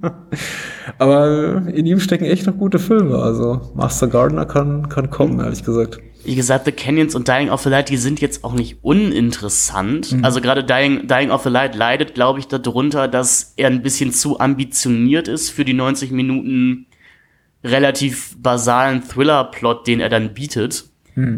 Aber 0.98 1.66
in 1.68 1.86
ihm 1.86 2.00
stecken 2.00 2.24
echt 2.24 2.46
noch 2.46 2.56
gute 2.56 2.78
Filme. 2.78 3.18
Also 3.18 3.72
Master 3.74 4.06
Gardener 4.06 4.46
kann, 4.46 4.88
kann 4.88 5.10
kommen, 5.10 5.40
ehrlich 5.40 5.64
gesagt. 5.64 5.98
Wie 6.24 6.34
gesagt, 6.34 6.64
The 6.64 6.72
Canyons 6.72 7.14
und 7.14 7.28
Dying 7.28 7.50
of 7.50 7.62
the 7.62 7.68
Light, 7.68 7.90
die 7.90 7.98
sind 7.98 8.20
jetzt 8.20 8.44
auch 8.44 8.54
nicht 8.54 8.78
uninteressant. 8.82 10.16
Also 10.22 10.40
gerade 10.40 10.64
Dying, 10.64 11.06
Dying 11.06 11.30
of 11.30 11.42
the 11.42 11.50
Light 11.50 11.74
leidet, 11.74 12.14
glaube 12.14 12.38
ich, 12.38 12.48
darunter, 12.48 13.08
dass 13.08 13.52
er 13.56 13.68
ein 13.68 13.82
bisschen 13.82 14.10
zu 14.12 14.40
ambitioniert 14.40 15.28
ist 15.28 15.50
für 15.50 15.66
die 15.66 15.74
90 15.74 16.12
Minuten 16.12 16.86
relativ 17.62 18.36
basalen 18.40 19.02
Thriller-Plot, 19.06 19.86
den 19.86 20.00
er 20.00 20.08
dann 20.08 20.32
bietet. 20.34 20.84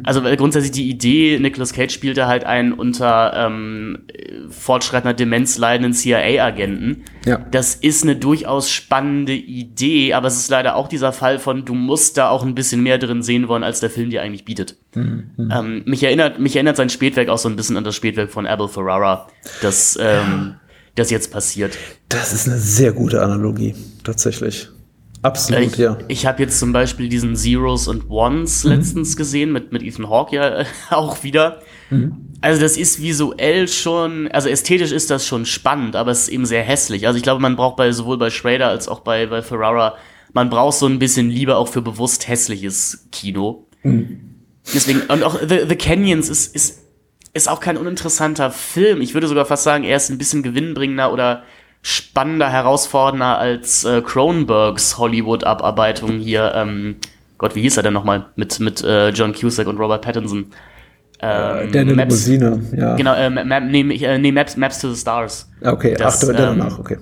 Also 0.05 0.24
weil 0.24 0.37
grundsätzlich 0.37 0.72
die 0.72 0.89
Idee, 0.89 1.39
Nicolas 1.39 1.72
Cage 1.72 1.93
spielte 1.93 2.27
halt 2.27 2.45
einen 2.45 2.72
unter 2.72 3.33
ähm, 3.37 4.05
äh, 4.09 4.49
fortschreitender 4.49 5.12
Demenz 5.12 5.59
leidenden 5.59 5.93
CIA-Agenten. 5.93 7.05
Ja. 7.27 7.45
Das 7.51 7.74
ist 7.74 8.03
eine 8.03 8.16
durchaus 8.16 8.70
spannende 8.70 9.35
Idee, 9.35 10.14
aber 10.14 10.29
es 10.29 10.37
ist 10.37 10.51
leider 10.51 10.77
auch 10.77 10.89
dieser 10.89 11.12
Fall 11.12 11.39
von, 11.39 11.64
du 11.64 11.74
musst 11.74 12.16
da 12.16 12.31
auch 12.31 12.43
ein 12.43 12.55
bisschen 12.55 12.83
mehr 12.83 12.99
drin 12.99 13.22
sehen 13.22 13.49
wollen, 13.49 13.64
als 13.64 13.81
der 13.81 13.91
Film 13.91 14.11
dir 14.11 14.22
eigentlich 14.22 14.45
bietet. 14.45 14.77
Ähm, 15.51 15.83
mich, 15.85 16.03
erinnert, 16.03 16.39
mich 16.39 16.57
erinnert 16.57 16.77
sein 16.77 16.89
Spätwerk 16.89 17.29
auch 17.29 17.39
so 17.39 17.49
ein 17.49 17.57
bisschen 17.57 17.77
an 17.77 17.85
das 17.85 17.95
Spätwerk 17.95 18.31
von 18.31 18.47
Abel 18.47 18.68
Ferrara, 18.68 19.29
das 19.61 19.99
ähm, 20.01 20.55
das 20.95 21.11
jetzt 21.11 21.31
passiert. 21.31 21.77
Das 22.09 22.33
ist 22.33 22.49
eine 22.49 22.59
sehr 22.59 22.93
gute 22.93 23.22
Analogie, 23.22 23.74
tatsächlich. 24.03 24.70
Absolut, 25.23 25.62
ich, 25.62 25.77
ja. 25.77 25.99
Ich 26.09 26.27
habe 26.27 26.43
jetzt 26.43 26.59
zum 26.59 26.73
Beispiel 26.73 27.09
diesen 27.09 27.37
Zeros 27.37 27.89
und 27.89 28.09
Ones 28.11 28.64
Mhm. 28.64 28.71
letztens 28.71 29.17
gesehen, 29.17 29.53
mit, 29.53 29.73
mit 29.73 29.83
Ethan 29.83 30.09
Hawke 30.09 30.37
ja 30.37 30.61
äh, 30.61 30.64
auch 30.91 31.23
wieder. 31.25 31.61
Mhm. 31.91 32.17
Also 32.41 32.61
das 32.61 32.77
ist 32.77 33.01
visuell 33.03 33.67
schon, 33.67 34.29
also 34.29 34.49
ästhetisch 34.49 34.93
ist 34.93 35.11
das 35.11 35.27
schon 35.27 35.47
spannend, 35.47 35.97
aber 35.97 36.11
es 36.11 36.23
ist 36.23 36.29
eben 36.29 36.45
sehr 36.47 36.62
hässlich. 36.62 37.07
Also 37.07 37.17
ich 37.17 37.23
glaube, 37.23 37.41
man 37.41 37.57
braucht 37.57 37.77
bei 37.77 37.91
sowohl 37.93 38.19
bei 38.19 38.31
Schrader 38.31 38.69
als 38.69 38.89
auch 38.89 39.01
bei, 39.01 39.27
bei 39.27 39.43
Ferrara, 39.43 39.95
man 40.33 40.51
braucht 40.51 40.77
so 40.79 40.87
ein 40.87 40.99
bisschen 40.99 41.31
Liebe 41.31 41.57
auch 41.57 41.69
für 41.69 41.81
bewusst 41.83 42.29
hässliches 42.29 43.09
Kino. 43.11 43.67
Deswegen, 44.75 45.01
und 45.03 45.23
auch 45.23 45.39
The, 45.41 45.61
The 45.69 45.77
Canyons 45.77 46.29
ist, 46.29 46.55
ist, 46.55 46.83
ist 47.33 47.49
auch 47.49 47.61
kein 47.61 47.77
uninteressanter 47.79 48.51
Film. 48.51 49.01
Ich 49.01 49.14
würde 49.14 49.29
sogar 49.29 49.47
fast 49.47 49.62
sagen, 49.62 49.85
er 49.85 49.97
ist 49.97 50.11
ein 50.11 50.19
bisschen 50.19 50.43
gewinnbringender 50.43 51.12
oder 51.12 51.45
spannender, 51.89 52.51
herausfordernder 52.51 53.39
als 53.39 53.84
äh, 53.84 54.03
Cronenbergs 54.03 54.99
Hollywood-Abarbeitung 54.99 56.18
hier. 56.18 56.53
Ähm, 56.57 56.97
Gott, 57.39 57.55
wie 57.55 57.61
hieß 57.62 57.76
er 57.76 57.84
denn 57.84 57.93
nochmal? 57.93 58.26
Mit, 58.34 58.59
mit 58.59 58.82
äh, 58.82 59.11
John 59.11 59.32
Cusack 59.32 59.68
und 59.68 59.78
Robert 59.78 60.03
Pattinson. 60.03 60.47
Ähm, 61.20 61.70
Der 61.70 61.82
eine 61.82 61.95
Maps- 61.95 62.26
Limousine, 62.26 62.61
ja. 62.76 62.97
Genau, 62.97 63.14
äh, 63.14 63.30
Map, 63.30 63.62
nee, 63.68 63.82
äh, 64.05 64.18
nee 64.18 64.32
Maps, 64.32 64.57
Maps 64.57 64.80
to 64.80 64.91
the 64.93 65.01
Stars. 65.01 65.49
Okay, 65.62 65.95
Das, 65.97 66.16
ach, 66.24 66.26
der 66.26 66.34
der 66.37 66.49
ähm, 66.51 66.59
danach, 66.59 66.78
okay. 66.80 66.99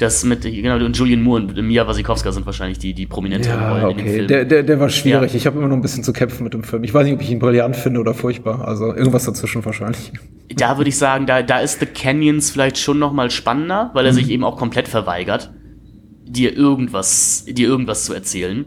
Das 0.00 0.24
mit, 0.24 0.40
genau, 0.42 0.76
und 0.82 0.96
Julian 0.96 1.20
Moore 1.20 1.42
und 1.42 1.62
Mia 1.62 1.86
Wasikowska 1.86 2.32
sind 2.32 2.46
wahrscheinlich 2.46 2.78
die, 2.78 2.94
die 2.94 3.04
prominenteren 3.06 3.60
Ja, 3.60 3.70
Rollen 3.70 3.90
in 3.90 3.96
dem 3.98 4.06
okay. 4.06 4.14
Film. 4.16 4.28
Der, 4.28 4.44
der, 4.46 4.62
der 4.62 4.80
war 4.80 4.88
schwierig. 4.88 5.32
Ja. 5.32 5.36
Ich 5.36 5.46
habe 5.46 5.58
immer 5.58 5.68
noch 5.68 5.76
ein 5.76 5.82
bisschen 5.82 6.02
zu 6.02 6.14
kämpfen 6.14 6.42
mit 6.42 6.54
dem 6.54 6.62
Film. 6.64 6.84
Ich 6.84 6.94
weiß 6.94 7.04
nicht, 7.04 7.12
ob 7.14 7.20
ich 7.20 7.30
ihn 7.30 7.38
brillant 7.38 7.76
finde 7.76 8.00
oder 8.00 8.14
furchtbar. 8.14 8.66
Also 8.66 8.94
irgendwas 8.94 9.24
dazwischen 9.26 9.62
wahrscheinlich. 9.62 10.10
da 10.56 10.78
würde 10.78 10.88
ich 10.88 10.96
sagen, 10.96 11.26
da, 11.26 11.42
da 11.42 11.60
ist 11.60 11.80
The 11.80 11.86
Canyons 11.86 12.50
vielleicht 12.50 12.78
schon 12.78 12.98
noch 12.98 13.12
mal 13.12 13.30
spannender, 13.30 13.90
weil 13.92 14.06
er 14.06 14.12
Mhm. 14.12 14.16
sich 14.16 14.30
eben 14.30 14.42
auch 14.42 14.56
komplett 14.56 14.88
verweigert, 14.88 15.52
dir 16.26 16.56
irgendwas, 16.56 17.44
dir 17.46 17.68
irgendwas 17.68 18.04
zu 18.06 18.14
erzählen. 18.14 18.64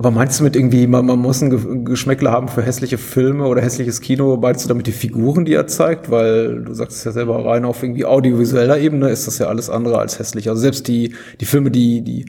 Aber 0.00 0.10
meinst 0.10 0.40
du 0.40 0.44
mit 0.44 0.56
irgendwie, 0.56 0.86
man, 0.86 1.04
man 1.04 1.18
muss 1.18 1.42
ein 1.42 1.50
Ge- 1.50 1.84
Geschmäckle 1.84 2.30
haben 2.30 2.48
für 2.48 2.62
hässliche 2.62 2.96
Filme 2.96 3.46
oder 3.46 3.60
hässliches 3.60 4.00
Kino? 4.00 4.38
Meinst 4.38 4.64
du 4.64 4.68
damit 4.68 4.86
die 4.86 4.92
Figuren, 4.92 5.44
die 5.44 5.52
er 5.52 5.66
zeigt? 5.66 6.10
Weil 6.10 6.64
du 6.64 6.72
sagst 6.72 6.96
es 6.96 7.04
ja 7.04 7.12
selber 7.12 7.44
rein 7.44 7.66
auf 7.66 7.82
irgendwie 7.82 8.06
audiovisueller 8.06 8.78
Ebene 8.78 9.10
ist 9.10 9.26
das 9.26 9.36
ja 9.36 9.48
alles 9.48 9.68
andere 9.68 9.98
als 9.98 10.18
hässlich. 10.18 10.48
Also 10.48 10.62
selbst 10.62 10.88
die, 10.88 11.14
die 11.38 11.44
Filme, 11.44 11.70
die, 11.70 12.00
die 12.00 12.24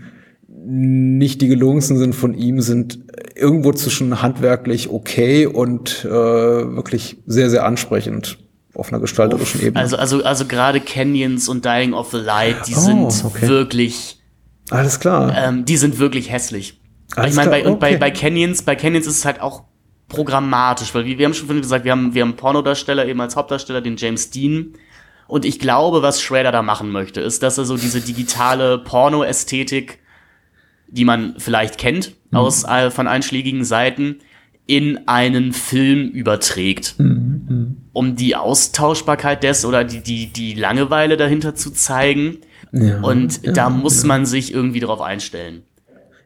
nicht 0.53 1.41
die 1.41 1.47
gelungensten 1.47 1.97
sind 1.97 2.13
von 2.13 2.33
ihm, 2.33 2.59
sind 2.59 2.99
irgendwo 3.35 3.71
zwischen 3.71 4.21
handwerklich 4.21 4.89
okay 4.89 5.45
und 5.45 6.03
äh, 6.03 6.09
wirklich 6.09 7.19
sehr, 7.25 7.49
sehr 7.49 7.65
ansprechend 7.65 8.37
auf 8.75 8.89
einer 8.91 8.99
gestalterischen 8.99 9.61
Ebene. 9.61 9.79
Also, 9.79 9.95
also, 9.95 10.21
also 10.25 10.43
gerade 10.45 10.81
Canyons 10.81 11.47
und 11.47 11.63
Dying 11.63 11.93
of 11.93 12.11
the 12.11 12.17
Light, 12.17 12.67
die 12.67 12.75
Oh, 12.75 12.79
sind 13.09 13.23
okay. 13.23 13.47
wirklich, 13.47 14.19
Alles 14.69 14.99
klar. 14.99 15.33
ähm, 15.37 15.63
die 15.63 15.77
sind 15.77 15.99
wirklich 15.99 16.29
hässlich. 16.33 16.80
Alles 17.15 17.31
ich 17.31 17.35
meine, 17.35 17.51
bei, 17.51 17.65
und 17.65 17.79
bei, 17.79 17.89
okay. 17.89 17.97
bei 17.97 18.11
Canyons, 18.11 18.61
bei 18.63 18.75
Canyons 18.75 19.07
ist 19.07 19.17
es 19.17 19.25
halt 19.25 19.41
auch 19.41 19.63
programmatisch, 20.07 20.93
weil 20.93 21.05
wir, 21.05 21.17
wir 21.17 21.25
haben 21.25 21.33
schon 21.33 21.47
vorhin 21.47 21.61
gesagt, 21.61 21.85
wir 21.85 21.91
haben, 21.91 22.13
wir 22.13 22.21
haben 22.21 22.29
einen 22.29 22.37
Pornodarsteller 22.37 23.05
eben 23.07 23.21
als 23.21 23.35
Hauptdarsteller, 23.35 23.81
den 23.81 23.97
James 23.97 24.29
Dean. 24.29 24.73
Und 25.27 25.45
ich 25.45 25.59
glaube, 25.59 26.01
was 26.01 26.21
Schrader 26.21 26.51
da 26.51 26.61
machen 26.61 26.91
möchte, 26.91 27.21
ist, 27.21 27.41
dass 27.43 27.57
er 27.57 27.65
so 27.65 27.77
diese 27.77 28.01
digitale 28.01 28.77
Porno-Ästhetik, 28.79 29.99
die 30.87 31.05
man 31.05 31.35
vielleicht 31.37 31.77
kennt 31.77 32.15
Mhm. 32.31 32.37
aus 32.37 32.63
äh, 32.63 32.91
von 32.91 33.07
einschlägigen 33.07 33.63
Seiten, 33.63 34.17
in 34.67 35.07
einen 35.07 35.53
Film 35.53 36.09
überträgt, 36.09 36.95
Mhm, 36.97 37.77
um 37.93 38.15
die 38.15 38.35
Austauschbarkeit 38.35 39.43
des 39.43 39.65
oder 39.65 39.83
die, 39.83 40.01
die, 40.01 40.27
die 40.27 40.53
Langeweile 40.53 41.17
dahinter 41.17 41.55
zu 41.55 41.71
zeigen. 41.71 42.37
Ja, 42.71 43.01
Und 43.01 43.43
ja, 43.43 43.51
da 43.51 43.69
muss 43.69 44.03
man 44.05 44.25
sich 44.25 44.53
irgendwie 44.53 44.79
drauf 44.79 45.01
einstellen. 45.01 45.63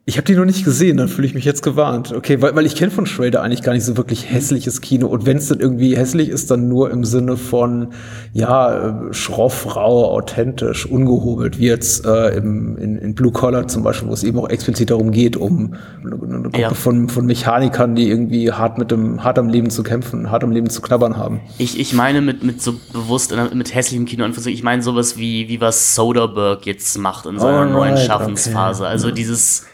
Ich 0.08 0.18
habe 0.18 0.26
die 0.26 0.36
noch 0.36 0.46
nicht 0.46 0.64
gesehen, 0.64 0.98
dann 0.98 1.08
fühle 1.08 1.26
ich 1.26 1.34
mich 1.34 1.46
jetzt 1.46 1.64
gewarnt. 1.64 2.14
Okay, 2.16 2.40
weil, 2.40 2.56
weil 2.56 2.68
ich 2.68 2.76
kenne 2.76 2.92
von 2.92 3.08
Schrader 3.08 3.42
eigentlich 3.42 3.64
gar 3.64 3.74
nicht 3.74 3.84
so 3.84 3.98
wirklich 3.98 4.32
hässliches 4.32 4.82
Kino. 4.82 5.08
Und 5.08 5.26
wenn 5.26 5.38
es 5.38 5.48
dann 5.48 5.60
irgendwie 5.60 5.98
hässlich 5.98 6.30
ist, 6.30 6.52
dann 6.52 6.68
nur 6.70 6.92
im 6.92 7.04
Sinne 7.06 7.38
von, 7.38 7.88
ja, 8.32 9.08
äh, 9.10 9.14
schroff, 9.14 9.76
rau, 9.76 10.12
authentisch, 10.12 10.86
ungehobelt, 10.86 11.58
wie 11.58 11.66
jetzt 11.66 12.06
äh, 12.06 12.38
im, 12.38 12.78
in, 12.78 12.98
in 13.00 13.16
Blue 13.16 13.32
Collar 13.32 13.68
zum 13.68 13.82
Beispiel, 13.82 14.08
wo 14.08 14.14
es 14.14 14.24
eben 14.24 14.38
auch 14.38 14.48
explizit 14.48 14.92
darum 14.92 15.10
geht, 15.10 15.38
um 15.38 15.74
eine, 16.04 16.14
eine 16.14 16.42
Gruppe 16.44 16.60
Ja. 16.62 16.70
von, 16.76 17.10
von 17.10 17.26
Mechanikern, 17.26 17.96
die 17.96 18.08
irgendwie 18.08 18.52
hart 18.52 18.78
mit 18.78 18.92
dem, 18.92 19.24
hart 19.24 19.40
am 19.40 19.50
Leben 19.50 19.72
zu 19.72 19.82
kämpfen, 19.82 20.30
hart 20.30 20.44
am 20.44 20.52
Leben 20.52 20.70
zu 20.70 20.84
knabbern 20.84 21.18
haben. 21.18 21.42
Ich, 21.58 21.80
ich 21.80 21.94
meine 21.94 22.22
mit, 22.22 22.44
mit 22.44 22.62
so 22.62 22.76
bewusst, 22.94 23.32
äh, 23.32 23.56
mit 23.56 23.74
hässlichem 23.74 24.06
Kino, 24.06 24.24
ich 24.28 24.62
meine 24.62 24.84
sowas 24.84 25.18
wie, 25.18 25.50
wie 25.50 25.60
was 25.62 25.96
Soderbergh 25.96 26.64
jetzt 26.70 26.96
macht 27.00 27.26
in 27.26 27.40
seiner 27.40 27.58
Alright, 27.58 27.74
neuen 27.74 27.94
okay. 27.94 28.06
Schaffensphase. 28.06 28.86
Also 28.86 29.10
dieses, 29.10 29.66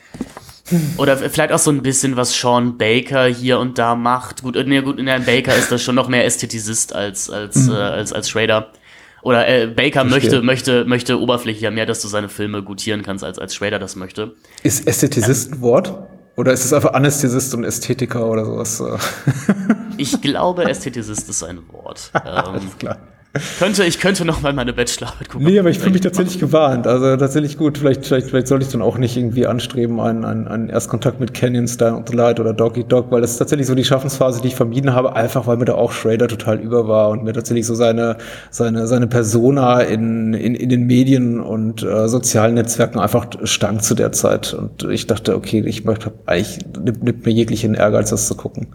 oder 0.97 1.17
vielleicht 1.17 1.51
auch 1.51 1.59
so 1.59 1.72
ein 1.72 1.82
bisschen, 1.82 2.15
was 2.17 2.34
Sean 2.34 2.78
Baker 2.78 3.26
hier 3.26 3.59
und 3.59 3.78
da 3.78 3.95
macht. 3.95 4.43
Gut, 4.43 4.55
äh, 4.55 4.63
nee, 4.63 4.82
gut, 4.82 4.99
in 4.99 5.05
der 5.05 5.19
Baker 5.19 5.55
ist 5.55 5.72
das 5.72 5.82
schon 5.82 5.95
noch 5.95 6.07
mehr 6.07 6.26
Ästhetisist 6.26 6.93
als, 6.95 7.30
als, 7.30 7.67
äh, 7.67 7.74
als, 7.74 8.13
als 8.13 8.30
Schrader. 8.30 8.72
Oder 9.24 9.47
äh, 9.47 9.67
Baker 9.67 10.01
Verstehe. 10.01 10.41
möchte, 10.41 10.41
möchte, 10.41 10.86
möchte 10.86 11.19
oberflächlicher 11.19 11.72
mehr, 11.72 11.86
dass 11.86 12.01
du 12.01 12.07
seine 12.07 12.30
Filme 12.30 12.63
gutieren 12.63 13.03
kannst, 13.03 13.24
als, 13.24 13.38
als 13.38 13.53
Schrader 13.55 13.78
das 13.80 13.95
möchte. 13.95 14.34
Ist 14.63 14.88
Ästhetisist 14.88 15.53
ein 15.53 15.61
Wort? 15.61 15.93
Oder 16.38 16.53
ist 16.53 16.65
es 16.65 16.74
einfach 16.74 16.93
Anästhesist 16.93 17.53
und 17.53 17.63
Ästhetiker 17.63 18.26
oder 18.26 18.45
sowas? 18.45 18.84
Ich 19.97 20.22
glaube, 20.22 20.65
Ästhetisist 20.65 21.30
ist 21.30 21.43
ein 21.43 21.59
Wort. 21.72 22.11
Ähm, 22.15 22.22
Alles 22.26 22.78
klar. 22.80 22.97
Könnte, 23.60 23.86
ich 23.86 24.00
könnte 24.00 24.26
noch 24.26 24.42
mal 24.42 24.52
meine 24.52 24.74
Bachelorarbeit 24.74 25.30
gucken. 25.30 25.48
Nee, 25.48 25.58
aber 25.58 25.70
ich 25.70 25.80
fühle 25.80 25.94
mich 25.94 26.02
tatsächlich 26.02 26.38
gewarnt. 26.38 26.86
Also 26.86 27.16
tatsächlich 27.16 27.58
gut. 27.58 27.78
Vielleicht, 27.78 28.06
vielleicht, 28.06 28.28
vielleicht 28.28 28.48
sollte 28.48 28.66
ich 28.66 28.72
dann 28.74 28.82
auch 28.82 28.98
nicht 28.98 29.16
irgendwie 29.16 29.48
anstreben, 29.48 30.02
einen, 30.02 30.26
einen, 30.26 30.50
einen 30.50 30.68
Erstkontakt 30.68 31.22
mit 31.22 31.34
Canyon, 31.34 31.66
Style 31.70 32.04
the 32.06 32.14
Light 32.14 32.42
oder 32.42 32.52
Doggy 32.54 32.84
Dog, 32.84 33.10
weil 33.10 33.22
das 33.22 33.32
ist 33.32 33.38
tatsächlich 33.38 33.68
so 33.68 33.76
die 33.76 33.86
Schaffensphase, 33.86 34.42
die 34.42 34.50
ich 34.50 34.56
vermieden 34.56 34.94
habe, 34.94 35.16
einfach 35.16 35.48
weil 35.48 35.56
mir 35.56 35.64
da 35.64 35.76
auch 35.76 35.94
Schrader 35.94 36.28
total 36.28 36.60
über 36.60 36.90
war 36.90 37.10
und 37.10 37.24
mir 37.24 37.32
tatsächlich 37.32 37.66
so 37.66 37.74
seine, 37.74 38.18
seine, 38.50 38.86
seine 38.88 39.08
Persona 39.08 39.80
in, 39.80 40.34
in, 40.34 40.54
in 40.54 40.68
den 40.68 40.86
Medien 40.86 41.40
und 41.40 41.84
äh, 41.84 42.10
sozialen 42.10 42.56
Netzwerken 42.56 43.00
einfach 43.00 43.28
stank 43.46 43.82
zu 43.82 43.96
der 43.96 44.12
Zeit. 44.12 44.54
Und 44.54 44.84
ich 44.92 45.08
dachte, 45.08 45.38
okay, 45.38 45.64
ich 45.66 45.86
möchte 45.86 46.12
eigentlich, 46.26 46.60
nimmt, 46.84 47.04
nimmt 47.04 47.26
mir 47.26 47.32
jeglichen 47.32 47.76
Ehrgeiz, 47.76 48.10
das 48.10 48.28
zu 48.28 48.36
gucken. 48.36 48.68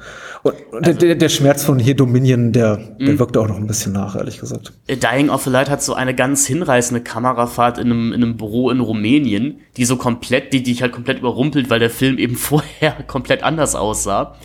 Und, 0.43 0.55
und 0.73 0.87
der, 0.87 0.95
der, 0.95 1.15
der 1.15 1.29
Schmerz 1.29 1.63
von 1.63 1.79
hier 1.79 1.95
Dominion, 1.95 2.53
der, 2.53 2.79
der 2.99 3.19
wirkte 3.19 3.39
auch 3.39 3.49
noch 3.49 3.59
ein 3.59 3.67
bisschen 3.67 3.93
nach, 3.93 4.17
ehrlich 4.17 4.39
gesagt. 4.39 4.46
Dying 4.89 5.31
of 5.31 5.45
the 5.45 5.51
Light 5.51 5.71
hat 5.71 5.83
so 5.83 5.95
eine 5.95 6.15
ganz 6.15 6.47
hinreißende 6.47 7.03
Kamerafahrt 7.03 7.79
in 7.79 7.87
einem, 7.87 8.13
in 8.13 8.23
einem 8.23 8.37
Büro 8.37 8.71
in 8.71 8.81
Rumänien, 8.81 9.61
die 9.77 9.85
so 9.85 9.97
komplett, 9.97 10.53
die 10.53 10.63
dich 10.63 10.83
halt 10.83 10.93
komplett 10.93 11.19
überrumpelt, 11.19 11.71
weil 11.71 11.81
der 11.81 11.91
Film 11.91 12.19
eben 12.19 12.37
vorher 12.37 12.93
komplett 13.07 13.43
anders 13.43 13.75
aussah. 13.75 14.37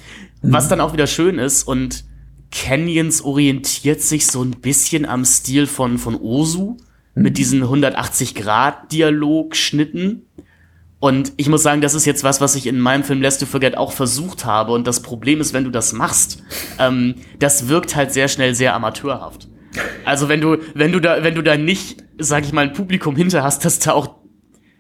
Was 0.43 0.67
dann 0.67 0.81
auch 0.81 0.93
wieder 0.93 1.05
schön 1.05 1.37
ist 1.37 1.63
und 1.63 2.03
Canyons 2.51 3.23
orientiert 3.23 4.01
sich 4.01 4.27
so 4.27 4.43
ein 4.43 4.51
bisschen 4.51 5.05
am 5.05 5.23
Stil 5.23 5.67
von, 5.67 5.97
von 5.97 6.15
Osu 6.15 6.75
mit 7.15 7.37
diesen 7.37 7.63
180-Grad-Dialog-Schnitten. 7.63 10.25
Und 10.99 11.31
ich 11.37 11.47
muss 11.49 11.63
sagen, 11.63 11.81
das 11.81 11.95
ist 11.95 12.05
jetzt 12.05 12.23
was, 12.23 12.39
was 12.41 12.55
ich 12.55 12.67
in 12.67 12.79
meinem 12.79 13.03
Film 13.03 13.21
Lest 13.21 13.39
to 13.39 13.47
Forget 13.47 13.75
auch 13.77 13.91
versucht 13.91 14.45
habe. 14.45 14.73
Und 14.73 14.85
das 14.85 15.01
Problem 15.01 15.41
ist, 15.41 15.53
wenn 15.53 15.63
du 15.63 15.71
das 15.71 15.93
machst, 15.93 16.43
ähm, 16.77 17.15
das 17.39 17.69
wirkt 17.69 17.95
halt 17.95 18.13
sehr 18.13 18.27
schnell 18.27 18.53
sehr 18.53 18.75
amateurhaft. 18.75 19.47
Also 20.05 20.29
wenn 20.29 20.41
du, 20.41 20.57
wenn 20.73 20.91
du 20.91 20.99
da, 20.99 21.23
wenn 21.23 21.35
du 21.35 21.41
da 21.41 21.57
nicht, 21.57 22.03
sag 22.17 22.43
ich 22.43 22.53
mal, 22.53 22.61
ein 22.61 22.73
Publikum 22.73 23.15
hinter 23.15 23.43
hast, 23.43 23.63
das 23.65 23.79
da 23.79 23.93
auch, 23.93 24.15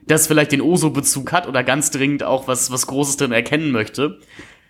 das 0.07 0.27
vielleicht 0.27 0.51
den 0.51 0.61
Oso-Bezug 0.61 1.31
hat 1.31 1.47
oder 1.47 1.63
ganz 1.63 1.91
dringend 1.91 2.23
auch 2.23 2.47
was, 2.47 2.71
was 2.71 2.87
Großes 2.87 3.17
drin 3.17 3.31
erkennen 3.31 3.71
möchte, 3.71 4.19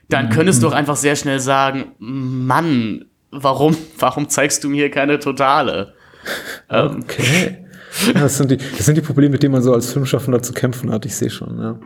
dann 0.09 0.29
könntest 0.29 0.61
du 0.61 0.67
auch 0.67 0.73
einfach 0.73 0.97
sehr 0.97 1.15
schnell 1.15 1.39
sagen, 1.39 1.93
Mann, 1.99 3.05
warum, 3.31 3.77
warum 3.97 4.27
zeigst 4.29 4.63
du 4.63 4.69
mir 4.69 4.91
keine 4.91 5.19
Totale? 5.19 5.93
Ähm, 6.69 7.03
Okay. 7.07 7.57
Das, 8.13 8.37
sind 8.37 8.51
die, 8.51 8.57
das 8.57 8.85
sind 8.85 8.95
die 8.95 9.01
Probleme, 9.01 9.33
mit 9.33 9.43
denen 9.43 9.51
man 9.51 9.61
so 9.61 9.73
als 9.73 9.91
Filmschaffender 9.91 10.41
zu 10.41 10.53
kämpfen 10.53 10.91
hat, 10.91 11.05
ich 11.05 11.15
sehe 11.15 11.29
schon, 11.29 11.59
ja. 11.59 11.79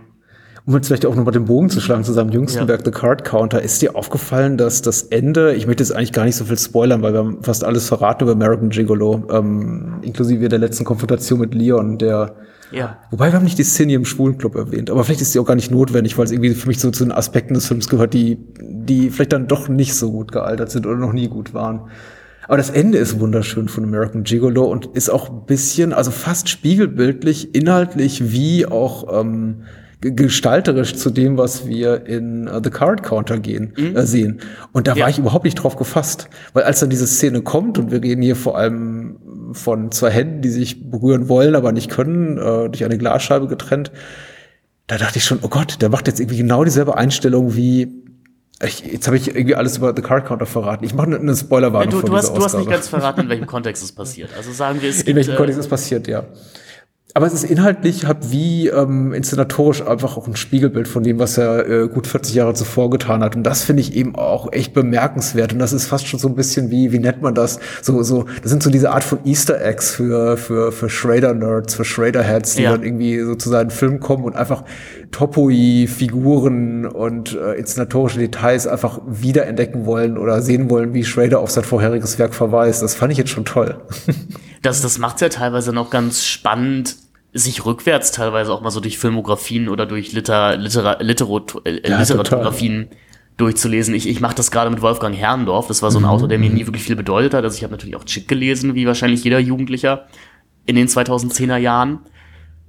Um 0.67 0.73
jetzt 0.73 0.87
vielleicht 0.87 1.05
auch 1.05 1.15
nochmal 1.15 1.31
den 1.31 1.45
Bogen 1.45 1.69
zu 1.69 1.79
schlagen 1.79 2.03
zu 2.03 2.11
seinem 2.11 2.31
jüngsten 2.31 2.59
Ja. 2.59 2.67
Werk, 2.67 2.81
The 2.83 2.91
Card 2.91 3.23
Counter, 3.23 3.61
ist 3.61 3.81
dir 3.83 3.95
aufgefallen, 3.95 4.57
dass 4.57 4.81
das 4.81 5.03
Ende, 5.03 5.53
ich 5.53 5.67
möchte 5.67 5.83
jetzt 5.83 5.91
eigentlich 5.91 6.11
gar 6.11 6.25
nicht 6.25 6.35
so 6.35 6.45
viel 6.45 6.57
spoilern, 6.57 7.03
weil 7.03 7.13
wir 7.13 7.19
haben 7.19 7.43
fast 7.43 7.63
alles 7.63 7.87
verraten 7.87 8.23
über 8.23 8.31
American 8.31 8.69
Gigolo, 8.69 9.27
ähm, 9.31 9.99
inklusive 10.01 10.49
der 10.49 10.57
letzten 10.57 10.83
Konfrontation 10.83 11.39
mit 11.39 11.53
Leon, 11.53 11.97
der 11.99 12.35
ja. 12.71 12.97
Wobei 13.11 13.31
wir 13.31 13.33
haben 13.33 13.43
nicht 13.43 13.59
die 13.59 13.63
Szene 13.63 13.93
im 13.93 14.05
Schwulenclub 14.05 14.55
erwähnt, 14.55 14.89
aber 14.89 15.03
vielleicht 15.03 15.21
ist 15.21 15.33
sie 15.33 15.39
auch 15.39 15.45
gar 15.45 15.55
nicht 15.55 15.69
notwendig, 15.71 16.17
weil 16.17 16.25
es 16.25 16.31
irgendwie 16.31 16.53
für 16.55 16.67
mich 16.67 16.79
so 16.79 16.89
zu 16.91 17.05
den 17.05 17.11
Aspekten 17.11 17.53
des 17.53 17.67
Films 17.67 17.87
gehört, 17.87 18.13
die, 18.13 18.39
die 18.59 19.11
vielleicht 19.11 19.33
dann 19.33 19.47
doch 19.47 19.69
nicht 19.69 19.93
so 19.93 20.11
gut 20.11 20.31
gealtert 20.31 20.71
sind 20.71 20.87
oder 20.87 20.97
noch 20.97 21.13
nie 21.13 21.27
gut 21.27 21.53
waren. 21.53 21.89
Aber 22.47 22.57
das 22.57 22.69
Ende 22.69 22.97
ist 22.97 23.19
wunderschön 23.19 23.69
von 23.69 23.83
American 23.83 24.23
Gigolo 24.23 24.65
und 24.65 24.87
ist 24.87 25.09
auch 25.09 25.29
ein 25.29 25.45
bisschen, 25.45 25.93
also 25.93 26.11
fast 26.11 26.49
spiegelbildlich, 26.49 27.55
inhaltlich 27.55 28.31
wie 28.31 28.65
auch 28.65 29.21
ähm, 29.21 29.63
gestalterisch 30.13 30.95
zu 30.95 31.09
dem, 31.09 31.37
was 31.37 31.67
wir 31.67 32.05
in 32.05 32.47
uh, 32.47 32.61
The 32.63 32.69
Card 32.69 33.01
Counter 33.03 33.39
gehen, 33.39 33.73
äh, 33.95 34.03
sehen. 34.05 34.39
Und 34.71 34.87
da 34.87 34.93
Ja. 34.93 35.03
war 35.03 35.09
ich 35.09 35.17
überhaupt 35.17 35.45
nicht 35.45 35.55
drauf 35.55 35.75
gefasst, 35.75 36.29
weil 36.53 36.63
als 36.63 36.79
dann 36.79 36.89
diese 36.89 37.07
Szene 37.07 37.41
kommt 37.41 37.77
und 37.77 37.91
wir 37.91 38.03
reden 38.03 38.21
hier 38.21 38.35
vor 38.35 38.57
allem 38.57 39.17
von 39.53 39.91
zwei 39.91 40.11
Händen, 40.11 40.41
die 40.41 40.49
sich 40.49 40.89
berühren 40.89 41.27
wollen, 41.29 41.55
aber 41.55 41.71
nicht 41.71 41.89
können, 41.89 42.37
äh, 42.37 42.69
durch 42.69 42.85
eine 42.85 42.97
Glasscheibe 42.97 43.47
getrennt. 43.47 43.91
Da 44.87 44.97
dachte 44.97 45.17
ich 45.17 45.25
schon, 45.25 45.39
oh 45.41 45.47
Gott, 45.47 45.81
der 45.81 45.89
macht 45.89 46.07
jetzt 46.07 46.19
irgendwie 46.19 46.37
genau 46.37 46.63
dieselbe 46.63 46.95
Einstellung 46.97 47.55
wie 47.55 48.05
ich, 48.63 48.85
jetzt 48.85 49.07
habe 49.07 49.17
ich 49.17 49.27
irgendwie 49.27 49.55
alles 49.55 49.77
über 49.77 49.93
The 49.93 50.01
Card 50.01 50.25
Counter 50.25 50.45
verraten. 50.45 50.85
Ich 50.85 50.93
mache 50.93 51.07
eine 51.13 51.35
Spoilerwarnung 51.35 51.89
Ja, 51.89 51.91
du, 51.91 52.01
von 52.01 52.09
du, 52.09 52.15
hast, 52.15 52.35
du 52.37 52.41
hast 52.41 52.57
nicht 52.57 52.69
ganz 52.69 52.87
verraten, 52.87 53.21
in 53.21 53.29
welchem 53.29 53.47
Kontext 53.47 53.83
es 53.83 53.91
passiert. 53.91 54.29
Also 54.37 54.53
sagen 54.53 54.81
wir, 54.81 54.89
es 54.89 54.97
gibt, 54.97 55.09
In 55.09 55.15
welchem 55.17 55.33
äh, 55.33 55.35
Kontext 55.35 55.59
ist 55.59 55.67
passiert, 55.67 56.07
ja. 56.07 56.23
Aber 57.17 57.27
es 57.27 57.33
ist 57.33 57.45
inhaltlich 57.45 58.05
halt 58.05 58.29
wie 58.29 58.67
ähm, 58.67 59.13
inszenatorisch 59.13 59.81
einfach 59.81 60.17
auch 60.17 60.27
ein 60.27 60.35
Spiegelbild 60.35 60.85
von 60.85 61.01
dem, 61.01 61.17
was 61.17 61.37
er 61.37 61.65
äh, 61.65 61.87
gut 61.87 62.07
40 62.07 62.35
Jahre 62.35 62.53
zuvor 62.55 62.89
getan 62.89 63.23
hat. 63.23 63.37
Und 63.37 63.43
das 63.43 63.63
finde 63.63 63.79
ich 63.83 63.95
eben 63.95 64.15
auch 64.15 64.51
echt 64.51 64.73
bemerkenswert. 64.73 65.53
Und 65.53 65.59
das 65.59 65.71
ist 65.71 65.85
fast 65.87 66.07
schon 66.07 66.19
so 66.19 66.27
ein 66.27 66.35
bisschen 66.35 66.71
wie, 66.71 66.91
wie 66.91 66.99
nennt 66.99 67.21
man 67.21 67.33
das? 67.33 67.59
So, 67.81 68.03
so, 68.03 68.25
das 68.41 68.51
sind 68.51 68.61
so 68.61 68.69
diese 68.69 68.91
Art 68.91 69.05
von 69.05 69.19
Easter 69.23 69.63
Eggs 69.63 69.91
für, 69.91 70.35
für, 70.35 70.73
für 70.73 70.89
Schrader-Nerds, 70.89 71.75
für 71.75 71.85
Schrader-Heads, 71.85 72.55
die 72.55 72.63
Ja. 72.63 72.71
dann 72.71 72.83
irgendwie 72.83 73.21
so 73.21 73.35
zu 73.35 73.47
seinen 73.49 73.69
Film 73.69 74.01
kommen 74.01 74.25
und 74.25 74.35
einfach 74.35 74.65
Topoi, 75.11 75.87
Figuren 75.87 76.85
und 76.85 77.33
äh, 77.33 77.53
inszenatorische 77.53 78.19
Details 78.19 78.67
einfach 78.67 78.99
wiederentdecken 79.07 79.85
wollen 79.85 80.17
oder 80.17 80.41
sehen 80.41 80.69
wollen, 80.69 80.93
wie 80.93 81.05
Schrader 81.05 81.39
auf 81.39 81.49
sein 81.49 81.63
vorheriges 81.63 82.19
Werk 82.19 82.33
verweist. 82.35 82.81
Das 82.83 82.93
fand 82.93 83.13
ich 83.13 83.17
jetzt 83.17 83.29
schon 83.29 83.45
toll. 83.45 83.77
das, 84.61 84.81
das 84.81 84.97
macht 84.97 85.15
es 85.15 85.21
ja 85.21 85.29
teilweise 85.29 85.71
noch 85.71 85.89
ganz 85.89 86.25
spannend, 86.25 86.97
sich 87.37 87.65
rückwärts 87.65 88.11
teilweise 88.11 88.53
auch 88.53 88.61
mal 88.61 88.71
so 88.71 88.79
durch 88.79 88.97
Filmografien 88.97 89.67
oder 89.67 89.85
durch 89.85 90.13
Liter, 90.13 90.55
Litera, 90.55 90.97
Litero, 91.01 91.45
äh, 91.65 91.87
Ja, 91.89 91.99
Literatografien 91.99 92.87
durchzulesen. 93.37 93.93
Ich, 93.93 94.07
ich 94.07 94.21
mache 94.21 94.35
das 94.35 94.49
gerade 94.51 94.69
mit 94.69 94.81
Wolfgang 94.81 95.13
Herrndorf. 95.15 95.67
Das 95.67 95.81
war 95.81 95.89
Mhm. 95.89 95.93
so 95.93 95.99
ein 95.99 96.05
Autor, 96.05 96.29
der 96.29 96.39
mir 96.39 96.49
nie 96.49 96.65
wirklich 96.65 96.83
viel 96.83 96.95
bedeutet 96.95 97.33
hat. 97.33 97.43
Also 97.43 97.57
ich 97.57 97.63
habe 97.63 97.71
natürlich 97.73 97.97
auch 97.97 98.05
Chick 98.05 98.29
gelesen, 98.29 98.73
wie 98.75 98.87
wahrscheinlich 98.87 99.23
jeder 99.25 99.39
Jugendlicher 99.39 100.07
in 100.65 100.77
den 100.77 100.87
2010er 100.87 101.57
Jahren. 101.57 101.99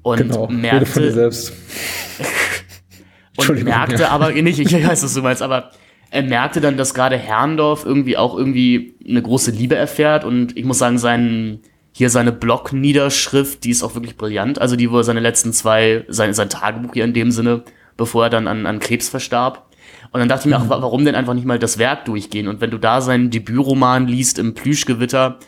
Und 0.02 0.18
Genau. 0.18 0.46
Rede 0.46 0.84
von 0.86 1.02
dir 1.02 1.10
merkte, 1.10 1.12
selbst. 1.12 1.52
und 3.36 3.64
merkte 3.64 4.02
ja. 4.02 4.08
aber 4.10 4.32
nicht, 4.32 4.58
ich 4.58 4.72
weiß, 4.72 5.04
was 5.04 5.14
du 5.14 5.22
meinst, 5.22 5.42
aber 5.42 5.70
er 6.10 6.22
merkte 6.22 6.60
dann, 6.60 6.76
dass 6.76 6.92
gerade 6.94 7.16
Herrndorf 7.16 7.84
irgendwie 7.84 8.16
auch 8.16 8.36
irgendwie 8.36 8.96
eine 9.08 9.22
große 9.22 9.50
Liebe 9.52 9.76
erfährt 9.76 10.24
und 10.24 10.56
ich 10.56 10.64
muss 10.64 10.78
sagen, 10.78 10.98
sein, 10.98 11.60
hier 11.96 12.10
seine 12.10 12.30
Blog-Niederschrift, 12.30 13.64
die 13.64 13.70
ist 13.70 13.82
auch 13.82 13.94
wirklich 13.94 14.18
brillant, 14.18 14.60
also 14.60 14.76
die, 14.76 14.90
wo 14.90 14.98
er 14.98 15.04
seine 15.04 15.20
letzten 15.20 15.54
zwei, 15.54 16.04
sein, 16.08 16.34
sein 16.34 16.50
Tagebuch 16.50 16.92
hier 16.92 17.04
in 17.04 17.14
dem 17.14 17.30
Sinne, 17.30 17.62
bevor 17.96 18.24
er 18.24 18.30
dann 18.30 18.48
an, 18.48 18.66
an 18.66 18.80
Krebs 18.80 19.08
verstarb. 19.08 19.70
Und 20.12 20.20
dann 20.20 20.28
dachte 20.28 20.46
ich 20.46 20.54
mir 20.54 20.60
auch, 20.60 20.68
wa- 20.68 20.82
warum 20.82 21.06
denn 21.06 21.14
einfach 21.14 21.32
nicht 21.32 21.46
mal 21.46 21.58
das 21.58 21.78
Werk 21.78 22.04
durchgehen? 22.04 22.48
Und 22.48 22.60
wenn 22.60 22.70
du 22.70 22.76
da 22.76 23.00
seinen 23.00 23.30
Debütroman 23.30 24.08
liest 24.08 24.38
im 24.38 24.52
Plüschgewitter, 24.52 25.38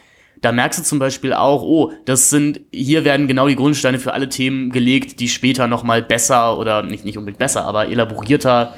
da 0.41 0.53
merkst 0.53 0.79
du 0.79 0.85
zum 0.85 0.99
Beispiel 0.99 1.35
auch, 1.35 1.63
oh, 1.63 1.93
das 2.07 2.31
sind, 2.31 2.63
hier 2.73 3.05
werden 3.05 3.29
genau 3.29 3.47
die 3.47 3.57
Grundsteine 3.57 3.99
für 3.99 4.15
alle 4.15 4.31
Themen 4.31 4.71
gelegt, 4.71 5.21
die 5.21 5.29
später 5.29 5.67
nochmal 5.67 6.01
besser 6.01 6.59
oder 6.59 6.83
nicht, 6.83 7.05
nicht 7.05 7.19
unbedingt 7.19 7.41
besser, 7.41 7.67
aber 7.67 7.89
elaborierter, 7.89 8.75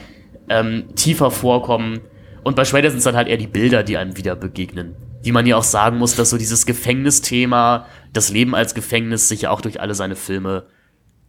ähm, 0.48 0.86
tiefer 0.96 1.30
vorkommen. 1.30 2.00
Und 2.42 2.56
bei 2.56 2.64
Schrader 2.64 2.90
sind 2.90 2.98
es 2.98 3.04
dann 3.04 3.14
halt 3.14 3.28
eher 3.28 3.36
die 3.36 3.46
Bilder, 3.46 3.84
die 3.84 3.96
einem 3.96 4.16
wieder 4.16 4.34
begegnen. 4.34 4.96
Wie 5.22 5.32
man 5.32 5.46
ja 5.46 5.56
auch 5.56 5.64
sagen 5.64 5.98
muss, 5.98 6.16
dass 6.16 6.30
so 6.30 6.38
dieses 6.38 6.64
Gefängnisthema, 6.66 7.86
das 8.12 8.30
Leben 8.30 8.54
als 8.54 8.74
Gefängnis 8.74 9.28
sich 9.28 9.42
ja 9.42 9.50
auch 9.50 9.60
durch 9.60 9.80
alle 9.80 9.94
seine 9.94 10.16
Filme 10.16 10.66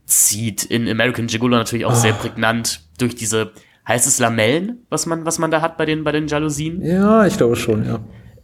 zieht. 0.06 0.64
In 0.64 0.88
American 0.90 1.28
Gigolo 1.28 1.58
natürlich 1.58 1.86
auch 1.86 1.96
sehr 1.96 2.14
prägnant 2.14 2.82
durch 2.98 3.16
diese, 3.16 3.52
heißt 3.88 4.08
es 4.08 4.20
Lamellen, 4.20 4.86
was 4.90 5.06
man, 5.06 5.26
was 5.26 5.40
man 5.40 5.52
da 5.52 5.62
hat 5.62 5.78
bei 5.78 5.86
den, 5.86 6.04
bei 6.04 6.12
den 6.12 6.28
Jalousien? 6.28 6.82
Ja, 6.82 7.26
ich 7.26 7.38
glaube 7.38 7.56
schon, 7.56 7.86
ja. 7.86 8.00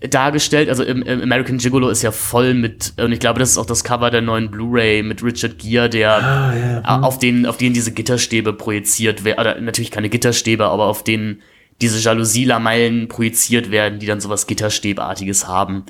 dargestellt. 0.10 0.70
Also 0.70 0.84
im, 0.84 1.02
im 1.02 1.22
American 1.22 1.58
Gigolo 1.58 1.90
ist 1.90 2.02
ja 2.02 2.12
voll 2.12 2.54
mit, 2.54 2.94
und 2.98 3.12
ich 3.12 3.20
glaube, 3.20 3.40
das 3.40 3.52
ist 3.52 3.58
auch 3.58 3.66
das 3.66 3.84
Cover 3.84 4.12
der 4.12 4.22
neuen 4.22 4.52
Blu-ray 4.52 5.04
mit 5.04 5.24
Richard 5.24 5.60
Gere, 5.60 5.90
der 5.90 6.84
Ah, 6.84 7.02
auf 7.02 7.20
denen, 7.20 7.46
auf 7.46 7.58
denen 7.58 7.74
diese 7.74 7.92
Gitterstäbe 7.92 8.54
projiziert 8.54 9.24
werden, 9.24 9.40
oder 9.40 9.60
natürlich 9.62 9.92
keine 9.92 10.10
Gitterstäbe, 10.10 10.66
aber 10.66 10.86
auf 10.86 11.04
denen 11.04 11.42
diese 11.82 12.00
Jalousie-Lamellen 12.00 13.08
projiziert 13.08 13.72
werden, 13.72 14.00
die 14.00 14.06
dann 14.08 14.20
sowas 14.20 14.48
Gitterstäbartiges 14.48 15.48
haben, 15.48 15.86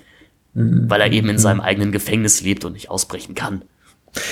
Mhm. 0.58 0.90
weil 0.90 1.02
er 1.02 1.12
eben 1.12 1.30
in 1.30 1.38
seinem 1.38 1.62
eigenen 1.62 1.92
Gefängnis 1.92 2.42
lebt 2.42 2.66
und 2.66 2.74
nicht 2.74 2.90
ausbrechen 2.90 3.36
kann. 3.36 3.62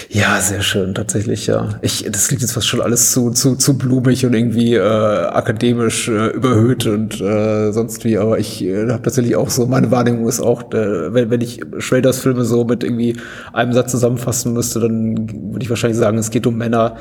Ja, 0.10 0.40
sehr 0.42 0.64
schön, 0.64 0.96
tatsächlich, 0.96 1.46
ja. 1.46 1.78
Ich, 1.84 2.04
das 2.10 2.28
klingt 2.28 2.42
jetzt 2.42 2.54
fast 2.54 2.68
schon 2.68 2.82
alles 2.82 3.12
zu, 3.12 3.30
zu, 3.30 3.56
zu 3.56 3.78
blumig 3.78 4.26
und 4.26 4.34
irgendwie 4.34 4.74
äh, 4.74 4.80
akademisch 4.80 6.08
äh, 6.08 6.30
überhöht 6.30 6.88
und 6.88 7.22
äh, 7.22 7.72
sonst 7.72 8.04
wie, 8.04 8.18
aber 8.18 8.40
ich 8.40 8.64
äh, 8.64 8.90
habe 8.90 9.04
tatsächlich 9.04 9.36
auch 9.36 9.52
so, 9.52 9.68
meine 9.68 9.92
Wahrnehmung 9.92 10.28
ist 10.28 10.40
auch, 10.40 10.74
äh, 10.74 11.14
wenn, 11.14 11.30
wenn 11.30 11.42
ich 11.42 11.62
Schraders 11.78 12.20
Filme 12.20 12.46
so 12.46 12.64
mit 12.64 12.84
irgendwie 12.84 13.18
einem 13.54 13.74
Satz 13.74 13.92
zusammenfassen 13.92 14.54
müsste, 14.54 14.80
dann 14.80 15.52
würde 15.52 15.62
ich 15.62 15.70
wahrscheinlich 15.70 16.00
sagen, 16.00 16.18
es 16.18 16.32
geht 16.32 16.48
um 16.48 16.58
Männer, 16.58 16.96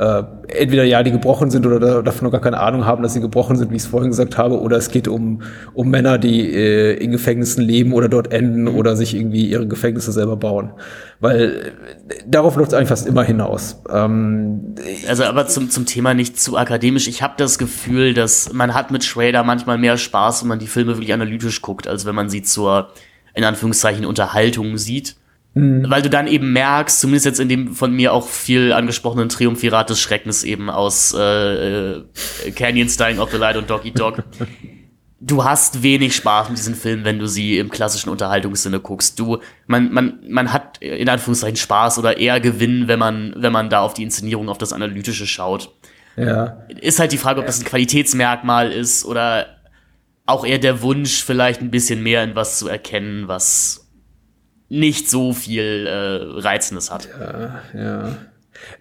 äh, 0.00 0.22
entweder 0.48 0.84
ja, 0.84 1.02
die 1.02 1.10
gebrochen 1.10 1.50
sind 1.50 1.66
oder 1.66 1.78
da, 1.78 2.00
davon 2.00 2.24
noch 2.24 2.32
gar 2.32 2.40
keine 2.40 2.58
Ahnung 2.58 2.86
haben, 2.86 3.02
dass 3.02 3.12
sie 3.12 3.20
gebrochen 3.20 3.56
sind, 3.56 3.70
wie 3.70 3.76
ich 3.76 3.82
es 3.82 3.88
vorhin 3.88 4.08
gesagt 4.08 4.38
habe, 4.38 4.58
oder 4.58 4.78
es 4.78 4.90
geht 4.90 5.08
um, 5.08 5.42
um 5.74 5.90
Männer, 5.90 6.16
die 6.16 6.50
äh, 6.50 6.94
in 6.94 7.12
Gefängnissen 7.12 7.62
leben 7.62 7.92
oder 7.92 8.08
dort 8.08 8.32
enden 8.32 8.66
oder 8.66 8.96
sich 8.96 9.14
irgendwie 9.14 9.50
ihre 9.50 9.68
Gefängnisse 9.68 10.10
selber 10.12 10.38
bauen. 10.38 10.72
Weil 11.20 11.74
äh, 12.08 12.14
darauf 12.26 12.56
läuft 12.56 12.68
es 12.68 12.74
eigentlich 12.74 12.88
fast 12.88 13.06
immer 13.06 13.22
hinaus. 13.24 13.82
Ähm, 13.92 14.74
Also 15.06 15.24
aber 15.24 15.46
zum, 15.48 15.68
zum 15.68 15.84
Thema 15.84 16.14
nicht 16.14 16.40
zu 16.40 16.56
akademisch. 16.56 17.06
Ich 17.06 17.22
habe 17.22 17.34
das 17.36 17.58
Gefühl, 17.58 18.14
dass 18.14 18.54
man 18.54 18.72
hat 18.72 18.90
mit 18.90 19.04
Schrader 19.04 19.44
manchmal 19.44 19.76
mehr 19.76 19.98
Spaß, 19.98 20.40
wenn 20.40 20.48
man 20.48 20.58
die 20.58 20.66
Filme 20.66 20.96
wirklich 20.96 21.12
analytisch 21.12 21.60
guckt, 21.60 21.86
als 21.86 22.06
wenn 22.06 22.14
man 22.14 22.30
sie 22.30 22.40
zur, 22.40 22.88
in 23.34 23.44
Anführungszeichen, 23.44 24.06
Unterhaltung 24.06 24.78
sieht. 24.78 25.16
Weil 25.52 26.02
du 26.02 26.10
dann 26.10 26.28
eben 26.28 26.52
merkst, 26.52 27.00
zumindest 27.00 27.26
jetzt 27.26 27.40
in 27.40 27.48
dem 27.48 27.74
von 27.74 27.92
mir 27.92 28.12
auch 28.12 28.28
viel 28.28 28.72
angesprochenen 28.72 29.28
Triumphirat 29.28 29.90
des 29.90 30.00
Schreckens 30.00 30.44
eben 30.44 30.70
aus 30.70 31.12
äh, 31.12 31.94
äh, 31.96 32.04
Canyons 32.54 32.96
Dying 32.96 33.18
of 33.18 33.32
the 33.32 33.36
Light 33.36 33.56
und 33.56 33.68
Doggy 33.68 33.90
Dog, 33.90 34.22
du 35.20 35.42
hast 35.42 35.82
wenig 35.82 36.14
Spaß 36.14 36.50
mit 36.50 36.58
diesen 36.58 36.76
Filmen, 36.76 37.04
wenn 37.04 37.18
du 37.18 37.26
sie 37.26 37.58
im 37.58 37.68
klassischen 37.68 38.10
Unterhaltungssinne 38.10 38.78
guckst. 38.78 39.18
Du, 39.18 39.38
man, 39.66 39.92
man, 39.92 40.20
man 40.28 40.52
hat 40.52 40.78
in 40.78 41.08
Anführungszeichen 41.08 41.56
Spaß 41.56 41.98
oder 41.98 42.16
eher 42.16 42.38
Gewinn, 42.38 42.86
wenn 42.86 43.00
man, 43.00 43.34
wenn 43.36 43.52
man 43.52 43.70
da 43.70 43.80
auf 43.80 43.94
die 43.94 44.04
Inszenierung, 44.04 44.48
auf 44.48 44.58
das 44.58 44.72
Analytische 44.72 45.26
schaut. 45.26 45.74
ja. 46.16 46.64
Ist 46.80 47.00
halt 47.00 47.10
die 47.10 47.18
Frage, 47.18 47.40
ob 47.40 47.46
das 47.46 47.58
ein 47.58 47.64
Qualitätsmerkmal 47.64 48.70
ist 48.70 49.04
oder 49.04 49.46
auch 50.26 50.46
eher 50.46 50.58
der 50.58 50.80
Wunsch, 50.82 51.24
vielleicht 51.24 51.60
ein 51.60 51.72
bisschen 51.72 52.04
mehr 52.04 52.22
in 52.22 52.36
was 52.36 52.60
zu 52.60 52.68
erkennen, 52.68 53.26
was 53.26 53.89
nicht 54.70 55.10
so 55.10 55.34
viel 55.34 55.86
äh, 55.86 56.40
Reizendes 56.40 56.90
hat. 56.90 57.08
Ja. 57.74 58.16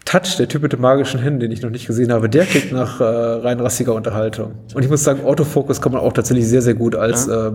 Touch, 0.05 0.37
der 0.37 0.47
Typ 0.47 0.61
mit 0.61 0.73
den 0.73 0.81
magischen 0.81 1.19
Händen, 1.19 1.39
den 1.39 1.51
ich 1.51 1.61
noch 1.61 1.69
nicht 1.69 1.87
gesehen 1.87 2.11
habe, 2.11 2.29
der 2.29 2.45
klingt 2.45 2.71
nach 2.71 2.99
äh, 2.99 3.03
rein 3.03 3.59
rassiger 3.59 3.93
Unterhaltung. 3.93 4.55
Und 4.73 4.83
ich 4.83 4.89
muss 4.89 5.03
sagen, 5.03 5.23
Autofocus 5.23 5.81
kann 5.81 5.91
man 5.91 6.01
auch 6.01 6.13
tatsächlich 6.13 6.47
sehr, 6.47 6.61
sehr 6.61 6.73
gut 6.73 6.95
als 6.95 7.27
äh, 7.27 7.51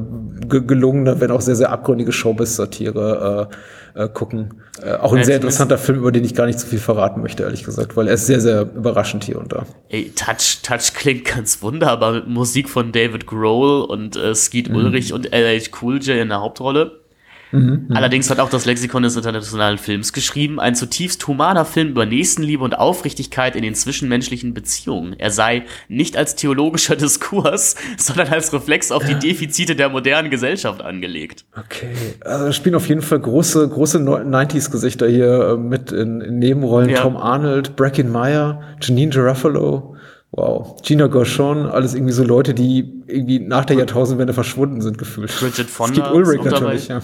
ge 0.48 0.62
gelungene, 0.66 1.20
wenn 1.20 1.30
auch 1.30 1.40
sehr, 1.40 1.56
sehr 1.56 1.70
abgründige 1.70 2.12
Showbiz-Satire 2.12 3.48
äh, 3.94 4.04
äh, 4.04 4.08
gucken. 4.08 4.62
Äh, 4.82 4.94
auch 4.94 5.12
ein 5.12 5.18
Ja, 5.18 5.24
sehr 5.24 5.36
interessanter 5.36 5.78
Film, 5.78 5.98
über 5.98 6.12
den 6.12 6.24
ich 6.24 6.34
gar 6.34 6.46
nicht 6.46 6.58
so 6.58 6.66
viel 6.66 6.78
verraten 6.78 7.20
möchte, 7.20 7.42
ehrlich 7.42 7.64
gesagt, 7.64 7.96
weil 7.96 8.08
er 8.08 8.14
ist 8.14 8.26
sehr, 8.26 8.40
sehr 8.40 8.62
überraschend 8.62 9.24
hier 9.24 9.38
und 9.38 9.52
da. 9.52 9.66
Ey, 9.88 10.12
Touch, 10.14 10.60
Touch 10.62 10.94
klingt 10.94 11.24
ganz 11.24 11.62
wunderbar 11.62 12.12
mit 12.12 12.28
Musik 12.28 12.68
von 12.68 12.92
David 12.92 13.26
Grohl 13.26 13.82
und 13.82 14.16
äh, 14.16 14.34
Skeet 14.34 14.70
Ulrich 14.70 15.12
und 15.12 15.32
LH 15.32 15.70
Cool 15.80 15.98
J 15.98 16.16
in 16.16 16.28
der 16.28 16.40
Hauptrolle. 16.40 17.03
Allerdings 17.52 18.30
hat 18.30 18.40
auch 18.40 18.50
das 18.50 18.64
Lexikon 18.64 19.04
des 19.04 19.16
internationalen 19.16 19.78
Films 19.78 20.12
geschrieben, 20.12 20.58
ein 20.58 20.74
zutiefst 20.74 21.26
humaner 21.28 21.64
Film 21.64 21.88
über 21.88 22.04
Nächstenliebe 22.04 22.64
und 22.64 22.76
Aufrichtigkeit 22.76 23.54
in 23.54 23.62
den 23.62 23.74
zwischenmenschlichen 23.74 24.54
Beziehungen. 24.54 25.14
Er 25.18 25.30
sei 25.30 25.64
nicht 25.88 26.16
als 26.16 26.34
theologischer 26.34 26.96
Diskurs, 27.04 27.76
sondern 27.96 28.28
als 28.28 28.52
Reflex 28.52 28.90
auf 28.90 29.04
die 29.04 29.14
Defizite 29.14 29.76
der 29.76 29.88
modernen 29.88 30.30
Gesellschaft 30.30 30.82
angelegt. 30.82 31.44
Okay, 31.56 31.94
also 32.24 32.52
spielen 32.52 32.74
auf 32.74 32.88
jeden 32.88 33.02
Fall 33.02 33.20
große, 33.20 33.68
große 33.68 33.98
90s-Gesichter 33.98 35.08
hier 35.08 35.50
äh, 35.50 35.56
mit 35.56 35.92
in, 35.92 36.20
in 36.20 36.38
Nebenrollen. 36.38 36.90
Ja. 36.90 37.02
Tom 37.02 37.16
Arnold, 37.16 37.76
Bracken 37.76 38.10
Meyer, 38.10 38.62
Janine 38.80 39.10
Garofalo, 39.10 39.93
wow, 40.36 40.76
Gina 40.82 41.06
Gershon, 41.06 41.66
alles 41.66 41.94
irgendwie 41.94 42.12
so 42.12 42.24
Leute, 42.24 42.54
die 42.54 43.02
irgendwie 43.06 43.38
nach 43.40 43.64
der 43.64 43.76
Jahrtausendwende 43.76 44.32
verschwunden 44.34 44.80
sind 44.82 44.98
gefühlt. 44.98 45.32
Bridget 45.38 45.68
Fonda 45.70 45.94
Skeet 46.06 46.12
Ulrich 46.14 46.42
natürlich, 46.42 46.88
ja. 46.88 47.00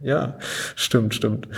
Ja, 0.00 0.38
stimmt, 0.74 1.14
stimmt. 1.14 1.48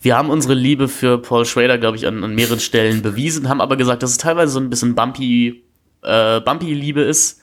Wir 0.00 0.16
haben 0.16 0.30
unsere 0.30 0.54
Liebe 0.54 0.88
für 0.88 1.18
Paul 1.18 1.44
Schrader, 1.44 1.78
glaube 1.78 1.96
ich, 1.96 2.06
an, 2.06 2.24
an 2.24 2.34
mehreren 2.34 2.60
Stellen 2.60 3.02
bewiesen, 3.02 3.48
haben 3.48 3.60
aber 3.60 3.76
gesagt, 3.76 4.02
dass 4.02 4.10
es 4.10 4.18
teilweise 4.18 4.52
so 4.52 4.58
ein 4.60 4.68
bisschen 4.70 4.94
bumpy, 4.94 5.62
äh, 6.02 6.40
bumpy 6.40 6.72
Liebe 6.74 7.02
ist. 7.02 7.40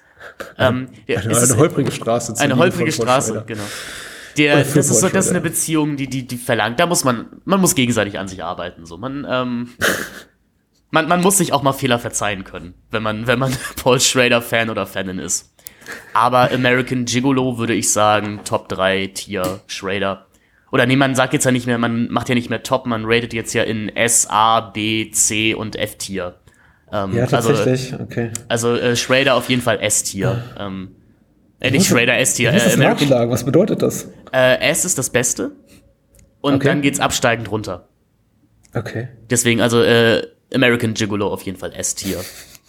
Ähm, 0.57 0.89
Eine, 1.07 1.17
es 1.31 1.43
ist- 1.43 1.51
eine 1.51 1.61
holprige 1.61 1.91
Straße. 1.91 2.33
Eine 2.37 2.53
Liebe 2.53 2.59
holprige 2.59 2.91
Straße, 2.91 3.43
genau. 3.47 3.63
Der, 4.37 4.57
das 4.63 4.75
ist 4.75 4.99
so, 4.99 5.07
das 5.09 5.25
ist 5.25 5.31
eine. 5.31 5.41
Beziehung, 5.41 5.97
die, 5.97 6.07
die, 6.07 6.25
die 6.25 6.37
verlangt. 6.37 6.79
Da 6.79 6.85
muss 6.85 7.03
man, 7.03 7.25
man 7.45 7.59
muss 7.59 7.75
gegenseitig 7.75 8.19
an 8.19 8.27
sich 8.27 8.43
arbeiten. 8.43 8.85
So, 8.85 8.97
man, 8.97 9.25
ähm, 9.29 9.69
man, 10.91 11.07
man 11.07 11.21
muss 11.21 11.37
sich 11.37 11.53
auch 11.53 11.61
mal 11.63 11.73
Fehler 11.73 11.99
verzeihen 11.99 12.43
können, 12.43 12.73
wenn 12.91 13.03
man, 13.03 13.27
wenn 13.27 13.39
man 13.39 13.53
Paul 13.81 13.99
Schrader 13.99 14.41
Fan 14.41 14.69
oder 14.69 14.85
Fanin 14.85 15.19
ist. 15.19 15.53
Aber 16.13 16.51
American 16.51 17.05
Gigolo 17.05 17.57
würde 17.57 17.73
ich 17.73 17.91
sagen, 17.91 18.41
Top 18.45 18.69
3 18.69 19.07
Tier 19.13 19.61
Schrader. 19.67 20.27
oder 20.71 20.85
nee, 20.85 20.95
man 20.95 21.15
sagt 21.15 21.33
jetzt 21.33 21.45
ja 21.45 21.51
nicht 21.51 21.65
mehr, 21.65 21.77
man 21.79 22.09
macht 22.11 22.29
ja 22.29 22.35
nicht 22.35 22.49
mehr 22.49 22.61
Top, 22.61 22.85
man 22.85 23.05
ratet 23.05 23.33
jetzt 23.33 23.53
ja 23.53 23.63
in 23.63 23.89
S, 23.95 24.27
A, 24.29 24.61
B, 24.61 25.09
C 25.11 25.53
und 25.55 25.75
F-Tier. 25.75 26.35
Ähm, 26.91 27.15
Ja, 27.15 27.23
also, 27.25 27.49
tatsächlich. 27.53 27.99
okay. 27.99 28.31
also 28.47 28.75
äh, 28.75 28.95
Schrader 28.95 29.35
auf 29.35 29.49
jeden 29.49 29.61
Fall 29.63 29.79
S-Tier. 29.79 30.43
Ähm, 30.59 30.95
äh, 31.59 31.71
nicht 31.71 31.87
Schrader, 31.87 32.17
S-Tier. 32.19 32.51
Äh, 32.53 32.73
American? 32.73 33.29
Was 33.29 33.43
bedeutet 33.43 33.81
das? 33.81 34.09
äh, 34.31 34.59
S 34.69 34.85
ist 34.85 34.97
das 34.97 35.09
Beste. 35.09 35.51
Und 36.41 36.55
Okay. 36.55 36.67
dann 36.67 36.81
geht's 36.81 36.99
absteigend 36.99 37.49
runter. 37.51 37.89
Okay. 38.75 39.09
Deswegen, 39.29 39.59
also 39.61 39.81
äh, 39.81 40.21
American 40.53 40.93
Gigolo 40.93 41.27
auf 41.27 41.43
jeden 41.43 41.57
Fall 41.57 41.73
S-Tier 41.73 42.17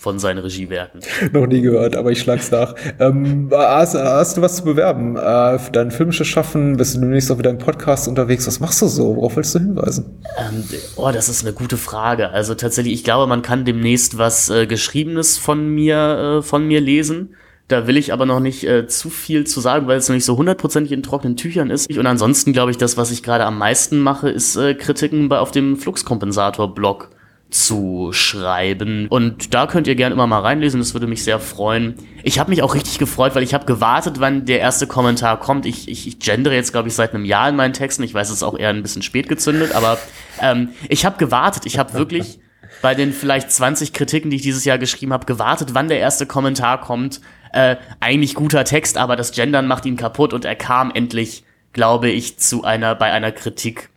von 0.01 0.19
seinen 0.19 0.39
Regiewerken. 0.39 1.01
Noch 1.33 1.47
nie 1.47 1.61
gehört, 1.61 1.95
aber 1.95 2.11
ich 2.11 2.21
schlag's 2.21 2.51
nach. 2.51 2.75
Ähm, 2.99 3.51
hast, 3.53 3.95
hast 3.95 4.37
du 4.39 4.41
was 4.41 4.57
zu 4.57 4.65
bewerben? 4.65 5.17
Äh, 5.17 5.59
für 5.59 5.73
dein 5.73 5.91
filmisches 5.91 6.27
Schaffen? 6.27 6.79
Bist 6.79 6.97
du 6.97 7.01
demnächst 7.01 7.31
auch 7.31 7.39
wieder 7.39 7.51
im 7.51 7.59
Podcast 7.59 8.09
unterwegs? 8.09 8.47
Was 8.47 8.61
machst 8.61 8.81
du 8.81 8.87
so? 8.87 9.17
Worauf 9.17 9.37
willst 9.37 9.55
du 9.55 9.59
hinweisen? 9.59 10.23
Ähm, 10.39 10.65
oh, 10.97 11.11
das 11.13 11.29
ist 11.29 11.45
eine 11.45 11.53
gute 11.53 11.77
Frage. 11.77 12.31
Also 12.31 12.55
tatsächlich, 12.55 12.95
ich 12.95 13.05
glaube, 13.05 13.27
man 13.27 13.43
kann 13.43 13.67
demnächst 13.67 14.17
was 14.17 14.49
äh, 14.49 14.67
Geschriebenes 14.67 15.37
von 15.37 15.69
mir, 15.69 16.39
äh, 16.39 16.43
von 16.43 16.67
mir 16.67 16.81
lesen. 16.81 17.35
Da 17.69 17.87
will 17.87 17.99
ich 17.99 18.15
aber 18.15 18.25
noch 18.25 18.41
nicht 18.41 18.65
äh, 18.67 18.87
zu 18.87 19.11
viel 19.11 19.47
zu 19.47 19.61
sagen, 19.61 19.87
weil 19.87 19.99
es 19.99 20.09
noch 20.09 20.15
nicht 20.15 20.25
so 20.25 20.37
hundertprozentig 20.37 20.93
in 20.93 21.03
trockenen 21.03 21.37
Tüchern 21.37 21.71
ist. 21.71 21.95
Und 21.95 22.07
ansonsten 22.07 22.55
glaube 22.55 22.71
ich, 22.71 22.79
das, 22.79 22.97
was 22.97 23.11
ich 23.11 23.23
gerade 23.23 23.45
am 23.45 23.59
meisten 23.59 24.01
mache, 24.01 24.31
ist 24.31 24.57
äh, 24.57 24.75
Kritiken 24.75 25.29
bei, 25.29 25.39
auf 25.39 25.51
dem 25.51 25.77
Fluxkompensator-Blog 25.77 27.11
zu 27.51 28.13
schreiben. 28.13 29.09
Und 29.09 29.55
da 29.55 29.67
könnt 29.67 29.87
ihr 29.87 29.95
gerne 29.95 30.15
immer 30.15 30.27
mal 30.27 30.41
reinlesen, 30.41 30.81
das 30.81 30.95
würde 30.95 31.07
mich 31.07 31.25
sehr 31.25 31.41
freuen. 31.41 31.95
Ich 32.23 32.39
habe 32.39 32.51
mich 32.51 32.63
auch 32.63 32.75
richtig 32.75 32.99
gefreut, 32.99 33.35
weil 33.35 33.43
ich 33.43 33.55
habe 33.55 33.67
gewartet, 33.67 34.21
wann 34.21 34.45
der 34.45 34.61
erste 34.61 34.87
Kommentar 34.87 35.41
kommt. 35.41 35.67
Ich, 35.67 35.89
ich, 35.89 36.07
ich 36.07 36.19
gendere 36.19 36.55
jetzt, 36.55 36.73
glaube 36.73 36.89
ich, 36.89 36.95
seit 36.95 37.15
einem 37.15 37.25
Jahr 37.25 37.49
in 37.49 37.57
meinen 37.57 37.73
Texten. 37.73 38.03
Ich 38.03 38.15
weiß, 38.15 38.29
es 38.29 38.37
ist 38.37 38.43
auch 38.43 38.59
eher 38.59 38.71
ein 38.71 38.83
bisschen 38.83 39.03
spät 39.03 39.29
gezündet, 39.29 39.75
aber 39.75 39.99
ähm, 40.41 40.71
ich 40.89 41.05
habe 41.05 41.19
gewartet. 41.19 41.67
Ich 41.67 41.79
habe 41.79 41.95
wirklich 41.95 42.39
bei 42.83 42.95
den 42.95 43.13
vielleicht 43.13 43.51
20 43.51 43.93
Kritiken, 43.93 44.31
die 44.31 44.37
ich 44.37 44.43
dieses 44.43 44.65
Jahr 44.65 44.79
geschrieben 44.79 45.13
habe, 45.13 45.27
gewartet, 45.27 45.71
wann 45.73 45.89
der 45.89 45.99
erste 45.99 46.27
Kommentar 46.27 46.81
kommt. 46.81 47.21
Äh, 47.53 47.77
eigentlich 47.99 48.35
guter 48.35 48.65
Text, 48.65 48.97
aber 48.97 49.17
das 49.17 49.33
Gendern 49.33 49.67
macht 49.67 49.85
ihn 49.85 49.97
kaputt 49.97 50.33
und 50.33 50.45
er 50.45 50.55
kam 50.55 50.93
endlich, 50.93 51.43
glaube 51.73 52.09
ich, 52.09 52.39
zu 52.39 52.63
einer, 52.63 52.95
bei 52.95 53.11
einer 53.11 53.33
Kritik 53.33 53.91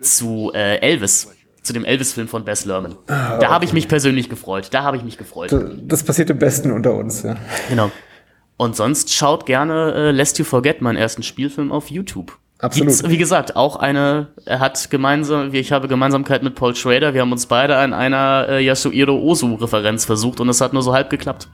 zu 0.00 0.52
äh, 0.54 0.76
Elvis, 0.76 1.28
zu 1.62 1.72
dem 1.72 1.84
Elvis-Film 1.84 2.28
von 2.28 2.44
Bess 2.44 2.64
Lerman. 2.64 2.96
da 3.06 3.48
habe 3.48 3.64
ich 3.64 3.72
mich 3.72 3.88
persönlich 3.88 4.28
gefreut. 4.28 4.68
Da 4.70 4.82
habe 4.82 4.96
ich 4.96 5.02
mich 5.02 5.18
gefreut. 5.18 5.54
Das 5.82 6.02
passiert 6.02 6.30
im 6.30 6.38
Besten 6.38 6.70
unter 6.70 6.94
uns, 6.94 7.22
ja. 7.22 7.36
Genau. 7.68 7.90
Und 8.56 8.76
sonst 8.76 9.14
schaut 9.14 9.46
gerne 9.46 9.92
äh, 9.94 10.10
Lest 10.10 10.38
You 10.38 10.44
Forget, 10.44 10.82
meinen 10.82 10.96
ersten 10.96 11.22
Spielfilm 11.22 11.72
auf 11.72 11.90
YouTube. 11.90 12.36
Absolut. 12.58 12.88
Gibt's, 12.88 13.08
wie 13.08 13.16
gesagt, 13.16 13.56
auch 13.56 13.76
eine, 13.76 14.28
er 14.44 14.60
hat 14.60 14.90
gemeinsam, 14.90 15.54
ich 15.54 15.72
habe 15.72 15.88
Gemeinsamkeit 15.88 16.42
mit 16.42 16.54
Paul 16.56 16.76
Schrader, 16.76 17.14
wir 17.14 17.22
haben 17.22 17.32
uns 17.32 17.46
beide 17.46 17.76
an 17.76 17.94
einer 17.94 18.46
äh, 18.50 18.62
Yasuhiro 18.62 19.18
Ozu-Referenz 19.18 20.04
versucht 20.04 20.40
und 20.40 20.48
es 20.50 20.60
hat 20.60 20.74
nur 20.74 20.82
so 20.82 20.92
halb 20.92 21.08
geklappt. 21.08 21.48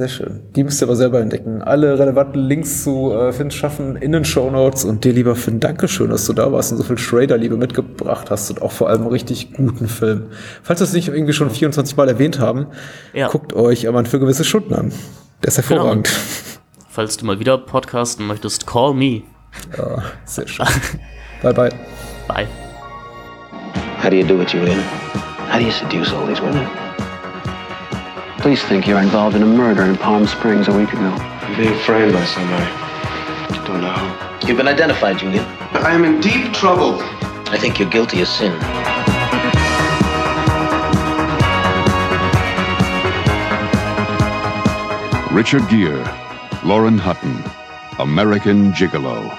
Sehr 0.00 0.08
schön. 0.08 0.40
Die 0.56 0.64
müsst 0.64 0.80
ihr 0.80 0.86
aber 0.86 0.96
selber 0.96 1.20
entdecken. 1.20 1.60
Alle 1.60 1.98
relevanten 1.98 2.40
Links 2.42 2.84
zu 2.84 3.12
äh, 3.12 3.34
Finns 3.34 3.54
Schaffen 3.54 3.96
in 3.96 4.12
den 4.12 4.24
Shownotes. 4.24 4.86
Und 4.86 5.04
dir, 5.04 5.12
lieber 5.12 5.36
Finn, 5.36 5.60
Dankeschön, 5.60 6.08
dass 6.08 6.24
du 6.24 6.32
da 6.32 6.50
warst 6.50 6.72
und 6.72 6.78
so 6.78 6.84
viel 6.84 6.96
Schrader-Liebe 6.96 7.58
mitgebracht 7.58 8.30
hast 8.30 8.48
und 8.48 8.62
auch 8.62 8.72
vor 8.72 8.88
allem 8.88 9.02
einen 9.02 9.10
richtig 9.10 9.52
guten 9.52 9.88
Film. 9.88 10.28
Falls 10.62 10.80
wir 10.80 10.84
es 10.84 10.94
nicht 10.94 11.08
irgendwie 11.08 11.34
schon 11.34 11.50
24 11.50 11.98
Mal 11.98 12.08
erwähnt 12.08 12.38
haben, 12.38 12.68
Ja. 13.12 13.28
guckt 13.28 13.52
euch 13.52 13.86
aber 13.88 14.02
für 14.06 14.18
gewisse 14.18 14.42
Stunden 14.44 14.72
an. 14.72 14.90
Der 15.42 15.48
ist 15.48 15.58
hervorragend. 15.58 16.08
Falls 16.88 17.18
du 17.18 17.26
mal 17.26 17.38
wieder 17.38 17.58
podcasten 17.58 18.26
möchtest, 18.26 18.66
call 18.66 18.94
me. 18.94 19.20
Ja, 19.76 20.02
sehr 20.24 20.48
schön. 20.48 20.64
bye, 21.42 21.52
bye. 21.52 21.68
Bye. 22.26 22.46
How 24.02 24.08
do 24.08 24.16
you 24.16 24.24
do 24.26 24.40
it, 24.40 24.50
Julian? 24.50 24.78
How 25.52 25.58
do 25.58 25.64
you 25.66 25.70
seduce 25.70 26.10
all 26.14 26.26
these 26.26 26.40
women? 26.40 26.89
Police 28.40 28.62
think 28.62 28.86
you're 28.86 29.02
involved 29.02 29.36
in 29.36 29.42
a 29.42 29.46
murder 29.46 29.82
in 29.82 29.98
Palm 29.98 30.26
Springs 30.26 30.66
a 30.66 30.72
week 30.72 30.90
ago. 30.94 31.10
I'm 31.10 31.56
being 31.58 31.78
framed 31.80 32.14
by 32.14 32.24
somebody. 32.24 32.64
I 32.64 33.62
don't 33.66 33.82
know 33.82 33.92
who. 33.92 34.46
You've 34.48 34.56
been 34.56 34.66
identified, 34.66 35.18
Julian. 35.18 35.44
I 35.74 35.92
am 35.92 36.06
in 36.06 36.22
deep 36.22 36.54
trouble. 36.54 37.02
I 37.52 37.58
think 37.58 37.78
you're 37.78 37.90
guilty 37.90 38.22
of 38.22 38.28
sin. 38.28 38.52
Richard 45.34 45.68
Gere, 45.68 46.02
Lauren 46.64 46.96
Hutton, 46.96 47.44
American 47.98 48.72
Gigolo. 48.72 49.38